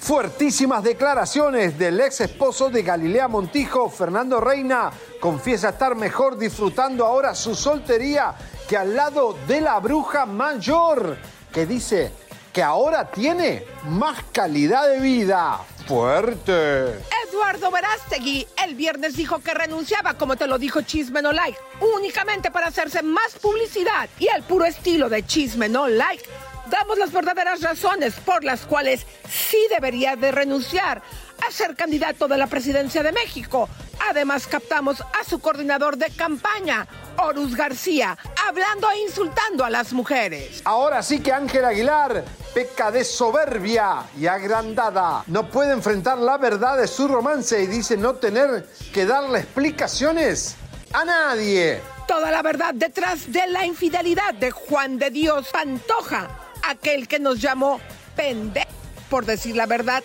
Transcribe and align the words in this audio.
Fuertísimas 0.00 0.84
declaraciones 0.84 1.78
del 1.78 2.00
ex 2.00 2.20
esposo 2.20 2.70
de 2.70 2.82
Galilea 2.82 3.28
Montijo, 3.28 3.90
Fernando 3.90 4.40
Reina, 4.40 4.90
confiesa 5.20 5.70
estar 5.70 5.94
mejor 5.94 6.38
disfrutando 6.38 7.04
ahora 7.04 7.34
su 7.34 7.54
soltería 7.54 8.32
que 8.68 8.76
al 8.76 8.94
lado 8.94 9.36
de 9.46 9.60
la 9.60 9.78
bruja 9.80 10.24
mayor, 10.24 11.18
que 11.52 11.66
dice 11.66 12.12
que 12.52 12.62
ahora 12.62 13.10
tiene 13.10 13.64
más 13.88 14.22
calidad 14.32 14.88
de 14.88 15.00
vida. 15.00 15.58
Fuerte. 15.86 17.00
Eduardo 17.28 17.70
Verástegui 17.70 18.46
el 18.64 18.74
viernes 18.74 19.16
dijo 19.16 19.40
que 19.40 19.52
renunciaba, 19.52 20.14
como 20.14 20.36
te 20.36 20.46
lo 20.46 20.58
dijo 20.58 20.82
Chisme 20.82 21.20
No 21.20 21.32
Like, 21.32 21.58
únicamente 21.96 22.50
para 22.50 22.68
hacerse 22.68 23.02
más 23.02 23.34
publicidad 23.42 24.08
y 24.18 24.28
el 24.28 24.44
puro 24.44 24.64
estilo 24.64 25.08
de 25.08 25.26
Chisme 25.26 25.68
No 25.68 25.88
Like 25.88 26.24
damos 26.70 26.98
las 26.98 27.12
verdaderas 27.12 27.60
razones 27.60 28.14
por 28.14 28.44
las 28.44 28.66
cuales 28.66 29.06
sí 29.28 29.58
debería 29.70 30.16
de 30.16 30.32
renunciar 30.32 31.02
a 31.46 31.50
ser 31.50 31.76
candidato 31.76 32.28
de 32.28 32.38
la 32.38 32.46
presidencia 32.46 33.02
de 33.02 33.12
México. 33.12 33.68
Además, 34.08 34.46
captamos 34.46 35.00
a 35.00 35.24
su 35.28 35.38
coordinador 35.40 35.96
de 35.96 36.10
campaña, 36.10 36.86
Horus 37.16 37.56
García, 37.56 38.16
hablando 38.46 38.90
e 38.90 39.00
insultando 39.00 39.64
a 39.64 39.70
las 39.70 39.92
mujeres. 39.92 40.62
Ahora 40.64 41.02
sí 41.02 41.20
que 41.20 41.32
Ángel 41.32 41.64
Aguilar 41.64 42.24
peca 42.54 42.90
de 42.90 43.04
soberbia 43.04 44.04
y 44.18 44.26
agrandada. 44.26 45.24
No 45.26 45.48
puede 45.48 45.72
enfrentar 45.72 46.18
la 46.18 46.38
verdad 46.38 46.78
de 46.78 46.86
su 46.86 47.08
romance 47.08 47.62
y 47.62 47.66
dice 47.66 47.96
no 47.96 48.14
tener 48.14 48.66
que 48.92 49.06
darle 49.06 49.40
explicaciones 49.40 50.56
a 50.92 51.04
nadie. 51.04 51.80
Toda 52.06 52.30
la 52.30 52.42
verdad 52.42 52.74
detrás 52.74 53.32
de 53.32 53.46
la 53.48 53.66
infidelidad 53.66 54.34
de 54.34 54.52
Juan 54.52 54.98
de 54.98 55.10
Dios 55.10 55.48
Pantoja 55.52 56.45
aquel 56.68 57.08
que 57.08 57.18
nos 57.18 57.40
llamó 57.40 57.80
pendejo, 58.14 58.68
por 59.08 59.24
decir 59.24 59.56
la 59.56 59.66
verdad, 59.66 60.02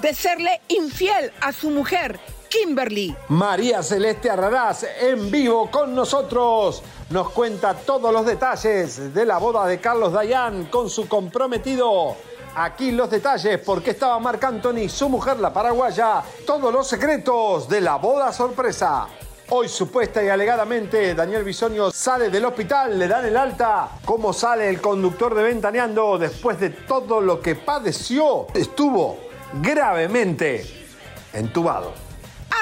de 0.00 0.14
serle 0.14 0.60
infiel 0.68 1.32
a 1.40 1.52
su 1.52 1.70
mujer, 1.70 2.20
Kimberly. 2.48 3.16
María 3.28 3.82
Celeste 3.82 4.30
Arraraz, 4.30 4.84
en 5.00 5.30
vivo 5.30 5.70
con 5.70 5.94
nosotros, 5.94 6.82
nos 7.10 7.30
cuenta 7.30 7.74
todos 7.74 8.12
los 8.12 8.26
detalles 8.26 9.14
de 9.14 9.26
la 9.26 9.38
boda 9.38 9.66
de 9.66 9.80
Carlos 9.80 10.12
Dayan 10.12 10.66
con 10.66 10.90
su 10.90 11.08
comprometido. 11.08 12.16
Aquí 12.54 12.90
los 12.90 13.10
detalles, 13.10 13.60
porque 13.60 13.90
estaba 13.90 14.18
Marc 14.18 14.42
Anthony, 14.42 14.88
su 14.88 15.08
mujer 15.08 15.38
la 15.38 15.52
paraguaya, 15.52 16.22
todos 16.46 16.72
los 16.72 16.86
secretos 16.86 17.68
de 17.68 17.82
la 17.82 17.96
boda 17.96 18.32
sorpresa. 18.32 19.08
Hoy 19.48 19.68
supuesta 19.68 20.24
y 20.24 20.28
alegadamente 20.28 21.14
Daniel 21.14 21.44
Bisonio 21.44 21.92
sale 21.92 22.30
del 22.30 22.44
hospital, 22.46 22.98
le 22.98 23.06
dan 23.06 23.24
el 23.26 23.36
alta. 23.36 23.90
¿Cómo 24.04 24.32
sale 24.32 24.68
el 24.68 24.80
conductor 24.80 25.36
de 25.36 25.44
Ventaneando 25.44 26.18
después 26.18 26.58
de 26.58 26.70
todo 26.70 27.20
lo 27.20 27.40
que 27.40 27.54
padeció? 27.54 28.48
Estuvo 28.54 29.18
gravemente 29.62 30.88
entubado. 31.32 31.94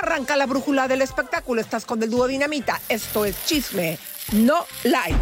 Arranca 0.03 0.37
la 0.37 0.45
brújula 0.45 0.87
del 0.87 1.01
espectáculo, 1.01 1.63
estás 1.63 1.87
con 1.87 2.03
el 2.03 2.11
dúo 2.11 2.27
Dinamita. 2.27 2.79
Esto 2.87 3.25
es 3.25 3.47
chisme, 3.47 3.99
no 4.33 4.67
live. 4.83 5.17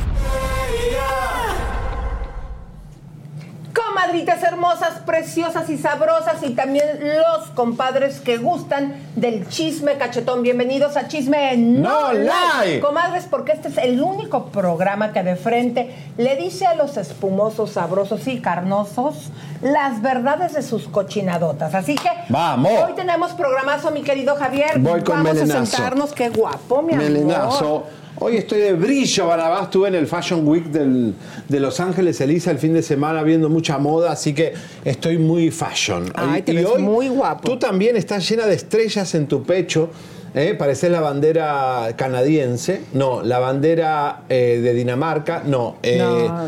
Comadritas 3.92 4.42
hermosas, 4.42 5.00
preciosas 5.04 5.68
y 5.68 5.76
sabrosas 5.76 6.42
y 6.42 6.54
también 6.54 6.86
los 6.98 7.48
compadres 7.50 8.20
que 8.20 8.38
gustan 8.38 8.94
del 9.16 9.46
chisme 9.48 9.98
cachetón. 9.98 10.42
Bienvenidos 10.42 10.96
a 10.96 11.08
Chisme 11.08 11.54
No, 11.58 12.10
Live. 12.14 12.80
Comadres, 12.80 13.26
porque 13.30 13.52
este 13.52 13.68
es 13.68 13.76
el 13.76 14.00
único 14.00 14.46
programa 14.46 15.12
que 15.12 15.22
de 15.22 15.36
frente 15.36 15.94
le 16.16 16.36
dice 16.36 16.64
a 16.66 16.74
los 16.74 16.96
espumosos, 16.96 17.72
sabrosos 17.72 18.26
y 18.28 18.40
carnosos 18.40 19.30
las 19.60 20.00
verdades 20.00 20.54
de 20.54 20.62
sus 20.62 20.88
cochinadotas. 20.88 21.74
Así 21.74 21.94
que 21.94 22.08
Vamos. 22.30 22.72
hoy 22.86 22.94
tenemos 22.94 23.32
programazo, 23.32 23.90
mi 23.90 24.00
querido 24.02 24.36
Javier. 24.36 24.78
Voy 24.78 25.02
con 25.02 25.22
Vamos 25.22 25.34
melenazo. 25.34 25.58
a 25.60 25.66
sentarnos, 25.66 26.12
qué 26.12 26.30
guapo, 26.30 26.80
mi 26.80 26.94
amor. 26.94 27.04
Melenazo. 27.04 27.84
Hoy 28.18 28.36
estoy 28.36 28.60
de 28.60 28.72
brillo, 28.74 29.26
Barabás. 29.26 29.62
Estuve 29.64 29.88
en 29.88 29.94
el 29.94 30.06
Fashion 30.06 30.46
Week 30.46 30.64
del- 30.66 31.14
de 31.48 31.60
Los 31.60 31.80
Ángeles, 31.80 32.20
Elisa, 32.20 32.50
el 32.50 32.58
fin 32.58 32.74
de 32.74 32.82
semana 32.82 33.22
viendo 33.22 33.48
mucha 33.48 33.78
moda, 33.78 34.12
así 34.12 34.32
que 34.34 34.52
estoy 34.84 35.18
muy 35.18 35.50
fashion. 35.50 36.12
Ay, 36.14 36.40
Y- 36.40 36.42
te 36.42 36.52
y 36.52 36.56
ves 36.56 36.66
hoy 36.66 36.82
muy 36.82 37.08
guapo. 37.08 37.48
Tú 37.48 37.58
también 37.58 37.96
estás 37.96 38.28
llena 38.28 38.46
de 38.46 38.54
estrellas 38.54 39.14
en 39.14 39.26
tu 39.26 39.42
pecho. 39.42 39.90
¿eh? 40.34 40.54
Pareces 40.54 40.90
la 40.90 41.00
bandera 41.00 41.88
canadiense. 41.96 42.82
No, 42.94 43.22
la 43.22 43.38
bandera 43.38 44.22
eh, 44.30 44.60
de 44.62 44.72
Dinamarca. 44.72 45.42
No. 45.44 45.76
eh, 45.82 45.98
No. 45.98 46.46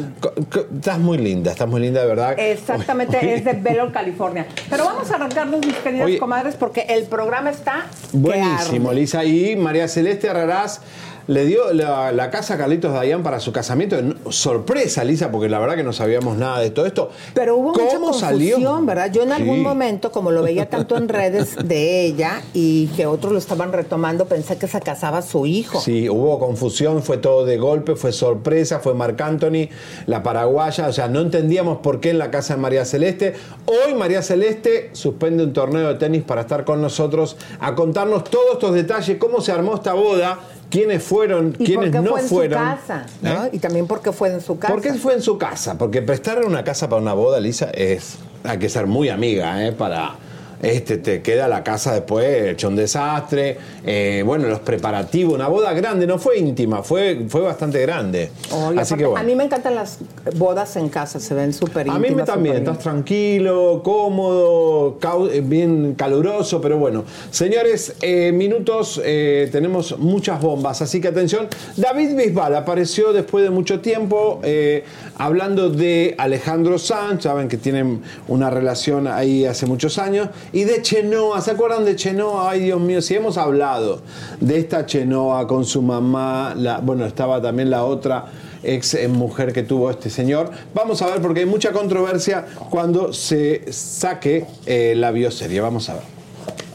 estás 0.76 0.98
muy 0.98 1.18
linda, 1.18 1.50
estás 1.52 1.68
muy 1.68 1.82
linda, 1.82 2.00
de 2.00 2.06
verdad. 2.06 2.34
Exactamente, 2.38 3.34
es 3.34 3.44
de 3.44 3.52
Belo, 3.52 3.92
California. 3.92 4.46
Pero 4.70 4.84
vamos 4.86 5.10
a 5.10 5.16
arrancarnos, 5.16 5.60
mis 5.66 5.74
queridas 5.76 6.06
Oye. 6.06 6.18
comadres, 6.18 6.54
porque 6.54 6.86
el 6.88 7.04
programa 7.04 7.50
está 7.50 7.86
Buenísimo, 8.12 8.88
arde. 8.90 9.00
Lisa. 9.00 9.22
Y 9.24 9.54
María 9.56 9.86
Celeste 9.86 10.30
Arrarás 10.30 10.80
le 11.26 11.46
dio 11.46 11.72
la, 11.72 12.12
la 12.12 12.30
casa 12.30 12.54
a 12.54 12.58
Carlitos 12.58 12.92
Dayan 12.92 13.22
para 13.22 13.40
su 13.40 13.52
casamiento. 13.52 13.96
Sorpresa, 14.30 15.04
Lisa, 15.04 15.30
porque 15.30 15.48
la 15.48 15.58
verdad 15.58 15.76
que 15.76 15.82
no 15.82 15.92
sabíamos 15.92 16.36
nada 16.36 16.60
de 16.60 16.70
todo 16.70 16.86
esto. 16.86 17.10
Pero 17.34 17.56
hubo 17.56 17.72
mucha 17.72 17.86
¿Cómo 17.94 18.10
confusión, 18.10 18.30
salió? 18.30 18.84
¿verdad? 18.84 19.10
Yo 19.12 19.22
en 19.22 19.32
algún 19.32 19.62
momento, 19.62 20.10
como 20.10 20.30
lo 20.30 20.42
veía 20.42 20.68
tanto 20.68 20.96
en 20.96 21.08
redes 21.08 21.56
de 21.66 22.04
ella 22.04 22.42
y 22.52 22.88
que 22.88 23.06
otros 23.06 23.32
lo 23.32 23.38
estaban 23.38 23.72
retomando, 23.72 24.26
pensé 24.26 24.56
que 24.58 24.68
se 24.68 24.80
casaba 24.80 25.22
su 25.22 25.46
hijo. 25.46 25.80
Sí, 25.80 26.08
hubo 26.08 26.38
confusión, 26.38 27.02
fue 27.02 27.18
todo 27.18 27.44
de 27.44 27.56
golpe, 27.56 27.96
fue 27.96 28.12
sorpresa, 28.12 28.80
fue 28.80 28.94
Marc 28.94 29.20
Anthony, 29.20 29.68
la 30.06 30.22
paraguaya, 30.22 30.88
o 30.88 30.92
sea, 30.92 31.08
no 31.08 31.20
entendíamos 31.20 31.78
por 31.78 32.00
qué 32.00 32.10
en 32.10 32.18
la 32.18 32.30
casa 32.30 32.54
de 32.54 32.60
María 32.60 32.84
Celeste. 32.84 33.34
Hoy 33.66 33.94
María 33.94 34.22
Celeste 34.22 34.90
suspende 34.92 35.44
un 35.44 35.52
torneo 35.52 35.88
de 35.88 35.94
tenis 35.94 36.22
para 36.22 36.42
estar 36.42 36.64
con 36.64 36.82
nosotros 36.82 37.36
a 37.60 37.74
contarnos 37.74 38.24
todos 38.24 38.54
estos 38.54 38.74
detalles, 38.74 39.16
cómo 39.18 39.40
se 39.40 39.52
armó 39.52 39.74
esta 39.74 39.94
boda, 39.94 40.40
quiénes 40.74 41.02
fueron, 41.02 41.54
¿Y 41.58 41.64
quiénes 41.64 41.90
por 41.90 41.92
qué 41.92 41.98
no 42.00 42.10
fue 42.10 42.20
en 42.20 42.28
fueron. 42.28 42.58
su 42.58 42.76
casa? 42.76 43.06
¿no? 43.22 43.44
¿Eh? 43.46 43.50
Y 43.52 43.58
también 43.60 43.86
porque 43.86 44.12
fue 44.12 44.32
en 44.32 44.40
su 44.40 44.58
casa. 44.58 44.74
¿Por 44.74 44.82
qué 44.82 44.92
fue 44.94 45.14
en 45.14 45.22
su 45.22 45.38
casa? 45.38 45.78
Porque 45.78 46.02
prestar 46.02 46.44
una 46.44 46.64
casa 46.64 46.88
para 46.88 47.00
una 47.00 47.14
boda, 47.14 47.38
Lisa, 47.40 47.70
es. 47.72 48.16
Hay 48.42 48.58
que 48.58 48.68
ser 48.68 48.86
muy 48.86 49.08
amiga, 49.08 49.64
¿eh? 49.64 49.72
Para. 49.72 50.16
Este, 50.64 50.98
te 50.98 51.22
queda 51.22 51.48
la 51.48 51.62
casa 51.62 51.92
después 51.92 52.52
hecho 52.52 52.68
un 52.68 52.76
desastre. 52.76 53.56
Eh, 53.84 54.22
bueno, 54.24 54.48
los 54.48 54.60
preparativos, 54.60 55.34
una 55.34 55.48
boda 55.48 55.72
grande, 55.72 56.06
no 56.06 56.18
fue 56.18 56.38
íntima, 56.38 56.82
fue, 56.82 57.26
fue 57.28 57.40
bastante 57.42 57.80
grande. 57.82 58.30
Oye, 58.50 58.80
Así 58.80 58.94
que 58.94 59.06
bueno. 59.06 59.20
A 59.20 59.22
mí 59.22 59.34
me 59.34 59.44
encantan 59.44 59.74
las 59.74 59.98
bodas 60.36 60.76
en 60.76 60.88
casa, 60.88 61.20
se 61.20 61.34
ven 61.34 61.52
súper 61.52 61.88
A 61.88 61.94
mí 61.94 62.00
me 62.00 62.08
íntimas, 62.08 62.26
también, 62.26 62.56
estás 62.56 62.78
tranquilo, 62.78 63.82
cómodo, 63.84 64.98
eh, 65.30 65.42
bien 65.44 65.94
caluroso, 65.94 66.60
pero 66.60 66.78
bueno. 66.78 67.04
Señores, 67.30 67.96
eh, 68.00 68.32
minutos, 68.32 69.00
eh, 69.04 69.48
tenemos 69.52 69.98
muchas 69.98 70.40
bombas, 70.40 70.82
así 70.82 71.00
que 71.00 71.08
atención. 71.08 71.48
David 71.76 72.14
Bisbal 72.16 72.54
apareció 72.54 73.12
después 73.12 73.44
de 73.44 73.50
mucho 73.50 73.80
tiempo 73.80 74.40
eh, 74.42 74.84
hablando 75.16 75.70
de 75.70 76.14
Alejandro 76.18 76.78
Sanz, 76.78 77.24
saben 77.24 77.48
que 77.48 77.56
tienen 77.56 78.02
una 78.28 78.50
relación 78.50 79.06
ahí 79.06 79.44
hace 79.44 79.66
muchos 79.66 79.98
años, 79.98 80.28
y 80.54 80.64
de 80.64 80.80
Chenoa, 80.82 81.40
¿se 81.40 81.50
acuerdan 81.50 81.84
de 81.84 81.96
Chenoa? 81.96 82.50
Ay, 82.50 82.60
Dios 82.60 82.80
mío, 82.80 83.02
si 83.02 83.14
hemos 83.14 83.36
hablado 83.36 84.00
de 84.40 84.58
esta 84.58 84.86
Chenoa 84.86 85.46
con 85.46 85.64
su 85.64 85.82
mamá, 85.82 86.54
la- 86.56 86.78
bueno, 86.78 87.04
estaba 87.04 87.42
también 87.42 87.68
la 87.70 87.84
otra 87.84 88.26
ex 88.62 88.94
eh, 88.94 89.08
mujer 89.08 89.52
que 89.52 89.62
tuvo 89.64 89.90
este 89.90 90.08
señor. 90.10 90.50
Vamos 90.74 91.02
a 91.02 91.06
ver 91.08 91.20
porque 91.20 91.40
hay 91.40 91.46
mucha 91.46 91.72
controversia 91.72 92.46
cuando 92.70 93.12
se 93.12 93.70
saque 93.72 94.46
eh, 94.64 94.94
la 94.96 95.10
bioserie. 95.10 95.60
Vamos 95.60 95.90
a 95.90 95.94
ver. 95.94 96.02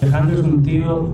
Alejandro 0.01 0.39
es 0.39 0.43
un 0.45 0.61
tío 0.63 1.09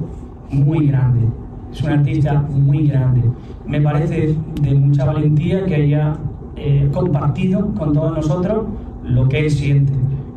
muy 0.49 0.87
grande, 0.87 1.27
es 1.71 1.81
un 1.81 1.89
artista 1.89 2.33
muy 2.49 2.87
grande. 2.87 3.21
Me 3.65 3.79
parece 3.81 4.35
de 4.61 4.73
mucha 4.75 5.05
valentía 5.05 5.65
que 5.65 5.75
haya 5.75 6.17
eh, 6.57 6.89
compartido 6.93 7.73
con 7.77 7.93
todos 7.93 8.11
nosotros 8.17 8.65
lo 9.03 9.27
que 9.29 9.39
él 9.39 9.51
siente. 9.51 9.93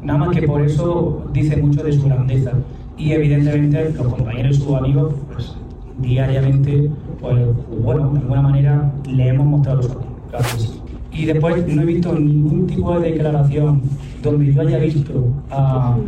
Nada 0.09 0.21
más 0.21 0.35
que 0.35 0.49
por 0.49 0.63
eso 0.63 1.23
dice 1.35 1.59
mucho 1.59 1.83
de 1.83 1.93
su 1.93 2.07
grandeza. 2.07 2.53
Y 2.97 3.13
evidentemente 3.13 3.91
los 3.93 4.15
compañeros 4.15 4.57
y 4.57 4.61
sus 4.63 4.75
amigos, 4.75 5.15
pues 5.31 5.55
diariamente, 5.99 6.91
pues 7.21 7.47
bueno, 7.85 8.09
de 8.13 8.21
alguna 8.21 8.41
manera 8.41 8.91
le 9.07 9.29
hemos 9.29 9.47
mostrado 9.47 9.83
los 9.83 9.99
Gracias. 10.33 10.81
Y 11.13 11.27
después 11.27 11.67
no 11.69 11.83
he 11.83 11.85
visto 11.85 12.15
ningún 12.15 12.67
tipo 12.67 12.99
de 12.99 13.11
declaración 13.11 13.83
donde 14.23 14.51
yo 14.51 14.63
haya 14.63 14.79
visto 14.79 15.27
a, 15.51 15.99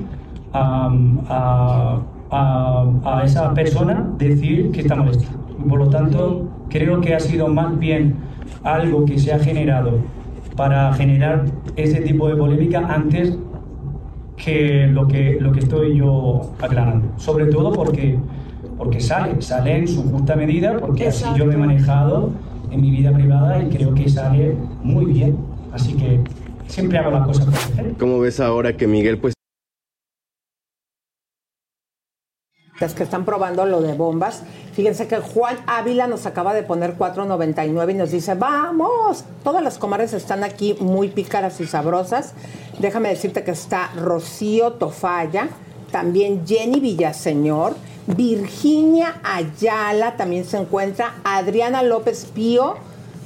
a, 0.54 2.00
a, 2.30 2.86
a 3.04 3.24
esa 3.24 3.52
persona 3.52 4.08
decir 4.16 4.70
que 4.70 4.80
está 4.80 4.96
molesta. 4.96 5.28
Por 5.68 5.78
lo 5.78 5.90
tanto, 5.90 6.48
creo 6.70 7.02
que 7.02 7.14
ha 7.14 7.20
sido 7.20 7.48
más 7.48 7.78
bien 7.78 8.14
algo 8.62 9.04
que 9.04 9.18
se 9.18 9.30
ha 9.34 9.38
generado 9.38 9.98
para 10.56 10.90
generar 10.94 11.44
ese 11.76 12.00
tipo 12.00 12.28
de 12.28 12.36
polémica 12.36 12.78
antes 12.88 13.36
que 14.42 14.86
lo 14.86 15.06
que, 15.06 15.38
lo 15.40 15.52
que 15.52 15.60
estoy 15.60 15.96
yo 15.96 16.52
aclarando. 16.60 17.08
Sobre 17.16 17.46
todo 17.46 17.72
porque, 17.72 18.18
porque 18.78 19.00
sale, 19.00 19.40
sale 19.42 19.76
en 19.76 19.88
su 19.88 20.02
justa 20.10 20.36
medida, 20.36 20.78
porque 20.78 21.08
así 21.08 21.24
yo 21.36 21.46
lo 21.46 21.52
he 21.52 21.56
manejado 21.56 22.30
en 22.70 22.80
mi 22.80 22.90
vida 22.90 23.12
privada 23.12 23.62
y 23.62 23.68
creo 23.68 23.94
que 23.94 24.08
sale 24.08 24.56
muy 24.82 25.06
bien. 25.06 25.36
Así 25.72 25.94
que 25.94 26.20
siempre 26.66 26.98
hago 26.98 27.10
las 27.10 27.26
cosas 27.26 27.48
hacer. 27.48 27.94
¿Cómo 27.98 28.18
ves 28.20 28.40
ahora 28.40 28.76
que 28.76 28.86
Miguel 28.86 29.18
pues 29.18 29.34
las 32.80 32.94
que 32.94 33.02
están 33.02 33.24
probando 33.24 33.66
lo 33.66 33.82
de 33.82 33.92
bombas. 33.92 34.42
Fíjense 34.72 35.06
que 35.06 35.18
Juan 35.18 35.58
Ávila 35.66 36.06
nos 36.06 36.24
acaba 36.24 36.54
de 36.54 36.62
poner 36.62 36.96
4.99 36.96 37.90
y 37.90 37.94
nos 37.94 38.10
dice, 38.10 38.34
vamos, 38.34 39.24
todas 39.44 39.62
las 39.62 39.78
comadres 39.78 40.14
están 40.14 40.42
aquí 40.42 40.74
muy 40.80 41.08
pícaras 41.08 41.60
y 41.60 41.66
sabrosas. 41.66 42.32
Déjame 42.78 43.10
decirte 43.10 43.44
que 43.44 43.50
está 43.50 43.90
Rocío 43.94 44.72
Tofaya, 44.72 45.48
también 45.92 46.46
Jenny 46.46 46.80
Villaseñor, 46.80 47.74
Virginia 48.06 49.20
Ayala 49.22 50.16
también 50.16 50.46
se 50.46 50.56
encuentra, 50.56 51.14
Adriana 51.22 51.82
López 51.82 52.26
Pío, 52.34 52.76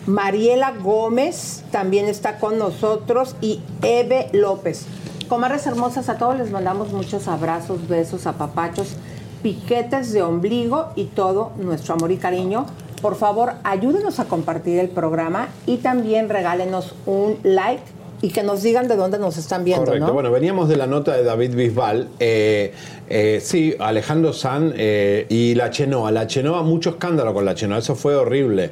Mariela 0.07 0.73
Gómez 0.73 1.63
también 1.71 2.07
está 2.07 2.39
con 2.39 2.59
nosotros 2.59 3.37
y 3.41 3.63
Eve 3.83 4.29
López. 4.33 4.87
Comadres 5.29 5.67
hermosas, 5.67 6.09
a 6.09 6.19
todos 6.19 6.37
les 6.37 6.51
mandamos 6.51 6.93
muchos 6.93 7.29
abrazos, 7.29 7.89
besos, 7.89 8.27
apapachos 8.27 8.97
piquetes 9.45 10.11
de 10.15 10.23
ombligo 10.23 10.87
y 10.97 11.05
todo 11.05 11.53
nuestro 11.59 11.93
amor 11.93 12.11
y 12.11 12.17
cariño. 12.17 12.65
Por 13.03 13.15
favor, 13.15 13.53
ayúdenos 13.63 14.19
a 14.19 14.25
compartir 14.25 14.79
el 14.79 14.89
programa 14.89 15.49
y 15.67 15.77
también 15.77 16.31
regálenos 16.31 16.95
un 17.05 17.37
like 17.43 17.83
y 18.25 18.31
que 18.31 18.43
nos 18.43 18.63
digan 18.63 18.89
de 18.89 18.97
dónde 18.97 19.19
nos 19.19 19.37
están 19.37 19.65
viendo. 19.65 19.85
Correcto. 19.85 20.11
Bueno, 20.15 20.31
veníamos 20.31 20.67
de 20.71 20.77
la 20.77 20.87
nota 20.87 21.15
de 21.15 21.25
David 21.25 21.55
Bisbal. 21.55 22.09
Eh, 22.19 22.73
eh, 23.11 23.39
sí, 23.45 23.75
Alejandro 23.79 24.33
San 24.33 24.73
eh, 24.79 25.27
y 25.29 25.55
la 25.55 25.69
Chenoa. 25.69 26.11
La 26.11 26.27
Chenoa, 26.27 26.63
mucho 26.63 26.91
escándalo 26.91 27.35
con 27.35 27.45
la 27.45 27.55
Chenoa. 27.55 27.81
Eso 27.81 27.95
fue 27.95 28.17
horrible. 28.17 28.71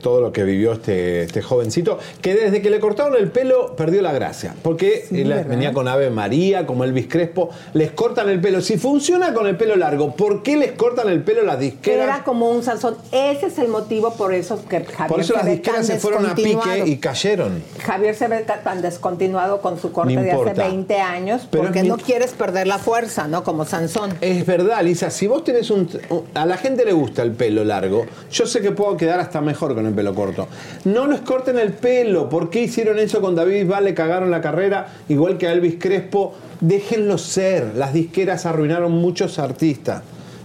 todo 0.00 0.22
lo 0.22 0.32
que 0.32 0.42
vivió 0.44 0.72
este, 0.72 1.24
este 1.24 1.42
jovencito, 1.42 1.98
que 2.22 2.34
desde 2.34 2.62
que 2.62 2.70
le 2.70 2.80
cortaron 2.80 3.14
el 3.14 3.30
pelo 3.30 3.76
perdió 3.76 4.00
la 4.00 4.12
gracia. 4.12 4.54
Porque 4.62 5.04
venía 5.10 5.74
con 5.74 5.86
Ave 5.86 6.08
María, 6.08 6.66
como 6.66 6.84
Elvis 6.84 7.08
Crespo. 7.08 7.50
Les 7.74 7.90
cortan 7.90 8.30
el 8.30 8.40
pelo. 8.40 8.62
Si 8.62 8.78
funciona 8.78 9.34
con 9.34 9.46
el 9.46 9.58
pelo 9.58 9.76
largo, 9.76 10.16
¿por 10.16 10.42
qué 10.42 10.56
les 10.56 10.72
cortan 10.72 11.10
el 11.10 11.22
pelo 11.22 11.42
las 11.42 11.60
disqueras? 11.60 12.08
Era 12.08 12.24
como 12.24 12.48
un 12.48 12.62
Sansón. 12.62 12.96
Ese 13.12 13.48
es 13.48 13.58
el 13.58 13.68
motivo 13.68 14.14
por 14.14 14.32
eso 14.32 14.64
que 14.66 14.82
Javier 14.82 15.08
Por 15.08 15.20
eso 15.20 15.34
las 15.34 15.44
disqueras 15.44 15.86
se 15.86 15.98
fueron 15.98 16.24
a 16.24 16.34
pique 16.34 16.84
y 16.86 16.96
cayeron. 16.96 17.62
Javier 17.84 18.14
se 18.14 18.28
ve 18.28 18.46
tan 18.62 18.82
descontinuado 18.82 19.60
con 19.60 19.78
su 19.78 19.92
corte 19.92 20.16
de 20.16 20.32
hace 20.32 20.54
20 20.54 21.00
años 21.00 21.48
porque 21.50 21.82
no 21.82 21.96
quieres 21.96 22.32
perder 22.32 22.66
la 22.66 22.78
fuerza, 22.78 23.28
¿no? 23.28 23.44
Como 23.44 23.64
Sansón. 23.64 24.14
Es 24.20 24.44
verdad, 24.46 24.82
Lisa, 24.82 25.10
si 25.10 25.26
vos 25.26 25.44
tenés 25.44 25.70
un, 25.70 25.88
A 26.34 26.46
la 26.46 26.56
gente 26.56 26.84
le 26.84 26.92
gusta 26.92 27.22
el 27.22 27.32
pelo 27.32 27.64
largo, 27.64 28.06
yo 28.30 28.46
sé 28.46 28.60
que 28.60 28.72
puedo 28.72 28.96
quedar 28.96 29.20
hasta 29.20 29.40
mejor 29.40 29.74
con 29.74 29.86
el 29.86 29.94
pelo 29.94 30.14
corto. 30.14 30.48
No 30.84 31.06
les 31.06 31.20
corten 31.20 31.58
el 31.58 31.72
pelo. 31.72 32.28
¿Por 32.28 32.50
qué 32.50 32.62
hicieron 32.62 32.98
eso 32.98 33.20
con 33.20 33.34
David 33.34 33.62
Bisbal? 33.62 33.84
Le 33.84 33.94
cagaron 33.94 34.30
la 34.30 34.40
carrera, 34.40 34.88
igual 35.08 35.38
que 35.38 35.48
a 35.48 35.52
Elvis 35.52 35.76
Crespo. 35.78 36.34
Déjenlo 36.60 37.18
ser. 37.18 37.74
Las 37.76 37.92
disqueras 37.92 38.46
arruinaron 38.46 38.92
muchos 38.92 39.38
artistas. 39.38 40.02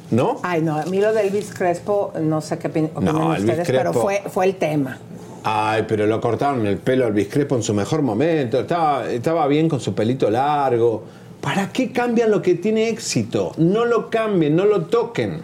¿No? 0.10 0.40
Ay, 0.42 0.62
no, 0.62 0.78
a 0.78 0.86
mí 0.86 1.02
lo 1.02 1.14
de 1.14 1.28
Elvis 1.28 1.54
Crespo, 1.54 2.14
no 2.22 2.40
sé 2.40 2.58
qué 2.58 2.70
opinan 2.70 2.92
ustedes, 2.96 3.68
pero 3.68 3.92
fue, 3.92 4.24
fue 4.30 4.46
el 4.46 4.56
tema. 4.56 5.00
Ay, 5.50 5.86
pero 5.88 6.06
lo 6.06 6.20
cortaron 6.20 6.68
el 6.68 6.76
pelo 6.78 7.06
al 7.06 7.14
Crespo 7.14 7.56
en 7.56 7.64
su 7.64 7.74
mejor 7.74 8.02
momento. 8.02 8.60
Estaba, 8.60 9.10
estaba 9.10 9.48
bien 9.48 9.70
con 9.70 9.80
su 9.80 9.96
pelito 9.96 10.30
largo. 10.30 11.06
¿Para 11.40 11.72
qué 11.72 11.94
cambian 11.94 12.32
lo 12.32 12.42
que 12.42 12.56
tiene 12.56 12.90
éxito? 12.90 13.54
No 13.56 13.86
lo 13.86 14.10
cambien, 14.10 14.58
no 14.58 14.66
lo 14.66 14.88
toquen. 14.88 15.40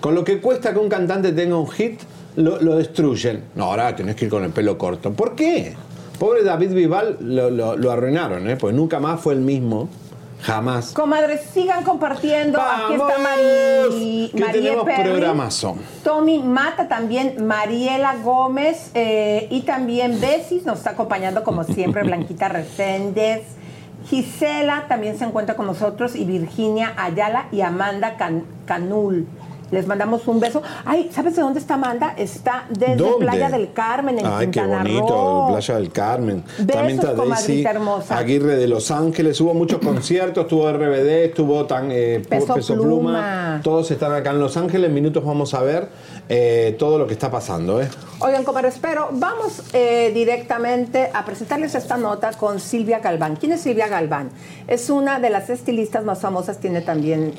Con 0.00 0.14
lo 0.14 0.22
que 0.22 0.38
cuesta 0.38 0.74
que 0.74 0.78
un 0.78 0.90
cantante 0.90 1.32
tenga 1.32 1.56
un 1.56 1.66
hit, 1.70 1.98
lo, 2.36 2.58
destruyen. 2.76 3.44
No, 3.54 3.64
ahora 3.64 3.96
tenés 3.96 4.16
que 4.16 4.26
ir 4.26 4.30
con 4.30 4.44
el 4.44 4.50
pelo 4.50 4.76
corto. 4.76 5.14
¿Por 5.14 5.34
qué? 5.34 5.74
Pobre 6.18 6.44
David 6.44 6.74
Vival 6.74 7.16
lo, 7.18 7.48
lo 7.74 7.90
arruinaron, 7.90 8.50
¿eh? 8.50 8.56
Pues 8.56 8.74
nunca 8.74 9.00
más 9.00 9.18
fue 9.18 9.32
el 9.32 9.40
mismo. 9.40 9.88
Jamás. 10.42 10.92
Comadres, 10.92 11.42
sigan 11.52 11.84
compartiendo. 11.84 12.60
Aquí 12.60 12.94
está 12.94 13.18
Mari, 13.18 14.30
¿Qué 14.34 14.44
tenemos 14.52 14.84
programazo. 14.84 15.76
Tommy 16.04 16.38
Mata 16.38 16.88
también, 16.88 17.46
Mariela 17.46 18.16
Gómez 18.22 18.90
eh, 18.94 19.48
y 19.50 19.62
también 19.62 20.20
Besis 20.20 20.64
nos 20.64 20.78
está 20.78 20.90
acompañando 20.90 21.42
como 21.42 21.64
siempre, 21.64 22.02
Blanquita 22.04 22.48
Reséndez. 22.48 23.42
Gisela 24.08 24.86
también 24.88 25.18
se 25.18 25.24
encuentra 25.24 25.54
con 25.54 25.66
nosotros 25.66 26.14
y 26.14 26.24
Virginia 26.24 26.94
Ayala 26.96 27.48
y 27.52 27.60
Amanda 27.60 28.16
Canul. 28.64 29.26
Les 29.70 29.86
mandamos 29.86 30.26
un 30.26 30.40
beso. 30.40 30.62
Ay, 30.84 31.10
¿sabes 31.12 31.36
de 31.36 31.42
dónde 31.42 31.60
está 31.60 31.74
Amanda? 31.74 32.14
Está 32.16 32.64
desde 32.70 33.04
Playa 33.18 33.50
del 33.50 33.72
Carmen, 33.72 34.18
en 34.18 34.26
Ay, 34.26 34.48
qué 34.48 34.62
bonito, 34.62 35.46
Playa 35.50 35.74
del 35.74 35.90
Carmen. 35.90 36.42
También 36.56 36.98
está 36.98 37.12
Daisy 37.12 37.64
Aguirre 38.08 38.56
de 38.56 38.66
Los 38.66 38.90
Ángeles. 38.90 39.40
Hubo 39.40 39.52
muchos 39.52 39.80
conciertos, 39.80 40.44
estuvo 40.44 40.70
RBD, 40.70 41.26
estuvo 41.26 41.66
tan, 41.66 41.90
eh, 41.90 42.22
Peso, 42.28 42.54
Pluma. 42.74 43.60
Todos 43.62 43.90
están 43.90 44.12
acá 44.12 44.30
en 44.30 44.40
Los 44.40 44.56
Ángeles. 44.56 44.88
En 44.88 44.94
minutos 44.94 45.24
vamos 45.24 45.52
a 45.52 45.62
ver 45.62 45.88
eh, 46.28 46.74
todo 46.78 46.98
lo 46.98 47.06
que 47.06 47.12
está 47.12 47.30
pasando. 47.30 47.82
¿eh? 47.82 47.88
Oigan, 48.20 48.44
comadre, 48.44 48.68
espero, 48.68 49.10
vamos 49.12 49.62
eh, 49.74 50.10
directamente 50.14 51.10
a 51.12 51.24
presentarles 51.24 51.74
esta 51.74 51.96
nota 51.96 52.32
con 52.32 52.58
Silvia 52.58 53.00
Galván. 53.00 53.36
¿Quién 53.36 53.52
es 53.52 53.60
Silvia 53.60 53.88
Galván? 53.88 54.30
Es 54.66 54.88
una 54.88 55.20
de 55.20 55.30
las 55.30 55.50
estilistas 55.50 56.04
más 56.04 56.20
famosas, 56.20 56.58
tiene 56.58 56.80
también 56.80 57.34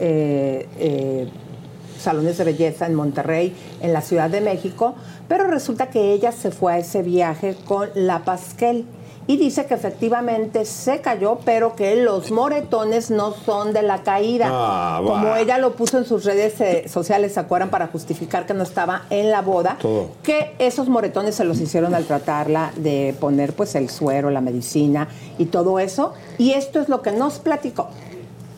salones 2.00 2.38
de 2.38 2.44
belleza 2.44 2.86
en 2.86 2.96
Monterrey, 2.96 3.56
en 3.82 3.94
la 3.94 4.02
Ciudad 4.02 4.30
de 4.30 4.42
México, 4.42 4.96
pero 5.28 5.46
resulta 5.48 5.90
que 5.90 6.14
ella 6.14 6.32
se 6.32 6.52
fue 6.52 6.74
a 6.74 6.78
ese 6.80 7.04
viaje 7.04 7.56
con 7.68 7.90
la 7.96 8.20
Pasquel 8.20 8.86
y 9.30 9.38
dice 9.38 9.68
que 9.68 9.76
efectivamente 9.76 10.66
se 10.66 11.02
cayó, 11.02 11.38
pero 11.46 11.76
que 11.76 11.96
los 11.98 12.32
moretones 12.32 13.12
no 13.12 13.32
son 13.32 13.74
de 13.74 13.84
la 13.84 14.02
caída. 14.02 14.48
Ah, 14.50 15.02
Como 15.06 15.36
ella 15.36 15.60
lo 15.60 15.74
puso 15.74 16.00
en 16.00 16.06
sus 16.06 16.26
redes 16.26 16.60
eh, 16.62 16.90
sociales, 16.90 17.36
¿se 17.36 17.40
acuerdan? 17.40 17.70
Para 17.70 17.86
justificar 17.90 18.48
que 18.48 18.56
no 18.56 18.64
estaba 18.64 19.04
en 19.12 19.30
la 19.30 19.44
boda, 19.44 19.78
que 20.24 20.56
esos 20.58 20.90
moretones 20.90 21.36
se 21.36 21.44
los 21.44 21.60
hicieron 21.62 21.94
al 21.94 22.06
tratarla 22.06 22.72
de 22.76 23.16
poner 23.20 23.54
pues 23.54 23.76
el 23.76 23.92
suero, 23.92 24.32
la 24.32 24.42
medicina 24.42 25.08
y 25.38 25.46
todo 25.46 25.78
eso. 25.78 26.14
Y 26.40 26.54
esto 26.54 26.82
es 26.82 26.90
lo 26.90 27.04
que 27.04 27.12
nos 27.12 27.38
platicó. 27.38 27.90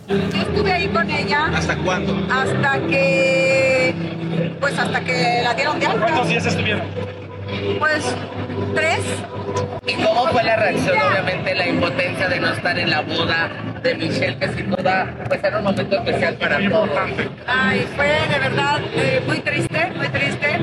Yo 0.07 0.15
estuve 0.15 0.71
ahí 0.71 0.87
con 0.87 1.09
ella. 1.09 1.45
¿Hasta 1.55 1.77
cuándo? 1.77 2.15
Hasta 2.31 2.79
que. 2.87 3.93
Pues 4.59 4.77
hasta 4.77 5.01
que 5.01 5.41
la 5.43 5.53
dieron 5.53 5.79
de 5.79 5.85
alta. 5.87 6.05
¿Cuántos 6.05 6.27
días 6.27 6.45
estuvieron? 6.45 6.83
Pues 7.79 8.15
tres. 8.75 8.99
¿Y 9.85 9.93
cómo 10.03 10.27
fue 10.27 10.43
la 10.43 10.55
reacción? 10.55 10.97
Obviamente 10.97 11.55
la 11.55 11.67
impotencia 11.67 12.29
de 12.29 12.39
no 12.39 12.53
estar 12.53 12.77
en 12.77 12.89
la 12.89 13.01
boda 13.01 13.49
de 13.83 13.95
Michelle, 13.95 14.37
que 14.37 14.47
sin 14.49 14.69
duda 14.69 15.13
pues 15.27 15.43
era 15.43 15.57
un 15.57 15.63
momento 15.65 15.95
especial 15.97 16.35
para 16.35 16.69
todos. 16.69 16.89
Ay, 17.47 17.87
fue 17.95 18.07
de 18.07 18.39
verdad 18.39 18.79
eh, 18.93 19.23
muy 19.25 19.39
triste, 19.39 19.91
muy 19.95 20.07
triste. 20.09 20.59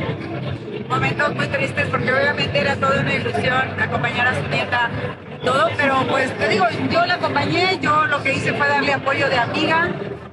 Momentos 0.89 1.35
muy 1.35 1.47
tristes 1.49 1.87
porque 1.91 2.13
obviamente 2.13 2.59
era 2.59 2.77
toda 2.77 3.01
una 3.01 3.15
ilusión 3.15 3.81
acompañar 3.81 4.29
a 4.29 4.35
su 4.35 4.49
nieta 4.49 4.91
todo, 5.45 5.69
pero 5.77 6.07
pues 6.09 6.37
te 6.37 6.49
digo, 6.49 6.67
yo 6.91 7.07
la 7.07 7.15
acompañé, 7.15 7.79
yo 7.81 8.07
lo 8.07 8.23
que 8.23 8.35
hice 8.35 8.53
fue 8.53 8.69
darle 8.69 8.93
apoyo 8.93 9.29
de 9.29 9.39
amiga, 9.39 9.89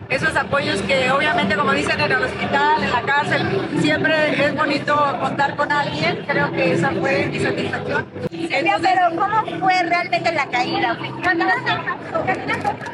esos 0.09 0.35
apoyos 0.35 0.81
que 0.83 1.09
obviamente 1.11 1.55
como 1.55 1.71
dicen 1.73 1.99
en 1.99 2.11
el 2.11 2.23
hospital, 2.23 2.83
en 2.83 2.91
la 2.91 3.01
cárcel, 3.01 3.67
siempre 3.79 4.45
es 4.45 4.55
bonito 4.55 4.95
contar 5.19 5.55
con 5.55 5.71
alguien, 5.71 6.23
creo 6.27 6.51
que 6.51 6.73
esa 6.73 6.91
fue 6.91 7.25
mi 7.27 7.39
satisfacción. 7.39 8.05
Silvia, 8.29 8.77
pero 8.81 9.09
¿cómo 9.09 9.59
fue 9.59 9.83
realmente 9.83 10.31
la 10.31 10.45
caída? 10.47 10.97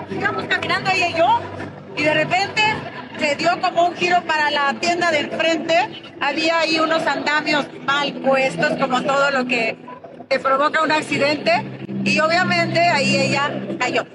Íbamos 0.09 0.43
caminando 0.45 0.89
ella 0.91 1.07
y 1.09 1.13
yo 1.13 1.41
y 1.97 2.03
de 2.03 2.13
repente 2.13 2.61
se 3.19 3.35
dio 3.35 3.59
como 3.61 3.87
un 3.87 3.95
giro 3.95 4.21
para 4.23 4.49
la 4.49 4.73
tienda 4.79 5.11
de 5.11 5.19
enfrente, 5.19 6.03
había 6.19 6.59
ahí 6.59 6.79
unos 6.79 7.05
andamios 7.05 7.67
mal 7.85 8.13
puestos 8.13 8.71
como 8.79 9.01
todo 9.03 9.31
lo 9.31 9.45
que, 9.45 9.77
que 10.29 10.39
provoca 10.39 10.81
un 10.81 10.91
accidente 10.91 11.80
y 12.03 12.19
obviamente 12.19 12.79
ahí 12.79 13.17
ella 13.17 13.51
cayó. 13.79 14.05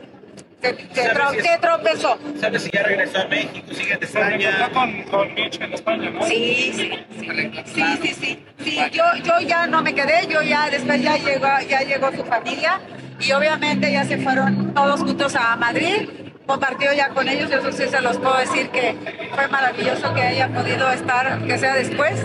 Se, 0.63 0.75
se 0.95 1.11
tro- 1.15 1.43
se 1.43 1.59
tropezó. 1.59 2.19
¿Sabes 2.41 2.63
si 2.63 2.71
ya 2.73 2.83
regresó 2.83 3.21
a 3.21 3.27
México? 3.27 3.73
¿Sigue 3.73 3.93
en 3.95 4.03
España? 4.03 4.71
con, 4.73 5.03
con 5.05 5.35
Mitch 5.35 5.61
en 5.61 5.73
España, 5.75 6.11
¿no? 6.11 6.23
Sí, 6.27 6.73
sí, 6.75 6.91
sí, 7.21 7.29
sí, 7.67 7.83
sí, 8.03 8.15
sí, 8.15 8.39
sí. 8.65 8.79
Yo, 8.93 9.05
yo 9.23 9.41
ya 9.47 9.67
no 9.67 9.83
me 9.83 9.95
quedé, 9.95 10.27
yo 10.29 10.43
ya 10.43 10.69
después 10.71 11.01
ya 11.03 11.17
llegó, 11.19 11.47
ya 11.69 11.81
llegó 11.83 12.11
su 12.13 12.25
familia 12.25 12.81
y 13.21 13.31
obviamente 13.33 13.93
ya 13.93 14.05
se 14.05 14.19
fueron 14.19 14.75
todos 14.75 15.01
juntos 15.01 15.37
a 15.37 15.55
Madrid. 15.57 16.09
Compartió 16.47 16.93
ya 16.93 17.09
con 17.11 17.29
ellos, 17.29 17.51
eso 17.51 17.71
sí 17.73 17.85
se 17.89 18.01
los 18.01 18.19
puedo 18.19 18.37
decir 18.39 18.69
que 18.71 18.95
fue 19.35 19.49
maravilloso 19.49 20.15
que 20.15 20.23
haya 20.23 20.49
podido 20.49 20.91
estar, 20.91 21.39
que 21.45 21.59
sea 21.59 21.75
después, 21.75 22.25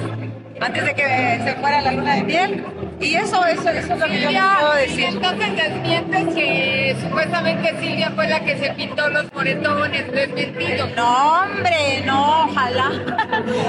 antes 0.60 0.86
de 0.86 0.94
que 0.96 1.40
se 1.44 1.56
fuera 1.60 1.82
la 1.82 1.92
luna 1.92 2.16
de 2.16 2.24
miel. 2.24 2.64
Y 3.02 3.16
eso, 3.16 3.44
eso, 3.46 3.70
eso 3.70 3.94
es 3.94 4.00
lo 4.00 4.06
que 4.06 4.22
yo 4.22 4.30
les 4.32 4.42
puedo 4.42 4.74
decir. 4.76 5.06
Entonces 5.06 5.56
desmientes 5.56 6.36
que 6.36 6.96
supuestamente 7.02 7.76
Silvia 7.80 8.12
fue 8.16 8.28
la 8.28 8.40
que 8.42 8.58
se 8.58 8.70
pintó 8.74 9.10
los 9.10 9.32
moretones, 9.34 10.12
desmentido. 10.12 10.88
No, 10.96 11.42
hombre, 11.42 12.04
no, 12.06 12.46
ojalá. 12.46 12.92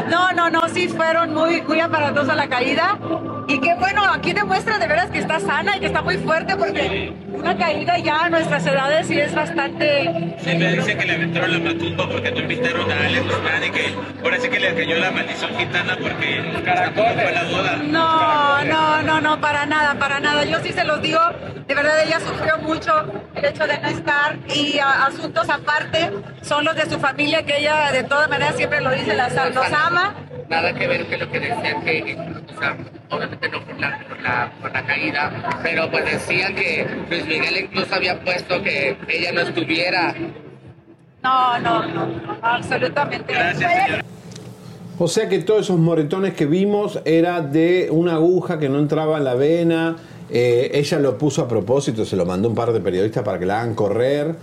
No, 0.08 0.32
no, 0.32 0.50
no, 0.50 0.68
sí 0.68 0.88
fueron 0.88 1.32
muy, 1.32 1.62
muy 1.62 1.80
aparatosa 1.80 2.34
la 2.34 2.48
caída. 2.48 2.98
Y 3.48 3.58
que 3.60 3.74
bueno, 3.76 4.04
aquí 4.04 4.32
demuestra 4.32 4.78
de 4.78 4.86
veras 4.86 5.10
que 5.10 5.18
está 5.18 5.40
sana 5.40 5.76
y 5.76 5.80
que 5.80 5.86
está 5.86 6.02
muy 6.02 6.16
fuerte 6.18 6.56
porque 6.56 7.12
una 7.32 7.56
caída 7.56 7.98
ya 7.98 8.24
a 8.24 8.28
nuestras 8.28 8.66
edades 8.66 9.06
sí 9.06 9.18
es 9.18 9.34
bastante... 9.34 10.36
Sí, 10.44 10.56
me 10.56 10.72
dice 10.72 10.96
que 10.96 11.06
le 11.06 11.14
aventaron 11.14 11.52
la 11.52 11.58
matumba 11.72 12.08
porque 12.08 12.30
no 12.30 12.40
invitaron 12.40 12.90
a 12.90 13.06
Alex 13.06 13.24
Guzmán 13.24 13.64
y 13.64 13.70
que 13.70 13.94
ahora 14.22 14.38
sí 14.40 14.48
que 14.48 14.60
le 14.60 14.74
cayó 14.74 14.96
la 14.98 15.10
maldición 15.10 15.50
gitana 15.56 15.96
porque 16.00 16.42
fue 16.94 17.32
la 17.32 17.44
boda. 17.44 17.76
No, 17.82 18.64
no, 18.64 19.02
no, 19.02 19.20
no, 19.22 19.40
para 19.40 19.64
nada, 19.66 19.94
para 19.98 20.20
nada. 20.20 20.44
Yo 20.44 20.58
sí 20.62 20.72
se 20.72 20.84
los 20.84 21.00
digo, 21.00 21.20
de 21.66 21.74
verdad 21.74 22.02
ella 22.04 22.20
sufrió 22.20 22.58
mucho 22.58 22.92
el 23.34 23.44
hecho 23.44 23.66
de 23.66 23.78
no 23.78 23.88
estar 23.88 24.36
y 24.54 24.78
a- 24.78 25.06
asuntos 25.06 25.48
aparte 25.48 26.10
son 26.42 26.64
los 26.64 26.74
de 26.76 26.86
su 26.90 26.98
familia 26.98 27.44
que 27.44 27.58
ella 27.58 27.90
de 27.92 28.02
todas 28.04 28.28
maneras 28.28 28.56
siempre 28.56 28.80
lo 28.80 28.90
dice, 28.90 29.14
las, 29.14 29.34
los 29.54 29.72
ama. 29.72 30.14
Nada 30.48 30.72
que 30.74 30.86
ver 30.86 31.06
con 31.06 31.18
lo 31.20 31.30
que 31.30 31.40
decían 31.40 31.82
que, 31.82 32.16
o 32.54 32.60
sea, 32.60 32.76
obviamente 33.10 33.48
no 33.48 33.64
por 33.64 33.78
la, 33.80 33.98
por 34.08 34.20
la, 34.20 34.50
por 34.60 34.72
la 34.72 34.82
caída, 34.84 35.30
pero 35.62 35.90
pues 35.90 36.04
decían 36.04 36.54
que 36.54 36.86
Luis 37.08 37.24
Miguel 37.26 37.56
incluso 37.56 37.94
había 37.94 38.20
puesto 38.20 38.62
que 38.62 38.96
ella 39.08 39.32
no 39.32 39.40
estuviera. 39.40 40.14
No, 41.22 41.58
no, 41.60 41.86
no, 41.86 42.06
no, 42.06 42.38
absolutamente. 42.42 43.32
O 45.04 45.08
sea 45.08 45.28
que 45.28 45.40
todos 45.40 45.62
esos 45.62 45.80
moretones 45.80 46.32
que 46.34 46.46
vimos 46.46 47.00
era 47.04 47.40
de 47.40 47.88
una 47.90 48.14
aguja 48.14 48.60
que 48.60 48.68
no 48.68 48.78
entraba 48.78 49.18
en 49.18 49.24
la 49.24 49.34
vena. 49.34 49.96
eh, 50.30 50.70
ella 50.74 51.00
lo 51.00 51.18
puso 51.18 51.42
a 51.42 51.48
propósito, 51.48 52.04
se 52.04 52.14
lo 52.14 52.24
mandó 52.24 52.48
un 52.48 52.54
par 52.54 52.72
de 52.72 52.78
periodistas 52.78 53.24
para 53.24 53.36
que 53.36 53.44
la 53.44 53.60
hagan 53.62 53.74
correr. 53.74 54.36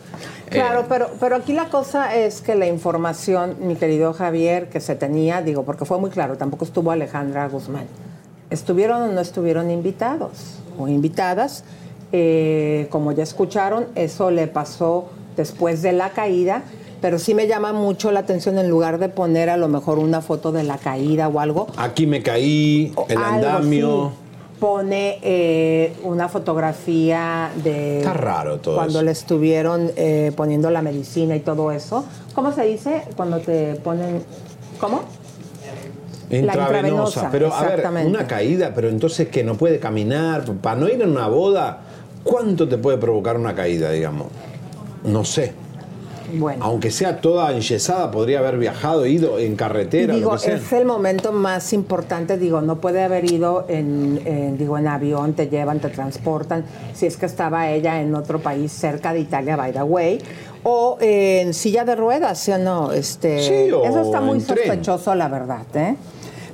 Claro, 0.50 0.82
Eh, 0.82 0.86
pero, 0.90 1.12
pero 1.18 1.38
aquí 1.38 1.54
la 1.54 1.70
cosa 1.70 2.14
es 2.14 2.42
que 2.42 2.56
la 2.56 2.68
información, 2.68 3.56
mi 3.62 3.76
querido 3.78 4.12
Javier, 4.12 4.68
que 4.68 4.82
se 4.82 4.96
tenía, 4.96 5.42
digo, 5.42 5.64
porque 5.64 5.86
fue 5.86 5.98
muy 5.98 6.10
claro, 6.10 6.36
tampoco 6.36 6.66
estuvo 6.66 6.92
Alejandra 6.92 7.48
Guzmán. 7.48 7.86
¿Estuvieron 8.50 9.02
o 9.04 9.08
no 9.14 9.22
estuvieron 9.22 9.72
invitados 9.72 10.58
o 10.78 10.90
invitadas? 10.90 11.64
Eh, 12.12 12.88
como 12.90 13.14
ya 13.14 13.24
escucharon, 13.24 13.86
eso 13.96 14.30
le 14.30 14.48
pasó 14.48 15.08
después 15.38 15.82
de 15.82 15.94
la 15.94 16.10
caída, 16.10 16.64
pero 17.02 17.20
sí 17.20 17.34
me 17.34 17.48
llama 17.48 17.74
mucho 17.74 18.12
la 18.12 18.20
atención 18.22 18.58
en 18.58 18.70
lugar 18.70 19.00
de 19.00 19.10
poner 19.10 19.50
a 19.50 19.58
lo 19.58 19.68
mejor 19.68 20.00
una 20.00 20.22
foto 20.22 20.52
de 20.52 20.64
la 20.64 20.78
caída 20.78 21.28
o 21.28 21.40
algo, 21.40 21.68
aquí 21.78 22.06
me 22.08 22.22
caí, 22.22 22.94
el 23.08 23.18
andamio. 23.18 24.12
Pone 24.60 25.20
eh, 25.22 25.94
una 26.04 26.28
fotografía 26.28 27.50
de 27.64 28.00
Está 28.00 28.12
raro 28.12 28.58
todo 28.60 28.76
cuando 28.76 29.00
eso. 29.00 29.04
le 29.06 29.12
estuvieron 29.12 29.90
eh, 29.96 30.34
poniendo 30.36 30.70
la 30.70 30.82
medicina 30.82 31.34
y 31.38 31.40
todo 31.40 31.72
eso. 31.72 32.04
¿Cómo 32.36 32.52
se 32.52 32.64
dice 32.66 33.04
cuando 33.16 33.40
te 33.40 33.76
ponen? 33.76 34.22
¿Cómo? 34.82 35.04
La 36.30 36.38
Intravenosa. 36.38 36.66
intravenosa, 36.76 37.30
Pero 37.32 37.54
a 37.54 37.64
ver, 37.64 38.06
una 38.06 38.28
caída, 38.28 38.74
pero 38.76 38.90
entonces 38.90 39.30
que 39.30 39.46
no 39.46 39.56
puede 39.56 39.80
caminar. 39.80 40.44
Para 40.62 40.78
no 40.80 40.90
ir 40.90 41.02
a 41.04 41.08
una 41.08 41.28
boda, 41.30 41.80
¿cuánto 42.24 42.68
te 42.68 42.78
puede 42.78 42.98
provocar 42.98 43.38
una 43.38 43.56
caída, 43.56 43.90
digamos? 43.92 44.28
No 45.06 45.24
sé. 45.24 45.54
Bueno. 46.34 46.64
Aunque 46.64 46.92
sea 46.92 47.22
toda 47.22 47.52
enyesada, 47.52 48.12
podría 48.12 48.40
haber 48.40 48.58
viajado, 48.58 49.06
ido 49.06 49.40
en 49.40 49.56
carretera, 49.56 50.14
digo, 50.16 50.32
lo 50.32 50.38
que 50.38 50.44
sea. 50.46 50.56
es 50.56 50.72
el 50.74 50.86
momento 50.86 51.32
más 51.32 51.74
importante, 51.74 52.38
digo, 52.38 52.62
no 52.62 52.78
puede 52.80 53.04
haber 53.04 53.32
ido 53.32 53.66
en, 53.68 54.22
en, 54.26 54.58
digo, 54.58 54.78
en 54.78 54.88
avión, 54.88 55.34
te 55.34 55.48
llevan, 55.50 55.80
te 55.80 55.90
transportan, 55.90 56.66
si 56.94 57.06
es 57.06 57.18
que 57.18 57.26
estaba 57.26 57.70
ella 57.70 58.02
en 58.02 58.14
otro 58.16 58.40
país 58.40 58.72
cerca 58.72 59.14
de 59.14 59.22
Italia, 59.22 59.56
by 59.56 59.72
the 59.72 59.84
way, 59.84 60.20
o 60.64 60.98
eh, 61.00 61.42
en 61.42 61.54
silla 61.54 61.86
de 61.86 61.96
ruedas, 61.96 62.40
¿sí 62.40 62.52
o 62.52 62.58
no? 62.58 62.92
Este, 62.92 63.42
Sí, 63.42 63.72
o 63.72 63.84
eso 63.86 64.02
está 64.02 64.22
muy 64.22 64.40
tren. 64.40 64.58
sospechoso, 64.58 65.16
la 65.16 65.28
verdad, 65.30 65.66
¿eh? 65.76 65.96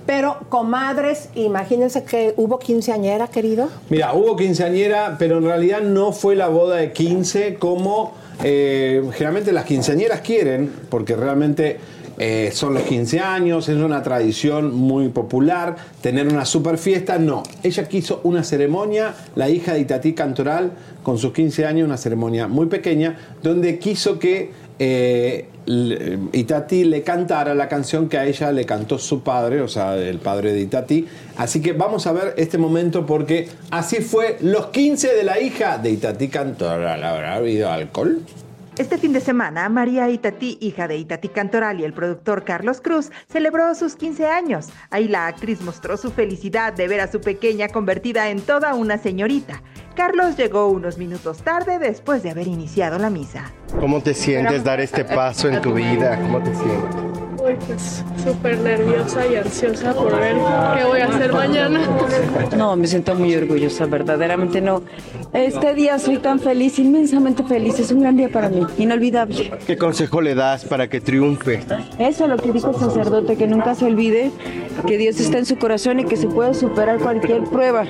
Pero, 0.06 0.38
comadres, 0.50 1.30
imagínense 1.36 2.04
que 2.04 2.34
hubo 2.38 2.60
quinceañera, 2.60 3.28
querido. 3.28 3.70
Mira, 3.90 4.14
hubo 4.14 4.36
quinceañera, 4.36 5.16
pero 5.18 5.40
en 5.40 5.46
realidad 5.46 5.82
no 5.82 6.12
fue 6.12 6.36
la 6.36 6.48
boda 6.48 6.78
de 6.78 6.92
15 6.92 7.56
como 7.56 8.14
eh, 8.44 9.04
generalmente 9.14 9.52
las 9.52 9.66
quinceañeras 9.66 10.22
quieren, 10.22 10.72
porque 10.90 11.16
realmente 11.16 11.80
eh, 12.18 12.52
son 12.54 12.74
los 12.74 12.84
15 12.84 13.20
años, 13.20 13.68
es 13.68 13.78
una 13.78 14.02
tradición 14.02 14.74
muy 14.74 15.10
popular, 15.10 15.76
tener 16.02 16.28
una 16.28 16.46
super 16.46 16.78
fiesta. 16.78 17.18
No, 17.18 17.44
ella 17.64 17.88
quiso 17.88 18.22
una 18.24 18.44
ceremonia, 18.44 19.14
la 19.36 19.50
hija 19.50 19.74
de 19.74 19.82
Itatí 19.82 20.14
Cantoral, 20.14 20.72
con 21.04 21.18
sus 21.18 21.34
15 21.34 21.66
años, 21.66 21.86
una 21.86 21.98
ceremonia 21.98 22.48
muy 22.48 22.68
pequeña, 22.68 23.18
donde 23.44 23.80
quiso 23.80 24.18
que 24.18 24.52
eh, 24.80 25.48
Itati 25.68 26.84
le 26.84 27.02
cantara 27.02 27.56
la 27.56 27.68
canción 27.68 28.08
que 28.08 28.18
a 28.18 28.26
ella 28.26 28.52
le 28.52 28.66
cantó 28.66 29.00
su 29.00 29.22
padre, 29.22 29.62
o 29.62 29.68
sea, 29.68 29.96
el 29.96 30.20
padre 30.20 30.54
de 30.54 30.62
Itati. 30.62 31.08
Así 31.38 31.62
que 31.62 31.74
vamos 31.74 32.06
a 32.08 32.12
ver 32.12 32.34
este 32.38 32.58
momento 32.58 33.06
porque 33.06 33.50
así 33.72 33.98
fue 33.98 34.38
los 34.42 34.68
15 34.68 35.14
de 35.14 35.24
la 35.24 35.40
hija 35.40 35.78
de 35.78 35.92
Itati 35.92 36.28
Cantoral. 36.28 37.04
¿Habrá 37.04 37.36
habido 37.36 37.72
alcohol? 37.72 38.22
Este 38.78 38.98
fin 38.98 39.14
de 39.14 39.22
semana, 39.22 39.70
María 39.70 40.10
Itatí, 40.10 40.58
hija 40.60 40.90
de 40.90 40.98
Itatí 40.98 41.30
Cantoral 41.30 41.80
y 41.80 41.86
el 41.86 41.94
productor 41.94 42.44
Carlos 42.44 42.82
Cruz, 42.82 43.10
celebró 43.32 43.74
sus 43.74 43.96
15 43.96 44.28
años. 44.28 44.68
Ahí 44.90 45.08
la 45.08 45.28
actriz 45.28 45.62
mostró 45.62 45.96
su 45.96 46.12
felicidad 46.12 46.74
de 46.74 46.90
ver 46.90 47.00
a 47.00 47.10
su 47.10 47.22
pequeña 47.22 47.70
convertida 47.70 48.30
en 48.30 48.42
toda 48.42 48.74
una 48.74 48.98
señorita. 48.98 49.62
Carlos 49.96 50.36
llegó 50.36 50.68
unos 50.68 50.98
minutos 50.98 51.38
tarde 51.38 51.80
después 51.80 52.22
de 52.22 52.30
haber 52.30 52.48
iniciado 52.48 53.00
la 53.00 53.10
misa. 53.10 53.52
¿Cómo 53.80 54.02
te 54.02 54.14
sientes 54.14 54.64
dar 54.64 54.82
este 54.82 55.06
paso 55.06 55.48
en 55.48 55.62
tu 55.62 55.74
vida? 55.74 56.20
¿Cómo 56.20 56.40
te 56.44 56.54
sientes? 56.54 57.16
Uy, 57.46 57.56
pues 57.68 58.04
súper 58.24 58.58
nerviosa 58.60 59.28
y 59.28 59.36
ansiosa 59.36 59.94
por 59.94 60.20
ver 60.20 60.36
qué 60.78 60.84
voy 60.86 61.00
a 61.02 61.06
hacer 61.08 61.32
mañana. 61.32 61.80
No, 62.58 62.76
me 62.76 62.88
siento 62.88 63.14
muy 63.16 63.36
orgullosa, 63.36 63.86
verdaderamente 63.86 64.62
no. 64.62 64.82
Este 65.34 65.74
día 65.76 66.00
soy 66.00 66.18
tan 66.18 66.40
feliz, 66.40 66.80
inmensamente 66.80 67.44
feliz. 67.44 67.78
Es 67.80 67.92
un 67.92 68.02
gran 68.02 68.18
día 68.18 68.30
para 68.30 68.50
mí, 68.50 68.66
inolvidable. 68.78 69.52
¿Qué 69.68 69.78
consejo 69.78 70.22
le 70.22 70.34
das 70.34 70.66
para 70.66 70.88
que 70.88 71.02
triunfe? 71.02 71.62
Eso, 72.00 72.28
lo 72.28 72.38
que 72.38 72.52
dijo 72.52 72.70
el 72.72 72.78
sacerdote, 72.78 73.36
que 73.36 73.48
nunca 73.48 73.76
se 73.76 73.86
olvide 73.86 74.32
que 74.88 74.98
Dios 74.98 75.20
está 75.20 75.38
en 75.38 75.46
su 75.46 75.58
corazón 75.58 76.00
y 76.00 76.06
que 76.06 76.16
se 76.18 76.28
puede 76.28 76.54
superar 76.54 77.00
cualquier 77.00 77.44
prueba, 77.44 77.86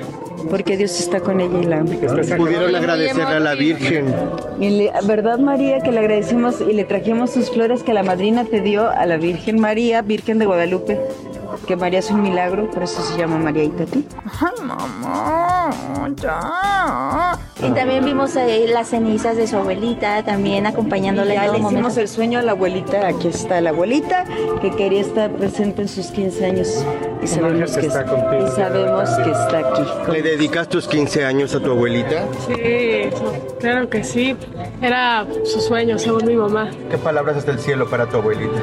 porque 0.50 0.76
Dios 0.76 0.98
está 1.00 1.20
con 1.20 1.40
ella 1.40 1.58
y 1.62 1.64
la 1.66 1.78
ama. 1.80 1.90
Pudieron 2.36 2.74
agradecerle 2.74 3.22
a 3.36 3.40
la 3.40 3.54
Virgen. 3.54 4.06
Y 4.60 4.70
le- 4.70 4.92
¿Verdad, 5.06 5.38
María, 5.38 5.80
que 5.80 5.92
le 5.92 6.00
agradecimos 6.00 6.60
y 6.60 6.72
le 6.72 6.84
trajimos 6.84 7.30
sus 7.30 7.50
flores 7.50 7.82
que 7.82 7.92
la 7.94 8.02
madrina 8.02 8.44
te 8.44 8.60
dio 8.60 8.88
a 8.90 9.06
la 9.06 9.16
Virgen 9.16 9.45
María, 9.52 10.02
Virgen 10.02 10.38
de 10.38 10.46
Guadalupe? 10.46 11.00
Que 11.66 11.76
María 11.76 12.00
es 12.00 12.10
un 12.10 12.22
milagro, 12.22 12.70
por 12.70 12.82
eso 12.82 13.02
se 13.02 13.16
llama 13.16 13.38
María 13.38 13.64
Itatí. 13.64 14.04
Y 17.62 17.70
también 17.70 18.04
vimos 18.04 18.36
ahí 18.36 18.66
las 18.66 18.88
cenizas 18.88 19.36
de 19.36 19.46
su 19.46 19.56
abuelita, 19.56 20.22
también 20.22 20.66
acompañándola 20.66 21.34
en 21.34 21.40
Ya 21.40 21.46
le 21.46 21.52
hicimos 21.52 21.72
momento. 21.72 22.00
el 22.00 22.08
sueño 22.08 22.38
a 22.38 22.42
la 22.42 22.52
abuelita, 22.52 23.06
aquí 23.08 23.28
está 23.28 23.60
la 23.60 23.70
abuelita, 23.70 24.24
que 24.60 24.70
quería 24.72 25.00
estar 25.00 25.30
presente 25.32 25.82
en 25.82 25.88
sus 25.88 26.08
15 26.08 26.44
años 26.44 26.84
y 27.22 27.26
sabemos 27.26 27.76
que, 27.76 27.86
está 27.86 28.04
contigo. 28.04 28.46
y 28.46 28.50
sabemos 28.50 29.10
que 29.10 29.30
está 29.30 29.58
aquí. 29.58 30.12
¿Le 30.12 30.22
dedicas 30.22 30.68
tus 30.68 30.86
15 30.86 31.24
años 31.24 31.54
a 31.54 31.60
tu 31.60 31.70
abuelita? 31.70 32.24
Sí, 32.46 33.08
claro 33.58 33.88
que 33.88 34.04
sí. 34.04 34.36
Era 34.82 35.26
su 35.44 35.60
sueño, 35.60 35.98
según 35.98 36.26
mi 36.26 36.36
mamá. 36.36 36.70
¿Qué 36.90 36.98
palabras 36.98 37.38
hasta 37.38 37.52
el 37.52 37.58
cielo 37.58 37.88
para 37.88 38.06
tu 38.06 38.18
abuelita? 38.18 38.60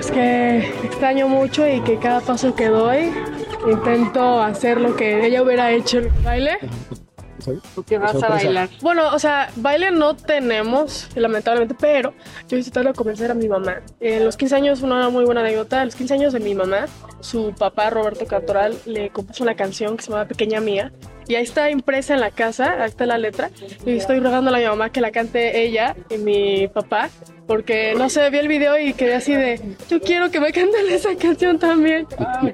Es 0.00 0.10
que 0.10 0.60
extraño 0.82 1.28
mucho 1.28 1.68
y 1.68 1.82
que 1.82 1.98
cada 1.98 2.22
paso 2.22 2.54
que 2.54 2.68
doy 2.68 3.12
intento 3.70 4.40
hacer 4.40 4.80
lo 4.80 4.96
que 4.96 5.26
ella 5.26 5.42
hubiera 5.42 5.70
hecho 5.72 5.98
en 5.98 6.04
el 6.04 6.10
baile. 6.22 6.58
¿Qué 7.86 7.98
vas 7.98 8.22
a 8.22 8.28
bailar? 8.30 8.70
Bueno, 8.80 9.14
o 9.14 9.18
sea, 9.18 9.50
baile 9.56 9.90
no 9.90 10.16
tenemos, 10.16 11.06
lamentablemente, 11.14 11.76
pero 11.78 12.14
yo 12.48 12.56
de 12.56 12.94
convencer 12.94 13.30
a 13.30 13.34
mi 13.34 13.46
mamá. 13.46 13.82
En 14.00 14.24
los 14.24 14.38
15 14.38 14.56
años, 14.56 14.80
una 14.80 15.10
muy 15.10 15.26
buena 15.26 15.42
anécdota, 15.42 15.82
a 15.82 15.84
los 15.84 15.94
15 15.94 16.14
años 16.14 16.32
de 16.32 16.40
mi 16.40 16.54
mamá, 16.54 16.86
su 17.20 17.52
papá, 17.58 17.90
Roberto 17.90 18.24
Cantoral, 18.24 18.78
le 18.86 19.10
compuso 19.10 19.44
una 19.44 19.54
canción 19.54 19.98
que 19.98 20.04
se 20.04 20.12
llama 20.12 20.24
Pequeña 20.24 20.62
Mía. 20.62 20.92
Y 21.30 21.36
ahí 21.36 21.44
está 21.44 21.70
impresa 21.70 22.14
en 22.14 22.18
la 22.20 22.32
casa, 22.32 22.82
ahí 22.82 22.88
está 22.88 23.06
la 23.06 23.16
letra. 23.16 23.50
Y 23.86 23.92
estoy 23.92 24.18
rogándole 24.18 24.56
a 24.56 24.60
mi 24.60 24.66
mamá 24.66 24.90
que 24.90 25.00
la 25.00 25.12
cante 25.12 25.62
ella 25.62 25.94
y 26.10 26.18
mi 26.18 26.66
papá. 26.66 27.08
Porque, 27.46 27.94
no 27.96 28.10
sé, 28.10 28.28
vi 28.30 28.38
el 28.38 28.48
video 28.48 28.76
y 28.80 28.94
quedé 28.94 29.14
así 29.14 29.32
de, 29.32 29.60
yo 29.88 30.00
quiero 30.00 30.28
que 30.32 30.40
me 30.40 30.50
canten 30.50 30.86
esa 30.90 31.10
canción 31.14 31.56
también. 31.60 32.04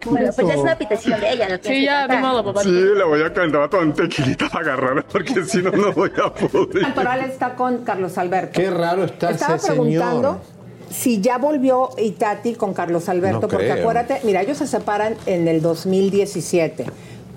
Bueno, 0.05 0.31
pues 0.37 0.47
ya 0.47 0.53
es 0.55 0.61
una 0.61 0.77
petición 0.77 1.19
de 1.21 1.33
ella, 1.33 1.49
¿no? 1.49 1.57
Sí, 1.63 1.85
ya, 1.87 2.07
de 2.07 2.19
modo, 2.19 2.45
papá. 2.45 2.63
Sí, 2.65 2.71
la 2.71 3.07
voy 3.07 3.23
a 3.23 3.33
cantar 3.33 3.71
con 3.71 3.95
tequilita 3.95 4.51
para 4.51 4.75
agarrar, 4.75 5.07
porque 5.07 5.43
si 5.45 5.63
no, 5.63 5.71
no 5.71 5.93
voy 5.95 6.11
a 6.23 6.31
poder. 6.35 6.83
Cantoral 6.83 7.21
está 7.23 7.55
con 7.55 7.83
Carlos 7.83 8.19
Alberto. 8.19 8.61
Qué 8.61 8.71
raro 8.71 9.05
está 9.05 9.31
Estaba 9.31 9.57
ese 9.57 9.69
preguntando 9.69 10.43
señor. 10.43 10.91
si 10.91 11.21
ya 11.23 11.39
volvió 11.39 11.89
Itati 11.97 12.55
con 12.57 12.75
Carlos 12.75 13.09
Alberto, 13.09 13.41
No 13.41 13.49
porque 13.49 13.69
creo. 13.69 13.81
acuérdate, 13.81 14.21
mira, 14.25 14.43
ellos 14.43 14.59
se 14.59 14.67
separan 14.67 15.15
en 15.25 15.49
el 15.49 15.63
2017, 15.63 16.85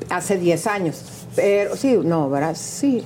hace 0.09 0.37
10 0.37 0.67
años. 0.67 1.18
Pero 1.41 1.75
sí, 1.75 1.97
no, 2.03 2.29
¿verdad? 2.29 2.55
Sí. 2.55 3.03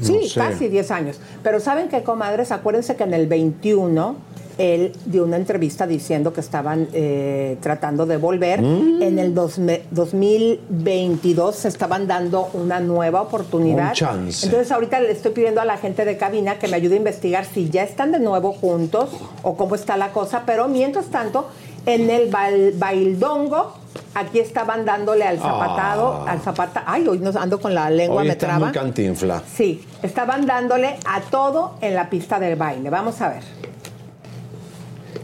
Sí, 0.00 0.12
No 0.22 0.28
sé. 0.28 0.40
casi 0.40 0.68
10 0.68 0.90
años. 0.90 1.20
Pero 1.42 1.60
¿saben 1.60 1.88
qué, 1.88 2.02
comadres? 2.02 2.50
Acuérdense 2.52 2.96
que 2.96 3.04
en 3.04 3.14
el 3.14 3.26
21 3.28 4.16
él 4.58 4.92
dio 5.06 5.24
una 5.24 5.36
entrevista 5.36 5.86
diciendo 5.86 6.32
que 6.32 6.40
estaban 6.40 6.88
eh, 6.92 7.56
tratando 7.60 8.04
de 8.06 8.16
volver. 8.16 8.60
Mm. 8.62 9.02
En 9.02 9.18
el 9.18 9.34
dos- 9.34 9.58
2022 9.90 11.54
se 11.56 11.68
estaban 11.68 12.06
dando 12.06 12.48
una 12.54 12.80
nueva 12.80 13.22
oportunidad. 13.22 13.88
Un 13.88 13.94
chance. 13.94 14.46
Entonces 14.46 14.70
ahorita 14.72 15.00
le 15.00 15.10
estoy 15.12 15.32
pidiendo 15.32 15.60
a 15.60 15.64
la 15.64 15.76
gente 15.76 16.04
de 16.04 16.16
cabina 16.16 16.58
que 16.58 16.68
me 16.68 16.76
ayude 16.76 16.94
a 16.94 16.98
investigar 16.98 17.44
si 17.44 17.70
ya 17.70 17.82
están 17.82 18.12
de 18.12 18.20
nuevo 18.20 18.52
juntos 18.52 19.10
o 19.42 19.56
cómo 19.56 19.74
está 19.74 19.96
la 19.96 20.12
cosa. 20.12 20.42
Pero 20.46 20.68
mientras 20.68 21.06
tanto, 21.06 21.48
en 21.86 22.10
el 22.10 22.30
bail- 22.30 22.74
baildongo, 22.78 23.74
aquí 24.14 24.38
estaban 24.38 24.84
dándole 24.84 25.24
al 25.24 25.38
zapatado, 25.38 26.24
Ah. 26.26 26.32
al 26.32 26.40
zapata. 26.40 26.84
Ay, 26.86 27.06
hoy 27.08 27.18
nos 27.18 27.36
ando 27.36 27.60
con 27.60 27.74
la 27.74 27.90
lengua, 27.90 28.22
Hoy 28.22 28.26
me 28.28 28.32
estás 28.32 28.48
traba. 28.50 28.66
muy 28.66 28.72
cantinfla. 28.74 29.42
Sí, 29.46 29.84
estaban 30.02 30.46
dándole 30.46 30.96
a 31.06 31.20
todo 31.20 31.74
en 31.80 31.94
la 31.94 32.08
pista 32.10 32.38
del 32.38 32.56
baile. 32.56 32.90
Vamos 32.90 33.20
a 33.20 33.28
ver. 33.30 33.42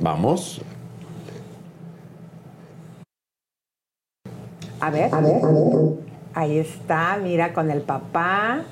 Vamos. 0.01 0.61
A 4.81 4.91
ver. 4.91 5.11
Ahí 6.35 6.59
está, 6.59 7.19
mira, 7.23 7.53
con 7.53 7.71
el 7.71 7.83
papá. 7.83 8.63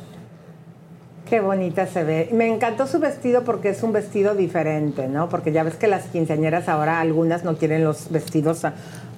Qué 1.29 1.41
bonita 1.41 1.87
se 1.87 2.05
ve. 2.05 2.29
Me 2.33 2.49
encantó 2.49 2.87
su 2.87 2.99
vestido 2.99 3.45
porque 3.45 3.71
es 3.71 3.83
un 3.83 3.93
vestido 3.93 4.35
diferente, 4.35 5.09
¿no? 5.09 5.29
Porque 5.29 5.53
ya 5.53 5.63
ves 5.63 5.75
que 5.75 5.87
las 5.87 6.05
quinceañeras 6.05 6.69
ahora 6.69 7.01
algunas 7.01 7.45
no 7.45 7.57
quieren 7.57 7.85
los 7.85 8.11
vestidos 8.11 8.63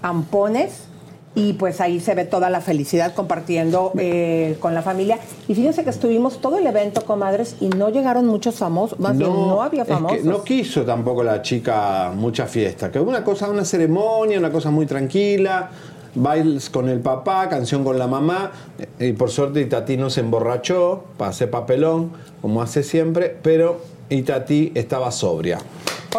ampones. 0.02 0.86
Y 1.32 1.52
pues 1.52 1.80
ahí 1.80 2.00
se 2.00 2.16
ve 2.16 2.24
toda 2.24 2.50
la 2.50 2.60
felicidad 2.60 3.14
compartiendo 3.14 3.92
eh, 3.96 4.56
con 4.58 4.74
la 4.74 4.82
familia. 4.82 5.20
Y 5.46 5.54
fíjense 5.54 5.84
que 5.84 5.90
estuvimos 5.90 6.40
todo 6.40 6.58
el 6.58 6.66
evento, 6.66 7.04
comadres, 7.04 7.54
y 7.60 7.68
no 7.68 7.88
llegaron 7.90 8.26
muchos 8.26 8.56
famosos. 8.56 8.98
Más 8.98 9.16
bien, 9.16 9.30
no 9.30 9.62
había 9.62 9.82
es 9.82 9.88
que 9.88 9.94
famosos. 9.94 10.24
no 10.24 10.42
quiso 10.42 10.82
tampoco 10.84 11.22
la 11.22 11.40
chica 11.40 12.10
mucha 12.16 12.46
fiesta. 12.46 12.90
Que 12.90 12.98
una 12.98 13.22
cosa, 13.22 13.48
una 13.48 13.64
ceremonia, 13.64 14.40
una 14.40 14.50
cosa 14.50 14.72
muy 14.72 14.86
tranquila. 14.86 15.70
Bailes 16.14 16.70
con 16.70 16.88
el 16.88 17.00
papá, 17.00 17.48
canción 17.48 17.84
con 17.84 17.98
la 17.98 18.06
mamá. 18.06 18.52
Y 18.98 19.12
por 19.12 19.30
suerte 19.30 19.60
Itatí 19.60 19.96
no 19.96 20.10
se 20.10 20.20
emborrachó, 20.20 21.04
pasé 21.16 21.46
papelón, 21.46 22.12
como 22.40 22.62
hace 22.62 22.82
siempre, 22.82 23.36
pero 23.42 23.80
Itatí 24.08 24.72
estaba 24.74 25.10
sobria. 25.10 25.58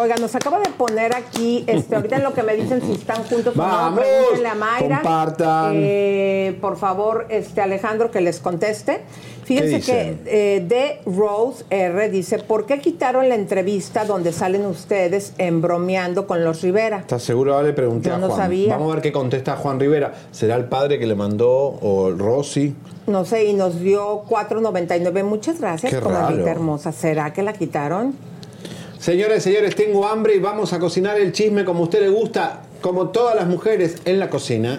Oiga, 0.00 0.14
nos 0.16 0.34
acaba 0.34 0.58
de 0.58 0.70
poner 0.70 1.14
aquí, 1.14 1.64
este, 1.66 1.94
ahorita 1.96 2.16
en 2.16 2.22
lo 2.22 2.32
que 2.32 2.42
me 2.42 2.54
dicen 2.56 2.80
si 2.80 2.92
están 2.92 3.24
juntos 3.24 3.54
o 3.54 3.60
no, 3.60 3.94
pregúntenle 3.94 4.48
a 4.48 4.54
Mayra. 4.54 4.96
compartan. 5.02 5.72
Eh, 5.74 6.56
por 6.62 6.78
favor, 6.78 7.26
este 7.28 7.60
Alejandro, 7.60 8.10
que 8.10 8.22
les 8.22 8.40
conteste. 8.40 9.02
Fíjense 9.44 9.80
¿Qué 9.80 10.16
que 10.24 10.56
eh, 10.56 10.60
de 10.60 11.00
Rose 11.04 11.64
R 11.68 12.08
dice, 12.08 12.38
¿por 12.38 12.64
qué 12.64 12.78
quitaron 12.80 13.28
la 13.28 13.34
entrevista 13.34 14.06
donde 14.06 14.32
salen 14.32 14.64
ustedes 14.64 15.34
embromeando 15.36 16.26
con 16.26 16.42
los 16.42 16.62
Rivera? 16.62 16.98
¿Estás 17.00 17.22
seguro? 17.22 17.52
Ahora 17.54 17.66
le 17.66 17.72
pregunté 17.74 18.08
Yo 18.08 18.14
a 18.14 18.18
no 18.18 18.28
Juan. 18.28 18.38
sabía. 18.40 18.74
Vamos 18.76 18.92
a 18.92 18.94
ver 18.94 19.02
qué 19.02 19.12
contesta 19.12 19.56
Juan 19.56 19.78
Rivera. 19.78 20.14
¿Será 20.30 20.54
el 20.56 20.66
padre 20.66 20.98
que 20.98 21.06
le 21.06 21.16
mandó 21.16 21.50
o 21.82 22.10
Rosy? 22.16 22.74
No 23.08 23.26
sé, 23.26 23.44
y 23.44 23.52
nos 23.52 23.78
dio 23.80 24.24
4.99. 24.24 25.22
Muchas 25.22 25.60
gracias, 25.60 25.92
Qué 25.92 26.00
raro. 26.00 26.46
hermosa. 26.46 26.92
¿Será 26.92 27.32
que 27.34 27.42
la 27.42 27.52
quitaron? 27.52 28.14
Señores, 29.02 29.42
señores, 29.42 29.74
tengo 29.74 30.06
hambre 30.06 30.36
y 30.36 30.38
vamos 30.38 30.72
a 30.72 30.78
cocinar 30.78 31.18
el 31.18 31.32
chisme 31.32 31.64
como 31.64 31.80
a 31.80 31.82
usted 31.82 32.02
le 32.02 32.08
gusta, 32.08 32.60
como 32.80 33.08
todas 33.08 33.34
las 33.34 33.48
mujeres 33.48 33.96
en 34.04 34.20
la 34.20 34.30
cocina. 34.30 34.78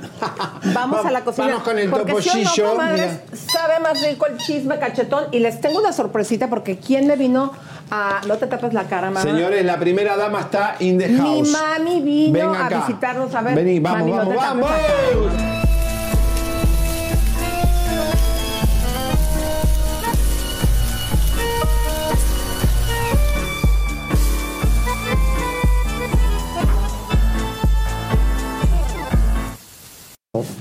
Vamos 0.73 1.05
a 1.05 1.11
la 1.11 1.25
cocina. 1.25 1.47
Vamos 1.47 1.63
con 1.63 1.77
el 1.77 1.89
porque 1.89 2.21
si 2.21 2.29
o 2.29 2.63
no, 2.63 2.71
topollillo. 2.71 3.09
sabe 3.33 3.81
más 3.81 4.01
rico 4.01 4.25
el 4.27 4.37
chisme 4.37 4.79
cachetón. 4.79 5.25
Y 5.33 5.39
les 5.39 5.59
tengo 5.59 5.77
una 5.79 5.91
sorpresita 5.91 6.47
porque 6.47 6.77
¿quién 6.77 7.05
me 7.05 7.17
vino 7.17 7.51
a... 7.91 8.21
No 8.25 8.37
te 8.37 8.47
tapes 8.47 8.73
la 8.73 8.85
cara, 8.85 9.07
mamá. 9.11 9.23
Señores, 9.23 9.65
la 9.65 9.77
primera 9.77 10.15
dama 10.15 10.39
está 10.39 10.77
in 10.79 10.97
the 10.99 11.09
Mi 11.09 11.17
house. 11.17 11.49
mami 11.49 12.01
vino 12.01 12.51
Ven 12.51 12.61
a 12.61 12.69
visitarnos. 12.69 13.35
A 13.35 13.41
ver, 13.41 13.55
Vení, 13.55 13.81
vamos, 13.81 14.09
mami, 14.09 14.31
vamos, 14.31 14.35
vamos. 14.37 15.72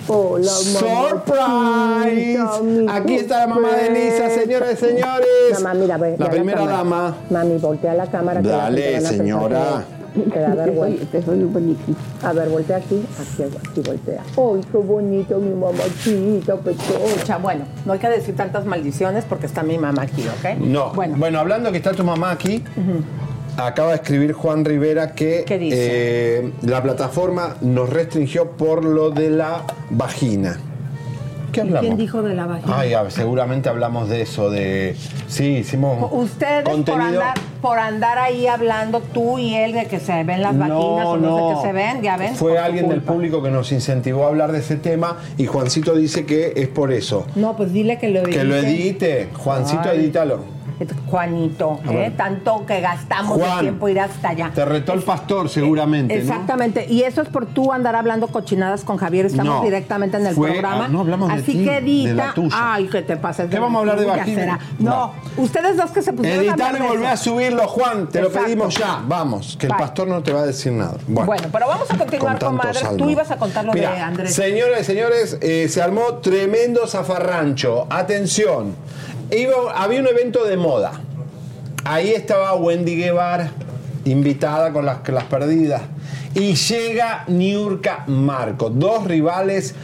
Hola, 0.06 0.50
¡Surprise! 0.50 2.38
Aquí 2.90 3.14
está 3.14 3.38
la 3.38 3.46
mamá 3.54 3.72
de 3.74 3.86
Elisa, 3.86 4.28
señores, 4.28 4.78
señores. 4.78 5.26
Mamá, 5.54 5.72
mira, 5.72 5.96
ve, 5.96 6.14
La 6.18 6.28
primera 6.28 6.66
dama. 6.66 7.16
Mami, 7.30 7.56
voltea 7.56 7.94
la 7.94 8.06
cámara. 8.06 8.42
que 8.42 8.48
la 8.48 8.56
Dale, 8.58 9.00
señora. 9.00 9.82
que 10.12 10.20
Te 10.28 10.40
da 10.40 10.54
vergüenza. 10.54 11.06
Te 11.10 11.22
soy 11.22 11.38
bonito. 11.44 11.80
A 12.22 12.34
ver, 12.34 12.50
voltea 12.50 12.76
aquí. 12.76 13.02
Aquí, 13.18 13.44
aquí 13.44 13.80
voltea. 13.80 14.20
¡Ay, 14.36 14.60
qué 14.70 14.76
bonito 14.76 15.38
mi 15.38 15.54
mamachita, 15.54 16.54
pechocha! 16.56 17.38
Bueno, 17.38 17.64
no 17.86 17.94
hay 17.94 17.98
que 17.98 18.10
decir 18.10 18.36
tantas 18.36 18.66
maldiciones 18.66 19.24
porque 19.26 19.46
está 19.46 19.62
mi 19.62 19.78
mamá 19.78 20.02
aquí, 20.02 20.22
¿ok? 20.28 20.58
No. 20.60 20.92
Bueno, 20.92 21.16
Bueno, 21.16 21.38
hablando 21.40 21.70
que 21.72 21.78
está 21.78 21.92
tu 21.92 22.04
mamá 22.04 22.30
aquí, 22.32 22.62
acaba 23.56 23.90
de 23.90 23.96
escribir 23.96 24.32
Juan 24.32 24.64
Rivera 24.64 25.12
que 25.12 25.44
¿Qué 25.46 25.58
dice? 25.58 25.76
eh, 25.78 26.52
la 26.62 26.82
plataforma 26.82 27.56
nos 27.60 27.90
restringió 27.90 28.52
por 28.52 28.84
lo 28.84 29.10
de 29.10 29.30
la 29.30 29.62
vagina. 29.90 30.58
¿Qué 31.52 31.62
quién 31.80 31.98
dijo 31.98 32.22
de 32.22 32.34
la 32.34 32.46
vagina? 32.46 32.78
Ay, 32.78 32.94
a 32.94 33.02
ver, 33.02 33.12
seguramente 33.12 33.68
hablamos 33.68 34.08
de 34.08 34.22
eso, 34.22 34.50
de... 34.50 34.96
Sí, 35.28 35.58
hicimos 35.58 36.10
Ustedes 36.10 36.64
por 36.64 37.00
andar, 37.00 37.34
por 37.60 37.78
andar 37.78 38.18
ahí 38.18 38.46
hablando 38.46 39.00
tú 39.00 39.38
y 39.38 39.54
él 39.54 39.72
de 39.72 39.84
que 39.84 40.00
se 40.00 40.24
ven 40.24 40.40
las 40.40 40.56
vaginas 40.56 40.78
o 40.78 41.18
no, 41.18 41.36
sé 41.36 41.54
qué 41.54 41.66
se 41.68 41.72
ven, 41.74 42.02
ya 42.02 42.16
ven. 42.16 42.34
Fue 42.34 42.58
alguien 42.58 42.88
del 42.88 43.02
público 43.02 43.42
que 43.42 43.50
nos 43.50 43.70
incentivó 43.70 44.24
a 44.24 44.28
hablar 44.28 44.50
de 44.52 44.60
ese 44.60 44.76
tema 44.76 45.18
y 45.36 45.44
Juancito 45.44 45.94
dice 45.94 46.24
que 46.24 46.54
es 46.56 46.68
por 46.68 46.90
eso. 46.90 47.26
No, 47.34 47.54
pues 47.54 47.72
dile 47.72 47.98
que 47.98 48.08
lo 48.08 48.20
edite. 48.20 48.38
Que 48.38 48.44
lo 48.44 48.56
edite. 48.56 49.28
Juancito, 49.34 49.90
Ay. 49.90 49.98
edítalo. 49.98 50.61
Juanito, 51.06 51.80
¿eh? 51.90 52.12
tanto 52.16 52.64
que 52.66 52.80
gastamos 52.80 53.38
de 53.38 53.44
Juan. 53.44 53.60
tiempo 53.60 53.88
ir 53.88 54.00
hasta 54.00 54.30
allá. 54.30 54.50
Te 54.54 54.64
retó 54.64 54.92
el 54.92 55.02
pastor 55.02 55.48
seguramente, 55.48 56.14
¿no? 56.14 56.20
Exactamente, 56.20 56.86
y 56.88 57.02
eso 57.02 57.22
es 57.22 57.28
por 57.28 57.46
tú 57.46 57.72
andar 57.72 57.94
hablando 57.96 58.28
cochinadas 58.28 58.84
con 58.84 58.96
Javier, 58.96 59.26
estamos 59.26 59.56
No, 59.56 59.62
directamente 59.62 60.16
en 60.16 60.26
el 60.26 60.34
fue- 60.34 60.50
programa. 60.52 60.84
ah, 60.86 60.88
no 60.88 61.00
hablamos 61.00 61.28
de 61.28 61.34
Así 61.34 61.52
ti, 61.52 61.64
que 61.64 61.76
edita. 61.78 62.32
de 62.34 62.42
la. 62.48 62.48
Ay, 62.52 62.88
que 62.88 63.02
te 63.02 63.16
pases. 63.16 63.48
¿Qué 63.50 63.58
vamos 63.58 63.76
a 63.76 63.80
hablar 63.80 64.00
de 64.00 64.06
vagina? 64.06 64.58
No, 64.78 65.12
ustedes 65.36 65.76
dos 65.76 65.90
que 65.90 66.02
se 66.02 66.12
pusieron 66.12 66.48
hablar 66.50 66.74
y 66.76 66.78
de 66.82 66.88
volvé 66.88 67.06
a 67.08 67.16
subirlo, 67.16 67.66
Juan. 67.68 68.08
Te 68.08 68.20
lo 68.22 68.30
pedimos 68.30 68.74
ya. 68.76 69.00
Vamos, 69.06 69.56
que 69.58 69.66
el 69.66 69.74
pastor 69.76 70.08
no 70.08 70.22
te 70.22 70.32
va 70.32 70.40
a 70.40 70.46
decir 70.46 70.72
nada. 70.72 70.96
Bueno, 71.06 71.26
Bueno, 71.26 71.48
pero 71.52 71.66
vamos 71.68 71.90
a 71.90 71.96
continuar 71.98 72.38
con 72.38 72.56
con 72.58 72.74
salmo. 72.74 72.96
Tú 72.96 73.10
ibas 73.10 73.30
a 73.30 73.36
contar 73.36 73.64
lo 73.64 73.72
Mira, 73.72 73.92
de 73.92 74.00
Andrés. 74.00 74.34
Señoras 74.34 74.80
y 74.80 74.84
señores, 74.84 75.38
eh, 75.40 75.68
se 75.68 75.80
armó 75.82 76.02
tremendo 76.22 76.86
zafarrancho. 76.86 77.86
Atención. 77.90 78.74
Había 79.74 80.00
un 80.00 80.08
evento 80.08 80.44
de 80.44 80.58
moda. 80.58 80.92
Ahí 81.84 82.10
estaba 82.10 82.54
Wendy 82.54 82.96
Guevara, 82.96 83.50
invitada 84.04 84.74
con 84.74 84.84
las, 84.84 85.08
las 85.08 85.24
perdidas. 85.24 85.80
Y 86.34 86.54
llega 86.54 87.24
Niurka 87.28 88.04
Marco. 88.06 88.70
Dos 88.70 89.04
rivales. 89.04 89.74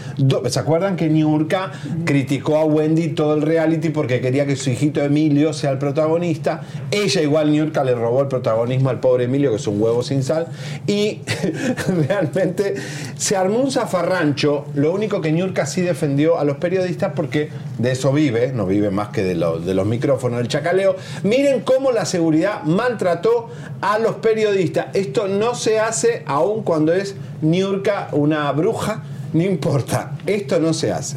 ¿Se 0.48 0.58
acuerdan 0.58 0.96
que 0.96 1.08
Niurka 1.08 1.72
criticó 2.04 2.56
a 2.56 2.64
Wendy 2.64 3.08
todo 3.08 3.34
el 3.34 3.42
reality 3.42 3.90
porque 3.90 4.20
quería 4.20 4.46
que 4.46 4.56
su 4.56 4.70
hijito 4.70 5.02
Emilio 5.02 5.52
sea 5.52 5.70
el 5.70 5.78
protagonista? 5.78 6.62
Ella, 6.90 7.22
igual 7.22 7.52
Niurka, 7.52 7.84
le 7.84 7.94
robó 7.94 8.22
el 8.22 8.28
protagonismo 8.28 8.90
al 8.90 9.00
pobre 9.00 9.24
Emilio, 9.24 9.50
que 9.50 9.56
es 9.56 9.66
un 9.66 9.80
huevo 9.80 10.02
sin 10.02 10.22
sal. 10.22 10.48
Y 10.86 11.20
realmente 12.08 12.74
se 13.16 13.36
armó 13.36 13.58
un 13.58 13.70
zafarrancho. 13.70 14.66
Lo 14.74 14.92
único 14.92 15.20
que 15.20 15.32
Niurka 15.32 15.66
sí 15.66 15.82
defendió 15.82 16.38
a 16.38 16.44
los 16.44 16.56
periodistas 16.56 17.12
porque 17.14 17.50
de 17.78 17.92
eso 17.92 18.12
vive, 18.12 18.52
no 18.52 18.66
vive 18.66 18.90
más 18.90 19.08
que 19.08 19.22
de, 19.22 19.34
de 19.34 19.74
los 19.74 19.86
micrófonos, 19.86 20.38
del 20.38 20.48
chacaleo. 20.48 20.96
Miren 21.22 21.60
cómo 21.60 21.92
la 21.92 22.04
seguridad 22.04 22.62
maltrató 22.64 23.48
a 23.80 23.98
los 23.98 24.16
periodistas. 24.16 24.86
Esto 24.94 25.28
no 25.28 25.54
se 25.54 25.78
hace 25.78 26.17
aun 26.26 26.62
cuando 26.62 26.92
es 26.92 27.14
Niurka 27.42 28.08
una 28.12 28.50
bruja, 28.52 29.02
no 29.32 29.42
importa. 29.42 30.12
Esto 30.26 30.58
no 30.60 30.72
se 30.72 30.92
hace. 30.92 31.16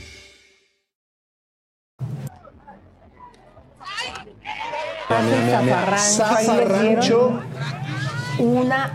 Zafarrancho, 5.97 6.55
les 6.55 6.81
dieron 6.81 7.41
Una 8.39 8.91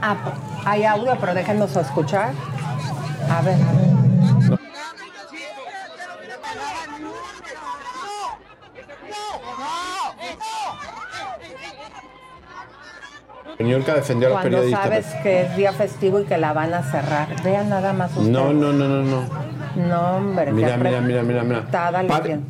hay 0.64 0.84
audio, 0.84 1.16
pero 1.20 1.34
déjenos 1.34 1.76
escuchar. 1.76 2.32
A 3.30 3.40
ver, 3.42 3.54
a 3.54 3.72
ver. 3.72 4.05
Niurka 13.58 13.94
defendió 13.94 14.28
a 14.28 14.30
los 14.30 14.40
Cuando 14.40 14.58
periodistas. 14.58 14.82
sabes 14.84 15.06
que 15.22 15.42
es 15.42 15.56
día 15.56 15.72
festivo 15.72 16.20
y 16.20 16.24
que 16.24 16.36
la 16.36 16.52
van 16.52 16.74
a 16.74 16.82
cerrar. 16.82 17.28
Vean 17.42 17.68
nada 17.70 17.92
más 17.92 18.10
ustedes. 18.10 18.28
No, 18.28 18.52
no, 18.52 18.72
no, 18.72 18.86
no, 18.88 19.02
no. 19.02 19.46
No, 19.76 20.16
hombre. 20.16 20.52
Mira, 20.52 20.76
mira, 20.78 21.00
mira, 21.00 21.22
mira, 21.22 21.42
mira. 21.42 21.64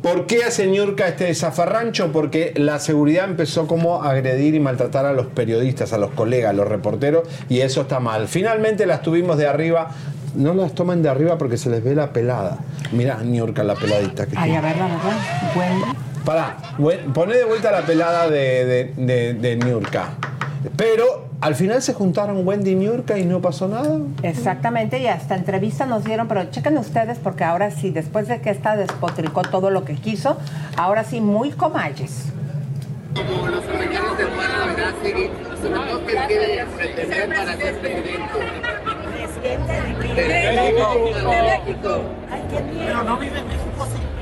¿Por 0.01 0.27
qué 0.27 0.43
hace 0.45 0.67
Niurka 0.67 1.07
este 1.07 1.33
zafarrancho? 1.35 2.11
Porque 2.11 2.53
la 2.55 2.79
seguridad 2.79 3.25
empezó 3.25 3.67
como 3.67 4.01
a 4.01 4.11
agredir 4.11 4.55
y 4.55 4.59
maltratar 4.59 5.05
a 5.05 5.13
los 5.13 5.27
periodistas, 5.27 5.91
a 5.93 5.97
los 5.97 6.11
colegas, 6.11 6.51
a 6.51 6.53
los 6.53 6.67
reporteros, 6.67 7.27
y 7.49 7.59
eso 7.61 7.81
está 7.81 7.99
mal. 7.99 8.27
Finalmente 8.27 8.85
las 8.85 9.01
tuvimos 9.01 9.37
de 9.37 9.47
arriba. 9.47 9.89
No 10.35 10.53
las 10.53 10.73
toman 10.73 11.01
de 11.01 11.09
arriba 11.09 11.37
porque 11.37 11.57
se 11.57 11.69
les 11.69 11.83
ve 11.83 11.95
la 11.95 12.11
pelada. 12.13 12.57
Mira, 12.91 13.17
Niurka, 13.23 13.63
la 13.63 13.75
peladita. 13.75 14.25
Que 14.27 14.37
Ay, 14.37 14.51
tiene. 14.51 14.57
a 14.57 14.61
ver, 14.61 14.77
la 14.77 14.83
verdad. 14.85 15.17
Bueno. 15.55 15.85
Pará, 16.23 16.57
poné 17.13 17.37
de 17.37 17.45
vuelta 17.45 17.71
la 17.71 17.81
pelada 17.81 18.29
de, 18.29 18.65
de, 18.65 18.93
de, 18.97 19.33
de 19.33 19.55
Niurka. 19.55 20.09
Pero 20.75 21.27
al 21.41 21.55
final 21.55 21.81
se 21.81 21.93
juntaron 21.93 22.47
Wendy 22.47 22.71
y 22.71 22.75
Niurka 22.75 23.17
y 23.17 23.25
no 23.25 23.41
pasó 23.41 23.67
nada. 23.67 23.99
Exactamente, 24.23 24.99
y 24.99 25.07
hasta 25.07 25.35
entrevista 25.35 25.85
nos 25.85 26.03
dieron, 26.03 26.27
pero 26.27 26.45
chequen 26.49 26.77
ustedes 26.77 27.17
porque 27.19 27.43
ahora 27.43 27.71
sí, 27.71 27.91
después 27.91 28.27
de 28.27 28.41
que 28.41 28.49
esta 28.49 28.75
despotricó 28.75 29.43
todo 29.43 29.69
lo 29.69 29.85
que 29.85 29.95
quiso, 29.95 30.37
ahora 30.75 31.03
sí, 31.03 31.21
muy 31.21 31.51
comalles. 31.51 32.25
como 33.13 33.47
los 33.47 33.63
americanos 33.67 34.17
del 34.17 34.31
mar, 34.31 34.49
la 34.59 34.65
verdad, 34.65 34.93
seguir, 35.01 35.31
sobre 35.61 35.73
todo 35.73 36.05
que 36.05 36.15
quiere 36.27 36.65
pretender 36.75 37.29
para 37.29 37.57
ser 37.57 37.79
presidente. 37.79 38.39
De 39.47 39.57
México. 39.57 41.29
De 41.29 41.41
México. 41.41 42.01
Pero 42.85 43.03
no 43.03 43.17
vive 43.17 43.39
en 43.39 43.47
México, 43.47 43.87
sí. 43.93 44.16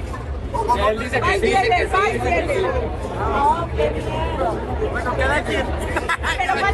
Él 0.89 0.99
dice 0.99 1.21
que 1.21 1.33
sí, 1.33 1.39
dice 1.41 1.61
que 1.61 1.87
sí, 1.87 2.11
dice 2.13 2.47
que. 2.47 2.61
No, 2.61 3.69
qué 3.75 3.89
miedo. 3.91 4.55
Bueno, 4.91 5.13
cada 5.17 5.43
quien. 5.43 5.65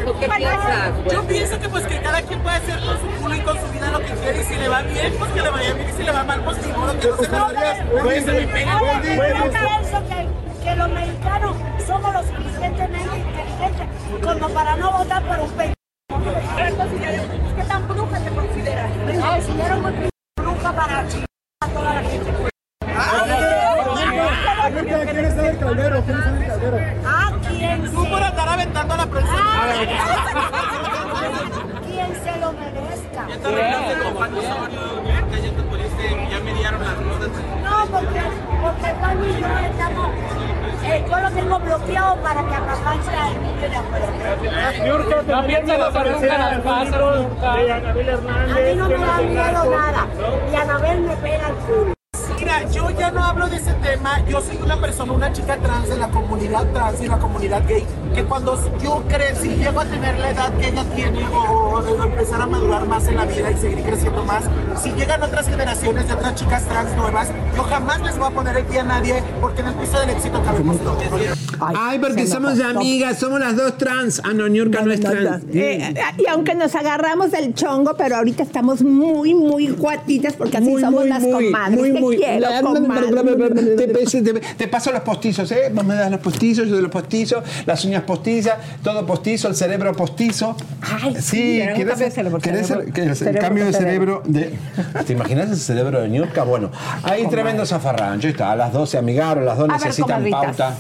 ¿Tú 0.06 0.20
qué 0.20 0.30
piensas? 0.30 0.92
Yo 1.12 1.24
pienso 1.24 1.60
que 1.60 1.70
pues 1.70 1.86
que 1.86 2.02
cada 2.02 2.22
quien 2.22 2.40
puede 2.42 2.56
hacer 2.56 2.80
con 2.80 3.00
su 3.00 3.22
culo 3.22 3.36
y 3.36 3.40
con 3.42 3.60
su 3.60 3.68
vida 3.72 3.92
lo 3.92 4.00
que 4.00 4.14
quiere 4.14 4.42
y 4.42 4.44
si 4.44 4.56
le 4.56 4.68
va 4.68 4.82
bien, 4.82 5.14
pues 5.18 5.32
que 5.32 5.42
le 5.42 5.50
vaya 5.50 5.74
bien 5.74 5.90
y 5.90 5.94
si 5.94 6.04
le 6.04 6.12
va 6.12 6.24
mal, 6.24 6.44
pues 6.44 6.66
ni 6.66 6.74
modo 6.74 7.00
que 7.00 7.08
no 7.08 7.18
se 7.18 7.30
me 7.30 8.02
Oye, 8.02 8.22
se 8.22 8.32
me 8.32 8.48
pega. 8.48 8.80
Yo 8.80 9.52
pienso 9.52 10.04
que, 10.08 10.64
que 10.64 10.76
los 10.76 10.90
mexicanos 10.90 11.56
somos 11.86 12.14
lo 12.14 12.20
suficientemente 12.22 13.18
inteligentes 13.18 13.88
como 14.24 14.50
para 14.50 14.76
no 14.78 14.92
votar 14.92 15.24
por 15.24 15.40
un 15.40 15.50
pendejo. 15.52 15.76
¿Qué 17.56 17.64
tan 17.64 17.88
bruja 17.88 18.20
te 18.20 18.30
consideras? 18.32 18.92
Ay, 19.24 19.42
si 19.42 19.62
eres 19.62 19.78
muy 19.78 20.10
bruja 20.38 20.72
para 20.74 21.08
chingar 21.08 21.31
Quien 31.88 32.14
se 32.24 32.40
lo 32.40 32.52
merezca. 32.54 33.28
Ya 33.28 33.38
te 33.38 33.48
arreglaste 33.48 34.04
con 34.04 34.14
Juan 34.16 34.34
Osorio, 34.38 34.80
ya 35.06 35.38
ya 35.38 35.52
te 35.52 35.62
pudiste, 35.64 36.28
ya 36.30 36.40
mediaron 36.40 36.82
las 36.84 36.94
cosas. 36.96 37.30
No, 37.64 37.86
porque, 37.88 38.22
porque 38.62 38.94
Juan 39.00 39.18
y 39.24 39.42
yo 39.42 39.48
estamos. 39.70 40.10
eh, 40.84 41.06
yo 41.10 41.20
lo 41.20 41.32
tengo 41.32 41.60
bloqueado 41.60 42.16
para 42.22 42.44
que 42.48 42.56
apapache 42.56 43.16
al 43.16 43.42
niño 43.42 43.70
de 43.70 43.76
afuera. 43.76 44.08
No 45.28 45.46
piensa 45.48 45.74
desaparecer 45.74 46.32
al 46.32 46.62
paso 46.62 47.28
de 47.66 47.72
Anabel 47.72 48.10
Hernández. 48.10 48.58
A 48.58 48.60
mí 48.60 48.76
no 48.76 48.88
me 48.88 48.98
da 48.98 49.18
miedo 49.18 49.66
nada. 49.72 50.08
Y 50.52 50.56
Anabel 50.56 51.02
me 51.02 51.16
pega 51.18 51.48
el 51.50 51.56
culo. 51.56 51.94
Mira, 52.38 52.64
yo 52.72 52.90
ya 52.92 53.12
no 53.12 53.24
hablo 53.24 53.48
de 53.48 53.58
ese 53.58 53.74
tema. 53.76 54.20
Yo 54.28 54.42
soy 54.42 54.58
una 54.58 54.76
persona, 54.78 55.12
una 55.14 55.32
chica 55.32 55.58
trans 55.58 55.90
de 55.90 55.98
la 55.98 56.08
comunidad 56.08 56.66
trans 56.74 57.00
y 57.02 57.08
la 57.08 57.18
comunidad 57.20 57.62
gay, 57.68 57.86
que 58.14 58.24
cuando 58.26 58.58
yo 58.84 59.04
crecí, 59.08 59.50
llego 59.56 59.80
a 59.80 59.86
tener 59.86 60.18
la 60.20 60.32
edad 60.32 60.54
que 60.58 60.68
ella 60.70 60.84
tiene 60.96 61.26
o, 61.28 61.80
o 61.80 62.04
empezar 62.04 62.42
a 62.42 62.48
madurar 62.48 62.86
más 62.88 63.08
en 63.08 63.16
la 63.18 63.26
vida 63.26 63.52
y 63.52 63.58
seguir 63.58 63.84
creciendo 63.84 64.24
más, 64.26 64.44
si 64.82 64.92
llegan 64.92 65.22
otras 65.24 65.48
generaciones 65.48 66.08
de 66.08 66.14
otras 66.14 66.36
chicas 66.36 66.64
trans 66.68 66.96
nuevas, 66.96 67.30
yo 67.56 67.64
jamás 67.64 68.02
les 68.02 68.18
voy 68.18 68.28
a 68.28 68.32
poner 68.32 68.58
el 68.58 68.66
pie 68.66 68.80
a 68.80 68.84
nadie 68.84 69.24
porque 69.40 69.62
en 69.62 69.68
el 69.68 69.74
piso 69.76 70.00
del 70.00 70.10
éxito 70.12 70.42
cabemos 70.44 70.78
todos. 70.80 71.04
Ay, 71.60 72.00
porque 72.00 72.26
somos 72.28 72.60
amigas, 72.60 73.20
somos 73.20 73.40
las 73.40 73.56
dos 73.56 73.78
trans. 73.78 74.22
Ah, 74.24 74.32
no, 74.34 74.48
Niurka 74.50 74.82
no, 74.82 74.92
es 74.92 75.00
trans. 75.00 75.44
Eh, 75.54 75.94
y 76.18 76.28
aunque 76.28 76.56
nos 76.56 76.74
agarramos 76.76 77.32
del 77.32 77.54
chongo, 77.54 77.96
pero 77.96 78.16
ahorita 78.18 78.44
estamos 78.44 78.82
muy, 78.82 79.34
muy 79.34 79.68
guatitas 79.70 80.34
porque 80.34 80.58
así 80.58 80.80
somos 80.80 81.06
las 81.06 81.24
comadres. 81.24 81.80
muy, 81.80 81.92
Te 81.94 82.00
muy. 82.00 82.18
comadre. 82.74 83.76
Te, 83.76 83.88
paso- 83.90 84.24
te- 84.24 84.34
te 84.58 84.68
paso 84.68 84.92
los 84.92 85.02
postizos, 85.02 85.52
¿eh? 85.52 85.72
Vos 85.74 85.86
me 85.86 85.94
das 85.96 86.10
los 86.12 86.20
postizos, 86.20 86.68
yo 86.68 86.76
de 86.76 86.82
los 86.82 86.92
postizos, 86.92 87.44
las 87.66 87.84
uñas 87.86 88.01
postizas, 88.04 88.56
todo 88.84 89.06
postizo, 89.06 89.48
el 89.48 89.56
cerebro 89.56 89.94
postizo. 89.94 90.56
Ay, 90.82 91.16
sí, 91.22 91.62
un 91.62 91.74
¿querés, 91.76 92.00
de 92.00 92.12
cerebro, 92.12 92.40
querés 92.40 92.70
el, 92.72 93.28
el 93.28 93.40
cambio 93.40 93.66
de 93.66 93.74
cerebro 93.74 94.22
de. 94.26 94.54
¿Te 95.06 95.14
imaginas 95.14 95.50
el 95.50 95.58
cerebro 95.58 96.02
de 96.02 96.10
Niurka? 96.10 96.44
Bueno, 96.44 96.72
hay 97.04 97.28
tremendo 97.28 97.66
zafarrancho, 97.66 98.28
está, 98.28 98.56
las 98.56 98.74
dos 98.74 98.90
se 98.90 98.98
amigaron, 98.98 99.46
las 99.46 99.58
dos 99.58 99.70
A 99.70 99.74
necesitan 99.74 100.30
pauta. 100.30 100.76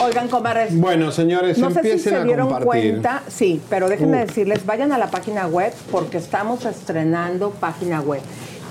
Oigan, 0.00 0.28
comadres. 0.28 0.76
Bueno, 0.78 1.10
señores, 1.12 1.56
No 1.58 1.68
sé 1.68 1.74
si 1.74 1.78
empiecen 1.88 2.12
se 2.14 2.18
a 2.18 2.24
dieron 2.24 2.48
compartir. 2.48 2.66
cuenta, 2.92 3.22
sí, 3.28 3.60
pero 3.70 3.88
déjenme 3.88 4.22
Uh. 4.22 4.26
decirles, 4.26 4.66
vayan 4.66 4.92
a 4.92 4.98
la 4.98 5.06
página 5.10 5.46
web 5.46 5.72
porque 5.90 6.18
estamos 6.18 6.64
estrenando 6.64 7.50
página 7.50 8.00
web. 8.00 8.20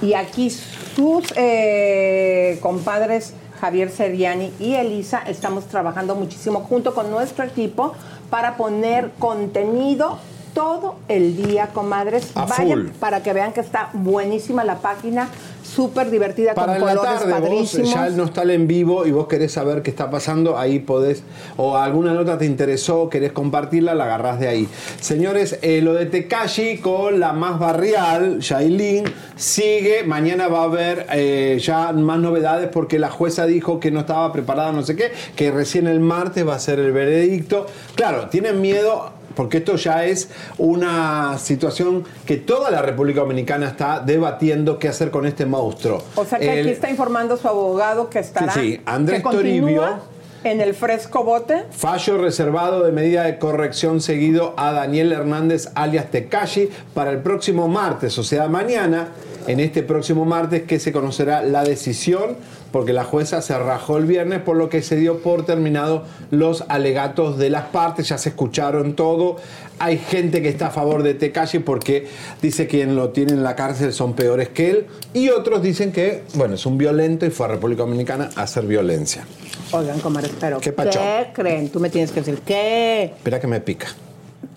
Y 0.01 0.15
aquí 0.15 0.49
sus 0.49 1.33
eh, 1.37 2.57
compadres 2.61 3.33
Javier 3.63 3.89
Seriani 3.89 4.52
y 4.60 4.73
Elisa 4.73 5.23
estamos 5.26 5.67
trabajando 5.67 6.15
muchísimo 6.15 6.60
junto 6.60 6.93
con 6.93 7.10
nuestro 7.10 7.45
equipo 7.45 7.93
para 8.30 8.58
poner 8.58 9.12
contenido 9.19 10.19
todo 10.54 10.97
el 11.08 11.38
día, 11.38 11.67
comadres. 11.67 12.36
A 12.36 12.45
Vayan 12.45 12.88
full. 12.88 12.91
para 12.99 13.23
que 13.23 13.32
vean 13.32 13.54
que 13.54 13.62
está 13.62 13.89
buenísima 13.93 14.65
la 14.65 14.80
página, 14.80 15.30
súper 15.73 16.09
divertida, 16.09 16.53
Para 16.53 16.77
con 16.77 16.88
la 16.88 16.95
colores 16.95 17.19
tarde, 17.19 17.49
vos 17.49 17.71
ya 17.71 18.09
no 18.09 18.25
está 18.25 18.43
el 18.43 18.51
en 18.51 18.67
vivo 18.67 19.05
y 19.05 19.12
vos 19.12 19.27
querés 19.27 19.51
saber 19.51 19.81
qué 19.81 19.89
está 19.89 20.09
pasando, 20.09 20.57
ahí 20.57 20.79
podés, 20.79 21.23
o 21.57 21.77
alguna 21.77 22.13
nota 22.13 22.38
te 22.38 22.45
interesó, 22.45 23.09
querés 23.09 23.31
compartirla, 23.31 23.95
la 23.95 24.05
agarrás 24.05 24.39
de 24.39 24.47
ahí. 24.47 24.67
Señores, 24.99 25.59
eh, 25.62 25.81
lo 25.81 25.93
de 25.93 26.05
Tekashi 26.05 26.77
con 26.77 27.19
la 27.19 27.33
más 27.33 27.59
barrial, 27.59 28.39
Shailin, 28.39 29.05
sigue. 29.36 30.03
Mañana 30.03 30.47
va 30.47 30.62
a 30.62 30.63
haber 30.65 31.07
eh, 31.12 31.59
ya 31.62 31.91
más 31.93 32.19
novedades 32.19 32.69
porque 32.69 32.99
la 32.99 33.09
jueza 33.09 33.45
dijo 33.45 33.79
que 33.79 33.91
no 33.91 34.01
estaba 34.01 34.31
preparada, 34.31 34.71
no 34.71 34.83
sé 34.83 34.95
qué, 34.95 35.12
que 35.36 35.51
recién 35.51 35.88
el 35.88 35.99
martes 35.99 36.47
va 36.47 36.55
a 36.55 36.59
ser 36.59 36.79
el 36.79 36.91
veredicto. 36.91 37.65
Claro, 37.95 38.29
tienen 38.29 38.62
miedo 38.62 39.12
porque 39.36 39.58
esto 39.58 39.76
ya 39.76 40.06
es 40.06 40.30
una 40.58 41.38
situación 41.38 42.04
que 42.26 42.38
toda 42.38 42.72
la 42.72 42.82
República 42.82 43.22
Dominicana 43.22 43.67
está 43.67 44.00
debatiendo 44.00 44.80
qué 44.80 44.88
hacer 44.88 45.12
con 45.12 45.26
este 45.26 45.46
monstruo. 45.46 46.02
O 46.15 46.26
sea 46.26 46.39
que 46.39 46.52
El- 46.54 46.60
aquí 46.62 46.69
está 46.69 46.89
informando 46.89 47.38
su 47.38 47.48
abogado 47.48 48.10
que 48.10 48.19
estará. 48.19 48.54
Sí, 48.54 48.74
sí, 48.76 48.82
Andrés 48.86 49.24
que 49.24 49.30
Toribio. 49.30 50.13
En 50.46 50.60
el 50.60 50.74
fresco 50.74 51.24
bote. 51.24 51.63
Fallo 51.72 52.17
reservado 52.17 52.84
de 52.84 52.91
medida 52.91 53.24
de 53.24 53.38
corrección 53.39 54.02
seguido 54.02 54.54
a 54.58 54.74
Daniel 54.74 55.13
Hernández 55.13 55.69
alias 55.74 56.12
Tekashi 56.12 56.69
para 56.93 57.12
el 57.12 57.19
próximo 57.19 57.69
martes, 57.69 58.17
o 58.17 58.24
sea, 58.24 58.50
mañana, 58.50 59.08
en 59.47 59.60
este 59.60 59.84
próximo 59.84 60.25
martes 60.25 60.63
que 60.63 60.79
se 60.79 60.91
conocerá 60.91 61.41
la 61.41 61.63
decisión, 61.63 62.36
porque 62.71 62.93
la 62.93 63.03
jueza 63.03 63.41
se 63.41 63.58
rajó 63.58 63.97
el 63.97 64.06
viernes, 64.06 64.41
por 64.41 64.58
lo 64.58 64.69
que 64.69 64.82
se 64.82 64.95
dio 64.95 65.19
por 65.19 65.45
terminado 65.45 66.03
los 66.32 66.63
alegatos 66.67 67.38
de 67.38 67.49
las 67.49 67.65
partes, 67.65 68.10
ya 68.10 68.17
se 68.17 68.29
escucharon 68.29 68.95
todo. 68.95 69.38
Hay 69.79 69.97
gente 69.97 70.41
que 70.41 70.49
está 70.49 70.67
a 70.67 70.71
favor 70.71 71.03
de 71.03 71.13
Tekashi 71.13 71.60
porque 71.60 72.08
dice 72.41 72.67
que 72.67 72.73
quien 72.73 72.95
lo 72.95 73.10
tiene 73.10 73.34
en 73.34 73.43
la 73.43 73.56
cárcel 73.56 73.93
son 73.93 74.13
peores 74.13 74.49
que 74.49 74.71
él, 74.71 74.88
y 75.13 75.29
otros 75.29 75.62
dicen 75.62 75.91
que, 75.91 76.23
bueno, 76.34 76.56
es 76.56 76.65
un 76.65 76.77
violento 76.77 77.25
y 77.25 77.29
fue 77.29 77.45
a 77.45 77.49
República 77.49 77.84
Dominicana 77.84 78.32
a 78.36 78.41
hacer 78.41 78.65
violencia. 78.65 79.25
Oigan, 79.71 79.99
comadres, 79.99 80.32
pero 80.39 80.60
¿Qué 80.60 80.73
¿qué, 80.73 81.27
creen? 81.34 81.69
Tú 81.69 81.79
me 81.79 81.91
tienes 81.91 82.12
que 82.12 82.21
decir, 82.21 82.39
¿qué? 82.45 83.03
Espera 83.15 83.39
que 83.39 83.45
me 83.45 83.62
pica. 83.62 83.88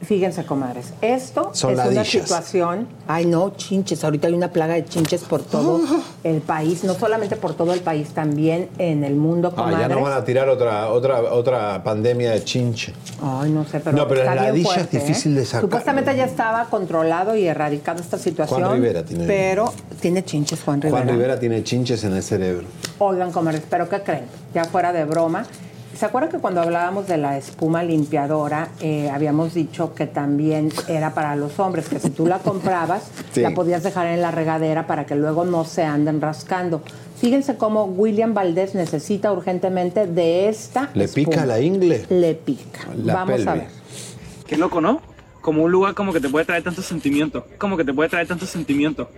Fíjense, 0.03 0.44
comadres, 0.44 0.92
esto 1.01 1.51
es 1.55 1.64
una 1.64 2.05
situación. 2.05 2.87
Ay, 3.09 3.27
no, 3.27 3.53
chinches. 3.57 4.05
Ahorita 4.05 4.29
hay 4.29 4.35
una 4.35 4.49
plaga 4.53 4.75
de 4.75 4.85
chinches 4.85 5.22
por 5.25 5.42
todo 5.42 5.81
Ah. 5.85 6.01
el 6.25 6.40
país, 6.40 6.85
no 6.85 6.94
solamente 6.94 7.37
por 7.37 7.55
todo 7.55 7.72
el 7.72 7.81
país, 7.81 8.09
también 8.11 8.68
en 8.79 9.05
el 9.05 9.14
mundo, 9.16 9.49
Ah, 9.53 9.57
comadres. 9.57 9.81
ya 9.81 9.88
nos 9.94 10.03
van 10.03 10.12
a 10.12 10.25
tirar 10.25 10.49
otra, 10.49 10.88
otra, 10.90 11.33
otra 11.33 11.83
pandemia 11.83 12.31
de 12.33 12.44
chinche. 12.44 12.92
Ay, 13.22 13.51
no 13.51 13.64
sé, 13.64 13.81
pero 13.81 13.96
No, 13.96 14.07
pero 14.09 14.20
está 14.20 14.35
la 14.35 14.51
bien 14.53 14.66
es 14.66 14.77
¿eh? 14.77 14.88
difícil 14.90 15.35
de 15.35 15.44
sacar. 15.44 15.62
Supuestamente 15.62 16.16
ya 16.16 16.25
estaba 16.25 16.64
controlado 16.66 17.35
y 17.37 17.46
erradicada 17.46 18.01
esta 18.01 18.18
situación. 18.18 18.61
Juan 18.62 18.75
Rivera 18.75 19.05
tiene- 19.05 19.27
Pero 19.27 19.72
tiene 20.01 20.25
chinches 20.25 20.62
Juan 20.62 20.81
Rivera. 20.83 21.03
Juan 21.05 21.14
Rivera 21.16 21.38
tiene 21.38 21.62
chinches 21.64 22.05
en 22.05 22.12
el 22.14 22.22
cerebro. 22.22 22.66
Oigan, 22.99 23.33
comadres, 23.33 23.62
pero 23.68 23.88
¿qué 23.88 24.01
creen? 24.03 24.25
Ya 24.55 24.64
fuera 24.64 24.92
de 24.92 25.05
broma. 25.05 25.46
¿Se 25.98 26.04
acuerdan 26.04 26.30
que 26.30 26.38
cuando 26.38 26.61
hablábamos 26.61 27.06
de 27.09 27.16
la 27.16 27.38
espuma 27.38 27.82
limpiadora, 27.82 28.68
eh, 28.80 29.09
habíamos 29.09 29.54
dicho 29.54 29.94
que 29.94 30.06
también 30.06 30.70
era 30.88 31.14
para 31.14 31.37
los 31.37 31.59
hombres, 31.59 31.88
que 31.88 31.98
si 31.98 32.11
tú 32.11 32.26
la 32.26 32.38
comprabas, 32.40 33.04
Sí. 33.32 33.40
la 33.40 33.52
podías 33.52 33.82
dejar 33.82 34.06
en 34.09 34.20
la 34.20 34.30
regadera 34.30 34.87
para 34.87 35.06
que 35.06 35.14
luego 35.14 35.44
no 35.44 35.64
se 35.64 35.85
anden 35.85 36.20
rascando? 36.20 36.82
Fíjense 37.18 37.56
cómo 37.56 37.85
William 37.85 38.35
Valdés 38.35 38.74
necesita 38.74 39.32
urgentemente 39.32 40.06
de 40.06 40.48
esta. 40.50 40.90
¿Le 40.92 41.09
pica 41.09 41.30
espuma. 41.30 41.46
la 41.46 41.61
ingle? 41.61 42.04
Le 42.11 42.35
pica. 42.35 42.80
La 43.02 43.14
Vamos 43.14 43.46
a 43.46 43.54
ver. 43.54 43.68
Qué 44.46 44.59
loco, 44.59 44.82
¿no? 44.82 45.00
Como 45.40 45.62
un 45.62 45.72
lugar 45.72 45.94
como 45.94 46.12
que 46.12 46.20
te 46.20 46.28
puede 46.28 46.44
traer 46.44 46.62
tantos 46.62 46.85
sentimientos. 46.85 47.44
Como 47.56 47.76
que 47.76 47.85
te 47.85 47.94
puede 47.94 48.11
traer 48.11 48.26
tantos 48.28 48.50
sentimientos. 48.50 49.09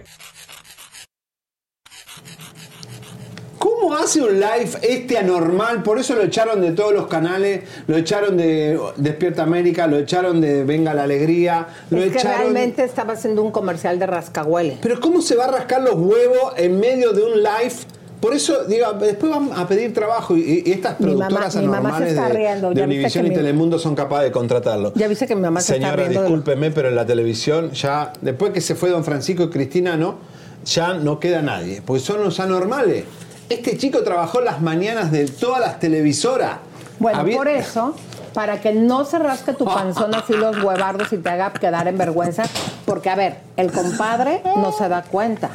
¿Cómo 3.58 3.94
hace 3.96 4.22
un 4.22 4.34
live 4.34 4.70
este 4.82 5.18
anormal? 5.18 5.82
Por 5.82 5.98
eso 5.98 6.14
lo 6.14 6.22
echaron 6.22 6.60
de 6.60 6.70
todos 6.72 6.92
los 6.92 7.06
canales, 7.08 7.62
lo 7.88 7.96
echaron 7.96 8.36
de 8.36 8.78
Despierta 8.96 9.42
América, 9.42 9.86
lo 9.88 9.98
echaron 9.98 10.40
de 10.40 10.62
Venga 10.64 10.94
la 10.94 11.02
Alegría, 11.04 11.66
lo 11.90 11.98
Es 12.02 12.12
que 12.12 12.18
echaron... 12.18 12.38
realmente 12.52 12.84
estaba 12.84 13.14
haciendo 13.14 13.42
un 13.42 13.50
comercial 13.50 13.98
de 13.98 14.06
rascahuele. 14.06 14.78
Pero 14.80 15.00
¿cómo 15.00 15.20
se 15.22 15.34
va 15.34 15.46
a 15.46 15.50
rascar 15.50 15.82
los 15.82 15.94
huevos 15.94 16.52
en 16.56 16.78
medio 16.78 17.12
de 17.12 17.22
un 17.24 17.38
live? 17.42 17.72
Por 18.20 18.34
eso, 18.34 18.64
digo, 18.64 18.92
después 18.94 19.30
van 19.30 19.50
a 19.54 19.66
pedir 19.68 19.92
trabajo 19.94 20.36
y, 20.36 20.62
y 20.66 20.72
estas 20.72 20.98
Mi 21.00 21.06
mamá- 21.14 21.26
productoras 21.28 21.56
mi 21.56 21.66
mamá 21.66 21.80
se 21.80 21.94
anormales 21.96 22.08
está 22.12 22.28
de, 22.28 22.34
riendo, 22.34 22.70
de 22.74 22.82
Univision 22.82 23.26
y 23.26 23.28
mi- 23.30 23.34
Telemundo 23.34 23.78
son 23.78 23.94
capaces 23.94 24.24
de 24.26 24.32
contratarlo. 24.32 24.92
Ya 24.96 25.06
viste 25.08 25.26
que 25.26 25.34
mi 25.36 25.42
mamá 25.42 25.60
se 25.60 25.74
está 25.74 25.86
Señora, 25.86 25.96
riendo. 26.04 26.20
de 26.22 26.28
lo- 26.28 26.34
discúlpeme, 26.34 26.70
pero 26.72 26.88
en 26.88 26.96
la 26.96 27.06
televisión 27.06 27.70
ya, 27.72 28.12
después 28.20 28.52
que 28.52 28.60
se 28.60 28.74
fue 28.74 28.90
don 28.90 29.04
Francisco 29.04 29.44
y 29.44 29.50
Cristina, 29.50 29.96
¿no? 29.96 30.16
Ya 30.64 30.94
no 30.94 31.20
queda 31.20 31.42
nadie, 31.42 31.80
porque 31.84 32.02
son 32.02 32.22
los 32.24 32.40
anormales. 32.40 33.04
Este 33.48 33.76
chico 33.78 34.02
trabajó 34.02 34.40
las 34.40 34.60
mañanas 34.60 35.10
de 35.10 35.26
todas 35.26 35.60
las 35.60 35.80
televisoras. 35.80 36.56
Bueno, 36.98 37.20
Había- 37.20 37.36
por 37.36 37.48
eso, 37.48 37.94
para 38.34 38.60
que 38.60 38.72
no 38.72 39.04
se 39.04 39.18
rasque 39.18 39.52
tu 39.54 39.64
panzón 39.64 40.14
así 40.14 40.34
los 40.34 40.62
huevardos 40.62 41.12
y 41.12 41.16
te 41.18 41.28
haga 41.30 41.52
quedar 41.52 41.88
en 41.88 41.96
vergüenza, 41.96 42.42
porque 42.84 43.08
a 43.08 43.14
ver, 43.16 43.36
el 43.56 43.72
compadre 43.72 44.42
no 44.56 44.72
se 44.72 44.88
da 44.88 45.02
cuenta. 45.02 45.50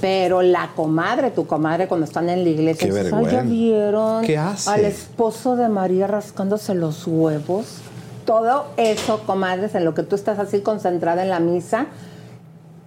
Pero 0.00 0.42
la 0.42 0.70
comadre, 0.76 1.30
tu 1.32 1.46
comadre, 1.46 1.88
cuando 1.88 2.04
están 2.06 2.28
en 2.28 2.44
la 2.44 2.50
iglesia, 2.50 2.86
Qué 2.88 2.94
dices, 2.94 3.12
"Ay, 3.12 3.26
ya 3.32 3.42
vieron 3.42 4.24
¿Qué 4.24 4.38
hace? 4.38 4.70
al 4.70 4.84
esposo 4.84 5.56
de 5.56 5.68
María 5.68 6.06
rascándose 6.06 6.74
los 6.76 7.04
huevos. 7.06 7.66
Todo 8.24 8.66
eso, 8.76 9.20
comadres, 9.26 9.74
en 9.74 9.84
lo 9.84 9.94
que 9.94 10.02
tú 10.04 10.14
estás 10.14 10.38
así 10.38 10.60
concentrada 10.60 11.22
en 11.22 11.30
la 11.30 11.40
misa, 11.40 11.86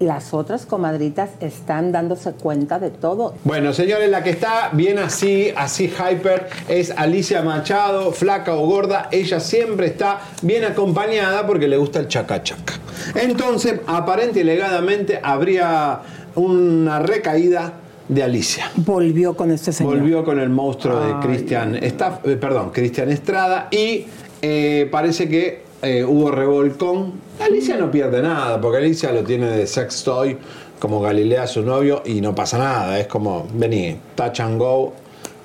las 0.01 0.33
otras 0.33 0.65
comadritas 0.65 1.29
están 1.39 1.91
dándose 1.91 2.33
cuenta 2.33 2.79
de 2.79 2.89
todo. 2.89 3.35
Bueno, 3.43 3.71
señores, 3.71 4.09
la 4.09 4.23
que 4.23 4.31
está 4.31 4.69
bien 4.73 4.99
así, 4.99 5.53
así 5.55 5.87
hyper, 5.87 6.49
es 6.67 6.91
Alicia 6.91 7.43
Machado, 7.43 8.11
flaca 8.11 8.55
o 8.55 8.65
gorda. 8.65 9.07
Ella 9.11 9.39
siempre 9.39 9.87
está 9.87 10.21
bien 10.41 10.63
acompañada 10.65 11.45
porque 11.45 11.67
le 11.67 11.77
gusta 11.77 11.99
el 11.99 12.07
chaca 12.07 12.41
chaca. 12.43 12.73
Entonces, 13.15 13.79
aparente 13.87 14.41
y 14.41 14.43
legadamente, 14.43 15.19
habría 15.21 16.01
una 16.35 16.99
recaída 16.99 17.73
de 18.07 18.23
Alicia. 18.23 18.69
Volvió 18.75 19.35
con 19.35 19.51
este 19.51 19.71
señor. 19.71 19.99
Volvió 19.99 20.25
con 20.25 20.39
el 20.39 20.49
monstruo 20.49 20.99
de 20.99 21.25
Cristian, 21.25 21.75
eh, 21.75 21.93
perdón, 22.39 22.71
Cristian 22.71 23.09
Estrada 23.09 23.67
y 23.71 24.05
eh, 24.41 24.89
parece 24.91 25.29
que 25.29 25.70
eh, 25.81 26.03
hubo 26.03 26.31
revolcón. 26.31 27.13
Alicia 27.39 27.77
no 27.77 27.89
pierde 27.89 28.21
nada, 28.21 28.59
porque 28.61 28.77
Alicia 28.77 29.11
lo 29.11 29.23
tiene 29.23 29.47
de 29.47 29.67
sex 29.67 30.03
toy 30.03 30.37
como 30.79 31.01
Galilea 31.01 31.45
su 31.47 31.63
novio 31.63 32.01
y 32.05 32.21
no 32.21 32.33
pasa 32.33 32.57
nada. 32.57 32.99
Es 32.99 33.07
como, 33.07 33.47
vení, 33.53 33.97
touch 34.15 34.39
and 34.39 34.59
go, 34.59 34.93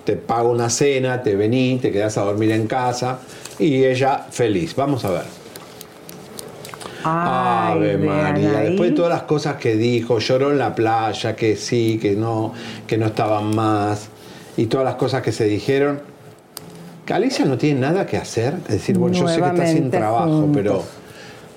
te 0.05 0.17
pago 0.17 0.51
una 0.51 0.71
cena, 0.71 1.23
te 1.23 1.35
vení, 1.35 1.79
te 1.81 1.93
quedas 1.93 2.17
a 2.19 2.23
dormir 2.23 2.53
en 2.53 2.67
casa 2.67 3.19
y 3.59 3.85
ella 3.85 4.27
feliz. 4.31 4.75
Vamos 4.77 5.05
a 5.05 5.11
ver. 5.11 5.25
Ave 7.05 7.99
María, 7.99 8.59
ahí. 8.59 8.69
después 8.69 8.91
de 8.91 8.97
todas 8.97 9.13
las 9.13 9.23
cosas 9.23 9.57
que 9.57 9.77
dijo, 9.77 10.19
lloró 10.19 10.51
en 10.51 10.59
la 10.59 10.75
playa, 10.75 11.37
que 11.37 11.57
sí, 11.57 11.99
que 12.01 12.17
no, 12.17 12.53
que 12.87 12.99
no 12.99 13.07
estaban 13.07 13.55
más, 13.55 14.09
y 14.57 14.67
todas 14.67 14.85
las 14.85 14.97
cosas 14.97 15.23
que 15.23 15.33
se 15.33 15.45
dijeron. 15.45 16.01
Alicia 17.15 17.45
no 17.45 17.57
tiene 17.57 17.81
nada 17.81 18.07
que 18.07 18.17
hacer, 18.17 18.55
es 18.67 18.75
decir, 18.75 18.99
bueno, 18.99 19.17
yo 19.17 19.29
sé 19.29 19.41
que 19.41 19.47
está 19.47 19.67
sin 19.67 19.91
trabajo, 19.91 20.31
juntos. 20.41 20.51
pero 20.55 20.83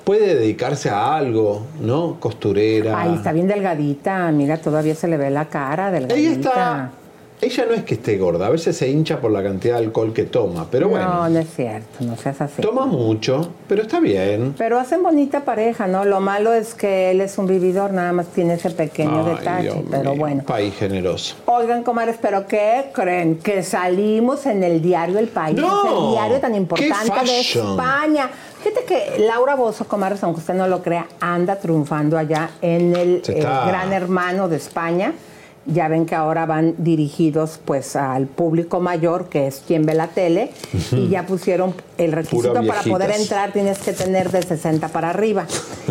puede 0.03 0.35
dedicarse 0.35 0.89
a 0.89 1.15
algo, 1.15 1.67
¿no? 1.81 2.19
Costurera. 2.19 2.99
Ay, 2.99 3.15
está 3.15 3.31
bien 3.31 3.47
delgadita. 3.47 4.31
Mira, 4.31 4.57
todavía 4.57 4.95
se 4.95 5.07
le 5.07 5.17
ve 5.17 5.29
la 5.29 5.45
cara 5.45 5.91
delgadita. 5.91 6.19
Ella 6.19 6.31
está. 6.31 6.91
Ella 7.41 7.65
no 7.67 7.73
es 7.73 7.83
que 7.85 7.93
esté 7.93 8.17
gorda, 8.17 8.47
a 8.47 8.49
veces 8.49 8.75
se 8.75 8.89
hincha 8.89 9.21
por 9.21 9.31
la 9.31 9.41
cantidad 9.41 9.77
de 9.77 9.85
alcohol 9.85 10.11
que 10.11 10.23
toma, 10.23 10.67
pero 10.69 10.89
bueno, 10.89 11.05
No, 11.07 11.29
no 11.29 11.39
es 11.39 11.47
cierto, 11.55 11.87
no 12.03 12.17
seas 12.17 12.41
así. 12.41 12.61
toma 12.61 12.85
mucho, 12.85 13.53
pero 13.67 13.83
está 13.83 14.01
bien. 14.01 14.55
Pero 14.57 14.77
hacen 14.77 15.01
bonita 15.01 15.45
pareja, 15.45 15.87
¿no? 15.87 16.03
Lo 16.03 16.19
malo 16.19 16.53
es 16.53 16.73
que 16.73 17.11
él 17.11 17.21
es 17.21 17.37
un 17.37 17.47
vividor, 17.47 17.93
nada 17.93 18.11
más 18.11 18.27
tiene 18.27 18.55
ese 18.55 18.71
pequeño 18.71 19.25
Ay, 19.25 19.35
detalle. 19.35 19.61
Dios 19.71 19.77
pero 19.89 20.11
mío, 20.11 20.19
bueno. 20.19 20.43
País 20.43 20.73
generoso. 20.75 21.35
Oigan, 21.45 21.83
comadres, 21.83 22.17
¿pero 22.21 22.45
qué 22.45 22.89
creen? 22.93 23.37
Que 23.37 23.63
salimos 23.63 24.45
en 24.45 24.61
el 24.65 24.81
diario 24.81 25.17
El 25.17 25.29
País, 25.29 25.57
¡No! 25.57 26.07
el 26.09 26.11
diario 26.15 26.39
tan 26.41 26.55
importante 26.55 26.93
¡Qué 27.23 27.31
de! 27.31 27.39
España. 27.39 28.29
Fíjate 28.61 28.83
que 28.83 29.19
Laura 29.25 29.55
Bozo, 29.55 29.87
comadres, 29.87 30.21
aunque 30.25 30.41
usted 30.41 30.55
no 30.55 30.67
lo 30.67 30.83
crea, 30.83 31.07
anda 31.21 31.55
triunfando 31.55 32.17
allá 32.17 32.49
en 32.61 32.93
el 32.93 33.21
eh, 33.25 33.39
Gran 33.39 33.93
Hermano 33.93 34.49
de 34.49 34.57
España. 34.57 35.13
Ya 35.65 35.87
ven 35.87 36.05
que 36.05 36.15
ahora 36.15 36.45
van 36.45 36.73
dirigidos 36.77 37.59
pues 37.63 37.95
al 37.95 38.25
público 38.27 38.79
mayor, 38.79 39.29
que 39.29 39.47
es 39.47 39.61
quien 39.65 39.85
ve 39.85 39.93
la 39.93 40.07
tele, 40.07 40.51
y 40.91 41.09
ya 41.09 41.25
pusieron 41.25 41.73
el 41.97 42.11
requisito 42.11 42.53
para 42.65 42.81
poder 42.83 43.11
entrar, 43.11 43.51
tienes 43.51 43.77
que 43.79 43.93
tener 43.93 44.31
de 44.31 44.41
60 44.41 44.87
para 44.87 45.09
arriba. 45.11 45.45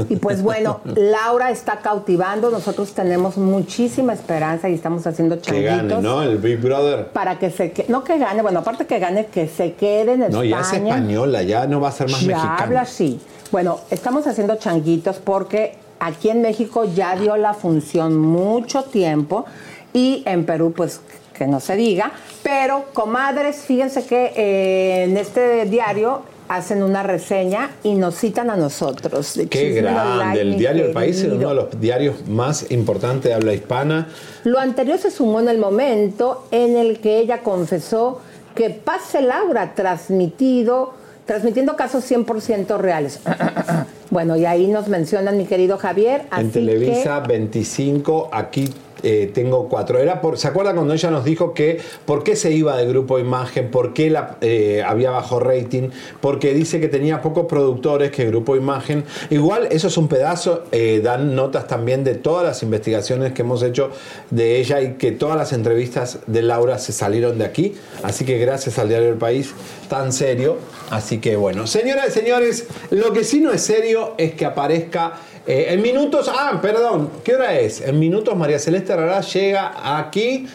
Y 0.09 0.17
pues 0.17 0.43
bueno, 0.43 0.81
Laura 0.97 1.51
está 1.51 1.79
cautivando, 1.79 2.51
nosotros 2.51 2.93
tenemos 2.93 3.37
muchísima 3.37 4.13
esperanza 4.15 4.69
y 4.69 4.75
estamos 4.75 5.07
haciendo 5.07 5.41
Que 5.41 5.63
gane, 5.63 5.77
changuitos. 5.79 6.03
¿no? 6.03 6.23
El 6.23 6.39
Big 6.39 6.59
Brother. 6.61 7.09
Para 7.09 7.39
que 7.39 7.51
se 7.51 7.73
quede, 7.73 7.87
no 7.89 8.03
que 8.05 8.19
gane, 8.19 8.43
bueno, 8.43 8.61
aparte 8.61 8.87
que 8.87 8.99
gane, 8.99 9.27
que 9.27 9.49
se 9.49 9.75
quede 9.75 10.13
en 10.15 10.21
No, 10.21 10.27
España. 10.43 10.51
ya 10.51 10.61
es 10.61 10.73
española, 10.73 11.43
ya 11.43 11.67
no 11.67 11.81
va 11.81 11.89
a 11.89 11.93
ser 11.93 12.11
más 12.11 12.21
Ya 12.23 12.27
mexicana. 12.29 12.57
habla 12.57 12.81
así. 12.83 13.21
Bueno, 13.53 13.79
estamos 13.91 14.27
haciendo 14.27 14.57
changuitos 14.57 15.17
porque 15.19 15.77
aquí 16.01 16.31
en 16.31 16.43
México 16.43 16.85
ya 16.85 17.17
dio 17.17 17.37
la 17.37 17.55
función 17.55 18.17
mucho 18.17 18.85
tiempo 18.85 19.45
y 19.93 20.23
en 20.27 20.45
Perú, 20.45 20.73
pues 20.77 21.01
que 21.33 21.47
no 21.47 21.61
se 21.61 21.77
diga. 21.77 22.13
Pero, 22.43 22.87
comadres, 22.93 23.59
fíjense 23.59 24.05
que 24.05 24.33
eh, 24.37 25.05
en 25.05 25.17
este 25.17 25.65
diario 25.67 26.23
hacen 26.49 26.83
una 26.83 27.03
reseña 27.03 27.71
y 27.83 27.95
nos 27.95 28.17
citan 28.17 28.51
a 28.51 28.57
nosotros. 28.57 29.35
de 29.35 29.49
Qué 29.49 29.71
grande. 29.71 30.41
El 30.41 30.57
diario 30.57 30.87
El 30.87 30.93
País 30.93 31.19
es 31.23 31.33
uno 31.33 31.51
de 31.51 31.55
los 31.55 31.81
diarios 31.81 32.27
más 32.27 32.71
importantes 32.71 33.25
de 33.25 33.35
habla 33.35 33.53
hispana. 33.53 34.09
Lo 34.45 34.59
anterior 34.59 34.99
se 34.99 35.11
sumó 35.11 35.41
en 35.41 35.49
el 35.49 35.59
momento 35.59 36.47
en 36.51 36.77
el 36.77 37.01
que 37.01 37.19
ella 37.19 37.43
confesó 37.43 38.21
que 38.55 38.71
Pase 38.71 39.23
Laura 39.23 39.75
transmitido, 39.75 40.95
transmitiendo 41.29 41.77
casos 41.77 42.11
100% 42.11 42.79
reales. 42.79 43.21
bueno, 44.11 44.35
y 44.37 44.47
ahí 44.47 44.67
nos 44.67 44.89
mencionan 44.89 45.37
mi 45.37 45.45
querido 45.45 45.77
Javier. 45.77 46.23
Así 46.31 46.47
en 46.47 46.51
Televisa 46.53 47.23
que 47.23 47.29
25, 47.29 48.31
aquí 48.33 48.73
eh, 49.03 49.31
tengo 49.35 49.69
cuatro. 49.69 49.99
Era 49.99 50.23
por, 50.23 50.39
¿Se 50.39 50.49
acuerdan 50.49 50.77
cuando 50.77 50.95
ella 50.95 51.11
nos 51.11 51.27
dijo 51.27 51.53
que 51.53 51.83
por 52.07 52.25
qué 52.25 52.35
se 52.35 52.53
iba 52.53 52.79
de 52.79 52.87
Grupo 52.87 53.19
Imagen? 53.19 53.71
¿Por 53.71 53.93
qué 53.93 54.09
la, 54.09 54.39
eh, 54.41 54.83
había 54.85 55.11
bajo 55.11 55.39
rating? 55.39 55.91
Porque 56.23 56.55
dice 56.55 56.81
que 56.81 56.89
tenía 56.89 57.21
pocos 57.21 57.45
productores 57.45 58.11
que 58.11 58.25
Grupo 58.25 58.57
Imagen. 58.57 59.05
Igual, 59.29 59.69
eso 59.71 59.89
es 59.89 59.99
un 59.99 60.09
pedazo. 60.09 60.65
eh, 60.73 61.03
dan 61.05 61.37
notas 61.37 61.67
también 61.67 62.05
de 62.05 62.15
todas 62.15 62.43
las 62.43 62.63
investigaciones 62.63 63.35
que 63.35 63.43
hemos 63.43 63.63
hecho 63.63 63.91
de 64.31 64.59
ella 64.61 64.81
y 64.81 64.95
que 64.95 65.13
todas 65.13 65.37
las 65.37 65.53
entrevistas 65.53 66.21
de 66.27 66.41
Laura 66.41 66.79
se 66.79 66.93
salieron 66.93 67.37
de 67.37 67.45
aquí. 67.45 67.75
Así 68.03 68.25
que 68.25 68.39
gracias 68.39 68.79
al 68.79 68.89
Diario 68.89 69.09
del 69.09 69.19
País, 69.19 69.53
tan 69.91 70.11
serio. 70.11 70.57
Así 70.91 71.19
que 71.19 71.37
bueno, 71.37 71.67
señoras 71.67 72.09
y 72.09 72.13
señores, 72.13 72.67
lo 72.91 73.13
que 73.13 73.25
sí 73.25 73.41
no 73.41 73.53
es 73.53 73.63
serio 73.63 74.15
es 74.17 74.35
que 74.35 74.47
aparezca 74.47 75.19
eh, 75.47 75.67
en 75.71 75.83
minutos, 75.83 76.31
ah, 76.33 76.59
perdón, 76.61 77.11
¿qué 77.25 77.35
hora 77.35 77.59
es? 77.59 77.81
En 77.81 77.99
minutos 77.99 78.37
María 78.37 78.59
Celeste 78.59 78.95
Rará 78.95 79.21
llega 79.21 79.99
aquí. 79.99 80.47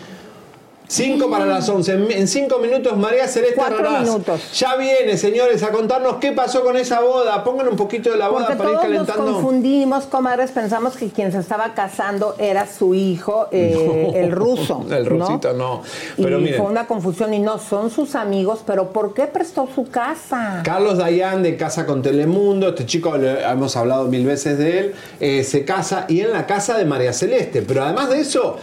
5 0.93 1.29
para 1.29 1.45
las 1.45 1.67
11. 1.67 1.93
En- 1.93 2.12
En 2.12 2.27
5 2.27 2.60
minutos 2.60 2.95
María 2.97 3.27
Celeste 3.27 3.60
minutos. 4.01 4.41
ya 4.53 4.75
viene, 4.75 5.17
señores, 5.17 5.63
a 5.63 5.71
contarnos 5.71 6.17
qué 6.17 6.32
pasó 6.32 6.63
con 6.63 6.77
esa 6.77 7.01
boda. 7.01 7.43
Pongan 7.43 7.67
un 7.67 7.75
poquito 7.75 8.12
de 8.12 8.17
la 8.17 8.27
boda 8.29 8.47
porque 8.47 8.58
para 8.58 8.69
ir 8.71 8.75
todos 8.77 8.89
nos 8.89 9.08
calentando. 9.08 9.34
confundimos, 9.34 10.03
comadres, 10.06 10.51
pensamos 10.51 10.95
que 10.95 11.10
quien 11.10 11.32
se 11.32 11.39
estaba 11.39 11.73
casando 11.73 12.36
era 12.38 12.67
su 12.67 12.93
hijo, 12.93 13.47
eh, 13.51 13.73
No, 14.13 14.19
el 14.19 14.32
ruso. 14.32 14.86
El 14.91 15.06
rusito 15.06 15.53
no. 15.53 15.82
Pero 16.17 16.39
y 16.39 16.43
miren, 16.43 16.62
fue 16.62 16.71
una 16.71 16.86
confusión 16.88 17.34
y 17.34 17.39
no, 17.39 17.58
son 17.58 17.89
sus 17.89 18.15
amigos, 18.15 18.60
pero 18.65 18.89
¿por 18.91 19.13
qué 19.13 19.23
prestó 19.27 19.67
su 19.73 19.86
casa? 19.89 20.62
Carlos 20.63 20.97
Dayan 20.99 21.41
de 21.41 21.58
Casa 21.58 21.86
con 21.86 22.01
Telemundo, 22.01 22.69
este 22.69 22.86
chico 22.86 23.15
hemos 23.15 23.75
hablado 23.75 24.06
mil 24.06 24.25
veces 24.25 24.58
de 24.60 24.79
él, 24.79 24.95
eh, 25.19 25.43
se 25.43 25.65
casa 25.65 26.06
y 26.08 26.21
en 26.21 26.32
la 26.32 26.45
casa 26.45 26.77
de 26.77 26.86
María 26.86 27.13
Celeste. 27.13 27.62
Pero 27.63 27.84
además 27.84 28.10
de 28.10 28.19
eso, 28.21 28.58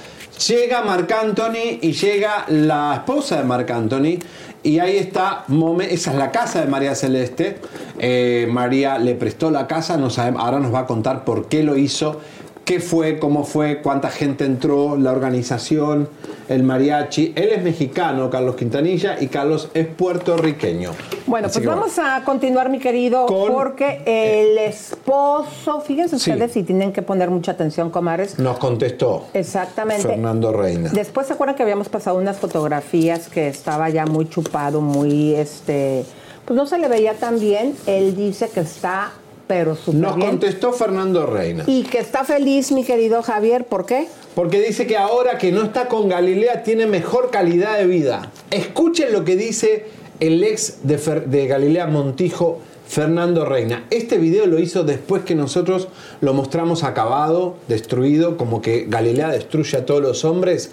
llega 0.48 0.83
Marc 0.83 1.11
Anthony 1.12 1.79
y 1.81 1.92
llega 1.92 2.44
la 2.48 2.94
esposa 2.94 3.38
de 3.38 3.44
Marc 3.44 3.70
Anthony. 3.70 4.18
Y 4.62 4.79
ahí 4.79 4.98
está, 4.98 5.46
esa 5.88 6.11
es 6.11 6.16
la 6.16 6.31
casa 6.31 6.61
de 6.61 6.66
María 6.66 6.94
Celeste. 6.94 7.59
Eh, 7.98 8.46
María 8.50 8.98
le 8.98 9.14
prestó 9.14 9.50
la 9.50 9.66
casa, 9.66 9.96
no 9.96 10.11
sabemos, 10.11 10.42
ahora 10.42 10.61
nos 10.61 10.74
va 10.74 10.81
a 10.81 10.87
contar 10.87 11.24
por 11.24 11.48
qué 11.48 11.62
lo 11.62 11.76
hizo, 11.76 12.20
qué 12.64 12.79
fue, 12.81 13.18
cómo 13.18 13.44
fue, 13.44 13.81
cuánta 13.83 14.11
gente 14.11 14.44
entró, 14.44 14.96
la 14.96 15.11
organización, 15.12 16.09
el 16.49 16.62
mariachi. 16.62 17.33
Él 17.35 17.51
es 17.51 17.62
mexicano, 17.64 18.31
Carlos 18.31 18.55
Quintanilla, 18.57 19.16
y 19.20 19.27
Carlos 19.29 19.68
es 19.75 19.87
puertorriqueño. 19.87 20.92
Bueno, 21.27 21.49
Así 21.49 21.59
pues 21.61 21.66
vamos 21.68 21.99
a 21.99 22.23
continuar, 22.25 22.68
mi 22.70 22.79
querido, 22.79 23.27
porque 23.27 24.03
el 24.07 24.59
esposo, 24.59 25.81
fíjense 25.81 26.18
Sí. 26.18 26.31
ustedes 26.31 26.53
si 26.53 26.62
tienen 26.62 26.92
que 26.92 27.03
poner 27.03 27.31
mucha 27.31 27.53
atención, 27.53 27.90
comares. 27.90 28.38
Nos 28.38 28.59
contestó 28.59 29.27
Exactamente. 29.33 30.07
Fernando 30.07 30.53
Reina. 30.53 30.90
Después 30.92 31.27
se 31.27 31.33
acuerdan 31.33 31.57
que 31.57 31.62
habíamos 31.62 31.88
pasado 31.88 32.18
unas 32.18 32.37
fotografías 32.38 33.29
que 33.29 33.49
estaba 33.49 33.88
ya 33.90 34.07
muy 34.07 34.29
chupado, 34.29 34.81
muy 34.81 35.35
este, 35.35 36.05
pues 36.44 36.57
no 36.57 36.66
se 36.66 36.79
le 36.79 36.88
veía 36.88 37.14
tan 37.14 37.38
bien. 37.40 37.75
Él 37.87 38.16
dice 38.16 38.49
que 38.49 38.61
está, 38.61 39.12
pero 39.51 39.75
súper 39.75 40.01
Nos 40.01 40.15
bien. 40.15 40.29
contestó 40.29 40.73
Fernando 40.73 41.27
Reina. 41.27 41.65
Y 41.67 41.83
que 41.83 41.99
está 41.99 42.23
feliz, 42.23 42.71
mi 42.71 42.85
querido 42.85 43.21
Javier, 43.21 43.65
¿por 43.65 43.85
qué? 43.85 44.07
Porque 44.37 44.61
dice 44.61 44.87
que 44.87 44.97
ahora 44.97 45.39
que 45.39 45.51
no 45.51 45.65
está 45.65 45.89
con 45.89 46.09
Galilea 46.09 46.63
tiene 46.63 46.87
mejor 46.87 47.31
calidad 47.33 47.77
de 47.77 47.87
vida. 47.87 48.31
Escuchen 48.53 49.13
lo 49.13 49.25
que 49.25 49.35
dice 49.35 49.87
el 50.21 50.45
ex 50.45 50.87
de, 50.87 51.01
Fer- 51.01 51.25
de 51.25 51.49
Galilea 51.49 51.89
Montijo, 51.89 52.61
Fernando 52.87 53.45
Reina. 53.45 53.87
Este 53.91 54.19
video 54.19 54.47
lo 54.47 54.61
hizo 54.61 54.85
después 54.85 55.25
que 55.25 55.35
nosotros 55.35 55.89
lo 56.21 56.33
mostramos 56.33 56.85
acabado, 56.85 57.57
destruido, 57.67 58.37
como 58.37 58.63
que 58.63 58.87
Galilea 58.89 59.31
destruye 59.31 59.79
a 59.79 59.85
todos 59.85 60.01
los 60.01 60.25
hombres. 60.25 60.71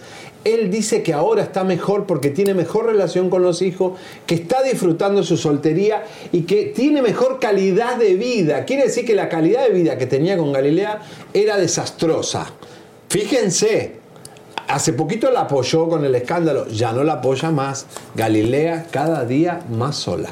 Él 0.53 0.71
dice 0.71 1.03
que 1.03 1.13
ahora 1.13 1.43
está 1.43 1.65
mejor 1.65 2.05
porque 2.05 2.29
tiene 2.29 2.53
mejor 2.53 2.85
relación 2.85 3.29
con 3.29 3.43
los 3.43 3.61
hijos, 3.61 3.99
que 4.25 4.35
está 4.35 4.63
disfrutando 4.63 5.21
su 5.23 5.35
soltería 5.35 6.05
y 6.31 6.43
que 6.43 6.65
tiene 6.65 7.01
mejor 7.01 7.39
calidad 7.39 7.97
de 7.97 8.15
vida. 8.15 8.63
Quiere 8.63 8.83
decir 8.83 9.05
que 9.05 9.13
la 9.13 9.27
calidad 9.27 9.67
de 9.67 9.73
vida 9.73 9.97
que 9.97 10.05
tenía 10.05 10.37
con 10.37 10.53
Galilea 10.53 11.01
era 11.33 11.57
desastrosa. 11.57 12.49
Fíjense, 13.09 13.95
hace 14.69 14.93
poquito 14.93 15.31
la 15.31 15.41
apoyó 15.41 15.89
con 15.89 16.05
el 16.05 16.15
escándalo, 16.15 16.67
ya 16.69 16.93
no 16.93 17.03
la 17.03 17.13
apoya 17.13 17.51
más. 17.51 17.85
Galilea 18.15 18.87
cada 18.89 19.25
día 19.25 19.59
más 19.69 19.97
sola. 19.97 20.29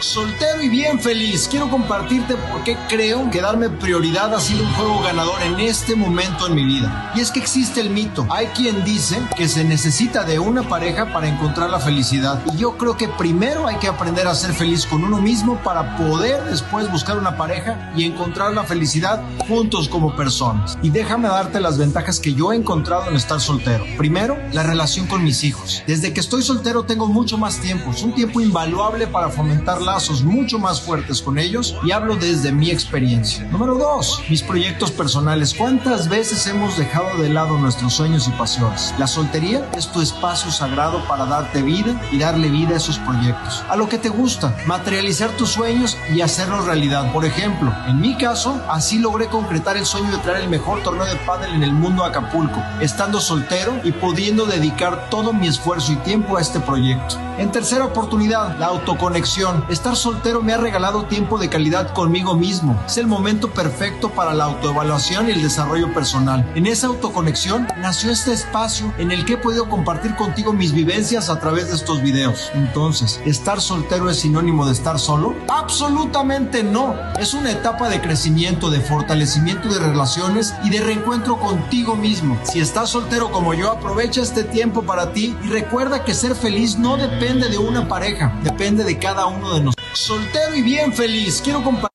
Soltero 0.00 0.62
y 0.62 0.68
bien 0.68 1.00
feliz, 1.00 1.48
quiero 1.50 1.70
compartirte 1.70 2.36
por 2.36 2.62
qué 2.64 2.76
creo 2.86 3.30
que 3.30 3.40
darme 3.40 3.70
prioridad 3.70 4.34
ha 4.34 4.40
sido 4.40 4.62
un 4.62 4.72
juego 4.74 5.00
ganador 5.02 5.42
en 5.42 5.58
este 5.58 5.96
momento 5.96 6.46
en 6.46 6.54
mi 6.54 6.64
vida. 6.64 7.12
Y 7.14 7.20
es 7.20 7.30
que 7.30 7.40
existe 7.40 7.80
el 7.80 7.88
mito. 7.88 8.26
Hay 8.30 8.48
quien 8.48 8.84
dice 8.84 9.18
que 9.36 9.48
se 9.48 9.64
necesita 9.64 10.24
de 10.24 10.38
una 10.38 10.68
pareja 10.68 11.12
para 11.14 11.28
encontrar 11.28 11.70
la 11.70 11.80
felicidad. 11.80 12.42
Y 12.52 12.58
yo 12.58 12.76
creo 12.76 12.98
que 12.98 13.08
primero 13.08 13.66
hay 13.66 13.76
que 13.76 13.88
aprender 13.88 14.26
a 14.26 14.34
ser 14.34 14.52
feliz 14.52 14.84
con 14.84 15.02
uno 15.02 15.18
mismo 15.18 15.56
para 15.62 15.96
poder 15.96 16.44
después 16.44 16.92
buscar 16.92 17.16
una 17.16 17.38
pareja 17.38 17.92
y 17.96 18.04
encontrar 18.04 18.52
la 18.52 18.64
felicidad 18.64 19.22
juntos 19.48 19.88
como 19.88 20.14
personas. 20.14 20.76
Y 20.82 20.90
déjame 20.90 21.28
darte 21.28 21.58
las 21.58 21.78
ventajas 21.78 22.20
que 22.20 22.34
yo 22.34 22.52
he 22.52 22.56
encontrado 22.56 23.08
en 23.08 23.16
estar 23.16 23.40
soltero. 23.40 23.84
Primero, 23.96 24.36
la 24.52 24.62
relación 24.62 25.06
con 25.06 25.24
mis 25.24 25.42
hijos. 25.42 25.82
Desde 25.86 26.12
que 26.12 26.20
estoy 26.20 26.42
soltero 26.42 26.84
tengo 26.84 27.06
mucho 27.06 27.38
más 27.38 27.60
tiempo. 27.60 27.92
Es 27.92 28.02
un 28.02 28.14
tiempo 28.14 28.42
invaluable 28.42 29.06
para 29.06 29.30
fomentar 29.30 29.85
lazos 29.86 30.24
mucho 30.24 30.58
más 30.58 30.80
fuertes 30.80 31.22
con 31.22 31.38
ellos 31.38 31.76
y 31.84 31.92
hablo 31.92 32.16
desde 32.16 32.52
mi 32.52 32.70
experiencia. 32.70 33.44
Número 33.44 33.76
dos, 33.76 34.22
mis 34.28 34.42
proyectos 34.42 34.90
personales. 34.90 35.54
¿Cuántas 35.54 36.08
veces 36.08 36.46
hemos 36.48 36.76
dejado 36.76 37.16
de 37.22 37.28
lado 37.28 37.56
nuestros 37.56 37.94
sueños 37.94 38.26
y 38.26 38.32
pasiones? 38.32 38.92
La 38.98 39.06
soltería 39.06 39.70
es 39.76 39.90
tu 39.92 40.02
espacio 40.02 40.50
sagrado 40.50 41.06
para 41.06 41.24
darte 41.24 41.62
vida 41.62 42.00
y 42.10 42.18
darle 42.18 42.50
vida 42.50 42.74
a 42.74 42.78
esos 42.78 42.98
proyectos. 42.98 43.64
A 43.68 43.76
lo 43.76 43.88
que 43.88 43.98
te 43.98 44.08
gusta, 44.08 44.56
materializar 44.66 45.30
tus 45.36 45.50
sueños 45.50 45.96
y 46.12 46.20
hacerlos 46.20 46.66
realidad. 46.66 47.12
Por 47.12 47.24
ejemplo, 47.24 47.72
en 47.86 48.00
mi 48.00 48.16
caso, 48.16 48.60
así 48.68 48.98
logré 48.98 49.28
concretar 49.28 49.76
el 49.76 49.86
sueño 49.86 50.10
de 50.10 50.18
traer 50.18 50.42
el 50.42 50.50
mejor 50.50 50.82
torneo 50.82 51.06
de 51.06 51.16
pádel 51.16 51.54
en 51.54 51.62
el 51.62 51.72
mundo 51.72 52.04
a 52.04 52.08
Acapulco, 52.08 52.60
estando 52.80 53.20
soltero 53.20 53.80
y 53.84 53.92
pudiendo 53.92 54.46
dedicar 54.46 55.08
todo 55.10 55.32
mi 55.32 55.46
esfuerzo 55.46 55.92
y 55.92 55.96
tiempo 55.96 56.36
a 56.36 56.40
este 56.40 56.58
proyecto. 56.58 57.16
En 57.38 57.52
tercera 57.52 57.84
oportunidad, 57.84 58.58
la 58.58 58.66
autoconexión. 58.66 59.64
Estar 59.76 59.94
soltero 59.94 60.40
me 60.40 60.54
ha 60.54 60.56
regalado 60.56 61.04
tiempo 61.04 61.36
de 61.36 61.50
calidad 61.50 61.92
conmigo 61.92 62.34
mismo. 62.34 62.82
Es 62.86 62.96
el 62.96 63.06
momento 63.06 63.50
perfecto 63.50 64.08
para 64.08 64.32
la 64.32 64.44
autoevaluación 64.44 65.28
y 65.28 65.32
el 65.32 65.42
desarrollo 65.42 65.92
personal. 65.92 66.50
En 66.54 66.66
esa 66.66 66.86
autoconexión 66.86 67.68
nació 67.76 68.10
este 68.10 68.32
espacio 68.32 68.90
en 68.96 69.12
el 69.12 69.26
que 69.26 69.34
he 69.34 69.36
podido 69.36 69.68
compartir 69.68 70.16
contigo 70.16 70.54
mis 70.54 70.72
vivencias 70.72 71.28
a 71.28 71.38
través 71.40 71.68
de 71.68 71.74
estos 71.74 72.00
videos. 72.00 72.50
Entonces, 72.54 73.20
¿estar 73.26 73.60
soltero 73.60 74.08
es 74.08 74.20
sinónimo 74.20 74.64
de 74.64 74.72
estar 74.72 74.98
solo? 74.98 75.34
Absolutamente 75.48 76.62
no. 76.62 76.94
Es 77.20 77.34
una 77.34 77.52
etapa 77.52 77.90
de 77.90 78.00
crecimiento, 78.00 78.70
de 78.70 78.80
fortalecimiento 78.80 79.68
de 79.68 79.78
relaciones 79.78 80.54
y 80.64 80.70
de 80.70 80.80
reencuentro 80.80 81.36
contigo 81.36 81.96
mismo. 81.96 82.38
Si 82.44 82.60
estás 82.60 82.88
soltero 82.88 83.30
como 83.30 83.52
yo, 83.52 83.72
aprovecha 83.72 84.22
este 84.22 84.42
tiempo 84.42 84.84
para 84.84 85.12
ti 85.12 85.36
y 85.44 85.48
recuerda 85.48 86.02
que 86.02 86.14
ser 86.14 86.34
feliz 86.34 86.78
no 86.78 86.96
depende 86.96 87.50
de 87.50 87.58
una 87.58 87.86
pareja, 87.86 88.32
depende 88.42 88.82
de 88.82 88.98
cada 88.98 89.26
uno 89.26 89.52
de 89.52 89.65
nosotros. 89.66 89.86
Soltero 89.98 90.54
y 90.54 90.62
bien 90.62 90.92
feliz. 90.92 91.40
Quiero 91.42 91.62
compartir. 91.62 91.90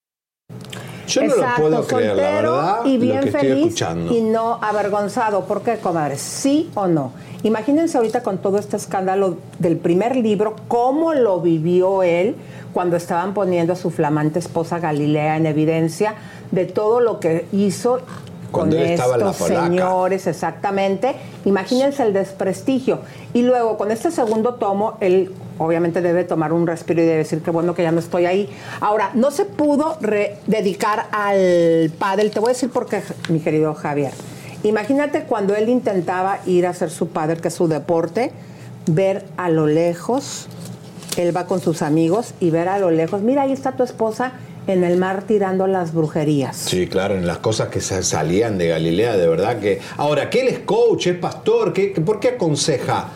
Yo 1.07 1.23
no 1.23 1.36
lo 1.36 1.45
puedo 1.57 1.88
creer, 1.88 2.15
la 2.15 2.23
soltero 2.23 2.51
verdad, 2.53 2.86
Y 2.86 2.93
lo 2.97 3.01
bien 3.01 3.19
que 3.19 3.25
estoy 3.29 3.41
feliz 3.41 3.65
escuchando. 3.65 4.13
y 4.15 4.21
no 4.21 4.60
avergonzado. 4.62 5.46
¿Por 5.46 5.62
qué, 5.62 5.77
comadres? 5.77 6.21
¿Sí 6.21 6.69
o 6.75 6.87
no? 6.87 7.12
Imagínense 7.43 7.98
ahorita 7.98 8.23
con 8.23 8.37
todo 8.37 8.58
este 8.60 8.77
escándalo 8.77 9.37
del 9.60 9.77
primer 9.77 10.15
libro, 10.15 10.56
cómo 10.67 11.13
lo 11.13 11.41
vivió 11.41 12.04
él 12.04 12.35
cuando 12.71 12.96
estaban 12.96 13.33
poniendo 13.33 13.73
a 13.73 13.75
su 13.75 13.89
flamante 13.89 14.39
esposa 14.39 14.79
Galilea 14.79 15.35
en 15.37 15.48
evidencia 15.48 16.15
de 16.52 16.65
todo 16.65 17.02
lo 17.02 17.19
que 17.19 17.48
hizo 17.52 18.00
Cuando 18.52 18.75
con 18.75 18.85
él 18.85 18.91
estaba 18.91 19.15
en 19.15 19.19
la 19.21 19.31
estos 19.31 19.47
señores, 19.47 20.27
exactamente. 20.27 21.15
Imagínense 21.45 22.04
el 22.04 22.13
desprestigio. 22.13 22.99
Y 23.33 23.43
luego, 23.43 23.77
con 23.77 23.91
este 23.91 24.12
segundo 24.12 24.56
tomo, 24.56 24.97
él 24.99 25.33
obviamente 25.58 26.02
debe 26.02 26.23
tomar 26.23 26.54
un 26.54 26.67
respiro 26.67 27.02
y 27.02 27.06
debe 27.06 27.17
decir 27.19 27.41
que 27.41 27.52
bueno 27.52 27.73
que 27.73 27.83
ya 27.83 27.91
no 27.91 27.99
estoy 27.99 28.25
ahí. 28.25 28.49
Ahora, 28.81 29.12
no 29.13 29.31
se 29.31 29.45
pudo 29.45 29.97
dedicar 30.47 31.08
al 31.12 31.91
pádel. 31.97 32.31
Te 32.31 32.39
voy 32.39 32.49
a 32.49 32.54
decir 32.54 32.69
por 32.69 32.87
qué, 32.87 33.02
mi 33.29 33.39
querido 33.39 33.73
Javier. 33.73 34.12
Imagínate 34.63 35.23
cuando 35.23 35.56
él 35.56 35.69
intentaba 35.69 36.39
ir 36.45 36.67
a 36.67 36.71
hacer 36.71 36.91
su 36.91 37.08
pádel, 37.08 37.41
que 37.41 37.47
es 37.47 37.54
su 37.54 37.67
deporte, 37.67 38.31
ver 38.85 39.25
a 39.37 39.49
lo 39.49 39.65
lejos, 39.65 40.47
él 41.17 41.35
va 41.35 41.45
con 41.45 41.62
sus 41.62 41.81
amigos 41.81 42.33
y 42.39 42.52
ver 42.52 42.67
a 42.67 42.77
lo 42.77 42.91
lejos, 42.91 43.21
mira, 43.21 43.43
ahí 43.43 43.52
está 43.52 43.71
tu 43.71 43.83
esposa 43.83 44.33
en 44.67 44.83
el 44.83 44.97
mar 44.97 45.23
tirando 45.23 45.67
las 45.67 45.93
brujerías. 45.93 46.55
Sí, 46.55 46.87
claro, 46.87 47.15
en 47.15 47.25
las 47.25 47.39
cosas 47.39 47.69
que 47.69 47.81
se 47.81 48.03
salían 48.03 48.57
de 48.57 48.67
Galilea, 48.67 49.17
de 49.17 49.27
verdad 49.27 49.59
que... 49.59 49.79
Ahora, 49.97 50.29
que 50.29 50.41
él 50.41 50.47
es 50.47 50.59
coach, 50.59 51.07
es 51.07 51.17
pastor, 51.17 51.73
¿qué, 51.73 51.89
¿por 52.05 52.19
qué 52.19 52.29
aconseja? 52.29 53.09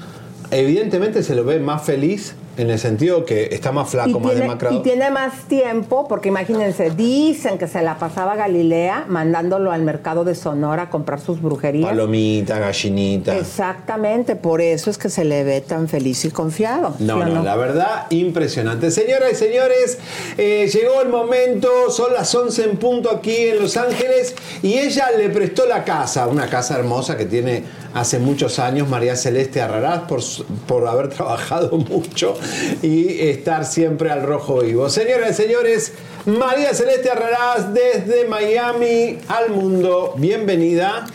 Evidentemente 0.51 1.23
se 1.23 1.35
lo 1.35 1.43
ve 1.43 1.59
más 1.59 1.83
feliz 1.83 2.35
en 2.57 2.69
el 2.69 2.79
sentido 2.79 3.25
que 3.25 3.49
está 3.51 3.71
más 3.71 3.89
flaco, 3.89 4.09
y 4.09 4.13
más 4.13 4.21
tiene, 4.21 4.41
demacrado. 4.41 4.75
y 4.75 4.81
tiene 4.81 5.11
más 5.11 5.43
tiempo, 5.47 6.07
porque 6.07 6.29
imagínense, 6.29 6.91
dicen 6.91 7.57
que 7.57 7.67
se 7.67 7.81
la 7.81 7.97
pasaba 7.97 8.35
Galilea 8.35 9.05
mandándolo 9.07 9.71
al 9.71 9.81
mercado 9.81 10.23
de 10.23 10.35
Sonora 10.35 10.83
a 10.83 10.89
comprar 10.89 11.19
sus 11.19 11.41
brujerías. 11.41 11.89
Palomita, 11.89 12.59
gallinita. 12.59 13.37
Exactamente, 13.37 14.35
por 14.35 14.61
eso 14.61 14.89
es 14.89 14.97
que 14.97 15.09
se 15.09 15.25
le 15.25 15.43
ve 15.43 15.61
tan 15.61 15.87
feliz 15.87 16.23
y 16.25 16.31
confiado. 16.31 16.95
No, 16.99 17.15
¿sí 17.15 17.21
o 17.21 17.25
no, 17.25 17.43
la 17.43 17.55
verdad, 17.55 18.07
impresionante. 18.09 18.91
Señoras 18.91 19.31
y 19.33 19.35
señores, 19.35 19.97
eh, 20.37 20.69
llegó 20.71 21.01
el 21.01 21.09
momento, 21.09 21.89
son 21.89 22.13
las 22.13 22.33
11 22.33 22.63
en 22.63 22.77
punto 22.77 23.09
aquí 23.09 23.35
en 23.35 23.61
Los 23.61 23.77
Ángeles 23.77 24.35
y 24.61 24.77
ella 24.77 25.11
le 25.17 25.29
prestó 25.29 25.65
la 25.65 25.83
casa, 25.83 26.27
una 26.27 26.47
casa 26.47 26.77
hermosa 26.77 27.17
que 27.17 27.25
tiene 27.25 27.63
hace 27.95 28.19
muchos 28.19 28.59
años 28.59 28.87
María 28.89 29.15
Celeste 29.15 29.61
Arrarás 29.61 30.01
por, 30.01 30.19
por 30.67 30.87
haber 30.87 31.09
trabajado 31.15 31.75
mucho 31.77 32.35
y 32.83 33.19
estar 33.29 33.65
siempre 33.65 34.11
al 34.11 34.21
rojo 34.23 34.59
vivo. 34.59 34.89
Señoras 34.89 35.31
y 35.31 35.43
señores, 35.43 35.93
María 36.25 36.73
Celeste 36.73 37.09
Arrarás 37.09 37.73
desde 37.73 38.27
Miami 38.27 39.17
al 39.27 39.49
mundo, 39.49 40.13
bienvenida. 40.17 41.05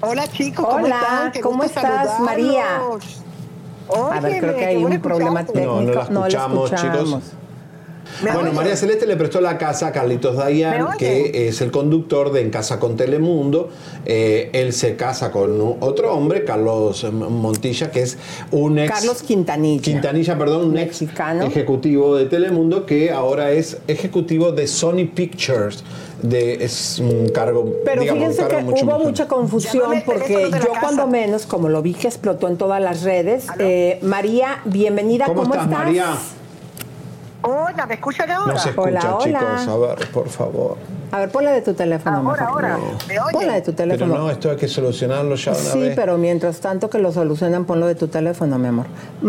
Hola 0.00 0.28
chicos, 0.28 0.64
¿cómo 0.66 0.84
Hola, 0.84 1.00
están? 1.00 1.32
Qué 1.32 1.40
¿cómo 1.40 1.64
estás. 1.64 2.20
María? 2.20 2.80
A 4.12 4.20
ver, 4.20 4.40
creo 4.40 4.56
que 4.56 4.64
hay 4.64 4.84
un 4.84 5.00
problema 5.00 5.44
técnico. 5.44 5.66
No, 5.66 5.80
no 5.82 5.92
la 5.94 6.04
No 6.10 6.20
la 6.20 6.26
escuchamos, 6.28 6.72
escuchamos. 6.72 7.04
chicos. 7.08 7.43
Bueno, 8.22 8.52
María 8.52 8.76
Celeste 8.76 9.06
le 9.06 9.16
prestó 9.16 9.40
la 9.40 9.58
casa 9.58 9.88
a 9.88 9.92
Carlitos 9.92 10.36
¿Me 10.36 10.42
Dayan, 10.42 10.96
que 10.98 11.48
es 11.48 11.60
el 11.60 11.70
conductor 11.70 12.32
de 12.32 12.42
En 12.42 12.50
Casa 12.50 12.78
con 12.78 12.96
Telemundo. 12.96 13.70
Eh, 14.06 14.50
él 14.52 14.72
se 14.72 14.96
casa 14.96 15.30
con 15.30 15.76
otro 15.80 16.14
hombre, 16.14 16.44
Carlos 16.44 17.04
Montilla, 17.12 17.90
que 17.90 18.02
es 18.02 18.18
un 18.50 18.78
ex. 18.78 18.92
Carlos 18.92 19.22
Quintanilla. 19.22 19.82
Quintanilla, 19.82 20.38
perdón, 20.38 20.66
un 20.70 20.78
ex 20.78 21.02
ejecutivo 21.02 22.16
de 22.16 22.26
Telemundo 22.26 22.86
que 22.86 23.10
ahora 23.10 23.52
es 23.52 23.78
ejecutivo 23.88 24.52
de 24.52 24.66
Sony 24.66 25.06
Pictures. 25.12 25.84
De, 26.22 26.64
es 26.64 27.00
un 27.00 27.28
cargo. 27.28 27.70
Pero 27.84 28.00
digamos, 28.00 28.22
fíjense 28.22 28.42
cargo 28.48 28.56
que 28.56 28.64
mucho 28.64 28.84
hubo 28.84 28.92
mejor. 28.92 29.06
mucha 29.06 29.28
confusión 29.28 30.02
porque 30.06 30.50
yo 30.50 30.72
cuando 30.80 31.06
menos, 31.06 31.44
como 31.44 31.68
lo 31.68 31.82
vi 31.82 31.92
que 31.92 32.06
explotó 32.06 32.48
en 32.48 32.56
todas 32.56 32.80
las 32.80 33.02
redes, 33.02 33.46
eh, 33.58 33.98
María, 34.00 34.60
bienvenida, 34.64 35.26
¿Cómo 35.26 35.42
¿cómo, 35.42 35.54
estás, 35.54 35.68
María? 35.68 36.16
Hola, 37.46 37.84
¿me 37.86 37.94
escuchan 37.94 38.30
ahora? 38.30 38.54
No 38.54 38.58
se 38.58 38.70
escucha, 38.70 38.88
Hola, 38.88 39.16
hola. 39.16 39.24
chicos. 39.24 39.68
A 39.68 39.76
ver, 39.76 40.10
por 40.10 40.28
favor. 40.30 40.76
A 41.12 41.18
ver, 41.18 41.28
ponla 41.30 41.52
de 41.52 41.60
tu 41.60 41.74
teléfono. 41.74 42.16
Ahora, 42.16 42.42
mejor. 42.46 42.64
ahora. 42.64 42.78
¿Me 43.06 43.20
oyen? 43.20 43.32
Ponla 43.32 43.52
de 43.52 43.60
tu 43.60 43.74
Pero 43.74 43.88
teléfono. 43.90 44.18
no, 44.18 44.30
esto 44.30 44.50
hay 44.50 44.56
que 44.56 44.66
solucionarlo 44.66 45.34
ya 45.36 45.50
una 45.52 45.60
Sí, 45.60 45.78
vez. 45.80 45.94
pero 45.94 46.16
mientras 46.16 46.58
tanto 46.60 46.88
que 46.88 46.98
lo 46.98 47.12
solucionan, 47.12 47.66
ponlo 47.66 47.86
de 47.86 47.94
tu 47.96 48.08
teléfono, 48.08 48.58
mi 48.58 48.68
amor. 48.68 48.86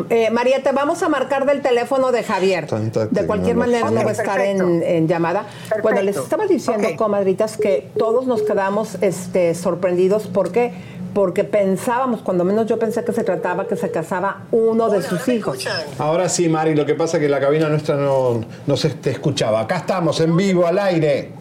Eh, 0.10 0.30
María, 0.32 0.64
te 0.64 0.72
vamos 0.72 1.04
a 1.04 1.10
marcar 1.10 1.46
del 1.46 1.62
teléfono 1.62 2.12
de 2.14 2.24
Javier. 2.24 2.68
Tanta 2.68 3.06
De 3.08 3.28
cualquier 3.28 3.58
manera 3.58 3.92
no 3.92 4.04
va 4.04 4.10
a 4.10 4.14
estar 4.14 4.40
en, 4.40 4.82
en 4.82 5.08
llamada. 5.08 5.44
Bueno, 5.84 6.02
les 6.02 6.16
estaba 6.16 6.48
diciendo, 6.48 6.88
comadritas, 6.98 7.58
que 7.58 7.92
todos 8.00 8.26
nos 8.28 8.42
quedamos 8.44 8.98
este, 9.02 9.54
sorprendidos. 9.56 10.28
¿Por 10.28 10.52
qué? 10.54 10.74
Porque 11.16 11.46
pensábamos, 11.46 12.22
cuando 12.24 12.44
menos 12.44 12.66
yo 12.68 12.78
pensé 12.78 13.06
que 13.06 13.14
se 13.14 13.24
trataba 13.24 13.66
que 13.70 13.78
se 13.78 13.90
casaba 13.90 14.42
uno 14.52 14.90
de 14.90 15.02
sus 15.02 15.26
hijos. 15.30 15.66
Ahora 15.98 16.28
sí, 16.28 16.50
Mari, 16.50 16.76
lo 16.76 16.86
que 16.86 16.94
pasa 16.94 17.16
es 17.16 17.24
que 17.24 17.30
la 17.30 17.40
cabina 17.40 17.70
nuestra 17.70 17.96
no, 17.96 18.42
no 18.68 18.76
se 18.76 18.90
te 18.90 19.12
escuchaba. 19.12 19.62
Acá 19.62 19.78
estamos, 19.78 20.20
en 20.20 20.36
vivo, 20.36 20.68
al 20.68 20.78
aire. 20.78 21.32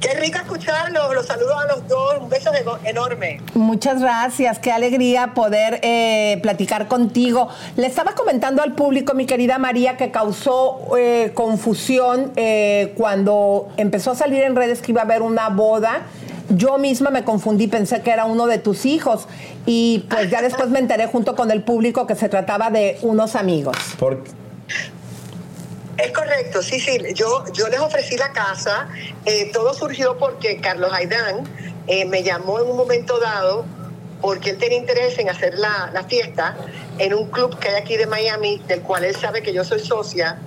Qué 0.00 0.14
rico 0.14 0.38
escucharlos, 0.38 1.14
los 1.14 1.24
saludos 1.24 1.54
a 1.62 1.66
los 1.72 1.86
dos, 1.86 2.14
un 2.20 2.28
beso 2.28 2.50
de- 2.50 2.64
enorme. 2.90 3.40
Muchas 3.54 4.00
gracias, 4.00 4.58
qué 4.58 4.72
alegría 4.72 5.34
poder 5.34 5.78
eh, 5.84 6.40
platicar 6.42 6.88
contigo. 6.88 7.48
Le 7.76 7.86
estaba 7.86 8.16
comentando 8.16 8.60
al 8.64 8.72
público, 8.74 9.14
mi 9.14 9.26
querida 9.26 9.58
María, 9.58 9.96
que 9.96 10.10
causó 10.10 10.80
eh, 10.98 11.30
confusión 11.34 12.32
eh, 12.34 12.92
cuando 12.96 13.68
empezó 13.76 14.10
a 14.10 14.14
salir 14.16 14.42
en 14.42 14.56
redes 14.56 14.82
que 14.82 14.90
iba 14.90 15.02
a 15.02 15.04
haber 15.04 15.22
una 15.22 15.48
boda. 15.50 16.00
Yo 16.56 16.78
misma 16.78 17.10
me 17.10 17.24
confundí, 17.24 17.66
pensé 17.68 18.02
que 18.02 18.10
era 18.10 18.24
uno 18.24 18.46
de 18.46 18.58
tus 18.58 18.84
hijos 18.86 19.26
y 19.66 20.06
pues 20.10 20.30
ya 20.30 20.42
después 20.42 20.68
me 20.68 20.78
enteré 20.78 21.06
junto 21.06 21.34
con 21.34 21.50
el 21.50 21.62
público 21.62 22.06
que 22.06 22.14
se 22.14 22.28
trataba 22.28 22.70
de 22.70 22.98
unos 23.02 23.36
amigos. 23.36 23.76
Por- 23.98 24.22
Es 25.98 26.10
correcto, 26.12 26.62
sí, 26.62 26.80
sí. 26.80 26.98
Yo, 27.14 27.44
yo 27.52 27.68
les 27.68 27.80
ofrecí 27.80 28.16
la 28.16 28.32
casa. 28.32 28.88
Eh, 29.24 29.50
todo 29.52 29.72
surgió 29.74 30.18
porque 30.18 30.56
Carlos 30.60 30.90
Aidán 30.92 31.44
eh, 31.86 32.04
me 32.06 32.22
llamó 32.22 32.58
en 32.60 32.66
un 32.70 32.76
momento 32.76 33.18
dado 33.18 33.64
porque 34.20 34.50
él 34.50 34.58
tenía 34.58 34.78
interés 34.78 35.18
en 35.18 35.28
hacer 35.28 35.54
la, 35.58 35.90
la 35.92 36.04
fiesta 36.04 36.56
en 36.98 37.12
un 37.14 37.28
club 37.30 37.58
que 37.58 37.68
hay 37.70 37.74
aquí 37.82 37.96
de 37.96 38.06
Miami, 38.06 38.60
del 38.68 38.80
cual 38.82 39.04
él 39.04 39.16
sabe 39.16 39.42
que 39.42 39.52
yo 39.52 39.64
soy 39.64 39.80
socia, 39.80 40.38